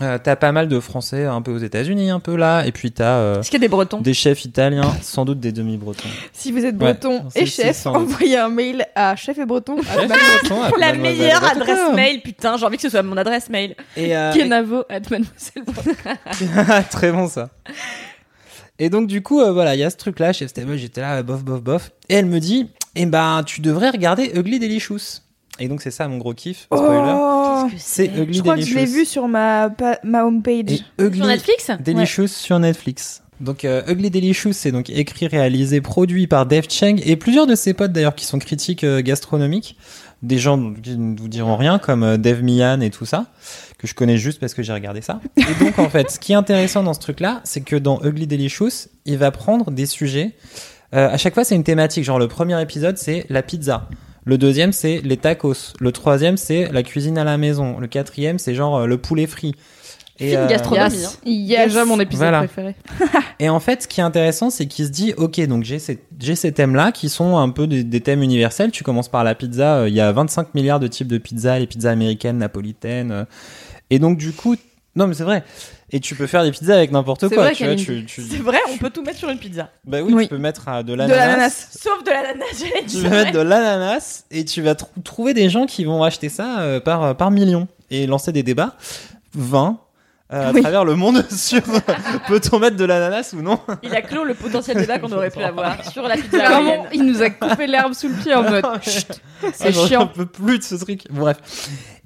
Euh, 0.00 0.18
t'as 0.22 0.36
pas 0.36 0.52
mal 0.52 0.68
de 0.68 0.80
Français 0.80 1.26
un 1.26 1.42
peu 1.42 1.52
aux 1.52 1.58
États-Unis, 1.58 2.08
un 2.08 2.18
peu 2.18 2.34
là, 2.34 2.64
et 2.64 2.72
puis 2.72 2.92
t'as 2.92 3.18
euh, 3.18 3.40
Est-ce 3.40 3.50
qu'il 3.50 3.60
y 3.60 3.62
a 3.62 3.66
des 3.66 3.68
Bretons 3.68 4.00
des 4.00 4.14
chefs 4.14 4.46
italiens, 4.46 4.90
sans 5.02 5.26
doute 5.26 5.38
des 5.38 5.52
demi-bretons. 5.52 6.08
Si 6.32 6.50
vous 6.50 6.64
êtes 6.64 6.76
breton 6.76 7.26
et 7.34 7.40
c'est 7.40 7.64
chef, 7.64 7.76
sans 7.76 7.92
doute. 7.92 8.02
envoyez 8.14 8.38
un 8.38 8.48
mail 8.48 8.86
à 8.94 9.16
chef 9.16 9.36
et 9.36 9.44
breton. 9.44 9.76
Chef 9.82 10.04
et 10.04 10.08
breton, 10.08 10.62
à 10.62 10.70
La 10.78 10.92
mademoiselle 10.92 11.00
meilleure 11.00 11.40
Breton. 11.40 11.60
adresse 11.60 11.94
mail, 11.94 12.22
putain, 12.22 12.56
j'ai 12.56 12.64
envie 12.64 12.76
que 12.76 12.82
ce 12.82 12.88
soit 12.88 13.02
mon 13.02 13.18
adresse 13.18 13.50
mail. 13.50 13.76
Et, 13.96 14.16
euh, 14.16 14.32
Kenavo 14.32 14.84
at 14.88 15.00
mademoiselle. 15.10 16.84
Très 16.90 17.12
bon 17.12 17.28
ça. 17.28 17.50
Et 18.78 18.88
donc 18.90 19.06
du 19.06 19.22
coup, 19.22 19.40
euh, 19.40 19.52
voilà, 19.52 19.74
il 19.76 19.78
y 19.78 19.84
a 19.84 19.90
ce 19.90 19.96
truc-là, 19.96 20.32
Chef 20.32 20.48
Stable, 20.48 20.76
j'étais 20.76 21.02
là, 21.02 21.18
euh, 21.18 21.22
bof, 21.22 21.44
bof, 21.44 21.62
bof. 21.62 21.90
Et 22.08 22.14
elle 22.14 22.26
me 22.26 22.40
dit, 22.40 22.70
eh 22.96 23.06
ben, 23.06 23.42
tu 23.44 23.60
devrais 23.60 23.90
regarder 23.90 24.32
Ugly 24.34 24.58
Delicious. 24.58 25.21
Et 25.58 25.68
donc 25.68 25.82
c'est 25.82 25.90
ça 25.90 26.08
mon 26.08 26.18
gros 26.18 26.32
kiff, 26.34 26.62
spoiler. 26.72 27.12
Oh 27.14 27.68
c'est 27.76 28.06
Ugly 28.06 28.38
je 28.38 28.40
crois 28.42 28.56
que 28.56 28.62
je 28.62 28.74
l'ai 28.74 28.86
vu 28.86 29.04
sur 29.04 29.28
ma, 29.28 29.70
pa- 29.70 29.98
ma 30.02 30.24
homepage. 30.24 30.70
Et 30.98 31.02
Ugly 31.02 31.18
Sur 31.18 31.26
Netflix? 31.26 31.70
Delicious 31.84 32.28
sur 32.28 32.58
Netflix. 32.58 33.22
Donc 33.40 33.64
euh, 33.64 33.82
Ugly 33.88 34.10
Delicious, 34.10 34.52
c'est 34.52 34.72
donc 34.72 34.88
écrit, 34.90 35.26
réalisé, 35.26 35.80
produit 35.80 36.26
par 36.26 36.46
Dave 36.46 36.66
Cheng 36.68 37.00
et 37.04 37.16
plusieurs 37.16 37.46
de 37.46 37.54
ses 37.54 37.74
potes 37.74 37.92
d'ailleurs 37.92 38.14
qui 38.14 38.24
sont 38.24 38.38
critiques 38.38 38.84
euh, 38.84 39.02
gastronomiques. 39.02 39.76
Des 40.22 40.38
gens 40.38 40.72
qui 40.74 40.96
ne 40.96 41.18
vous 41.18 41.26
diront 41.28 41.56
rien 41.56 41.78
comme 41.80 42.04
euh, 42.04 42.16
Dave 42.16 42.42
Mian 42.44 42.80
et 42.80 42.90
tout 42.90 43.04
ça, 43.04 43.26
que 43.78 43.88
je 43.88 43.94
connais 43.94 44.16
juste 44.18 44.38
parce 44.38 44.54
que 44.54 44.62
j'ai 44.62 44.72
regardé 44.72 45.00
ça. 45.00 45.20
Et 45.36 45.64
donc 45.64 45.78
en 45.80 45.88
fait, 45.90 46.10
ce 46.12 46.20
qui 46.20 46.30
est 46.32 46.36
intéressant 46.36 46.84
dans 46.84 46.94
ce 46.94 47.00
truc-là, 47.00 47.40
c'est 47.42 47.62
que 47.62 47.74
dans 47.74 48.00
Ugly 48.04 48.28
Delicious, 48.28 48.86
il 49.04 49.18
va 49.18 49.32
prendre 49.32 49.72
des 49.72 49.86
sujets. 49.86 50.36
euh, 50.94 51.10
à 51.10 51.16
chaque 51.18 51.34
fois, 51.34 51.42
c'est 51.42 51.56
une 51.56 51.64
thématique. 51.64 52.04
Genre 52.04 52.20
le 52.20 52.28
premier 52.28 52.60
épisode, 52.62 52.96
c'est 52.98 53.26
la 53.28 53.42
pizza. 53.42 53.88
Le 54.24 54.38
deuxième, 54.38 54.72
c'est 54.72 55.00
les 55.02 55.16
tacos. 55.16 55.74
Le 55.80 55.92
troisième, 55.92 56.36
c'est 56.36 56.70
la 56.72 56.82
cuisine 56.82 57.18
à 57.18 57.24
la 57.24 57.38
maison. 57.38 57.78
Le 57.80 57.86
quatrième, 57.88 58.38
c'est 58.38 58.54
genre 58.54 58.76
euh, 58.80 58.86
le 58.86 58.98
poulet 58.98 59.26
frit. 59.26 59.54
Et, 60.20 60.28
Film 60.30 60.42
euh, 60.42 60.46
gastronomie. 60.48 60.94
Yes. 60.94 61.06
hein. 61.06 61.18
Yes. 61.24 61.64
Déjà 61.68 61.84
mon 61.84 61.98
épisode 61.98 62.28
Voilà. 62.28 62.38
préféré. 62.38 62.76
et 63.40 63.48
en 63.48 63.58
fait, 63.58 63.82
ce 63.82 63.88
qui 63.88 64.00
est 64.00 64.04
intéressant, 64.04 64.50
c'est 64.50 64.66
qu'il 64.66 64.84
se 64.84 64.90
dit, 64.90 65.14
ok, 65.16 65.40
donc 65.46 65.64
j'ai 65.64 65.78
ces, 65.80 65.98
ces 66.34 66.52
thèmes-là 66.52 66.92
qui 66.92 67.08
sont 67.08 67.38
un 67.38 67.48
peu 67.48 67.66
des, 67.66 67.82
des 67.82 68.00
thèmes 68.00 68.22
universels. 68.22 68.70
Tu 68.70 68.84
commences 68.84 69.08
par 69.08 69.24
la 69.24 69.34
pizza. 69.34 69.78
euh, 69.78 69.88
Il 69.88 69.94
y 69.94 70.00
a 70.00 70.12
25 70.12 70.54
milliards 70.54 70.78
de 70.80 70.86
types 70.86 71.08
de 71.08 71.18
pizza, 71.18 71.58
les 71.58 71.66
pizzas 71.66 71.90
américaines, 71.90 72.38
napolitaines. 72.38 73.10
euh, 73.10 73.24
et 73.90 73.98
donc 73.98 74.16
du 74.18 74.32
coup, 74.32 74.54
non 74.94 75.06
mais 75.06 75.14
c'est 75.14 75.24
vrai. 75.24 75.42
Et 75.94 76.00
tu 76.00 76.14
peux 76.14 76.26
faire 76.26 76.42
des 76.42 76.50
pizzas 76.52 76.74
avec 76.76 76.90
n'importe 76.90 77.28
quoi. 77.28 77.36
vrai 77.44 77.52
tu 77.54 77.64
vois, 77.64 77.74
qu'Aline- 77.74 77.84
tu, 77.84 78.06
tu- 78.06 78.22
C'est 78.22 78.38
vrai, 78.38 78.58
on 78.72 78.78
peut 78.78 78.88
tout 78.88 79.02
mettre 79.02 79.18
sur 79.18 79.28
une 79.28 79.38
pizza. 79.38 79.68
Bah 79.84 79.98
oui, 80.02 80.12
Oui. 80.14 80.22
tu 80.24 80.30
peux 80.30 80.38
mettre 80.38 80.66
euh, 80.68 80.82
de 80.82 80.92
De 80.92 80.94
l'ananas. 80.94 81.68
Sauf 81.78 82.02
de 82.02 82.10
l'ananas, 82.10 82.44
j'allais 82.58 82.86
Tu 82.86 82.96
vas 83.00 83.10
mettre 83.10 83.32
de 83.32 83.40
l'ananas 83.40 84.24
et 84.30 84.44
tu 84.46 84.62
vas 84.62 84.74
trou- 84.74 84.88
trouver 85.04 85.34
des 85.34 85.50
gens 85.50 85.66
qui 85.66 85.84
vont 85.84 86.02
acheter 86.02 86.30
ça 86.30 86.60
euh, 86.60 86.80
par, 86.80 87.02
euh, 87.04 87.14
par 87.14 87.30
millions 87.30 87.68
et 87.90 88.06
lancer 88.06 88.32
des 88.32 88.42
débats. 88.42 88.74
20 89.34 89.78
euh, 90.32 90.48
à 90.48 90.52
Oui. 90.52 90.62
travers 90.62 90.84
le 90.86 90.94
monde 90.94 91.26
sur 91.30 91.60
peut-on 92.26 92.58
mettre 92.58 92.76
de 92.76 92.84
l'ananas 92.86 93.34
ou 93.36 93.42
non? 93.42 93.58
Il 93.82 93.94
a 93.94 94.00
clos 94.00 94.24
le 94.24 94.32
potentiel 94.32 94.78
débat 94.78 94.98
qu'on 94.98 95.12
aurait 95.12 95.28
pu 95.30 95.42
avoir 95.42 95.84
sur 95.92 96.08
la 96.08 96.14
pizza 96.16 96.38
Comment 96.46 96.56
hawaïenne. 96.72 96.86
il 96.94 97.04
nous 97.04 97.20
a 97.20 97.28
coupé 97.28 97.66
l'herbe 97.66 97.92
sous 97.92 98.08
le 98.08 98.14
pied 98.14 98.32
en 98.34 98.42
mode 98.44 98.64
Chut, 98.82 99.08
Ah, 99.42 99.48
c'est 99.52 99.72
j'en 99.72 99.86
chiant. 99.86 100.06
peux 100.06 100.24
plus 100.24 100.58
de 100.58 100.64
ce 100.64 100.76
truc. 100.76 101.02
Bref. 101.10 101.36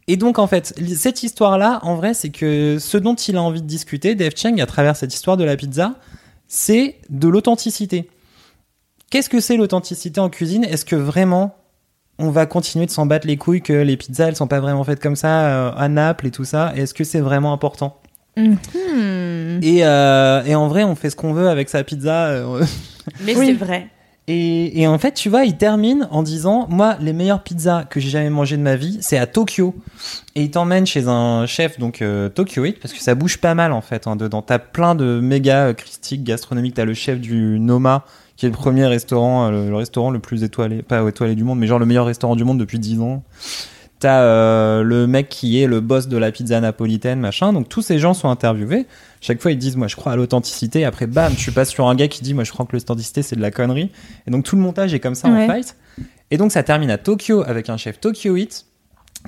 Et 0.08 0.16
donc, 0.16 0.38
en 0.38 0.46
fait, 0.46 0.74
cette 0.96 1.22
histoire-là, 1.22 1.80
en 1.82 1.96
vrai, 1.96 2.14
c'est 2.14 2.30
que 2.30 2.78
ce 2.78 2.96
dont 2.96 3.14
il 3.14 3.36
a 3.36 3.42
envie 3.42 3.62
de 3.62 3.66
discuter, 3.66 4.14
Dave 4.14 4.32
Cheng, 4.36 4.60
à 4.60 4.66
travers 4.66 4.96
cette 4.96 5.12
histoire 5.12 5.36
de 5.36 5.42
la 5.44 5.56
pizza, 5.56 5.94
c'est 6.46 6.96
de 7.10 7.26
l'authenticité. 7.28 8.08
Qu'est-ce 9.10 9.28
que 9.28 9.40
c'est 9.40 9.56
l'authenticité 9.56 10.20
en 10.20 10.28
cuisine? 10.28 10.64
Est-ce 10.64 10.84
que 10.84 10.96
vraiment 10.96 11.56
on 12.18 12.30
va 12.30 12.46
continuer 12.46 12.86
de 12.86 12.90
s'en 12.90 13.04
battre 13.04 13.26
les 13.26 13.36
couilles 13.36 13.60
que 13.62 13.72
les 13.74 13.96
pizzas 13.98 14.28
elles 14.28 14.36
sont 14.36 14.46
pas 14.46 14.58
vraiment 14.60 14.84
faites 14.84 15.00
comme 15.00 15.16
ça 15.16 15.48
euh, 15.48 15.72
à 15.76 15.88
Naples 15.88 16.26
et 16.28 16.30
tout 16.30 16.44
ça? 16.44 16.72
Est-ce 16.76 16.94
que 16.94 17.04
c'est 17.04 17.20
vraiment 17.20 17.52
important? 17.52 18.00
Hmm. 18.36 18.54
et, 19.62 19.78
euh, 19.84 20.44
et 20.44 20.54
en 20.54 20.68
vrai, 20.68 20.84
on 20.84 20.94
fait 20.94 21.08
ce 21.10 21.16
qu'on 21.16 21.32
veut 21.32 21.48
avec 21.48 21.68
sa 21.68 21.82
pizza. 21.84 22.26
euh, 22.26 22.64
Mais 23.24 23.34
Oui. 23.36 23.46
c'est 23.46 23.52
vrai. 23.54 23.88
Et, 24.28 24.80
et 24.80 24.88
en 24.88 24.98
fait, 24.98 25.12
tu 25.12 25.28
vois, 25.28 25.44
il 25.44 25.56
termine 25.56 26.08
en 26.10 26.22
disant 26.22 26.66
Moi, 26.68 26.96
les 27.00 27.12
meilleures 27.12 27.42
pizzas 27.42 27.84
que 27.84 28.00
j'ai 28.00 28.10
jamais 28.10 28.30
mangées 28.30 28.56
de 28.56 28.62
ma 28.62 28.74
vie, 28.74 28.98
c'est 29.00 29.18
à 29.18 29.26
Tokyo. 29.26 29.74
Et 30.34 30.42
il 30.42 30.50
t'emmène 30.50 30.84
chez 30.84 31.06
un 31.06 31.46
chef, 31.46 31.78
donc 31.78 32.02
euh, 32.02 32.28
Tokyoite, 32.28 32.80
parce 32.80 32.92
que 32.92 33.00
ça 33.00 33.14
bouge 33.14 33.38
pas 33.38 33.54
mal 33.54 33.72
en 33.72 33.80
fait 33.80 34.06
hein, 34.06 34.16
dedans. 34.16 34.42
T'as 34.42 34.58
plein 34.58 34.94
de 34.94 35.20
méga 35.20 35.66
euh, 35.66 35.72
critiques 35.74 36.24
gastronomiques. 36.24 36.74
T'as 36.74 36.84
le 36.84 36.94
chef 36.94 37.20
du 37.20 37.60
Noma, 37.60 38.04
qui 38.36 38.46
est 38.46 38.48
le 38.48 38.54
premier 38.54 38.86
restaurant, 38.86 39.46
euh, 39.46 39.68
le, 39.68 39.76
restaurant 39.76 40.10
le 40.10 40.18
plus 40.18 40.42
étoilé, 40.42 40.82
pas 40.82 41.06
étoilé 41.08 41.36
du 41.36 41.44
monde, 41.44 41.60
mais 41.60 41.68
genre 41.68 41.78
le 41.78 41.86
meilleur 41.86 42.06
restaurant 42.06 42.34
du 42.34 42.44
monde 42.44 42.58
depuis 42.58 42.80
10 42.80 43.00
ans. 43.00 43.22
T'as 44.06 44.22
euh, 44.22 44.82
le 44.84 45.08
mec 45.08 45.28
qui 45.28 45.60
est 45.60 45.66
le 45.66 45.80
boss 45.80 46.06
de 46.06 46.16
la 46.16 46.30
pizza 46.30 46.60
napolitaine, 46.60 47.18
machin. 47.18 47.52
Donc 47.52 47.68
tous 47.68 47.82
ces 47.82 47.98
gens 47.98 48.14
sont 48.14 48.28
interviewés. 48.28 48.86
Chaque 49.20 49.42
fois, 49.42 49.50
ils 49.50 49.58
disent, 49.58 49.74
moi, 49.76 49.88
je 49.88 49.96
crois 49.96 50.12
à 50.12 50.16
l'authenticité. 50.16 50.84
Après, 50.84 51.08
bam, 51.08 51.34
tu 51.34 51.50
passes 51.50 51.70
sur 51.70 51.88
un 51.88 51.96
gars 51.96 52.06
qui 52.06 52.22
dit, 52.22 52.32
moi, 52.32 52.44
je 52.44 52.52
crois 52.52 52.66
que 52.66 52.72
l'authenticité, 52.76 53.22
c'est 53.22 53.34
de 53.34 53.40
la 53.40 53.50
connerie. 53.50 53.90
Et 54.28 54.30
donc 54.30 54.44
tout 54.44 54.54
le 54.54 54.62
montage 54.62 54.94
est 54.94 55.00
comme 55.00 55.16
ça 55.16 55.28
Ouais. 55.28 55.42
en 55.44 55.46
fight. 55.48 55.76
Et 56.30 56.36
donc 56.36 56.52
ça 56.52 56.62
termine 56.62 56.90
à 56.90 56.98
Tokyo 56.98 57.42
avec 57.44 57.68
un 57.68 57.76
chef 57.76 57.98
Tokyoite 57.98 58.66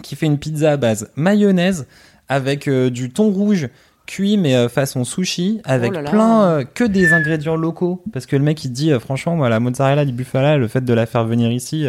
qui 0.05 0.15
fait 0.15 0.27
une 0.27 0.39
pizza 0.39 0.71
à 0.71 0.77
base 0.77 1.11
mayonnaise 1.17 1.89
avec 2.29 2.69
euh, 2.69 2.89
du 2.89 3.11
thon 3.11 3.31
rouge 3.31 3.69
cuit 4.07 4.37
mais 4.37 4.55
euh, 4.55 4.69
façon 4.69 5.03
sushi 5.03 5.61
avec 5.65 5.91
Oh 5.91 5.95
là 5.97 6.03
là. 6.03 6.11
plein 6.11 6.43
euh, 6.45 6.65
que 6.65 6.85
des 6.85 7.13
ingrédients 7.13 7.57
locaux 7.57 8.01
parce 8.13 8.27
que 8.27 8.37
le 8.37 8.43
mec 8.45 8.65
il 8.65 8.71
dit 8.73 8.93
franchement 9.01 9.35
moi 9.35 9.49
la 9.49 9.59
mozzarella 9.61 10.05
di 10.05 10.13
bufala 10.13 10.57
le 10.57 10.69
fait 10.69 10.85
de 10.85 10.93
la 10.95 11.07
faire 11.07 11.25
venir 11.25 11.51
ici 11.51 11.87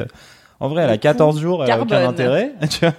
en 0.60 0.68
vrai 0.70 0.84
elle 0.84 0.90
a 0.90 0.98
14 0.98 1.40
jours 1.40 1.64
elle 1.64 1.72
a 1.72 1.82
aucun 1.82 2.08
intérêt 2.10 2.54
tu 2.70 2.80
vois. 2.86 2.94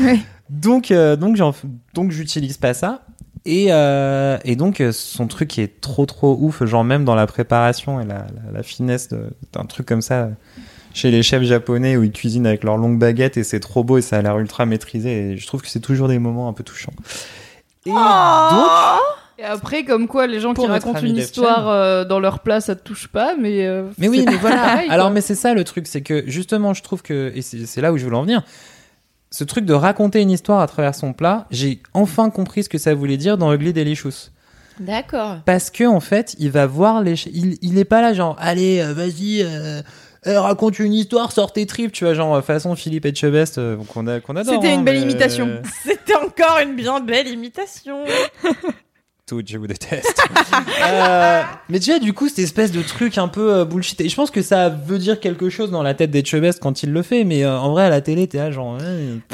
Ouais. 0.00 0.18
donc 0.50 0.90
euh, 0.90 1.16
donc 1.16 1.36
j'en 1.36 1.54
donc 1.94 2.10
j'utilise 2.10 2.56
pas 2.58 2.74
ça. 2.74 3.02
Et, 3.46 3.66
euh, 3.70 4.38
et 4.44 4.56
donc 4.56 4.80
euh, 4.80 4.90
son 4.90 5.26
truc 5.26 5.58
est 5.58 5.80
trop 5.82 6.06
trop 6.06 6.34
ouf 6.40 6.64
genre 6.64 6.82
même 6.82 7.04
dans 7.04 7.14
la 7.14 7.26
préparation 7.26 8.00
et 8.00 8.06
la, 8.06 8.26
la, 8.46 8.52
la 8.54 8.62
finesse 8.62 9.08
de- 9.10 9.28
d'un 9.52 9.64
truc 9.66 9.84
comme 9.86 10.00
ça 10.00 10.30
chez 10.94 11.10
les 11.10 11.22
chefs 11.22 11.42
japonais 11.42 11.96
où 11.98 12.04
ils 12.04 12.12
cuisinent 12.12 12.46
avec 12.46 12.64
leurs 12.64 12.78
longues 12.78 12.98
baguettes 12.98 13.36
et 13.36 13.44
c'est 13.44 13.60
trop 13.60 13.84
beau 13.84 13.98
et 13.98 14.02
ça 14.02 14.16
a 14.16 14.22
l'air 14.22 14.38
ultra 14.38 14.64
maîtrisé 14.64 15.32
et 15.32 15.36
je 15.36 15.46
trouve 15.46 15.60
que 15.60 15.68
c'est 15.68 15.80
toujours 15.80 16.08
des 16.08 16.18
moments 16.18 16.48
un 16.48 16.54
peu 16.54 16.64
touchants. 16.64 16.92
Et 17.84 17.90
donc 17.90 18.00
Et 19.38 19.42
après, 19.44 19.84
comme 19.84 20.06
quoi, 20.06 20.26
les 20.26 20.38
gens 20.40 20.54
Pour 20.54 20.64
qui 20.66 20.70
racontent 20.70 21.00
une 21.00 21.16
histoire 21.16 21.68
euh, 21.68 22.04
dans 22.04 22.20
leur 22.20 22.38
place, 22.40 22.66
ça 22.66 22.76
te 22.76 22.82
touche 22.82 23.08
pas, 23.08 23.34
mais. 23.38 23.66
euh, 23.66 23.84
Mais 23.98 24.08
oui, 24.08 24.24
mais 24.26 24.36
voilà. 24.36 24.56
pareil, 24.56 24.88
Alors, 24.90 25.10
mais 25.10 25.20
c'est 25.20 25.34
ça 25.34 25.54
le 25.54 25.64
truc, 25.64 25.86
c'est 25.88 26.02
que 26.02 26.22
justement, 26.28 26.72
je 26.74 26.82
trouve 26.82 27.02
que, 27.02 27.32
et 27.34 27.42
c'est 27.42 27.80
là 27.80 27.92
où 27.92 27.98
je 27.98 28.04
voulais 28.04 28.16
en 28.16 28.22
venir, 28.22 28.42
ce 29.30 29.42
truc 29.42 29.64
de 29.64 29.72
raconter 29.74 30.20
une 30.20 30.30
histoire 30.30 30.60
à 30.60 30.66
travers 30.68 30.94
son 30.94 31.12
plat, 31.12 31.46
j'ai 31.50 31.82
enfin 31.94 32.30
compris 32.30 32.62
ce 32.62 32.68
que 32.68 32.78
ça 32.78 32.94
voulait 32.94 33.16
dire 33.16 33.36
dans 33.36 33.52
Ugly 33.52 33.72
Delicious. 33.72 34.30
D'accord. 34.78 35.38
Parce 35.44 35.70
que, 35.70 35.84
en 35.84 36.00
fait, 36.00 36.34
il 36.38 36.50
va 36.50 36.66
voir 36.66 37.02
les. 37.02 37.14
Il, 37.32 37.58
il 37.62 37.78
est 37.78 37.84
pas 37.84 38.00
là, 38.02 38.12
genre, 38.14 38.36
allez, 38.38 38.80
euh, 38.80 38.92
vas-y, 38.92 39.42
euh, 39.42 39.82
euh, 40.28 40.40
raconte 40.40 40.78
une 40.78 40.92
histoire, 40.94 41.32
sors 41.32 41.52
tes 41.52 41.66
tripes, 41.66 41.90
tu 41.92 42.04
vois, 42.04 42.14
genre, 42.14 42.42
façon 42.44 42.74
Philippe 42.76 43.04
Etchebest, 43.06 43.58
euh, 43.58 43.76
qu'on 43.92 44.06
a- 44.06 44.20
qu'on 44.20 44.36
adore. 44.36 44.54
C'était 44.54 44.68
hein, 44.72 44.78
une 44.78 44.84
belle 44.84 44.96
mais- 44.98 45.02
imitation. 45.02 45.60
C'était 45.84 46.14
encore 46.16 46.58
une 46.62 46.76
bien 46.76 47.00
belle 47.00 47.26
imitation. 47.28 48.04
Toutes, 49.26 49.48
je 49.50 49.56
vous 49.56 49.66
déteste. 49.66 50.20
Euh, 50.86 51.42
mais 51.68 51.80
tu 51.80 51.90
vois, 51.90 51.98
du 51.98 52.12
coup, 52.12 52.28
cette 52.28 52.38
espèce 52.40 52.70
de 52.70 52.82
truc 52.82 53.16
un 53.18 53.26
peu 53.28 53.52
euh, 53.54 53.64
bullshit. 53.64 54.00
Et 54.02 54.08
je 54.08 54.14
pense 54.14 54.30
que 54.30 54.42
ça 54.42 54.68
veut 54.68 54.98
dire 54.98 55.18
quelque 55.18 55.48
chose 55.48 55.70
dans 55.70 55.82
la 55.82 55.94
tête 55.94 56.10
d'Etchebest 56.10 56.60
quand 56.60 56.82
il 56.82 56.92
le 56.92 57.02
fait, 57.02 57.24
mais 57.24 57.42
euh, 57.44 57.58
en 57.58 57.70
vrai, 57.72 57.84
à 57.84 57.88
la 57.88 58.00
télé, 58.02 58.26
t'es 58.28 58.38
là, 58.38 58.50
genre, 58.50 58.78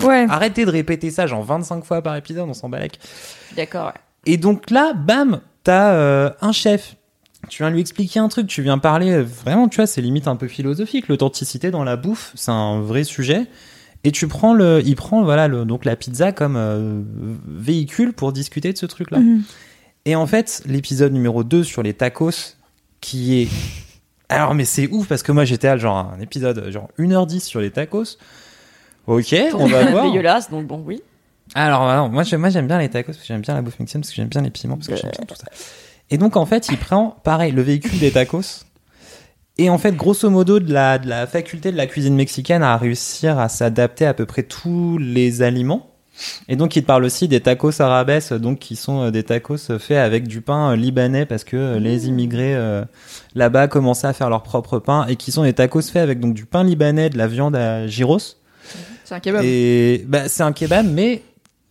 Ouais. 0.02 0.26
arrêtez 0.28 0.64
de 0.64 0.70
répéter 0.70 1.10
ça, 1.10 1.26
genre 1.26 1.42
25 1.42 1.84
fois 1.84 2.02
par 2.02 2.14
épisode, 2.16 2.48
on 2.48 2.54
s'en 2.54 2.68
balèque. 2.68 2.98
D'accord, 3.56 3.86
ouais. 3.86 3.92
Et 4.26 4.36
donc 4.36 4.70
là, 4.70 4.92
bam, 4.94 5.40
t'as 5.64 6.32
un 6.40 6.52
chef, 6.52 6.94
tu 7.48 7.62
viens 7.62 7.70
lui 7.70 7.80
expliquer 7.80 8.20
un 8.20 8.28
truc, 8.28 8.46
tu 8.46 8.62
viens 8.62 8.78
parler, 8.78 9.20
vraiment, 9.22 9.68
tu 9.68 9.76
vois, 9.76 9.86
c'est 9.86 10.00
limite 10.00 10.28
un 10.28 10.36
peu 10.36 10.46
philosophique. 10.48 11.08
L'authenticité 11.08 11.70
dans 11.70 11.84
la 11.84 11.96
bouffe, 11.96 12.32
c'est 12.36 12.52
un 12.52 12.80
vrai 12.80 13.02
sujet. 13.04 13.46
Et 14.04 14.12
tu 14.12 14.28
prends 14.28 14.54
le, 14.54 14.80
il 14.84 14.94
prend 14.96 15.22
voilà 15.24 15.48
le, 15.48 15.64
donc 15.64 15.84
la 15.84 15.96
pizza 15.96 16.32
comme 16.32 17.04
véhicule 17.48 18.12
pour 18.14 18.32
discuter 18.32 18.72
de 18.72 18.78
ce 18.78 18.86
truc-là. 18.86 19.18
Mhm. 19.18 19.42
Et 20.04 20.16
en 20.16 20.26
fait, 20.26 20.62
l'épisode 20.66 21.12
numéro 21.12 21.44
2 21.44 21.62
sur 21.62 21.82
les 21.82 21.94
tacos, 21.94 22.56
qui 23.00 23.42
est. 23.42 23.48
Alors, 24.28 24.54
mais 24.54 24.64
c'est 24.64 24.88
ouf 24.88 25.08
parce 25.08 25.22
que 25.22 25.32
moi 25.32 25.44
j'étais 25.44 25.68
à 25.68 25.76
genre 25.76 25.96
un 25.96 26.20
épisode 26.20 26.70
genre 26.70 26.88
1h10 26.98 27.40
sur 27.40 27.60
les 27.60 27.70
tacos. 27.70 28.16
Ok, 29.06 29.34
on 29.54 29.66
va 29.66 29.90
voir. 29.90 30.04
Dégueulasse, 30.04 30.50
donc 30.50 30.66
bon, 30.66 30.82
oui. 30.86 31.02
Alors, 31.54 31.82
alors, 31.82 32.08
moi, 32.08 32.22
j'aime, 32.22 32.40
moi, 32.40 32.50
j'aime 32.50 32.68
bien 32.68 32.78
les 32.78 32.88
tacos 32.88 33.06
parce 33.06 33.18
que 33.18 33.26
j'aime 33.26 33.40
bien 33.40 33.54
la 33.54 33.62
bouffe 33.62 33.78
mexicaine, 33.80 34.02
parce 34.02 34.10
que 34.10 34.16
j'aime 34.16 34.28
bien 34.28 34.42
les 34.42 34.50
piments, 34.50 34.76
parce 34.76 34.86
que 34.86 34.96
j'aime 34.96 35.10
bien 35.10 35.24
tout 35.26 35.34
ça. 35.34 35.46
Et 36.10 36.18
donc, 36.18 36.36
en 36.36 36.46
fait, 36.46 36.68
il 36.68 36.78
prend, 36.78 37.16
pareil, 37.24 37.52
le 37.52 37.62
véhicule 37.62 37.98
des 37.98 38.12
tacos. 38.12 38.64
Et 39.58 39.68
en 39.68 39.78
fait, 39.78 39.96
grosso 39.96 40.30
modo, 40.30 40.60
de 40.60 40.72
la, 40.72 40.98
de 40.98 41.08
la 41.08 41.26
faculté 41.26 41.72
de 41.72 41.76
la 41.76 41.86
cuisine 41.86 42.14
mexicaine 42.14 42.62
à 42.62 42.76
réussir 42.76 43.38
à 43.38 43.48
s'adapter 43.48 44.06
à 44.06 44.14
peu 44.14 44.26
près 44.26 44.42
tous 44.42 44.96
les 44.98 45.42
aliments. 45.42 45.90
Et 46.48 46.56
donc, 46.56 46.76
il 46.76 46.82
te 46.82 46.86
parle 46.86 47.04
aussi 47.04 47.28
des 47.28 47.40
tacos 47.40 47.80
arabes, 47.80 48.10
donc 48.38 48.58
qui 48.58 48.76
sont 48.76 49.02
euh, 49.02 49.10
des 49.10 49.22
tacos 49.22 49.78
faits 49.78 49.98
avec 49.98 50.26
du 50.26 50.40
pain 50.40 50.72
euh, 50.72 50.76
libanais 50.76 51.26
parce 51.26 51.44
que 51.44 51.56
euh, 51.56 51.78
les 51.78 52.08
immigrés 52.08 52.54
euh, 52.54 52.84
là-bas 53.34 53.68
commençaient 53.68 54.08
à 54.08 54.12
faire 54.12 54.30
leur 54.30 54.42
propre 54.42 54.78
pain 54.78 55.06
et 55.06 55.16
qui 55.16 55.32
sont 55.32 55.44
des 55.44 55.52
tacos 55.52 55.82
faits 55.82 56.02
avec 56.02 56.20
donc 56.20 56.34
du 56.34 56.46
pain 56.46 56.64
libanais, 56.64 57.10
de 57.10 57.18
la 57.18 57.26
viande 57.26 57.56
à 57.56 57.86
gyros. 57.86 58.18
C'est 59.04 59.14
un 59.14 59.20
kebab. 59.20 59.42
Et 59.44 60.04
bah, 60.06 60.28
c'est 60.28 60.42
un 60.42 60.52
kebab, 60.52 60.86
mais 60.86 61.22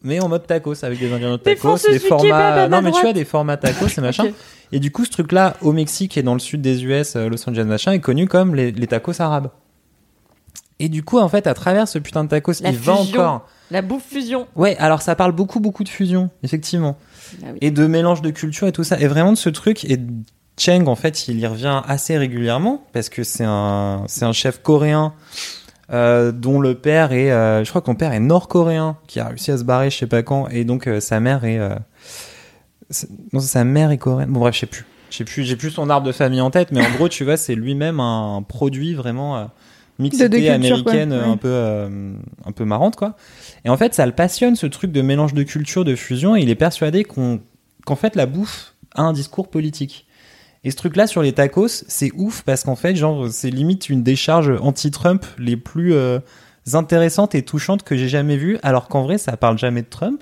mais 0.01 0.21
en 0.21 0.29
mode 0.29 0.47
tacos 0.47 0.83
avec 0.83 0.97
des 0.97 1.07
ingrédients 1.07 1.31
de 1.31 1.37
tacos, 1.37 1.77
des 1.89 1.99
formats. 1.99 2.67
ma 2.67 2.67
Non, 2.69 2.81
mais 2.81 2.91
tu 2.91 3.01
vois 3.01 3.13
des 3.13 3.25
formats 3.25 3.57
tacos 3.57 3.87
et 3.97 4.01
machin. 4.01 4.27
Et 4.71 4.79
du 4.79 4.91
coup, 4.91 5.03
ce 5.03 5.11
truc-là 5.11 5.57
au 5.61 5.73
Mexique 5.73 6.17
et 6.17 6.23
dans 6.23 6.33
le 6.33 6.39
sud 6.39 6.61
des 6.61 6.85
US, 6.85 7.15
Los 7.15 7.49
Angeles 7.49 7.65
machin, 7.65 7.91
est 7.91 7.99
connu 7.99 8.27
comme 8.27 8.55
les, 8.55 8.71
les 8.71 8.87
tacos 8.87 9.19
arabes. 9.19 9.49
Et 10.79 10.87
du 10.87 11.03
coup, 11.03 11.19
en 11.19 11.27
fait, 11.27 11.47
à 11.47 11.53
travers 11.53 11.87
ce 11.87 11.99
putain 11.99 12.23
de 12.23 12.29
tacos, 12.29 12.53
La 12.61 12.69
il 12.69 12.77
va 12.77 12.93
encore. 12.93 13.45
La 13.72 13.82
bouffe 13.82 14.03
fusion. 14.03 14.47
Ouais, 14.55 14.76
alors 14.78 15.01
ça 15.01 15.15
parle 15.15 15.32
beaucoup, 15.32 15.59
beaucoup 15.59 15.84
de 15.84 15.89
fusion, 15.89 16.30
effectivement. 16.43 16.97
Ah 17.43 17.47
oui. 17.53 17.57
Et 17.61 17.72
de 17.72 17.86
mélange 17.86 18.22
de 18.22 18.32
culture 18.32 18.67
et 18.67 18.72
tout 18.72 18.84
ça. 18.84 18.99
Et 18.99 19.07
vraiment 19.07 19.32
de 19.32 19.38
ce 19.38 19.49
truc. 19.49 19.86
Et 19.86 19.99
Cheng, 20.57 20.88
en 20.88 20.95
fait, 20.95 21.28
il 21.28 21.39
y 21.39 21.47
revient 21.47 21.82
assez 21.88 22.17
régulièrement 22.17 22.84
parce 22.93 23.09
que 23.09 23.24
c'est 23.24 23.45
un, 23.45 24.03
c'est 24.07 24.26
un 24.26 24.34
chef 24.34 24.61
coréen 24.61 25.13
euh, 25.91 26.32
dont 26.32 26.59
le 26.59 26.76
père 26.76 27.13
est, 27.13 27.32
euh, 27.32 27.63
je 27.63 27.70
crois 27.70 27.82
que 27.82 27.89
mon 27.89 27.95
père 27.95 28.11
est 28.11 28.20
nord-coréen, 28.20 28.97
qui 29.07 29.20
a 29.20 29.28
réussi 29.28 29.51
à 29.51 29.57
se 29.57 29.63
barrer, 29.63 29.89
je 29.89 29.97
sais 29.97 30.07
pas 30.07 30.22
quand, 30.22 30.47
et 30.49 30.63
donc 30.63 30.88
euh, 30.88 30.99
sa 30.99 31.20
mère 31.20 31.45
est, 31.45 31.59
non, 33.34 33.39
sa 33.39 33.63
mère 33.63 33.89
est 33.89 33.97
coréenne. 33.97 34.32
Bon 34.32 34.41
bref, 34.41 34.53
je 34.53 34.59
sais 34.59 34.65
plus, 34.67 34.86
je 35.09 35.17
sais 35.17 35.24
plus, 35.24 35.43
j'ai 35.43 35.55
plus 35.55 35.72
son 35.72 35.89
arbre 35.89 36.05
de 36.05 36.11
famille 36.11 36.41
en 36.41 36.51
tête, 36.51 36.72
mais 36.72 36.86
en 36.86 36.91
gros, 36.91 37.09
tu 37.09 37.24
vois, 37.24 37.38
c'est 37.38 37.55
lui-même 37.55 37.99
un 37.99 38.43
produit 38.47 38.93
vraiment 38.93 39.49
mixité 40.00 40.30
De 40.30 40.38
cultures, 40.38 40.54
américaine, 40.54 41.14
Ouais. 41.14 41.20
un 41.20 41.38
peu, 41.38 41.47
euh, 41.50 42.14
un 42.45 42.52
peu 42.52 42.66
marrante 42.66 42.95
quoi. 42.95 43.16
Et 43.66 43.70
en 43.70 43.78
fait, 43.78 43.93
ça 43.93 44.06
le 44.06 44.12
passionne 44.14 44.56
ce 44.56 44.66
truc 44.66 44.91
de 44.91 45.02
mélange 45.02 45.34
de 45.34 45.43
culture, 45.43 45.86
de 45.86 45.95
fusion, 45.95 46.36
et 46.36 46.41
il 46.41 46.50
est 46.50 46.56
persuadé 46.56 47.04
qu'on, 47.04 47.41
qu'en 47.86 47.95
fait, 47.95 48.16
la 48.16 48.26
bouffe 48.26 48.76
a 48.95 49.04
un 49.04 49.14
discours 49.14 49.50
politique. 49.50 50.06
Et 50.64 50.72
ce 50.72 50.76
truc-là 50.76 51.08
sur 51.08 51.22
les 51.22 51.32
tacos, 51.32 51.68
c'est 51.88 52.12
ouf 52.16 52.41
parce 52.43 52.64
qu'en 52.64 52.76
fait, 52.76 52.95
genre, 52.95 53.30
c'est 53.30 53.50
limite 53.50 53.89
une 53.89 54.04
décharge 54.04 54.52
anti-Trump 54.62 55.26
les 55.38 55.56
plus 55.56 55.93
euh, 55.93 56.20
intéressantes 56.74 57.34
et 57.36 57.43
touchantes 57.43 57.84
que 57.84 57.95
j'ai 57.95 58.10
jamais 58.10 58.36
vues, 58.36 58.58
alors 58.64 58.88
qu'en 58.89 59.04
vrai, 59.04 59.18
ça 59.18 59.38
parle 59.38 59.58
jamais 59.58 59.82
de 59.84 59.88
Trump. 59.88 60.22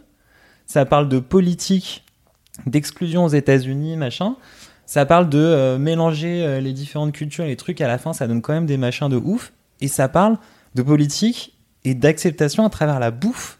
Ça 0.67 0.85
parle 0.85 1.07
de 1.09 1.19
politique, 1.19 2.03
d'exclusion 2.65 3.25
aux 3.25 3.29
États-Unis, 3.29 3.95
machin. 3.97 4.35
Ça 4.85 5.05
parle 5.05 5.27
de 5.29 5.39
euh, 5.39 5.77
mélanger 5.77 6.43
euh, 6.45 6.59
les 6.59 6.71
différentes 6.73 7.13
cultures 7.13 7.43
et 7.45 7.47
les 7.49 7.55
trucs. 7.55 7.81
À 7.81 7.87
la 7.87 7.97
fin, 7.97 8.13
ça 8.13 8.27
donne 8.27 8.41
quand 8.41 8.53
même 8.53 8.65
des 8.65 8.77
machins 8.77 9.09
de 9.09 9.17
ouf. 9.17 9.53
Et 9.81 9.87
ça 9.87 10.07
parle 10.09 10.37
de 10.75 10.81
politique 10.81 11.57
et 11.83 11.93
d'acceptation 11.93 12.65
à 12.65 12.69
travers 12.69 12.99
la 12.99 13.11
bouffe. 13.11 13.59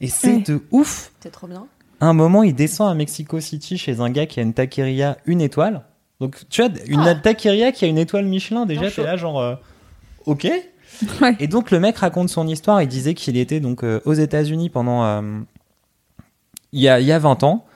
Et 0.00 0.08
c'est 0.08 0.36
Ouais. 0.36 0.42
de 0.42 0.62
ouf. 0.70 1.12
C'est 1.20 1.30
trop 1.30 1.46
bien. 1.46 1.66
À 2.00 2.06
un 2.06 2.12
moment, 2.12 2.42
il 2.42 2.54
descend 2.54 2.90
à 2.90 2.94
Mexico 2.94 3.40
City 3.40 3.78
chez 3.78 4.00
un 4.00 4.10
gars 4.10 4.26
qui 4.26 4.38
a 4.40 4.42
une 4.42 4.52
taqueria 4.52 5.16
une 5.26 5.40
étoile. 5.40 5.82
Donc, 6.20 6.44
tu 6.50 6.62
vois, 6.62 6.70
une 6.86 7.00
Ah. 7.00 7.14
taqueria 7.14 7.72
qui 7.72 7.84
a 7.84 7.88
une 7.88 7.98
étoile 7.98 8.26
Michelin, 8.26 8.66
déjà, 8.66 8.90
t'es 8.90 9.02
là, 9.02 9.16
genre, 9.16 9.40
euh, 9.40 9.54
ok. 10.26 10.46
Ouais. 11.20 11.36
Et 11.40 11.46
donc, 11.46 11.70
le 11.70 11.80
mec 11.80 11.96
raconte 11.98 12.28
son 12.30 12.46
histoire. 12.46 12.80
Il 12.80 12.88
disait 12.88 13.12
qu'il 13.14 13.36
était 13.36 13.60
donc 13.60 13.84
euh, 13.84 14.00
aux 14.06 14.14
États-Unis 14.14 14.70
pendant. 14.70 15.04
euh, 15.04 15.40
il, 16.72 16.80
y 16.80 16.88
a, 16.88 17.00
il 17.00 17.06
y 17.06 17.12
a 17.12 17.18
20 17.18 17.42
ans. 17.42 17.66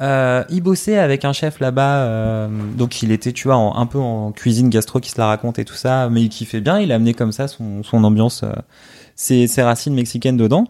Euh, 0.00 0.44
il 0.50 0.62
bossait 0.62 0.98
avec 0.98 1.24
un 1.24 1.32
chef 1.32 1.60
là-bas, 1.60 2.04
euh, 2.04 2.48
donc 2.76 3.02
il 3.02 3.12
était, 3.12 3.32
tu 3.32 3.48
vois, 3.48 3.56
un 3.56 3.86
peu 3.86 3.98
en 3.98 4.32
cuisine 4.32 4.68
gastro 4.68 5.00
qui 5.00 5.10
se 5.10 5.18
la 5.18 5.26
raconte 5.26 5.58
et 5.58 5.64
tout 5.64 5.74
ça, 5.74 6.08
mais 6.10 6.22
il 6.22 6.28
kiffait 6.28 6.60
bien. 6.60 6.78
Il 6.80 6.92
a 6.92 6.96
amené 6.96 7.14
comme 7.14 7.32
ça 7.32 7.48
son, 7.48 7.82
ambiance, 7.92 8.42
euh, 8.42 8.52
ses, 9.14 9.46
ses 9.46 9.62
racines 9.62 9.94
mexicaines 9.94 10.36
dedans. 10.36 10.66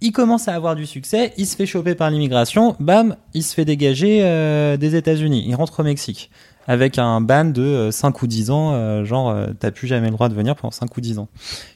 Il 0.00 0.12
commence 0.12 0.48
à 0.48 0.54
avoir 0.54 0.76
du 0.76 0.86
succès, 0.86 1.34
il 1.36 1.46
se 1.46 1.56
fait 1.56 1.66
choper 1.66 1.94
par 1.94 2.10
l'immigration, 2.10 2.74
bam, 2.80 3.16
il 3.34 3.42
se 3.42 3.54
fait 3.54 3.66
dégager 3.66 4.20
euh, 4.22 4.78
des 4.78 4.96
États-Unis. 4.96 5.44
Il 5.46 5.54
rentre 5.54 5.80
au 5.80 5.82
Mexique 5.82 6.30
avec 6.70 6.98
un 6.98 7.20
ban 7.20 7.46
de 7.46 7.62
euh, 7.62 7.90
5 7.90 8.22
ou 8.22 8.28
10 8.28 8.50
ans, 8.50 8.72
euh, 8.74 9.04
genre 9.04 9.30
euh, 9.30 9.48
t'as 9.58 9.72
plus 9.72 9.88
jamais 9.88 10.06
le 10.06 10.12
droit 10.12 10.28
de 10.28 10.34
venir 10.34 10.54
pendant 10.54 10.70
5 10.70 10.96
ou 10.96 11.00
10 11.00 11.18
ans. 11.18 11.28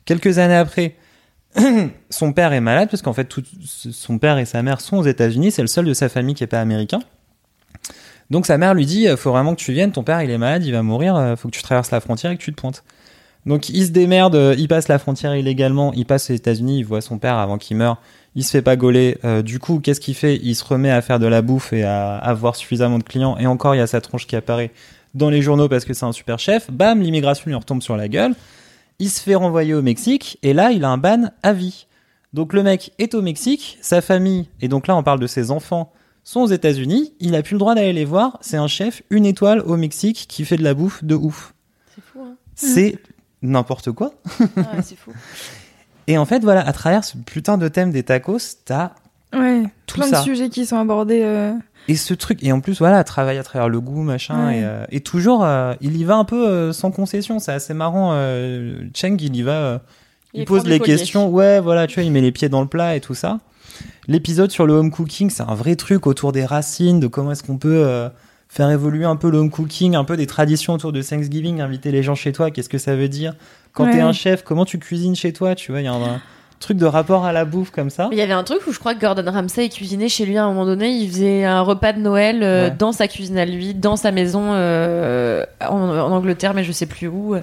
Quelques 0.05 0.39
années 0.39 0.55
après, 0.55 0.95
son 2.11 2.33
père 2.33 2.53
est 2.53 2.61
malade 2.61 2.89
parce 2.91 3.03
qu'en 3.03 3.13
fait 3.13 3.29
son 3.65 4.19
père 4.19 4.39
et 4.39 4.45
sa 4.45 4.63
mère 4.63 4.81
sont 4.81 4.97
aux 4.97 5.05
États-Unis, 5.05 5.53
c'est 5.53 5.63
le 5.63 5.69
seul 5.69 5.85
de 5.85 5.95
sa 5.95 6.09
famille 6.09 6.35
qui 6.35 6.45
est 6.45 6.49
pas 6.49 6.61
américain. 6.61 7.01
Donc 8.31 8.47
sa 8.47 8.59
mère 8.59 8.75
lui 8.75 8.87
dit 8.87 9.07
faut 9.17 9.31
vraiment 9.31 9.55
que 9.55 9.61
tu 9.61 9.73
viennes, 9.73 9.93
ton 9.93 10.03
père 10.03 10.23
il 10.23 10.31
est 10.31 10.39
malade, 10.39 10.65
il 10.65 10.73
va 10.73 10.83
mourir, 10.83 11.17
euh, 11.17 11.37
faut 11.37 11.49
que 11.49 11.55
tu 11.55 11.63
traverses 11.63 11.91
la 11.91 12.01
frontière 12.01 12.33
et 12.33 12.37
que 12.37 12.43
tu 12.43 12.53
te 12.53 12.61
pointes. 12.61 12.83
Donc 13.47 13.69
il 13.69 13.87
se 13.87 13.91
démerde, 13.91 14.35
euh, 14.35 14.55
il 14.59 14.69
passe 14.69 14.89
la 14.89 14.99
frontière 14.99 15.37
illégalement, 15.37 15.93
il 15.93 16.07
passe 16.07 16.31
aux 16.31 16.35
États-Unis, 16.35 16.79
il 16.79 16.85
voit 16.85 17.01
son 17.01 17.19
père 17.19 17.37
avant 17.37 17.59
qu'il 17.59 17.77
meure, 17.77 17.99
il 18.35 18.43
se 18.43 18.51
fait 18.51 18.63
pas 18.63 18.77
gauler. 18.77 19.19
Euh, 19.25 19.43
du 19.43 19.59
coup, 19.59 19.81
qu'est-ce 19.81 20.01
qu'il 20.01 20.15
fait? 20.15 20.41
Il 20.43 20.55
se 20.55 20.65
remet 20.65 20.91
à 20.91 21.03
faire 21.03 21.19
de 21.19 21.27
la 21.27 21.43
bouffe 21.43 21.73
et 21.73 21.85
à 21.85 22.17
avoir 22.17 22.57
suffisamment 22.57 22.99
de 22.99 23.05
clients. 23.05 23.37
Et 23.39 23.47
encore, 23.47 23.75
il 23.75 23.79
y 23.79 23.83
a 23.83 23.87
sa 23.87 24.01
tronche 24.01 24.27
qui 24.27 24.35
apparaît 24.35 24.71
dans 25.15 25.31
les 25.31 25.43
journaux 25.43 25.69
parce 25.69 25.85
que 25.85 25.95
c'est 25.95 26.07
un 26.07 26.13
super 26.13 26.39
chef. 26.39 26.71
Bam, 26.71 27.01
l'immigration 27.01 27.45
lui 27.47 27.55
retombe 27.55 27.83
sur 27.83 27.97
la 27.97 28.09
gueule. 28.09 28.35
Il 28.99 29.11
se 29.11 29.21
fait 29.21 29.35
renvoyer 29.35 29.75
au 29.75 29.83
Mexique 29.83 30.39
et 30.43 30.53
là, 30.53 30.71
il 30.71 30.85
a 30.85 30.89
un 30.89 30.99
ban 30.99 31.31
à 31.43 31.53
vie. 31.53 31.87
Donc 32.33 32.53
le 32.53 32.63
mec 32.63 32.93
est 32.99 33.15
au 33.15 33.23
Mexique, 33.23 33.79
sa 33.81 34.01
famille, 34.01 34.49
et 34.61 34.67
donc 34.69 34.87
là 34.89 34.97
on 34.97 35.03
parle 35.05 35.21
de 35.21 35.27
ses 35.29 35.51
enfants, 35.53 35.93
sont 36.25 36.41
aux 36.41 36.47
États-Unis. 36.49 37.13
Il 37.21 37.35
a 37.37 37.43
plus 37.43 37.55
le 37.55 37.59
droit 37.61 37.75
d'aller 37.75 37.93
les 37.93 38.05
voir. 38.05 38.39
C'est 38.41 38.57
un 38.57 38.67
chef, 38.67 39.03
une 39.11 39.25
étoile 39.27 39.61
au 39.61 39.77
Mexique 39.77 40.27
qui 40.29 40.45
fait 40.45 40.57
de 40.57 40.65
la 40.65 40.75
bouffe 40.75 41.05
de 41.05 41.15
ouf. 41.15 41.55
C'est 41.95 42.03
fou, 42.03 42.21
hein. 42.25 42.35
C'est 42.57 42.99
n'importe 43.43 43.93
quoi. 43.93 44.15
Ah 44.41 44.43
ouais, 44.57 44.83
c'est 44.83 44.97
fou. 44.99 45.13
Et 46.07 46.19
en 46.19 46.25
fait, 46.27 46.41
voilà, 46.43 46.67
à 46.67 46.73
travers 46.73 47.05
ce 47.05 47.17
putain 47.17 47.57
de 47.57 47.69
thème 47.69 47.91
des 47.91 48.03
tacos, 48.03 48.39
t'as 48.65 48.93
Ouais, 49.33 49.63
tout 49.87 49.99
plein 49.99 50.09
ça. 50.09 50.19
de 50.21 50.25
sujets 50.25 50.49
qui 50.49 50.67
sont 50.67 50.79
abordés. 50.79 51.23
euh, 51.23 51.53
Et 51.89 51.97
ce 51.97 52.15
truc, 52.15 52.39
et 52.43 52.51
en 52.53 52.61
plus, 52.61 52.79
voilà, 52.79 53.05
travaille 53.05 53.37
à 53.39 53.43
travers 53.43 53.69
le 53.69 53.81
goût, 53.81 54.03
machin, 54.03 54.47
Ouais. 54.47 54.59
et, 54.61 54.65
euh, 54.65 54.85
et 54.91 55.01
toujours, 55.01 55.45
euh, 55.45 55.75
il 55.83 55.97
y 55.97 56.05
va 56.05 56.17
un 56.17 56.25
peu 56.25 56.47
euh, 56.49 56.73
sans 56.73 56.91
concession, 56.91 57.39
c'est 57.39 57.53
assez 57.53 57.75
marrant. 57.75 58.13
Euh, 58.15 58.79
Cheng, 58.95 59.17
il 59.21 59.37
y 59.37 59.43
va, 59.43 59.53
euh, 59.53 59.79
il, 60.33 60.41
Il 60.41 60.45
pose 60.47 60.65
les 60.67 60.81
questions, 60.81 61.29
ouais, 61.29 61.61
voilà, 61.61 61.87
tu 61.87 61.97
vois, 61.97 62.05
il 62.05 62.11
met 62.13 62.21
les 62.23 62.33
pieds 62.33 62.49
dans 62.49 62.63
le 62.63 62.67
plat 62.69 62.97
et 62.97 63.01
tout 63.01 63.15
ça. 63.15 63.41
L'épisode 64.09 64.51
sur 64.51 64.67
le 64.67 64.73
home 64.75 64.91
cooking, 64.91 65.31
c'est 65.31 65.43
un 65.43 65.55
vrai 65.55 65.77
truc 65.77 66.07
autour 66.07 66.33
des 66.33 66.45
racines, 66.45 67.01
de 67.01 67.07
comment 67.07 67.33
est-ce 67.33 67.43
qu'on 67.43 67.59
peut 67.59 67.83
euh, 67.85 68.09
faire 68.49 68.71
évoluer 68.71 69.05
un 69.05 69.17
peu 69.17 69.31
le 69.31 69.39
home 69.39 69.51
cooking, 69.51 69.95
un 69.95 70.05
peu 70.05 70.17
des 70.17 70.27
traditions 70.27 70.75
autour 70.75 70.93
de 70.93 71.03
Thanksgiving, 71.03 71.61
inviter 71.61 71.91
les 71.91 72.03
gens 72.03 72.15
chez 72.15 72.33
toi, 72.33 72.51
qu'est-ce 72.51 72.69
que 72.69 72.79
ça 72.79 72.95
veut 72.97 73.09
dire? 73.09 73.35
Quand 73.73 73.85
t'es 73.91 73.97
Ouais. 73.97 74.01
un 74.03 74.13
chef, 74.13 74.43
comment 74.45 74.65
tu 74.65 74.79
cuisines 74.79 75.17
chez 75.17 75.33
toi, 75.33 75.55
tu 75.55 75.73
vois, 75.73 75.81
il 75.81 75.85
y 75.85 75.89
a 75.89 75.93
un 75.93 76.21
truc 76.61 76.79
de 76.79 76.87
rapport 76.87 77.25
à 77.27 77.33
la 77.33 77.45
bouffe 77.45 77.71
comme 77.71 77.91
ça. 77.91 78.09
Il 78.13 78.17
y 78.19 78.23
avait 78.23 78.33
un 78.33 78.43
truc 78.45 78.61
où 78.67 78.73
je 78.73 78.79
crois 78.79 78.95
que 78.95 79.01
Gordon 79.01 79.31
Ramsay 79.31 79.69
cuisinait 79.69 80.09
chez 80.09 80.25
lui 80.25 80.39
à 80.39 80.45
un 80.45 80.49
moment 80.49 80.65
donné. 80.65 80.89
Il 80.91 81.09
faisait 81.11 81.45
un 81.45 81.61
repas 81.61 81.93
de 81.93 82.01
Noël 82.01 82.43
euh, 82.43 82.69
Ouais. 82.69 82.75
dans 82.79 82.93
sa 82.93 83.07
cuisine 83.09 83.37
à 83.39 83.45
lui, 83.45 83.75
dans 83.75 83.97
sa 83.97 84.13
maison 84.13 84.41
euh, 84.53 85.45
en, 85.69 85.77
en 85.77 86.11
Angleterre, 86.13 86.55
mais 86.55 86.65
je 86.65 86.73
sais 86.73 86.87
plus 86.87 87.07
où. 87.09 87.35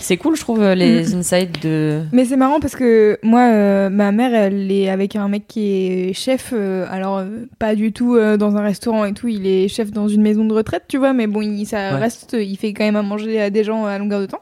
C'est 0.00 0.16
cool, 0.16 0.36
je 0.36 0.40
trouve, 0.40 0.62
les 0.62 1.14
insights 1.14 1.62
de. 1.62 2.02
Mais 2.12 2.24
c'est 2.24 2.36
marrant 2.36 2.60
parce 2.60 2.76
que 2.76 3.18
moi, 3.22 3.48
euh, 3.50 3.88
ma 3.90 4.12
mère, 4.12 4.34
elle 4.34 4.70
est 4.70 4.88
avec 4.90 5.16
un 5.16 5.28
mec 5.28 5.46
qui 5.48 5.66
est 5.86 6.12
chef. 6.12 6.50
euh, 6.52 6.86
alors, 6.90 7.22
pas 7.58 7.74
du 7.74 7.92
tout 7.92 8.14
euh, 8.16 8.36
dans 8.36 8.56
un 8.56 8.62
restaurant 8.62 9.04
et 9.04 9.12
tout. 9.12 9.28
Il 9.28 9.46
est 9.46 9.68
chef 9.68 9.90
dans 9.90 10.08
une 10.08 10.22
maison 10.22 10.44
de 10.44 10.54
retraite, 10.54 10.84
tu 10.88 10.98
vois. 10.98 11.12
Mais 11.12 11.26
bon, 11.26 11.42
il, 11.42 11.66
ça 11.66 11.94
Ouais. 11.94 12.00
reste. 12.00 12.36
Il 12.38 12.56
fait 12.56 12.72
quand 12.72 12.84
même 12.84 12.96
à 12.96 13.02
manger 13.02 13.40
à 13.40 13.50
des 13.50 13.64
gens 13.64 13.86
à 13.86 13.98
longueur 13.98 14.20
de 14.20 14.26
temps. 14.26 14.40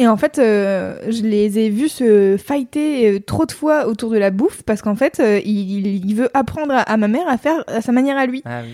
Et 0.00 0.06
en 0.08 0.16
fait, 0.16 0.38
euh, 0.38 0.96
je 1.08 1.22
les 1.22 1.58
ai 1.58 1.68
vus 1.68 1.88
se 1.90 2.36
fighter 2.38 3.06
euh, 3.10 3.20
trop 3.20 3.44
de 3.44 3.52
fois 3.52 3.86
autour 3.86 4.10
de 4.10 4.16
la 4.18 4.30
bouffe 4.30 4.62
parce 4.62 4.80
qu'en 4.80 4.96
fait, 4.96 5.20
euh, 5.20 5.40
il, 5.44 5.86
il 5.86 6.14
veut 6.14 6.30
apprendre 6.32 6.72
à, 6.72 6.80
à 6.80 6.96
ma 6.96 7.06
mère 7.06 7.28
à 7.28 7.36
faire 7.36 7.62
à 7.66 7.82
sa 7.82 7.92
manière 7.92 8.16
à 8.16 8.24
lui. 8.26 8.42
Ah 8.46 8.60
oui. 8.64 8.70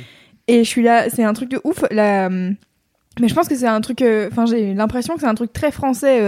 Et 0.47 0.63
je 0.63 0.69
suis 0.69 0.83
là, 0.85 1.11
c'est 1.11 1.25
un 1.25 1.33
truc 1.33 1.51
de 1.51 1.61
ouf. 1.65 1.85
La... 1.91 2.29
Mais 2.29 3.29
je 3.29 3.35
pense 3.35 3.49
que 3.49 3.57
c'est 3.57 3.67
un 3.67 3.81
truc. 3.81 4.03
Enfin, 4.31 4.47
j'ai 4.47 4.73
l'impression 4.75 5.15
que 5.15 5.21
c'est 5.21 5.27
un 5.27 5.35
truc 5.35 5.53
très 5.53 5.73
français. 5.73 6.21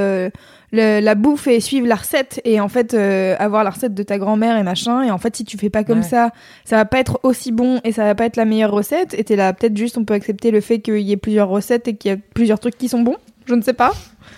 le- 0.73 1.01
la 1.01 1.15
bouffe 1.15 1.47
et 1.47 1.61
suivre 1.61 1.87
la 1.87 1.95
recette 1.95 2.41
et 2.45 2.59
en 2.61 2.69
fait 2.69 2.93
euh, 2.93 3.37
avoir 3.39 3.63
la 3.65 3.71
recette 3.71 3.95
de 3.95 4.03
ta 4.03 4.19
grand-mère 4.19 4.57
et 4.59 4.63
machin 4.63 5.03
et 5.03 5.11
en 5.11 5.17
fait 5.19 5.35
si 5.37 5.45
tu 5.45 5.57
fais 5.57 5.71
pas 5.71 5.83
comme 5.85 5.99
Ouais. 6.01 6.05
ça 6.05 6.31
ça 6.67 6.77
va 6.77 6.85
pas 6.85 6.99
être 6.99 7.21
aussi 7.23 7.53
bon 7.53 7.81
et 7.85 7.93
ça 7.93 8.05
va 8.05 8.15
pas 8.15 8.27
être 8.27 8.37
la 8.37 8.45
meilleure 8.45 8.71
recette 8.73 9.15
et 9.15 9.25
t'es 9.25 9.35
là 9.37 9.55
peut-être 9.55 9.75
juste 9.77 9.97
on 9.97 10.05
peut 10.05 10.13
accepter 10.13 10.51
le 10.51 10.61
fait 10.61 10.81
qu'il 10.81 10.99
y 11.01 11.13
ait 11.13 11.17
plusieurs 11.17 11.49
recettes 11.49 11.89
et 11.89 11.95
qu'il 11.97 12.11
y 12.11 12.15
a 12.15 12.19
plusieurs 12.35 12.59
trucs 12.59 12.77
qui 12.77 12.89
sont 12.91 13.01
bons 13.01 13.17
je 13.49 13.55
ne 13.55 13.63
sais 13.63 13.73
pas 13.73 13.93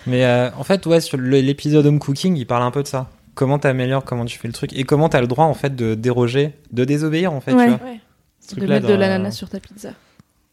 Mais 0.07 0.25
euh, 0.25 0.49
en 0.57 0.63
fait, 0.63 0.85
ouais, 0.85 1.01
sur 1.01 1.17
l'épisode 1.17 1.85
Home 1.85 1.99
Cooking, 1.99 2.35
il 2.37 2.45
parle 2.47 2.63
un 2.63 2.71
peu 2.71 2.81
de 2.83 2.87
ça. 2.87 3.09
Comment 3.33 3.59
t'améliores, 3.59 4.03
comment 4.03 4.25
tu 4.25 4.37
fais 4.37 4.47
le 4.47 4.53
truc, 4.53 4.73
et 4.73 4.83
comment 4.83 5.07
t'as 5.09 5.21
le 5.21 5.27
droit, 5.27 5.45
en 5.45 5.53
fait, 5.53 5.75
de 5.75 5.95
déroger, 5.95 6.53
de 6.71 6.83
désobéir, 6.85 7.31
en 7.33 7.41
fait, 7.41 7.53
Ouais. 7.53 7.65
tu 7.65 7.69
vois. 7.77 7.87
Ouais. 7.89 7.99
Ce 8.39 8.55
De 8.55 8.65
mettre 8.65 8.87
de 8.87 8.93
l'ananas 8.93 9.31
sur 9.31 9.49
ta 9.49 9.59
pizza. 9.59 9.89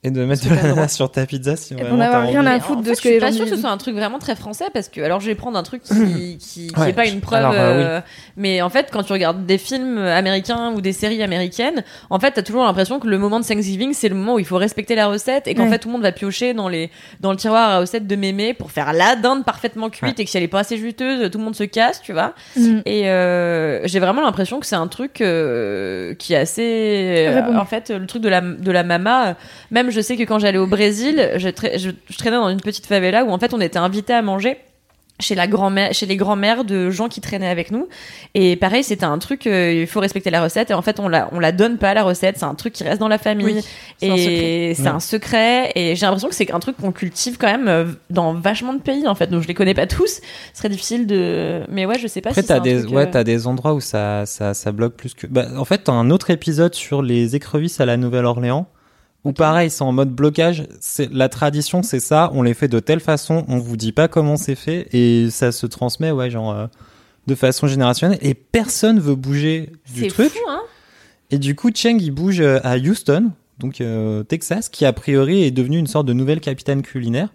Et 0.05 0.13
de 0.13 0.25
mettre 0.25 0.45
de 0.45 0.51
droit. 0.51 0.63
l'ananas 0.63 0.89
sur 0.95 1.11
ta 1.11 1.27
pizza 1.27 1.57
si 1.57 1.75
avoir 1.75 1.99
t'as 1.99 2.21
rien 2.21 2.47
à 2.47 2.61
foutre 2.61 2.83
de 2.83 2.95
ce 2.95 3.01
que 3.03 3.09
je 3.09 3.15
les 3.15 3.15
suis 3.15 3.21
pas 3.21 3.31
gens 3.33 3.37
sûre 3.39 3.45
que 3.47 3.51
ce 3.57 3.61
soit 3.61 3.71
un 3.71 3.77
truc 3.79 3.97
vraiment 3.97 4.21
très 4.21 4.37
français 4.37 4.67
parce 4.73 4.89
que 4.89 5.01
alors 5.01 5.19
je 5.19 5.27
vais 5.27 5.35
prendre 5.35 5.59
un 5.59 5.65
truc 5.65 5.83
qui 5.83 5.93
qui, 6.39 6.69
qui 6.69 6.73
Ouais. 6.81 6.91
est 6.91 6.93
pas 6.93 7.07
une 7.07 7.21
preuve 7.21 7.41
Alors, 7.41 7.53
euh, 7.55 7.57
euh, 7.97 8.01
mais 8.37 8.63
en 8.63 8.69
fait 8.71 8.91
quand 8.93 9.03
tu 9.03 9.13
regardes 9.13 9.45
des 9.45 9.59
films 9.59 9.99
américains 9.99 10.71
ou 10.73 10.81
des 10.81 10.93
séries 10.93 11.21
américaines 11.21 11.83
en 12.11 12.21
fait 12.21 12.31
t'as 12.31 12.43
toujours 12.43 12.63
l'impression 12.65 13.01
que 13.01 13.09
le 13.09 13.19
moment 13.19 13.41
de 13.41 13.45
Thanksgiving 13.45 13.93
c'est 13.93 14.09
le 14.09 14.15
moment 14.15 14.35
où 14.35 14.39
il 14.39 14.45
faut 14.45 14.57
respecter 14.57 14.95
la 14.95 15.09
recette 15.09 15.49
et 15.49 15.55
qu'en 15.57 15.65
Ouais. 15.65 15.71
fait 15.71 15.79
tout 15.81 15.89
le 15.89 15.95
monde 15.95 16.03
va 16.03 16.13
piocher 16.13 16.55
dans 16.55 16.69
les 16.69 16.93
dans 17.19 17.33
le 17.33 17.37
tiroir 17.37 17.69
à 17.69 17.81
recettes 17.81 18.07
de 18.07 18.15
mémé 18.15 18.55
pour 18.55 18.71
faire 18.71 18.93
la 18.93 19.17
dinde 19.17 19.45
parfaitement 19.45 19.91
cuite 19.91 20.05
Ouais. 20.05 20.15
et 20.17 20.25
que 20.25 20.31
si 20.31 20.37
elle 20.37 20.45
est 20.45 20.49
pas 20.49 20.61
assez 20.61 20.77
juteuse 20.79 21.29
tout 21.29 21.39
le 21.39 21.45
monde 21.45 21.57
se 21.57 21.65
casse 21.65 22.01
tu 22.03 22.13
vois 22.13 22.35
Mm. 22.57 22.79
et 22.87 23.11
euh, 23.11 23.85
j'ai 23.89 23.99
vraiment 23.99 24.23
l'impression 24.23 24.61
que 24.61 24.67
c'est 24.67 24.77
un 24.77 24.87
truc 24.87 25.21
euh, 25.21 26.15
qui 26.15 26.35
est 26.35 26.37
assez 26.37 27.29
en 27.57 27.65
fait 27.65 27.91
le 27.91 28.07
truc 28.07 28.23
de 28.23 28.29
la 28.29 28.41
de 28.41 28.71
la 28.71 28.85
mama 28.85 29.29
euh, 29.31 29.35
même 29.89 29.95
je 29.95 30.01
sais 30.01 30.17
que 30.17 30.23
quand 30.23 30.39
j'allais 30.39 30.59
au 30.59 30.67
Brésil 30.67 31.31
je, 31.37 31.49
tra- 31.49 31.79
je, 31.79 31.91
je 32.09 32.19
traînais 32.19 32.37
dans 32.37 32.49
une 32.49 32.61
petite 32.61 32.87
favela 32.87 33.25
où 33.25 33.31
en 33.31 33.39
fait 33.39 33.55
on 33.55 33.61
était 33.61 33.79
invité 33.79 34.13
à 34.13 34.23
manger 34.23 34.59
chez 35.21 35.35
la 35.35 35.49
grand-mère 35.49 35.93
chez 35.95 36.07
les 36.07 36.17
grands-mères 36.17 36.65
de 36.65 36.91
gens 36.91 37.09
qui 37.09 37.21
traînaient 37.21 37.49
avec 37.49 37.73
nous. 37.73 37.89
Et 38.35 38.55
pareil 38.55 38.85
c'était 38.85 39.05
un 39.05 39.19
truc 39.19 39.49
euh, 39.49 39.73
il 39.81 39.87
faut 39.89 39.99
respecter 39.99 40.31
la 40.31 40.41
recette. 40.41 40.71
Et 40.71 40.75
en 40.75 40.83
fait 40.83 41.01
on 41.01 41.09
la 41.09 41.29
on 41.33 41.41
la 41.41 41.51
donne 41.51 41.77
pas 41.77 41.93
la 41.93 42.05
recette. 42.05 42.39
C'est 42.39 42.45
un 42.45 42.55
truc 42.55 42.73
qui 42.73 42.85
reste 42.85 43.01
dans 43.01 43.09
la 43.09 43.19
famille. 43.19 43.47
Oui, 43.47 43.65
et 44.01 44.75
c'est 44.77 44.87
un 44.87 45.01
secret. 45.01 45.73
Et 45.75 45.97
j'ai 45.97 46.07
l'impression 46.07 46.29
que 46.29 46.37
c'est 46.37 46.53
un 46.53 46.61
truc 46.61 46.77
qu'on 46.77 46.93
cultive 46.93 47.37
quand 47.37 47.49
même 47.49 47.67
euh, 47.67 47.87
dans 48.11 48.33
vachement 48.33 48.75
de 48.75 48.81
pays 48.81 49.09
en 49.09 49.17
fait. 49.17 49.27
Donc 49.27 49.43
je 49.43 49.49
les 49.49 49.55
connais 49.55 49.75
pas 49.75 49.89
tous. 49.89 50.21
Ce 50.53 50.59
serait 50.59 50.69
difficile 50.69 51.09
de 51.09 51.63
mais 51.69 51.85
ouais 51.85 51.99
je 51.99 52.07
sais 52.07 52.21
pas 52.21 52.31
Après, 52.31 52.43
si 52.43 52.47
c'est 52.47 52.55
t'as 52.55 52.61
des, 52.61 52.83
truc, 52.83 52.95
ouais, 52.95 53.03
euh, 53.09 53.11
t'as 53.11 53.25
des 53.25 53.49
endroits 53.49 53.75
où 53.75 53.81
ça, 53.81 54.25
ça, 54.25 54.55
ça 54.55 54.71
bloque 54.71 54.95
plus 54.95 55.15
que. 55.15 55.27
Bah, 55.27 55.47
en 55.57 55.65
fait, 55.65 55.79
t'as 55.79 55.93
un 55.95 56.11
autre 56.11 56.31
épisode 56.31 56.77
sur 56.77 57.03
les 57.03 57.35
écrevisses 57.35 57.81
à 57.81 57.87
la 57.87 57.97
Nouvelle-Orléans. 57.97 58.69
Où 59.25 59.33
pareil, 59.33 59.69
c'est 59.71 59.83
en 59.83 59.93
mode 59.93 60.11
blocage. 60.11 60.67
C'est 60.81 61.13
la 61.13 61.29
tradition, 61.29 61.83
c'est 61.83 62.01
ça. 62.01 62.31
On 62.35 62.43
les 62.43 62.55
fait 62.55 62.69
de 62.69 62.79
telle 62.81 63.01
façon. 63.01 63.45
On 63.49 63.59
vous 63.59 63.77
dit 63.77 63.93
pas 63.93 64.09
comment 64.09 64.37
c'est 64.37 64.55
fait 64.55 64.89
et 64.93 65.29
ça 65.31 65.53
se 65.53 65.67
transmet, 65.67 66.11
ouais, 66.11 66.31
genre 66.31 66.53
euh, 66.53 66.67
de 67.27 67.35
façon 67.35 67.67
générationnelle. 67.67 68.19
Et 68.23 68.35
personne 68.35 69.01
veut 69.01 69.17
bouger 69.17 69.73
du 69.93 70.07
truc. 70.07 70.31
fou 70.31 70.39
hein 70.49 70.61
Et 71.31 71.39
du 71.39 71.57
coup, 71.57 71.71
Cheng, 71.75 72.01
il 72.01 72.13
bouge 72.13 72.41
euh, 72.41 72.61
à 72.63 72.77
Houston, 72.79 73.33
donc 73.59 73.81
euh, 73.81 74.23
Texas, 74.23 74.69
qui 74.69 74.85
a 74.85 74.93
priori 74.93 75.43
est 75.43 75.51
devenu 75.51 75.79
une 75.79 75.89
sorte 75.89 76.07
de 76.07 76.13
nouvelle 76.13 76.41
capitale 76.41 76.83
culinaire, 76.83 77.29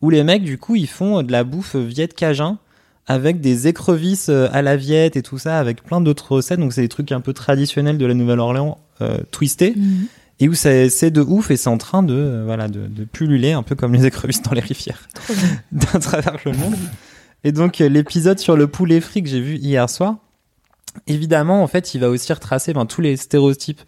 où 0.00 0.08
les 0.08 0.24
mecs, 0.24 0.42
du 0.42 0.56
coup, 0.56 0.74
ils 0.74 0.88
font 0.88 1.22
de 1.22 1.30
la 1.32 1.44
bouffe 1.44 1.76
viet 1.76 2.08
cajun 2.08 2.58
avec 3.06 3.40
des 3.40 3.68
écrevisses 3.68 4.30
à 4.30 4.62
la 4.62 4.76
viette 4.76 5.16
et 5.16 5.22
tout 5.22 5.38
ça, 5.38 5.58
avec 5.58 5.84
plein 5.84 6.00
d'autres 6.00 6.32
recettes. 6.32 6.58
Donc, 6.58 6.72
c'est 6.72 6.80
des 6.80 6.88
trucs 6.88 7.12
un 7.12 7.20
peu 7.20 7.32
traditionnels 7.32 7.98
de 7.98 8.06
la 8.06 8.14
Nouvelle-Orléans, 8.14 8.78
euh, 9.00 9.18
twistés, 9.30 9.74
Mm. 9.76 10.06
Et 10.40 10.48
où 10.48 10.54
ça- 10.54 10.88
c'est 10.90 11.10
de 11.10 11.20
ouf 11.20 11.50
et 11.50 11.56
c'est 11.56 11.68
en 11.68 11.78
train 11.78 12.02
de, 12.02 12.14
euh, 12.14 12.42
voilà, 12.44 12.68
de, 12.68 12.86
de 12.86 13.04
pulluler, 13.04 13.52
un 13.52 13.62
peu 13.62 13.74
comme 13.74 13.94
les 13.94 14.06
écrevisses 14.06 14.42
dans 14.42 14.52
les 14.52 14.60
rivières, 14.60 15.08
à 15.94 15.98
travers 16.00 16.36
le 16.44 16.52
monde. 16.52 16.74
Et 17.44 17.52
donc, 17.52 17.80
euh, 17.80 17.88
l'épisode 17.88 18.38
sur 18.38 18.56
le 18.56 18.66
poulet 18.66 19.00
frit 19.00 19.22
que 19.22 19.28
j'ai 19.28 19.40
vu 19.40 19.56
hier 19.56 19.88
soir, 19.88 20.16
évidemment, 21.06 21.62
en 21.62 21.66
fait, 21.66 21.94
il 21.94 22.00
va 22.00 22.08
aussi 22.10 22.32
retracer 22.32 22.72
ben, 22.72 22.86
tous 22.86 23.00
les 23.00 23.16
stéréotypes 23.16 23.80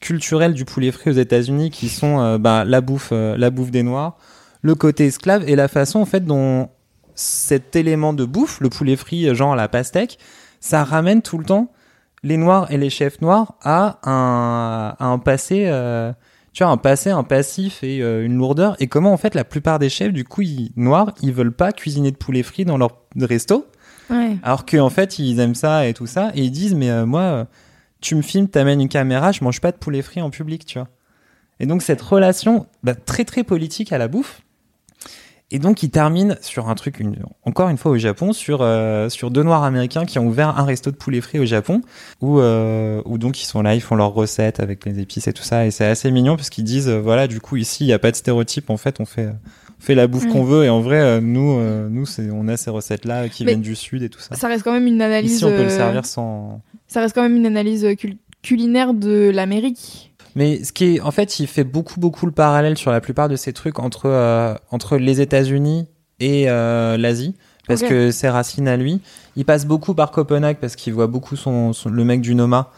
culturels 0.00 0.54
du 0.54 0.64
poulet 0.64 0.92
frit 0.92 1.10
aux 1.10 1.14
États-Unis 1.14 1.70
qui 1.70 1.88
sont 1.88 2.20
euh, 2.20 2.38
ben, 2.38 2.64
la 2.64 2.80
bouffe, 2.80 3.10
euh, 3.12 3.36
la 3.36 3.50
bouffe 3.50 3.70
des 3.70 3.82
noirs, 3.82 4.16
le 4.62 4.74
côté 4.74 5.06
esclave 5.06 5.46
et 5.48 5.56
la 5.56 5.68
façon 5.68 5.98
en 6.00 6.06
fait 6.06 6.24
dont 6.24 6.68
cet 7.14 7.76
élément 7.76 8.12
de 8.14 8.24
bouffe, 8.24 8.60
le 8.60 8.70
poulet 8.70 8.96
frit, 8.96 9.34
genre 9.34 9.56
la 9.56 9.68
pastèque, 9.68 10.18
ça 10.60 10.84
ramène 10.84 11.20
tout 11.22 11.36
le 11.38 11.44
temps 11.44 11.70
les 12.22 12.36
noirs 12.36 12.70
et 12.70 12.76
les 12.76 12.90
chefs 12.90 13.20
noirs 13.20 13.54
à 13.62 13.98
un, 14.04 14.96
un 14.98 15.18
passé, 15.18 15.64
euh, 15.66 16.12
tu 16.52 16.62
vois, 16.62 16.72
un 16.72 16.76
passé, 16.76 17.10
un 17.10 17.24
passif 17.24 17.82
et 17.82 18.02
euh, 18.02 18.24
une 18.24 18.36
lourdeur. 18.36 18.76
Et 18.80 18.86
comment 18.86 19.12
en 19.12 19.16
fait 19.16 19.34
la 19.34 19.44
plupart 19.44 19.78
des 19.78 19.88
chefs 19.88 20.12
du 20.12 20.24
coup 20.24 20.42
ils, 20.42 20.70
noirs, 20.76 21.14
ils 21.22 21.32
veulent 21.32 21.54
pas 21.54 21.72
cuisiner 21.72 22.10
de 22.10 22.16
poulet 22.16 22.42
frit 22.42 22.64
dans 22.64 22.76
leur 22.76 22.98
resto. 23.16 23.66
ouais 24.10 24.36
Alors 24.42 24.66
qu'en 24.66 24.90
fait, 24.90 25.18
ils 25.18 25.40
aiment 25.40 25.54
ça 25.54 25.88
et 25.88 25.94
tout 25.94 26.06
ça. 26.06 26.30
Et 26.34 26.42
ils 26.42 26.50
disent, 26.50 26.74
mais 26.74 26.90
euh, 26.90 27.06
moi, 27.06 27.46
tu 28.00 28.14
me 28.14 28.22
filmes, 28.22 28.48
t'amènes 28.48 28.80
une 28.80 28.88
caméra, 28.88 29.32
je 29.32 29.42
mange 29.44 29.60
pas 29.60 29.72
de 29.72 29.78
poulet 29.78 30.02
frit 30.02 30.20
en 30.20 30.30
public, 30.30 30.64
tu 30.66 30.78
vois. 30.78 30.88
Et 31.58 31.66
donc, 31.66 31.82
cette 31.82 32.00
relation 32.00 32.66
bah, 32.82 32.94
très, 32.94 33.24
très 33.24 33.44
politique 33.44 33.92
à 33.92 33.98
la 33.98 34.08
bouffe. 34.08 34.42
Et 35.52 35.58
donc, 35.58 35.82
ils 35.82 35.90
terminent 35.90 36.36
sur 36.42 36.68
un 36.68 36.74
truc, 36.76 37.00
une- 37.00 37.16
encore 37.44 37.68
une 37.68 37.76
fois 37.76 37.90
au 37.90 37.98
Japon, 37.98 38.32
sur, 38.32 38.60
euh, 38.62 39.08
sur 39.08 39.32
deux 39.32 39.42
noirs 39.42 39.64
américains 39.64 40.04
qui 40.04 40.18
ont 40.20 40.26
ouvert 40.26 40.56
un 40.58 40.64
resto 40.64 40.90
de 40.92 40.96
poulet 40.96 41.20
frit 41.20 41.40
au 41.40 41.44
Japon, 41.44 41.80
où, 42.20 42.38
euh, 42.38 43.02
où 43.04 43.18
donc 43.18 43.42
ils 43.42 43.46
sont 43.46 43.60
là, 43.60 43.74
ils 43.74 43.80
font 43.80 43.96
leurs 43.96 44.14
recettes 44.14 44.60
avec 44.60 44.84
les 44.84 45.00
épices 45.00 45.26
et 45.26 45.32
tout 45.32 45.42
ça. 45.42 45.66
Et 45.66 45.70
c'est 45.72 45.86
assez 45.86 46.10
mignon 46.12 46.36
parce 46.36 46.50
qu'ils 46.50 46.62
disent, 46.64 46.88
euh, 46.88 47.00
voilà, 47.00 47.26
du 47.26 47.40
coup, 47.40 47.56
ici, 47.56 47.82
il 47.84 47.88
n'y 47.88 47.92
a 47.92 47.98
pas 47.98 48.12
de 48.12 48.16
stéréotype. 48.16 48.70
En 48.70 48.76
fait, 48.76 49.00
on 49.00 49.04
fait, 49.06 49.26
on 49.26 49.82
fait 49.82 49.96
la 49.96 50.06
bouffe 50.06 50.26
Ouais. 50.26 50.30
qu'on 50.30 50.44
veut. 50.44 50.64
Et 50.64 50.68
en 50.68 50.80
vrai, 50.80 51.00
euh, 51.00 51.20
nous, 51.20 51.58
euh, 51.58 51.88
nous 51.90 52.06
c'est, 52.06 52.30
on 52.30 52.46
a 52.46 52.56
ces 52.56 52.70
recettes-là 52.70 53.28
qui 53.28 53.44
Mais 53.44 53.52
viennent 53.52 53.62
du 53.62 53.74
Sud 53.74 54.02
et 54.04 54.08
tout 54.08 54.20
ça. 54.20 54.36
ça 54.36 54.46
reste 54.46 54.62
quand 54.62 54.72
même 54.72 54.86
une 54.86 55.02
analyse 55.02 55.32
Ici, 55.36 55.44
on 55.44 55.50
peut 55.50 55.64
le 55.64 55.68
servir 55.68 56.04
sans. 56.06 56.60
ça 56.86 57.00
reste 57.00 57.14
quand 57.14 57.22
même 57.22 57.34
une 57.36 57.46
analyse 57.46 57.86
cul- 57.98 58.18
culinaire 58.42 58.94
de 58.94 59.30
l'Amérique 59.34 60.09
Mais 60.36 60.62
ce 60.64 60.72
qui 60.72 60.96
est, 60.96 61.00
en 61.00 61.10
fait, 61.10 61.40
il 61.40 61.46
fait 61.46 61.64
beaucoup, 61.64 61.98
beaucoup 62.00 62.26
le 62.26 62.32
parallèle 62.32 62.78
sur 62.78 62.90
la 62.90 63.00
plupart 63.00 63.28
de 63.28 63.36
ces 63.36 63.52
trucs 63.52 63.78
entre 63.78 64.06
euh, 64.06 64.54
entre 64.70 64.96
les 64.96 65.20
États-Unis 65.20 65.86
et 66.20 66.48
euh, 66.48 66.96
l'Asie, 66.96 67.34
parce 67.66 67.80
que 67.88 68.10
ses 68.10 68.28
racines 68.28 68.68
à 68.68 68.76
lui. 68.76 69.00
Il 69.36 69.44
passe 69.44 69.66
beaucoup 69.66 69.94
par 69.94 70.10
Copenhague 70.10 70.58
parce 70.60 70.76
qu'il 70.76 70.92
voit 70.92 71.06
beaucoup 71.06 71.36
son, 71.36 71.72
son- 71.72 71.88
le 71.88 72.04
mec 72.04 72.20
du 72.20 72.34
Noma. 72.34 72.70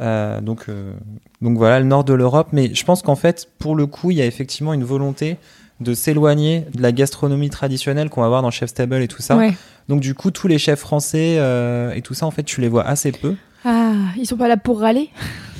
Euh, 0.00 0.40
donc 0.40 0.64
euh, 0.68 0.92
donc 1.40 1.56
voilà 1.56 1.78
le 1.78 1.84
nord 1.86 2.04
de 2.04 2.14
l'Europe. 2.14 2.48
Mais 2.52 2.74
je 2.74 2.84
pense 2.84 3.02
qu'en 3.02 3.16
fait, 3.16 3.48
pour 3.58 3.74
le 3.74 3.86
coup, 3.86 4.10
il 4.10 4.16
y 4.18 4.22
a 4.22 4.26
effectivement 4.26 4.72
une 4.72 4.84
volonté 4.84 5.36
de 5.80 5.92
s'éloigner 5.92 6.64
de 6.74 6.80
la 6.82 6.92
gastronomie 6.92 7.50
traditionnelle 7.50 8.08
qu'on 8.08 8.20
va 8.22 8.28
voir 8.28 8.42
dans 8.42 8.50
Chef's 8.50 8.74
Table 8.74 9.02
et 9.02 9.08
tout 9.08 9.22
ça. 9.22 9.36
ouais 9.36 9.52
Donc 9.88 10.00
du 10.00 10.14
coup, 10.14 10.30
tous 10.30 10.46
les 10.48 10.58
chefs 10.58 10.78
français 10.80 11.36
euh, 11.38 11.92
et 11.94 12.00
tout 12.02 12.14
ça, 12.14 12.26
en 12.26 12.30
fait, 12.30 12.44
tu 12.44 12.60
les 12.60 12.68
vois 12.68 12.86
assez 12.86 13.10
peu. 13.12 13.34
ah 13.64 13.92
ils 14.16 14.24
sont 14.26 14.36
pas 14.36 14.48
là 14.48 14.56
pour 14.56 14.80
râler? 14.80 15.10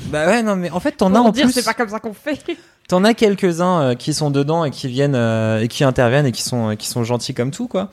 Bah 0.06 0.26
ouais, 0.26 0.42
non, 0.42 0.56
mais 0.56 0.70
en 0.70 0.80
fait, 0.80 0.92
t'en 0.92 1.14
as 1.14 1.18
en 1.18 1.30
dire, 1.30 1.44
plus. 1.46 1.52
c'est 1.52 1.64
pas 1.64 1.74
comme 1.74 1.88
ça 1.88 2.00
qu'on 2.00 2.14
fait. 2.14 2.38
T'en 2.88 3.02
as 3.02 3.14
quelques-uns 3.14 3.80
euh, 3.80 3.94
qui 3.94 4.12
sont 4.12 4.30
dedans 4.30 4.62
et 4.66 4.70
qui 4.70 4.88
viennent 4.88 5.14
euh, 5.14 5.62
et 5.62 5.68
qui 5.68 5.84
interviennent 5.84 6.26
et 6.26 6.32
qui 6.32 6.42
sont 6.42 6.70
euh, 6.70 6.74
qui 6.74 6.86
sont 6.86 7.02
gentils 7.02 7.32
comme 7.32 7.50
tout 7.50 7.66
quoi. 7.66 7.90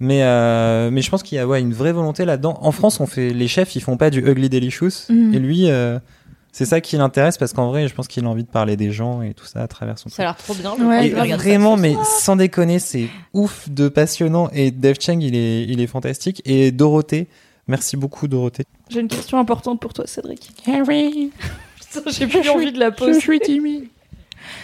Mais 0.00 0.24
euh, 0.24 0.90
mais 0.90 1.02
je 1.02 1.10
pense 1.10 1.22
qu'il 1.22 1.36
y 1.36 1.38
a 1.38 1.46
ouais, 1.46 1.60
une 1.60 1.72
vraie 1.72 1.92
volonté 1.92 2.24
là-dedans. 2.24 2.58
En 2.60 2.72
France, 2.72 2.98
on 2.98 3.06
fait 3.06 3.30
les 3.30 3.46
chefs, 3.46 3.76
ils 3.76 3.80
font 3.80 3.96
pas 3.96 4.10
du 4.10 4.18
ugly 4.28 4.48
delicious 4.48 5.06
Mhm. 5.08 5.34
et 5.34 5.38
lui 5.38 5.70
euh, 5.70 6.00
c'est 6.50 6.64
ça 6.64 6.80
qui 6.80 6.96
l'intéresse 6.96 7.38
parce 7.38 7.52
qu'en 7.52 7.68
vrai, 7.68 7.86
je 7.86 7.94
pense 7.94 8.08
qu'il 8.08 8.24
a 8.24 8.28
envie 8.28 8.42
de 8.42 8.48
parler 8.48 8.76
des 8.76 8.90
gens 8.90 9.22
et 9.22 9.34
tout 9.34 9.46
ça 9.46 9.62
à 9.62 9.68
travers 9.68 9.98
son 10.00 10.08
Ça 10.08 10.22
a 10.22 10.26
l'air 10.26 10.36
trop 10.36 10.54
bien. 10.54 10.72
Ouais, 10.84 11.06
et 11.08 11.10
vraiment, 11.10 11.76
mais 11.76 11.94
sans 12.04 12.34
déconner, 12.34 12.80
c'est 12.80 13.08
ouf 13.34 13.68
de 13.70 13.88
passionnant. 13.88 14.50
Et 14.52 14.72
Dave 14.72 14.96
Cheng, 15.00 15.20
il 15.22 15.36
est, 15.36 15.62
il 15.64 15.80
est 15.80 15.86
fantastique. 15.86 16.42
Et 16.44 16.70
Dorothée, 16.72 17.28
merci 17.68 17.96
beaucoup, 17.96 18.26
Dorothée. 18.28 18.64
J'ai 18.88 19.00
une 19.00 19.08
question 19.08 19.38
importante 19.38 19.80
pour 19.80 19.92
toi, 19.92 20.06
Cédric. 20.06 20.50
Harry, 20.66 21.30
Putain, 21.80 22.10
J'ai 22.10 22.26
plus 22.26 22.48
envie 22.50 22.72
de 22.72 22.78
la 22.78 22.90
poser. 22.90 23.38
timide. 23.40 23.88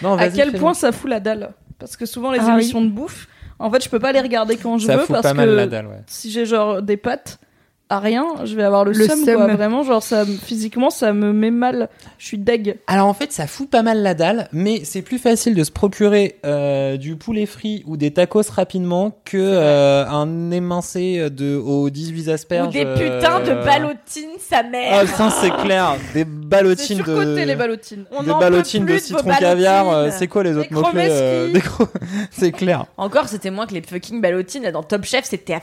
Non, 0.03 0.17
À 0.17 0.29
quel 0.29 0.53
point 0.53 0.73
ça 0.73 0.91
fout 0.91 1.09
la 1.09 1.19
dalle 1.19 1.51
Parce 1.79 1.97
que 1.97 2.05
souvent 2.05 2.31
les 2.31 2.39
Ah 2.39 2.45
oui. 2.47 2.61
émissions 2.61 2.81
de 2.81 2.89
bouffe, 2.89 3.27
en 3.59 3.71
fait, 3.71 3.83
je 3.83 3.89
peux 3.89 3.99
pas 3.99 4.11
les 4.11 4.19
regarder 4.21 4.57
quand 4.57 4.77
je 4.77 4.85
ça 4.87 4.95
veux 4.97 5.03
fout 5.03 5.13
parce 5.13 5.23
pas 5.23 5.31
que 5.31 5.37
mal 5.37 5.49
la 5.49 5.67
dalle, 5.67 5.87
ouais. 5.87 6.01
si 6.07 6.29
j'ai 6.31 6.45
genre 6.45 6.81
des 6.81 6.97
pâtes 6.97 7.39
à 7.91 7.99
rien, 7.99 8.25
je 8.45 8.55
vais 8.55 8.63
avoir 8.63 8.85
le, 8.85 8.93
Le 8.93 9.07
seum, 9.07 9.25
seum. 9.25 9.35
quoi. 9.35 9.47
Vraiment, 9.53 9.83
genre 9.83 10.01
ça, 10.01 10.25
me- 10.25 10.35
physiquement, 10.37 10.89
ça 10.89 11.13
me 11.13 11.33
met 11.33 11.51
mal. 11.51 11.89
Je 12.17 12.25
suis 12.25 12.37
deg. 12.37 12.77
Alors 12.87 13.07
en 13.07 13.13
fait, 13.13 13.31
ça 13.31 13.47
fout 13.47 13.69
pas 13.69 13.81
mal 13.83 14.01
la 14.01 14.13
dalle, 14.13 14.47
mais 14.53 14.81
c'est 14.83 15.01
plus 15.01 15.17
facile 15.19 15.55
de 15.55 15.63
se 15.63 15.71
procurer 15.71 16.39
euh, 16.45 16.97
du 16.97 17.15
poulet 17.17 17.45
frit 17.45 17.83
ou 17.85 17.97
des 17.97 18.11
tacos 18.11 18.49
rapidement 18.49 19.17
que 19.25 19.37
euh, 19.37 20.05
un 20.07 20.51
émincé 20.51 21.29
de 21.29 21.55
aux 21.57 21.89
18 21.89 22.29
asperges. 22.29 22.67
Ou 22.69 22.71
des 22.71 22.85
putains 22.85 23.41
de 23.41 23.51
euh, 23.51 23.65
ballotines, 23.65 24.29
sa 24.39 24.63
mère. 24.63 24.99
Ah 25.01 25.05
putain, 25.05 25.29
c'est 25.29 25.51
clair, 25.63 25.95
des 26.13 26.25
ballotines 26.25 26.99
de 26.99 27.03
surcoté 27.03 27.45
les 27.45 27.55
ballotines. 27.55 28.05
On 28.11 28.23
des 28.23 28.31
en 28.31 28.39
ballotines 28.39 28.85
peut 28.85 28.93
plus 28.93 29.01
de 29.01 29.05
citron 29.17 29.31
caviar, 29.37 29.89
euh, 29.89 30.09
c'est 30.11 30.27
quoi 30.27 30.43
les 30.43 30.55
autres 30.55 30.71
mots 30.71 30.81
clés 30.83 31.07
chromeski. 31.09 31.53
des 31.53 31.59
gros- 31.59 31.87
C'est 32.31 32.51
clair. 32.51 32.85
Encore, 32.97 33.27
c'était 33.27 33.51
moins 33.51 33.67
que 33.67 33.73
les 33.73 33.81
fucking 33.81 34.21
ballotines. 34.21 34.63
Là, 34.63 34.71
dans 34.71 34.83
Top 34.83 35.03
Chef, 35.03 35.25
c'était 35.25 35.53
à 35.55 35.59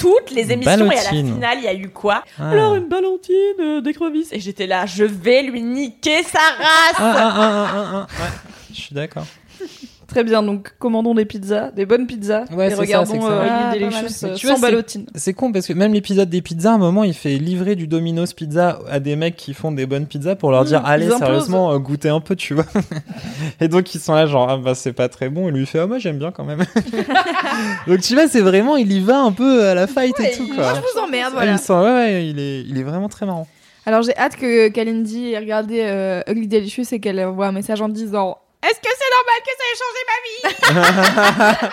toutes 0.00 0.30
les 0.30 0.50
émissions 0.50 0.90
et 0.90 0.98
à 0.98 1.04
la 1.04 1.10
finale, 1.10 1.58
il 1.58 1.64
y 1.64 1.68
a 1.68 1.74
eu 1.74 1.90
quoi 1.90 2.24
Ah. 2.38 2.50
Alors 2.50 2.74
une 2.74 2.88
ballotine 2.88 3.36
euh, 3.60 3.80
d'écrevisse. 3.82 4.32
Et 4.32 4.40
j'étais 4.40 4.66
là, 4.66 4.86
je 4.86 5.04
vais 5.04 5.42
lui 5.42 5.62
niquer 5.62 6.22
sa 6.22 6.38
race. 6.38 6.96
Ah, 6.98 7.36
ah. 7.36 8.06
Ouais, 8.18 8.28
je 8.72 8.80
suis 8.80 8.94
d'accord. 8.94 9.26
Très 10.10 10.24
bien, 10.24 10.42
donc 10.42 10.72
commandons 10.80 11.14
des 11.14 11.24
pizzas, 11.24 11.70
des 11.70 11.86
bonnes 11.86 12.06
pizzas, 12.06 12.44
Ouais, 12.52 12.70
et 12.70 12.74
regardons 12.74 13.20
ça 13.20 13.30
euh, 13.30 13.46
Ah, 13.48 13.72
Delicious 13.72 14.24
euh, 14.26 14.36
sans 14.36 14.58
ballotine. 14.58 15.06
C'est 15.14 15.34
con 15.34 15.52
parce 15.52 15.66
que 15.68 15.72
même 15.72 15.92
l'épisode 15.94 16.28
des 16.28 16.42
pizzas, 16.42 16.72
à 16.72 16.74
un 16.74 16.78
moment, 16.78 17.04
il 17.04 17.14
fait 17.14 17.36
livrer 17.38 17.76
du 17.76 17.86
Domino's 17.86 18.32
Pizza 18.34 18.80
à 18.90 18.98
des 18.98 19.14
mecs 19.14 19.36
qui 19.36 19.54
font 19.54 19.70
des 19.70 19.86
bonnes 19.86 20.06
pizzas 20.06 20.34
pour 20.34 20.50
leur 20.50 20.62
Mmh, 20.62 20.66
dire 20.66 20.82
allez 20.84 21.08
sérieusement 21.10 21.72
euh, 21.72 21.78
goûtez 21.78 22.08
un 22.08 22.18
peu, 22.20 22.34
tu 22.34 22.54
vois. 22.54 22.66
et 23.60 23.68
donc 23.68 23.94
ils 23.94 24.00
sont 24.00 24.14
là 24.14 24.26
genre 24.26 24.48
ah 24.50 24.56
bah 24.56 24.74
c'est 24.74 24.92
pas 24.92 25.08
très 25.08 25.28
bon 25.28 25.48
et 25.48 25.52
lui 25.52 25.60
il 25.60 25.66
fait 25.66 25.78
ah 25.78 25.86
moi 25.86 25.98
j'aime 25.98 26.18
bien 26.18 26.32
quand 26.32 26.44
même. 26.44 26.60
donc 27.86 28.00
tu 28.00 28.14
vois 28.14 28.28
c'est 28.28 28.40
vraiment 28.40 28.76
il 28.76 28.92
y 28.92 29.00
va 29.00 29.20
un 29.20 29.32
peu 29.32 29.64
à 29.64 29.74
la 29.74 29.86
fight 29.86 30.18
et 30.20 30.32
tout 30.36 30.46
quoi. 30.48 30.56
Moi, 30.56 30.72
je 30.74 30.80
vous 30.80 31.06
emmerde, 31.06 31.28
Ah, 31.32 31.36
voilà. 31.36 31.52
il, 31.52 31.58
sent- 31.58 31.72
ouais, 31.72 31.80
ouais, 31.92 32.26
il 32.28 32.38
est 32.38 32.62
il 32.62 32.78
est 32.78 32.82
vraiment 32.82 33.08
très 33.08 33.26
marrant. 33.26 33.46
Alors 33.86 34.02
j'ai 34.02 34.16
hâte 34.16 34.36
que 34.36 34.68
Kalindi 34.68 35.32
ait 35.32 35.38
regardé 35.38 35.80
euh, 35.84 36.22
Ugly 36.28 36.48
Delicious 36.48 36.84
et 36.92 37.00
qu'elle 37.00 37.20
envoie 37.20 37.46
un 37.46 37.52
message 37.52 37.80
en 37.80 37.88
disant 37.88 38.38
Est-ce 38.62 38.78
que 38.78 38.88
c'est 38.98 39.10
normal 39.16 39.40
que 39.46 39.52
ça 39.56 39.64
ait 39.70 39.78
changé 39.80 40.02
ma 40.10 41.58
vie? 41.58 41.68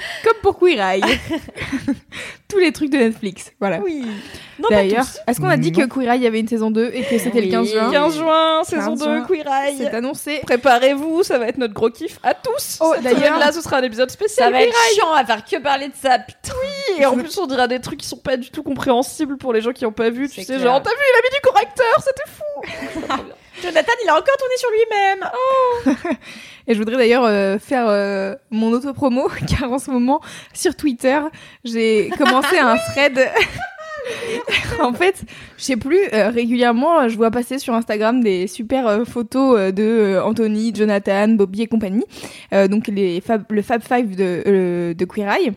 Comme 0.24 0.38
pour 0.42 0.58
Queer 0.60 0.80
Eye. 0.80 1.02
Tous 2.48 2.58
les 2.58 2.72
trucs 2.72 2.90
de 2.90 2.98
Netflix, 2.98 3.52
voilà. 3.60 3.78
Oui. 3.78 4.06
D'ailleurs, 4.70 5.06
est-ce 5.26 5.40
qu'on 5.40 5.48
a 5.48 5.56
dit 5.56 5.72
Non. 5.72 5.80
que 5.88 5.92
Queer 5.94 6.12
Eye 6.12 6.26
avait 6.26 6.38
une 6.40 6.46
saison 6.48 6.70
2 6.70 6.90
et 6.94 7.02
que 7.02 7.18
c'était 7.18 7.40
le 7.40 7.48
15 7.50 7.70
juin? 7.72 7.90
15 7.90 8.16
juin, 8.16 8.62
saison 8.64 8.90
15 8.90 8.98
2, 8.98 9.04
juin. 9.04 9.24
Queer 9.26 9.46
Eye. 9.46 9.74
C'est 9.78 9.94
annoncé. 9.94 10.40
Préparez-vous, 10.46 11.22
ça 11.24 11.38
va 11.38 11.48
être 11.48 11.58
notre 11.58 11.74
gros 11.74 11.90
kiff 11.90 12.18
à 12.22 12.34
tous. 12.34 12.78
Oh, 12.80 12.94
d'ailleurs- 13.02 13.18
semaine-là, 13.18 13.50
ce 13.52 13.60
sera 13.60 13.78
un 13.78 13.82
épisode 13.82 14.10
spécial. 14.10 14.46
Ça 14.46 14.52
va 14.52 14.62
être 14.62 14.76
chiant, 14.94 15.06
on 15.10 15.14
va 15.16 15.24
faire 15.24 15.44
que 15.44 15.56
parler 15.60 15.88
de 15.88 15.94
ça. 16.00 16.18
Putain. 16.20 16.54
Et 16.98 17.06
en 17.06 17.16
plus, 17.16 17.36
on 17.38 17.46
dira 17.46 17.66
des 17.66 17.80
trucs 17.80 18.00
qui 18.00 18.06
sont 18.06 18.16
pas 18.18 18.36
du 18.36 18.50
tout 18.50 18.62
compréhensibles 18.62 19.36
pour 19.36 19.52
les 19.52 19.60
gens 19.62 19.72
qui 19.72 19.84
ont 19.86 19.92
pas 19.92 20.10
vu. 20.10 20.28
Tu 20.28 20.40
sais, 20.42 20.44
clair. 20.44 20.60
genre, 20.60 20.82
t'as 20.82 20.90
vu, 20.90 20.96
il 20.96 21.18
a 21.18 21.22
mis 21.22 21.34
du 21.34 21.40
correcteur, 21.42 21.96
c'était 21.98 22.30
fou. 22.30 23.24
Jonathan, 23.62 23.92
il 24.02 24.08
a 24.08 24.14
encore 24.14 24.36
tourné 24.36 24.56
sur 24.56 24.70
lui-même. 24.70 26.16
Et 26.66 26.74
je 26.74 26.78
voudrais 26.78 26.96
d'ailleurs 26.96 27.24
euh, 27.24 27.58
faire 27.58 27.86
euh, 27.88 28.34
mon 28.50 28.72
auto-promo, 28.72 29.28
car 29.48 29.70
en 29.70 29.78
ce 29.78 29.90
moment, 29.90 30.20
sur 30.54 30.74
Twitter, 30.76 31.20
j'ai 31.64 32.10
commencé 32.16 32.58
un 32.58 32.76
thread. 32.76 33.30
en 34.80 34.92
fait, 34.92 35.22
je 35.60 35.66
sais 35.66 35.76
plus, 35.76 36.00
euh, 36.14 36.30
régulièrement, 36.30 37.06
je 37.10 37.16
vois 37.18 37.30
passer 37.30 37.58
sur 37.58 37.74
Instagram 37.74 38.22
des 38.22 38.46
super 38.46 38.86
euh, 38.86 39.04
photos 39.04 39.58
euh, 39.58 39.70
de 39.72 39.82
euh, 39.82 40.24
Anthony, 40.24 40.72
Jonathan, 40.74 41.28
Bobby 41.28 41.60
et 41.60 41.66
compagnie. 41.66 42.04
Euh, 42.54 42.66
donc 42.66 42.88
les 42.88 43.20
fab, 43.20 43.44
le 43.50 43.60
Fab 43.60 43.82
Five 43.82 44.16
de, 44.16 44.42
euh, 44.46 44.94
de 44.94 45.04
Queer 45.04 45.30
Eye. 45.30 45.52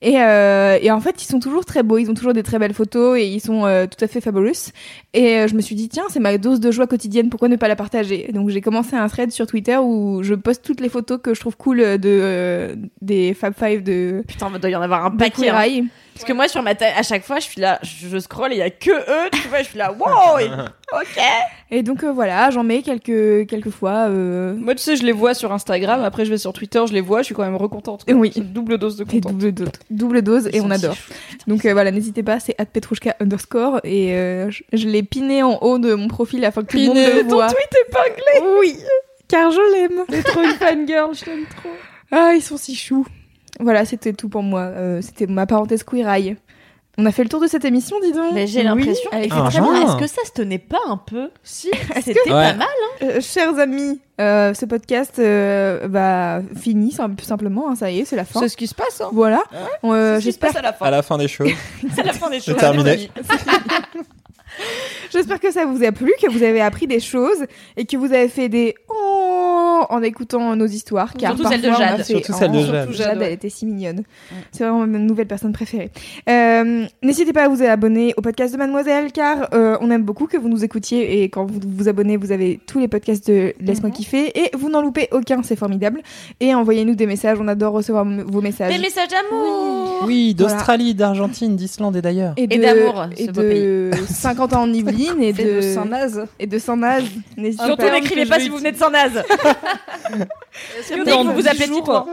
Et, 0.00 0.20
euh, 0.20 0.78
et 0.80 0.92
en 0.92 1.00
fait, 1.00 1.20
ils 1.20 1.26
sont 1.26 1.40
toujours 1.40 1.64
très 1.64 1.82
beaux, 1.82 1.98
ils 1.98 2.08
ont 2.08 2.14
toujours 2.14 2.34
des 2.34 2.44
très 2.44 2.60
belles 2.60 2.72
photos 2.72 3.18
et 3.18 3.26
ils 3.26 3.40
sont 3.40 3.66
euh, 3.66 3.86
tout 3.86 4.02
à 4.04 4.06
fait 4.06 4.20
fabulous. 4.20 4.70
Et 5.12 5.38
euh, 5.38 5.48
je 5.48 5.56
me 5.56 5.60
suis 5.60 5.74
dit, 5.74 5.88
tiens, 5.88 6.04
c'est 6.08 6.20
ma 6.20 6.38
dose 6.38 6.60
de 6.60 6.70
joie 6.70 6.86
quotidienne, 6.86 7.28
pourquoi 7.28 7.48
ne 7.48 7.56
pas 7.56 7.66
la 7.66 7.74
partager? 7.74 8.30
Donc 8.32 8.50
j'ai 8.50 8.60
commencé 8.60 8.94
un 8.94 9.08
thread 9.08 9.32
sur 9.32 9.48
Twitter 9.48 9.76
où 9.76 10.22
je 10.22 10.34
poste 10.34 10.64
toutes 10.64 10.80
les 10.80 10.88
photos 10.88 11.18
que 11.20 11.34
je 11.34 11.40
trouve 11.40 11.56
cool 11.56 11.78
de, 11.78 11.98
euh, 12.06 12.76
des 13.02 13.34
Fab 13.34 13.54
Five 13.58 13.82
de, 13.82 14.22
Putain, 14.28 14.52
il 14.54 14.60
doit 14.60 14.70
y 14.70 14.76
en 14.76 14.82
avoir 14.82 15.04
un 15.04 15.10
paquet. 15.10 15.42
Queer 15.42 15.56
hein. 15.56 15.86
Parce 16.14 16.26
que 16.26 16.32
moi, 16.32 16.48
sur 16.48 16.64
ma 16.64 16.74
tête, 16.74 16.94
à 16.96 17.04
chaque 17.04 17.22
fois, 17.22 17.38
je 17.38 17.44
suis 17.44 17.60
là, 17.60 17.78
je, 17.82 18.08
je 18.08 18.18
scroll 18.18 18.50
et 18.52 18.56
il 18.56 18.58
y 18.58 18.62
a 18.62 18.70
que 18.70 18.90
eux, 18.90 19.30
tu 19.48 19.54
vois, 19.54 19.62
je 19.62 19.68
suis 19.68 19.78
là, 19.78 19.92
wow, 19.92 20.38
et- 20.38 20.44
ok. 20.92 21.22
Et 21.70 21.82
donc 21.82 22.02
euh, 22.02 22.12
voilà, 22.12 22.50
j'en 22.50 22.62
mets 22.64 22.82
quelques, 22.82 23.46
quelques 23.48 23.70
fois. 23.70 24.08
euh, 24.08 24.54
Moi, 24.56 24.74
tu 24.74 24.82
sais, 24.82 24.96
je 24.96 25.02
les 25.04 25.12
vois 25.12 25.34
sur 25.34 25.52
Instagram. 25.52 26.02
Après, 26.02 26.24
je 26.24 26.30
vais 26.30 26.38
sur 26.38 26.52
Twitter, 26.52 26.82
je 26.88 26.92
les 26.94 27.00
vois. 27.00 27.20
Je 27.20 27.26
suis 27.26 27.34
quand 27.34 27.42
même 27.44 27.56
recontente. 27.56 28.04
quoi. 28.04 28.14
Oui. 28.14 28.32
Double 28.36 28.78
dose 28.78 28.96
de 28.96 29.04
contente. 29.04 29.32
double 29.32 29.52
dose, 29.52 29.68
double 29.90 30.22
dose 30.22 30.48
et 30.52 30.60
on 30.60 30.70
adore. 30.70 30.96
Donc 31.46 31.64
euh, 31.66 31.72
voilà, 31.72 31.90
n'hésitez 31.90 32.22
pas, 32.22 32.40
c'est 32.40 32.54
petrouchka 32.72 33.16
underscore 33.20 33.80
et 33.84 34.14
euh, 34.14 34.50
je, 34.50 34.62
je 34.72 34.86
l'ai 34.88 35.02
piné 35.02 35.42
en 35.42 35.58
haut 35.62 35.78
de 35.78 35.94
mon 35.94 36.08
profil 36.08 36.44
afin 36.44 36.62
que 36.62 36.68
tout 36.72 36.76
le 36.78 36.84
monde 36.86 36.94
Piné, 36.96 37.12
le 37.14 37.22
ton 37.28 37.34
voit. 37.36 37.48
tweet 37.48 37.76
épinglé. 37.88 38.56
Oui, 38.60 38.76
car 39.28 39.50
je 39.50 39.72
l'aime. 39.72 40.04
T'es 40.08 40.22
trop 40.22 40.42
une 40.42 40.50
fangirl, 40.52 41.14
je 41.14 41.24
t'aime 41.24 41.44
trop. 41.60 41.70
Ah, 42.10 42.32
ils 42.34 42.42
sont 42.42 42.56
si 42.56 42.74
choux. 42.74 43.06
Voilà, 43.60 43.84
c'était 43.84 44.12
tout 44.12 44.28
pour 44.28 44.42
moi. 44.42 44.60
Euh, 44.60 45.00
c'était 45.02 45.26
ma 45.26 45.44
parenthèse 45.44 45.82
queer 45.82 46.08
eye. 46.08 46.36
On 47.00 47.06
a 47.06 47.12
fait 47.12 47.22
le 47.22 47.28
tour 47.28 47.40
de 47.40 47.46
cette 47.46 47.64
émission, 47.64 47.96
dis 48.02 48.10
donc. 48.12 48.32
Mais 48.34 48.48
j'ai 48.48 48.64
l'impression. 48.64 49.08
Ah, 49.12 49.18
très 49.20 49.28
genre. 49.28 49.48
bien. 49.70 49.86
Est-ce 49.86 49.96
que 49.96 50.06
ça 50.08 50.24
se 50.26 50.32
tenait 50.32 50.58
pas 50.58 50.80
un 50.88 50.96
peu 50.96 51.30
Si. 51.44 51.70
C'était 52.04 52.20
Ouais. 52.24 52.26
pas 52.28 52.54
mal. 52.54 52.66
Euh, 53.02 53.20
chers 53.20 53.56
amis, 53.58 54.00
euh, 54.20 54.52
ce 54.52 54.64
podcast 54.66 55.14
euh, 55.20 55.86
sim- 56.60 57.16
simplement. 57.22 57.70
hein, 57.70 57.76
ça 57.76 57.90
y 57.92 58.00
est, 58.00 58.04
c'est 58.04 58.16
la 58.16 58.24
fin. 58.24 58.40
C'est 58.40 58.48
ce 58.48 58.56
qui 58.56 58.66
se 58.66 58.74
passe. 58.74 59.00
Hein. 59.00 59.10
Voilà. 59.12 59.44
Euh, 59.84 60.16
C'est 60.16 60.22
ce 60.22 60.26
qui 60.26 60.32
se 60.32 60.40
J'espère 60.40 60.48
passe 60.50 60.58
à 60.58 60.62
la 60.62 60.68
À 60.70 60.72
fin. 60.72 60.90
la 60.90 61.02
fin 61.02 61.18
des 61.18 61.28
choses. 61.28 61.50
C'est 61.94 62.02
la 62.02 62.12
fin 62.12 62.28
des 62.30 62.40
C'est 62.40 62.50
choses. 62.50 62.60
terminé. 62.60 63.10
J'espère 65.12 65.40
que 65.40 65.50
ça 65.50 65.64
vous 65.64 65.82
a 65.84 65.92
plu, 65.92 66.12
que 66.20 66.30
vous 66.30 66.42
avez 66.42 66.60
appris 66.60 66.86
des 66.86 67.00
choses 67.00 67.44
et 67.76 67.84
que 67.86 67.96
vous 67.96 68.12
avez 68.12 68.28
fait 68.28 68.48
des 68.48 68.74
oh 68.88 69.84
en 69.90 70.02
écoutant 70.02 70.54
nos 70.56 70.66
histoires. 70.66 71.14
Car 71.14 71.34
Surtout 71.36 71.48
celle 71.50 71.62
de 71.62 71.70
Jade. 71.72 71.96
fait 71.98 72.04
Surtout 72.04 72.32
celle 72.32 72.52
de 72.52 72.58
oh. 72.58 72.62
Jade. 72.62 72.82
Surtout 72.88 72.98
Jade, 73.02 73.22
elle 73.22 73.32
était 73.32 73.48
si 73.48 73.64
mignonne. 73.64 74.02
C'est 74.52 74.64
vraiment 74.64 74.86
ma 74.86 74.98
nouvelle 74.98 75.26
personne 75.26 75.52
préférée. 75.52 75.90
Euh, 76.28 76.84
N'hésitez 77.02 77.32
pas 77.32 77.44
à 77.44 77.48
vous 77.48 77.62
abonner 77.62 78.12
au 78.16 78.20
podcast 78.22 78.52
de 78.52 78.58
Mademoiselle, 78.58 79.12
car 79.12 79.48
euh, 79.54 79.76
on 79.80 79.90
aime 79.90 80.02
beaucoup 80.02 80.26
que 80.26 80.36
vous 80.36 80.48
nous 80.48 80.64
écoutiez 80.64 81.22
et 81.22 81.28
quand 81.30 81.46
vous 81.46 81.60
vous 81.64 81.88
abonnez, 81.88 82.16
vous 82.16 82.32
avez 82.32 82.60
tous 82.66 82.78
les 82.78 82.88
podcasts 82.88 83.26
de 83.28 83.54
Laisse-moi 83.60 83.88
Mhm. 83.90 83.94
kiffer 83.94 84.38
et 84.38 84.50
vous 84.56 84.68
n'en 84.68 84.82
loupez 84.82 85.08
aucun, 85.12 85.42
c'est 85.42 85.56
formidable. 85.56 86.02
Et 86.40 86.54
envoyez-nous 86.54 86.94
des 86.94 87.06
messages, 87.06 87.38
on 87.40 87.48
adore 87.48 87.72
recevoir 87.72 88.04
vos 88.04 88.40
messages. 88.42 88.74
Des 88.74 88.80
messages 88.80 89.08
d'amour. 89.08 90.02
Oui, 90.06 90.34
d'Australie, 90.34 90.94
d'Argentine, 90.94 91.56
d'Islande 91.56 91.96
et 91.96 92.02
d'ailleurs. 92.02 92.34
Et, 92.36 92.44
Et 92.44 92.58
d'amour, 92.58 93.06
et 93.16 93.26
ce 93.26 93.30
beau 93.30 93.42
de 93.42 93.90
50 94.08 94.47
en 94.56 94.72
Yvelines 94.72 95.22
et 95.22 95.32
de, 95.32 95.60
Saint-Naze. 95.60 96.26
et 96.38 96.46
de 96.46 96.58
Saint-Naz. 96.58 97.04
N'hésitez 97.36 97.64
Surtout 97.64 97.90
n'écrivez 97.90 98.26
pas 98.26 98.40
si 98.40 98.48
vous 98.48 98.58
venez 98.58 98.72
de 98.72 98.76
Saint-Naz. 98.76 99.22
Vous 100.90 101.32
vous 101.32 101.48
appelez 101.48 101.68
Titouan. 101.68 102.06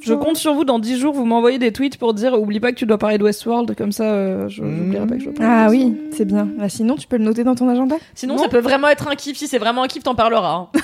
Je 0.00 0.14
compte 0.14 0.36
sur 0.36 0.54
vous 0.54 0.64
dans 0.64 0.78
10 0.78 0.98
jours, 0.98 1.14
vous 1.14 1.24
m'envoyez 1.24 1.58
des 1.58 1.72
tweets 1.72 1.98
pour 1.98 2.14
dire 2.14 2.34
oublie 2.40 2.60
pas 2.60 2.72
que 2.72 2.76
tu 2.76 2.86
dois 2.86 2.98
parler 2.98 3.18
de 3.18 3.24
Westworld, 3.24 3.74
comme 3.76 3.92
ça 3.92 4.04
euh, 4.04 4.48
je 4.48 4.62
j'oublierai 4.62 5.06
pas 5.06 5.14
que 5.14 5.20
je 5.20 5.24
dois 5.26 5.34
parler 5.34 5.52
Ah 5.54 5.68
oui, 5.70 5.96
c'est 6.12 6.24
bien. 6.24 6.48
Bah, 6.58 6.68
sinon, 6.68 6.96
tu 6.96 7.06
peux 7.06 7.16
le 7.16 7.24
noter 7.24 7.44
dans 7.44 7.54
ton 7.54 7.68
agenda? 7.68 7.96
Sinon, 8.14 8.38
ça 8.38 8.48
peut 8.48 8.58
vraiment 8.60 8.88
être 8.88 9.08
un 9.08 9.14
kiff. 9.14 9.36
Si 9.36 9.46
c'est 9.48 9.58
vraiment 9.58 9.82
un 9.82 9.88
kiff, 9.88 10.02
t'en 10.02 10.14
parleras. 10.14 10.68
hein. 10.74 10.80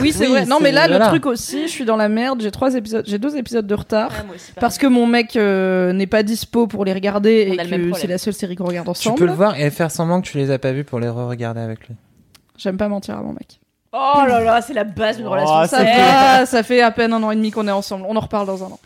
Oui, 0.00 0.12
c'est 0.12 0.26
Oui, 0.26 0.30
vrai. 0.32 0.46
Non, 0.46 0.58
mais 0.60 0.72
là, 0.72 0.86
voilà. 0.88 1.04
le 1.06 1.10
truc 1.10 1.26
aussi, 1.26 1.62
je 1.62 1.72
suis 1.72 1.84
dans 1.84 1.96
la 1.96 2.08
merde, 2.08 2.40
j'ai 2.42 2.50
trois 2.50 2.74
épisodes, 2.74 3.04
j'ai 3.06 3.18
deux 3.18 3.36
épisodes 3.36 3.66
de 3.66 3.74
retard. 3.74 4.10
Ouais, 4.10 4.34
aussi. 4.36 4.52
Parce 4.60 4.78
que 4.78 4.86
mon 4.86 5.06
mec 5.06 5.36
euh, 5.36 5.92
n'est 5.92 6.06
pas 6.06 6.22
dispo 6.22 6.66
pour 6.66 6.84
les 6.84 6.92
regarder 6.92 7.48
On 7.50 7.62
et 7.62 7.90
que 7.92 7.98
c'est 7.98 8.06
la 8.06 8.18
seule 8.18 8.32
série 8.34 8.56
qu'on 8.56 8.64
regarde 8.66 8.86
Tu 8.86 8.90
ensemble. 8.90 9.18
peux 9.18 9.26
le 9.26 9.32
voir 9.32 9.58
et 9.58 9.70
faire 9.70 9.90
semblant 9.90 10.20
que 10.20 10.26
tu 10.28 10.38
les 10.38 10.50
as 10.50 10.58
pas 10.58 10.72
vus 10.72 10.84
pour 10.84 11.00
les 11.00 11.08
re-regarder 11.08 11.60
avec 11.60 11.86
lui. 11.88 11.94
J'aime 12.56 12.76
pas 12.76 12.88
mentir 12.88 13.16
à 13.16 13.22
mon 13.22 13.32
mec. 13.32 13.60
Oh 13.92 14.20
là 14.26 14.40
là, 14.40 14.60
c'est 14.60 14.74
la 14.74 14.84
base 14.84 15.16
d'une 15.16 15.26
Oh, 15.26 15.30
relation. 15.30 15.64
Ça 15.66 15.78
saine. 15.78 15.96
va, 15.96 16.46
ça 16.46 16.62
fait 16.62 16.82
à 16.82 16.90
peine 16.90 17.12
un 17.12 17.22
an 17.22 17.30
et 17.30 17.36
demi 17.36 17.50
qu'on 17.50 17.66
est 17.68 17.72
ensemble. 17.72 18.04
On 18.08 18.14
en 18.16 18.20
reparle 18.20 18.46
dans 18.46 18.62
un 18.62 18.66
an. 18.66 18.78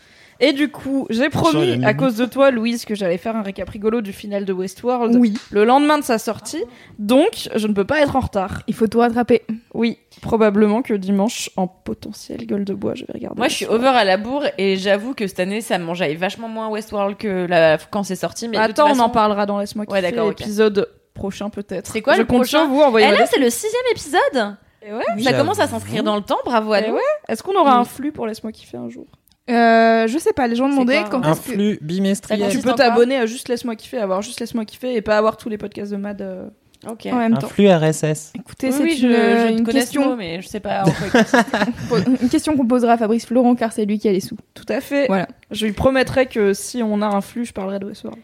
Et 0.45 0.51
du 0.51 0.69
coup, 0.69 1.07
j'ai 1.09 1.29
promis 1.29 1.85
à 1.85 1.93
cause 1.93 2.17
de 2.17 2.25
toi, 2.25 2.51
Louise, 2.51 2.83
que 2.83 2.95
j'allais 2.95 3.17
faire 3.17 3.35
un 3.37 3.43
récap 3.43 3.69
rigolo 3.69 4.01
du 4.01 4.11
final 4.11 4.43
de 4.43 4.51
Westworld 4.51 5.15
Oui. 5.15 5.33
le 5.51 5.63
lendemain 5.63 5.97
de 5.97 6.03
sa 6.03 6.17
sortie. 6.17 6.61
Donc, 6.99 7.47
je 7.55 7.65
ne 7.65 7.71
peux 7.73 7.85
pas 7.85 8.01
être 8.01 8.17
en 8.17 8.19
retard. 8.19 8.61
Il 8.67 8.73
faut 8.73 8.87
tout 8.87 8.99
rattraper. 8.99 9.43
Oui, 9.73 9.99
probablement 10.21 10.81
que 10.81 10.93
dimanche, 10.93 11.49
en 11.55 11.67
potentiel 11.67 12.45
gueule 12.45 12.65
de 12.65 12.73
bois, 12.73 12.93
je 12.93 13.05
vais 13.05 13.13
regarder. 13.13 13.37
Moi, 13.37 13.47
je 13.47 13.55
suis 13.55 13.65
over 13.67 13.87
à 13.87 14.03
la 14.03 14.17
bourre 14.17 14.43
et 14.57 14.75
j'avoue 14.75 15.13
que 15.13 15.27
cette 15.27 15.39
année, 15.39 15.61
ça 15.61 15.77
me 15.77 15.85
mangeait 15.85 16.13
vachement 16.15 16.49
moins 16.49 16.67
Westworld 16.67 17.15
que 17.15 17.45
la... 17.47 17.77
quand 17.77 18.03
c'est 18.03 18.15
sorti. 18.17 18.49
Mais 18.49 18.57
Attends, 18.57 18.91
on 18.91 18.99
en 18.99 19.09
parlera 19.09 19.45
dans 19.45 19.59
Laisse-moi 19.59 19.85
Ouais, 19.87 20.01
d'accord, 20.01 20.29
épisode 20.31 20.89
prochain 21.13 21.49
peut-être. 21.49 21.89
C'est 21.93 22.01
quoi 22.01 22.15
Je 22.15 22.19
le 22.19 22.25
compte 22.25 22.39
prochain 22.39 22.67
vous, 22.67 22.81
envoyez 22.81 23.07
Eh 23.09 23.17
là, 23.17 23.25
c'est 23.27 23.39
le 23.39 23.49
sixième 23.49 23.81
épisode. 23.91 24.57
Et 24.85 24.91
ouais. 24.93 25.23
Ça 25.23 25.31
commence 25.31 25.59
à 25.59 25.67
s'inscrire 25.67 26.03
dans 26.03 26.17
le 26.17 26.21
temps. 26.21 26.39
Bravo 26.43 26.73
à 26.73 26.81
Eh 26.81 26.89
nous. 26.89 26.95
ouais. 26.95 27.01
Est-ce 27.29 27.41
qu'on 27.43 27.55
aura 27.57 27.77
un 27.77 27.85
flux 27.85 28.11
pour 28.11 28.27
Laisse-moi 28.27 28.51
kiffer 28.51 28.75
un 28.75 28.89
jour? 28.89 29.05
Euh, 29.49 30.07
je 30.07 30.17
sais 30.17 30.31
pas, 30.33 30.47
les 30.47 30.55
gens 30.55 30.69
demandaient 30.69 31.03
quand 31.11 31.25
Un 31.25 31.33
est-ce 31.33 31.41
que... 31.41 31.51
flux 31.51 31.77
bimestriel. 31.81 32.49
Tu 32.51 32.59
peux 32.59 32.73
t'abonner 32.73 33.17
à 33.17 33.25
juste 33.25 33.49
Laisse-moi 33.49 33.75
kiffer, 33.75 33.97
avoir 33.97 34.21
juste 34.21 34.39
Laisse-moi 34.39 34.63
kiffer 34.65 34.95
et 34.95 35.01
pas 35.01 35.17
avoir 35.17 35.35
tous 35.37 35.49
les 35.49 35.57
podcasts 35.57 35.91
de 35.91 35.97
Mad. 35.97 36.21
euh. 36.21 36.47
Ok. 36.89 37.07
En 37.11 37.15
même 37.15 37.33
Un 37.33 37.37
temps. 37.37 37.47
flux 37.47 37.69
RSS. 37.69 38.33
Écoutez, 38.35 38.67
Oui, 38.67 38.73
c'est 38.73 38.83
oui, 38.83 38.97
je, 39.01 39.07
une, 39.07 39.13
je 39.13 39.51
une 39.57 39.63
connais 39.63 39.81
ce 39.85 39.97
mot, 39.97 40.01
question, 40.03 40.15
mais 40.17 40.41
je 40.41 40.47
sais 40.49 40.59
pas. 40.59 40.83
en 40.83 40.91
quoi 40.91 41.99
il 41.99 42.17
une 42.23 42.29
question 42.29 42.57
qu'on 42.57 42.67
posera 42.67 42.93
à 42.93 42.97
Fabrice 42.97 43.25
Florent 43.25 43.55
car 43.55 43.71
c'est 43.71 43.85
lui 43.85 43.99
qui 43.99 44.07
a 44.09 44.11
les 44.11 44.19
sous. 44.19 44.35
Tout 44.53 44.65
à 44.67 44.81
fait. 44.81 45.07
Voilà. 45.07 45.27
Je 45.51 45.65
lui 45.65 45.71
promettrai 45.73 46.25
que 46.25 46.53
si 46.53 46.83
on 46.83 47.01
a 47.01 47.05
un 47.07 47.21
flux, 47.21 47.45
je 47.45 47.53
parlerai 47.53 47.79
de 47.79 47.85
Westworld. 47.85 48.19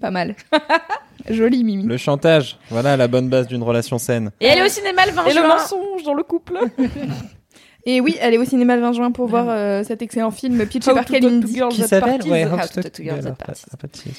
Pas 0.00 0.10
mal. 0.12 0.34
Joli 1.30 1.64
Mimi. 1.64 1.84
Le 1.86 1.96
chantage. 1.96 2.58
Voilà 2.70 2.96
la 2.96 3.08
bonne 3.08 3.28
base 3.28 3.46
d'une 3.48 3.62
relation 3.62 3.98
saine. 3.98 4.30
Et 4.40 4.46
elle 4.46 4.58
est 4.58 4.64
au 4.64 4.68
cinéma 4.68 5.06
le 5.06 5.12
20 5.12 5.24
Et 5.26 5.28
le 5.34 5.40
juin. 5.40 5.48
mensonge 5.48 6.02
dans 6.04 6.14
le 6.14 6.22
couple. 6.22 6.58
Et 7.86 8.00
oui, 8.00 8.16
elle 8.20 8.34
est 8.34 8.38
au 8.38 8.44
cinéma 8.44 8.76
le 8.76 8.82
20 8.82 8.92
juin 8.92 9.10
pour 9.10 9.26
voir 9.26 9.46
euh, 9.48 9.82
cet 9.84 10.00
excellent 10.02 10.30
film 10.30 10.64
pitché 10.66 10.92
par. 10.92 11.06
Girls 11.06 11.68
Qui 11.70 11.82
s'appelle. 11.82 12.22
Ouais, 12.26 12.46
How 12.46 12.56
to 12.72 12.82
Talk 12.82 13.02
Girls 13.02 13.26
at 13.26 13.32
Parties. 13.32 13.64
Parties. 13.80 14.10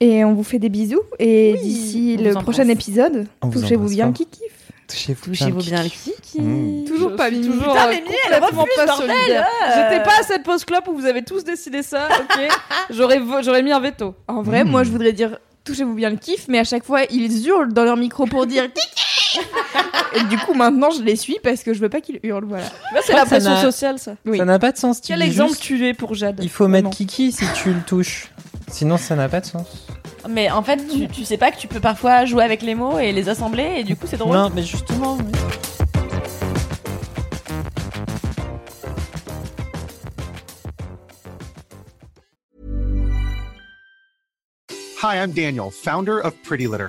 Et 0.00 0.24
on 0.24 0.34
vous 0.34 0.42
fait 0.42 0.58
des 0.58 0.68
bisous. 0.68 1.00
Et 1.18 1.54
Oui, 1.54 1.60
d'ici 1.62 2.16
le 2.16 2.34
prochain 2.34 2.68
épisode, 2.68 3.26
touchez-vous 3.40 3.88
bien 3.88 4.12
qui 4.12 4.26
kiffe. 4.26 4.64
Touchez-vous 4.86 5.62
bien 5.62 5.82
le 5.82 5.88
kiki. 5.88 6.12
kiki. 6.20 6.40
Mmh. 6.42 6.84
Toujours 6.86 7.10
Je 7.12 7.16
pas 7.16 7.30
Mimi. 7.30 7.46
toujours 7.46 7.72
Putain, 7.72 7.86
euh, 7.86 7.90
mais 7.90 8.02
Mimi, 8.02 8.14
elle 8.30 8.34
refuse, 8.42 8.50
pas 8.76 8.86
bordel, 8.86 8.88
solidaire. 9.08 9.46
euh. 9.46 9.70
J'étais 9.90 10.02
pas 10.04 10.20
à 10.20 10.22
cette 10.24 10.42
pause 10.42 10.64
club 10.66 10.82
où 10.88 10.92
vous 10.94 11.06
avez 11.06 11.22
tous 11.22 11.42
décidé 11.42 11.82
ça, 11.82 12.06
ok 12.20 12.48
J'aurais 12.90 13.20
j'aurais 13.42 13.62
mis 13.62 13.72
un 13.72 13.80
veto. 13.80 14.14
En 14.28 14.42
vrai, 14.42 14.62
moi 14.64 14.84
je 14.84 14.90
voudrais 14.90 15.12
dire 15.14 15.38
touchez-vous 15.64 15.94
bien 15.94 16.10
le 16.10 16.16
kiff, 16.16 16.48
mais 16.48 16.58
à 16.58 16.64
chaque 16.64 16.84
fois 16.84 17.00
ils 17.10 17.46
hurlent 17.48 17.72
dans 17.72 17.84
leur 17.84 17.96
micro 17.96 18.26
pour 18.26 18.44
dire 18.46 18.64
kiki 18.64 19.04
Et 20.16 20.22
du 20.24 20.38
coup, 20.38 20.54
maintenant, 20.54 20.90
je 20.90 21.02
les 21.02 21.16
suis 21.16 21.38
parce 21.42 21.62
que 21.62 21.74
je 21.74 21.80
veux 21.80 21.88
pas 21.88 22.00
qu'ils 22.00 22.20
hurlent. 22.22 22.44
Voilà. 22.46 22.64
C'est 23.04 23.12
la 23.14 23.26
pression 23.26 23.56
sociale, 23.60 23.98
ça. 23.98 24.14
Oui. 24.26 24.38
Ça 24.38 24.44
n'a 24.44 24.58
pas 24.58 24.72
de 24.72 24.78
sens. 24.78 25.00
Quel 25.00 25.22
exemple 25.22 25.50
juste, 25.50 25.62
tu 25.62 25.86
es 25.86 25.94
pour 25.94 26.14
Jade 26.14 26.40
Il 26.42 26.48
faut 26.48 26.68
mettre 26.68 26.84
Vraiment. 26.88 26.90
Kiki 26.90 27.32
si 27.32 27.44
tu 27.54 27.72
le 27.72 27.80
touches. 27.80 28.28
Sinon, 28.70 28.96
ça 28.96 29.16
n'a 29.16 29.28
pas 29.28 29.40
de 29.40 29.46
sens. 29.46 29.66
Mais 30.28 30.50
en 30.50 30.62
fait, 30.62 30.86
tu, 30.88 31.06
tu 31.08 31.24
sais 31.24 31.36
pas 31.36 31.50
que 31.50 31.58
tu 31.58 31.68
peux 31.68 31.80
parfois 31.80 32.24
jouer 32.24 32.44
avec 32.44 32.62
les 32.62 32.74
mots 32.74 32.98
et 32.98 33.12
les 33.12 33.28
assembler, 33.28 33.74
et 33.78 33.84
du 33.84 33.94
coup, 33.96 34.06
c'est 34.08 34.16
drôle. 34.16 34.34
Non, 34.36 34.50
mais 34.54 34.62
justement. 34.62 35.18
oui. 35.18 35.32
Hi, 45.02 45.16
I'm 45.16 45.32
Daniel, 45.32 45.70
founder 45.70 46.18
of 46.18 46.32
Pretty 46.44 46.66
Litter. 46.66 46.88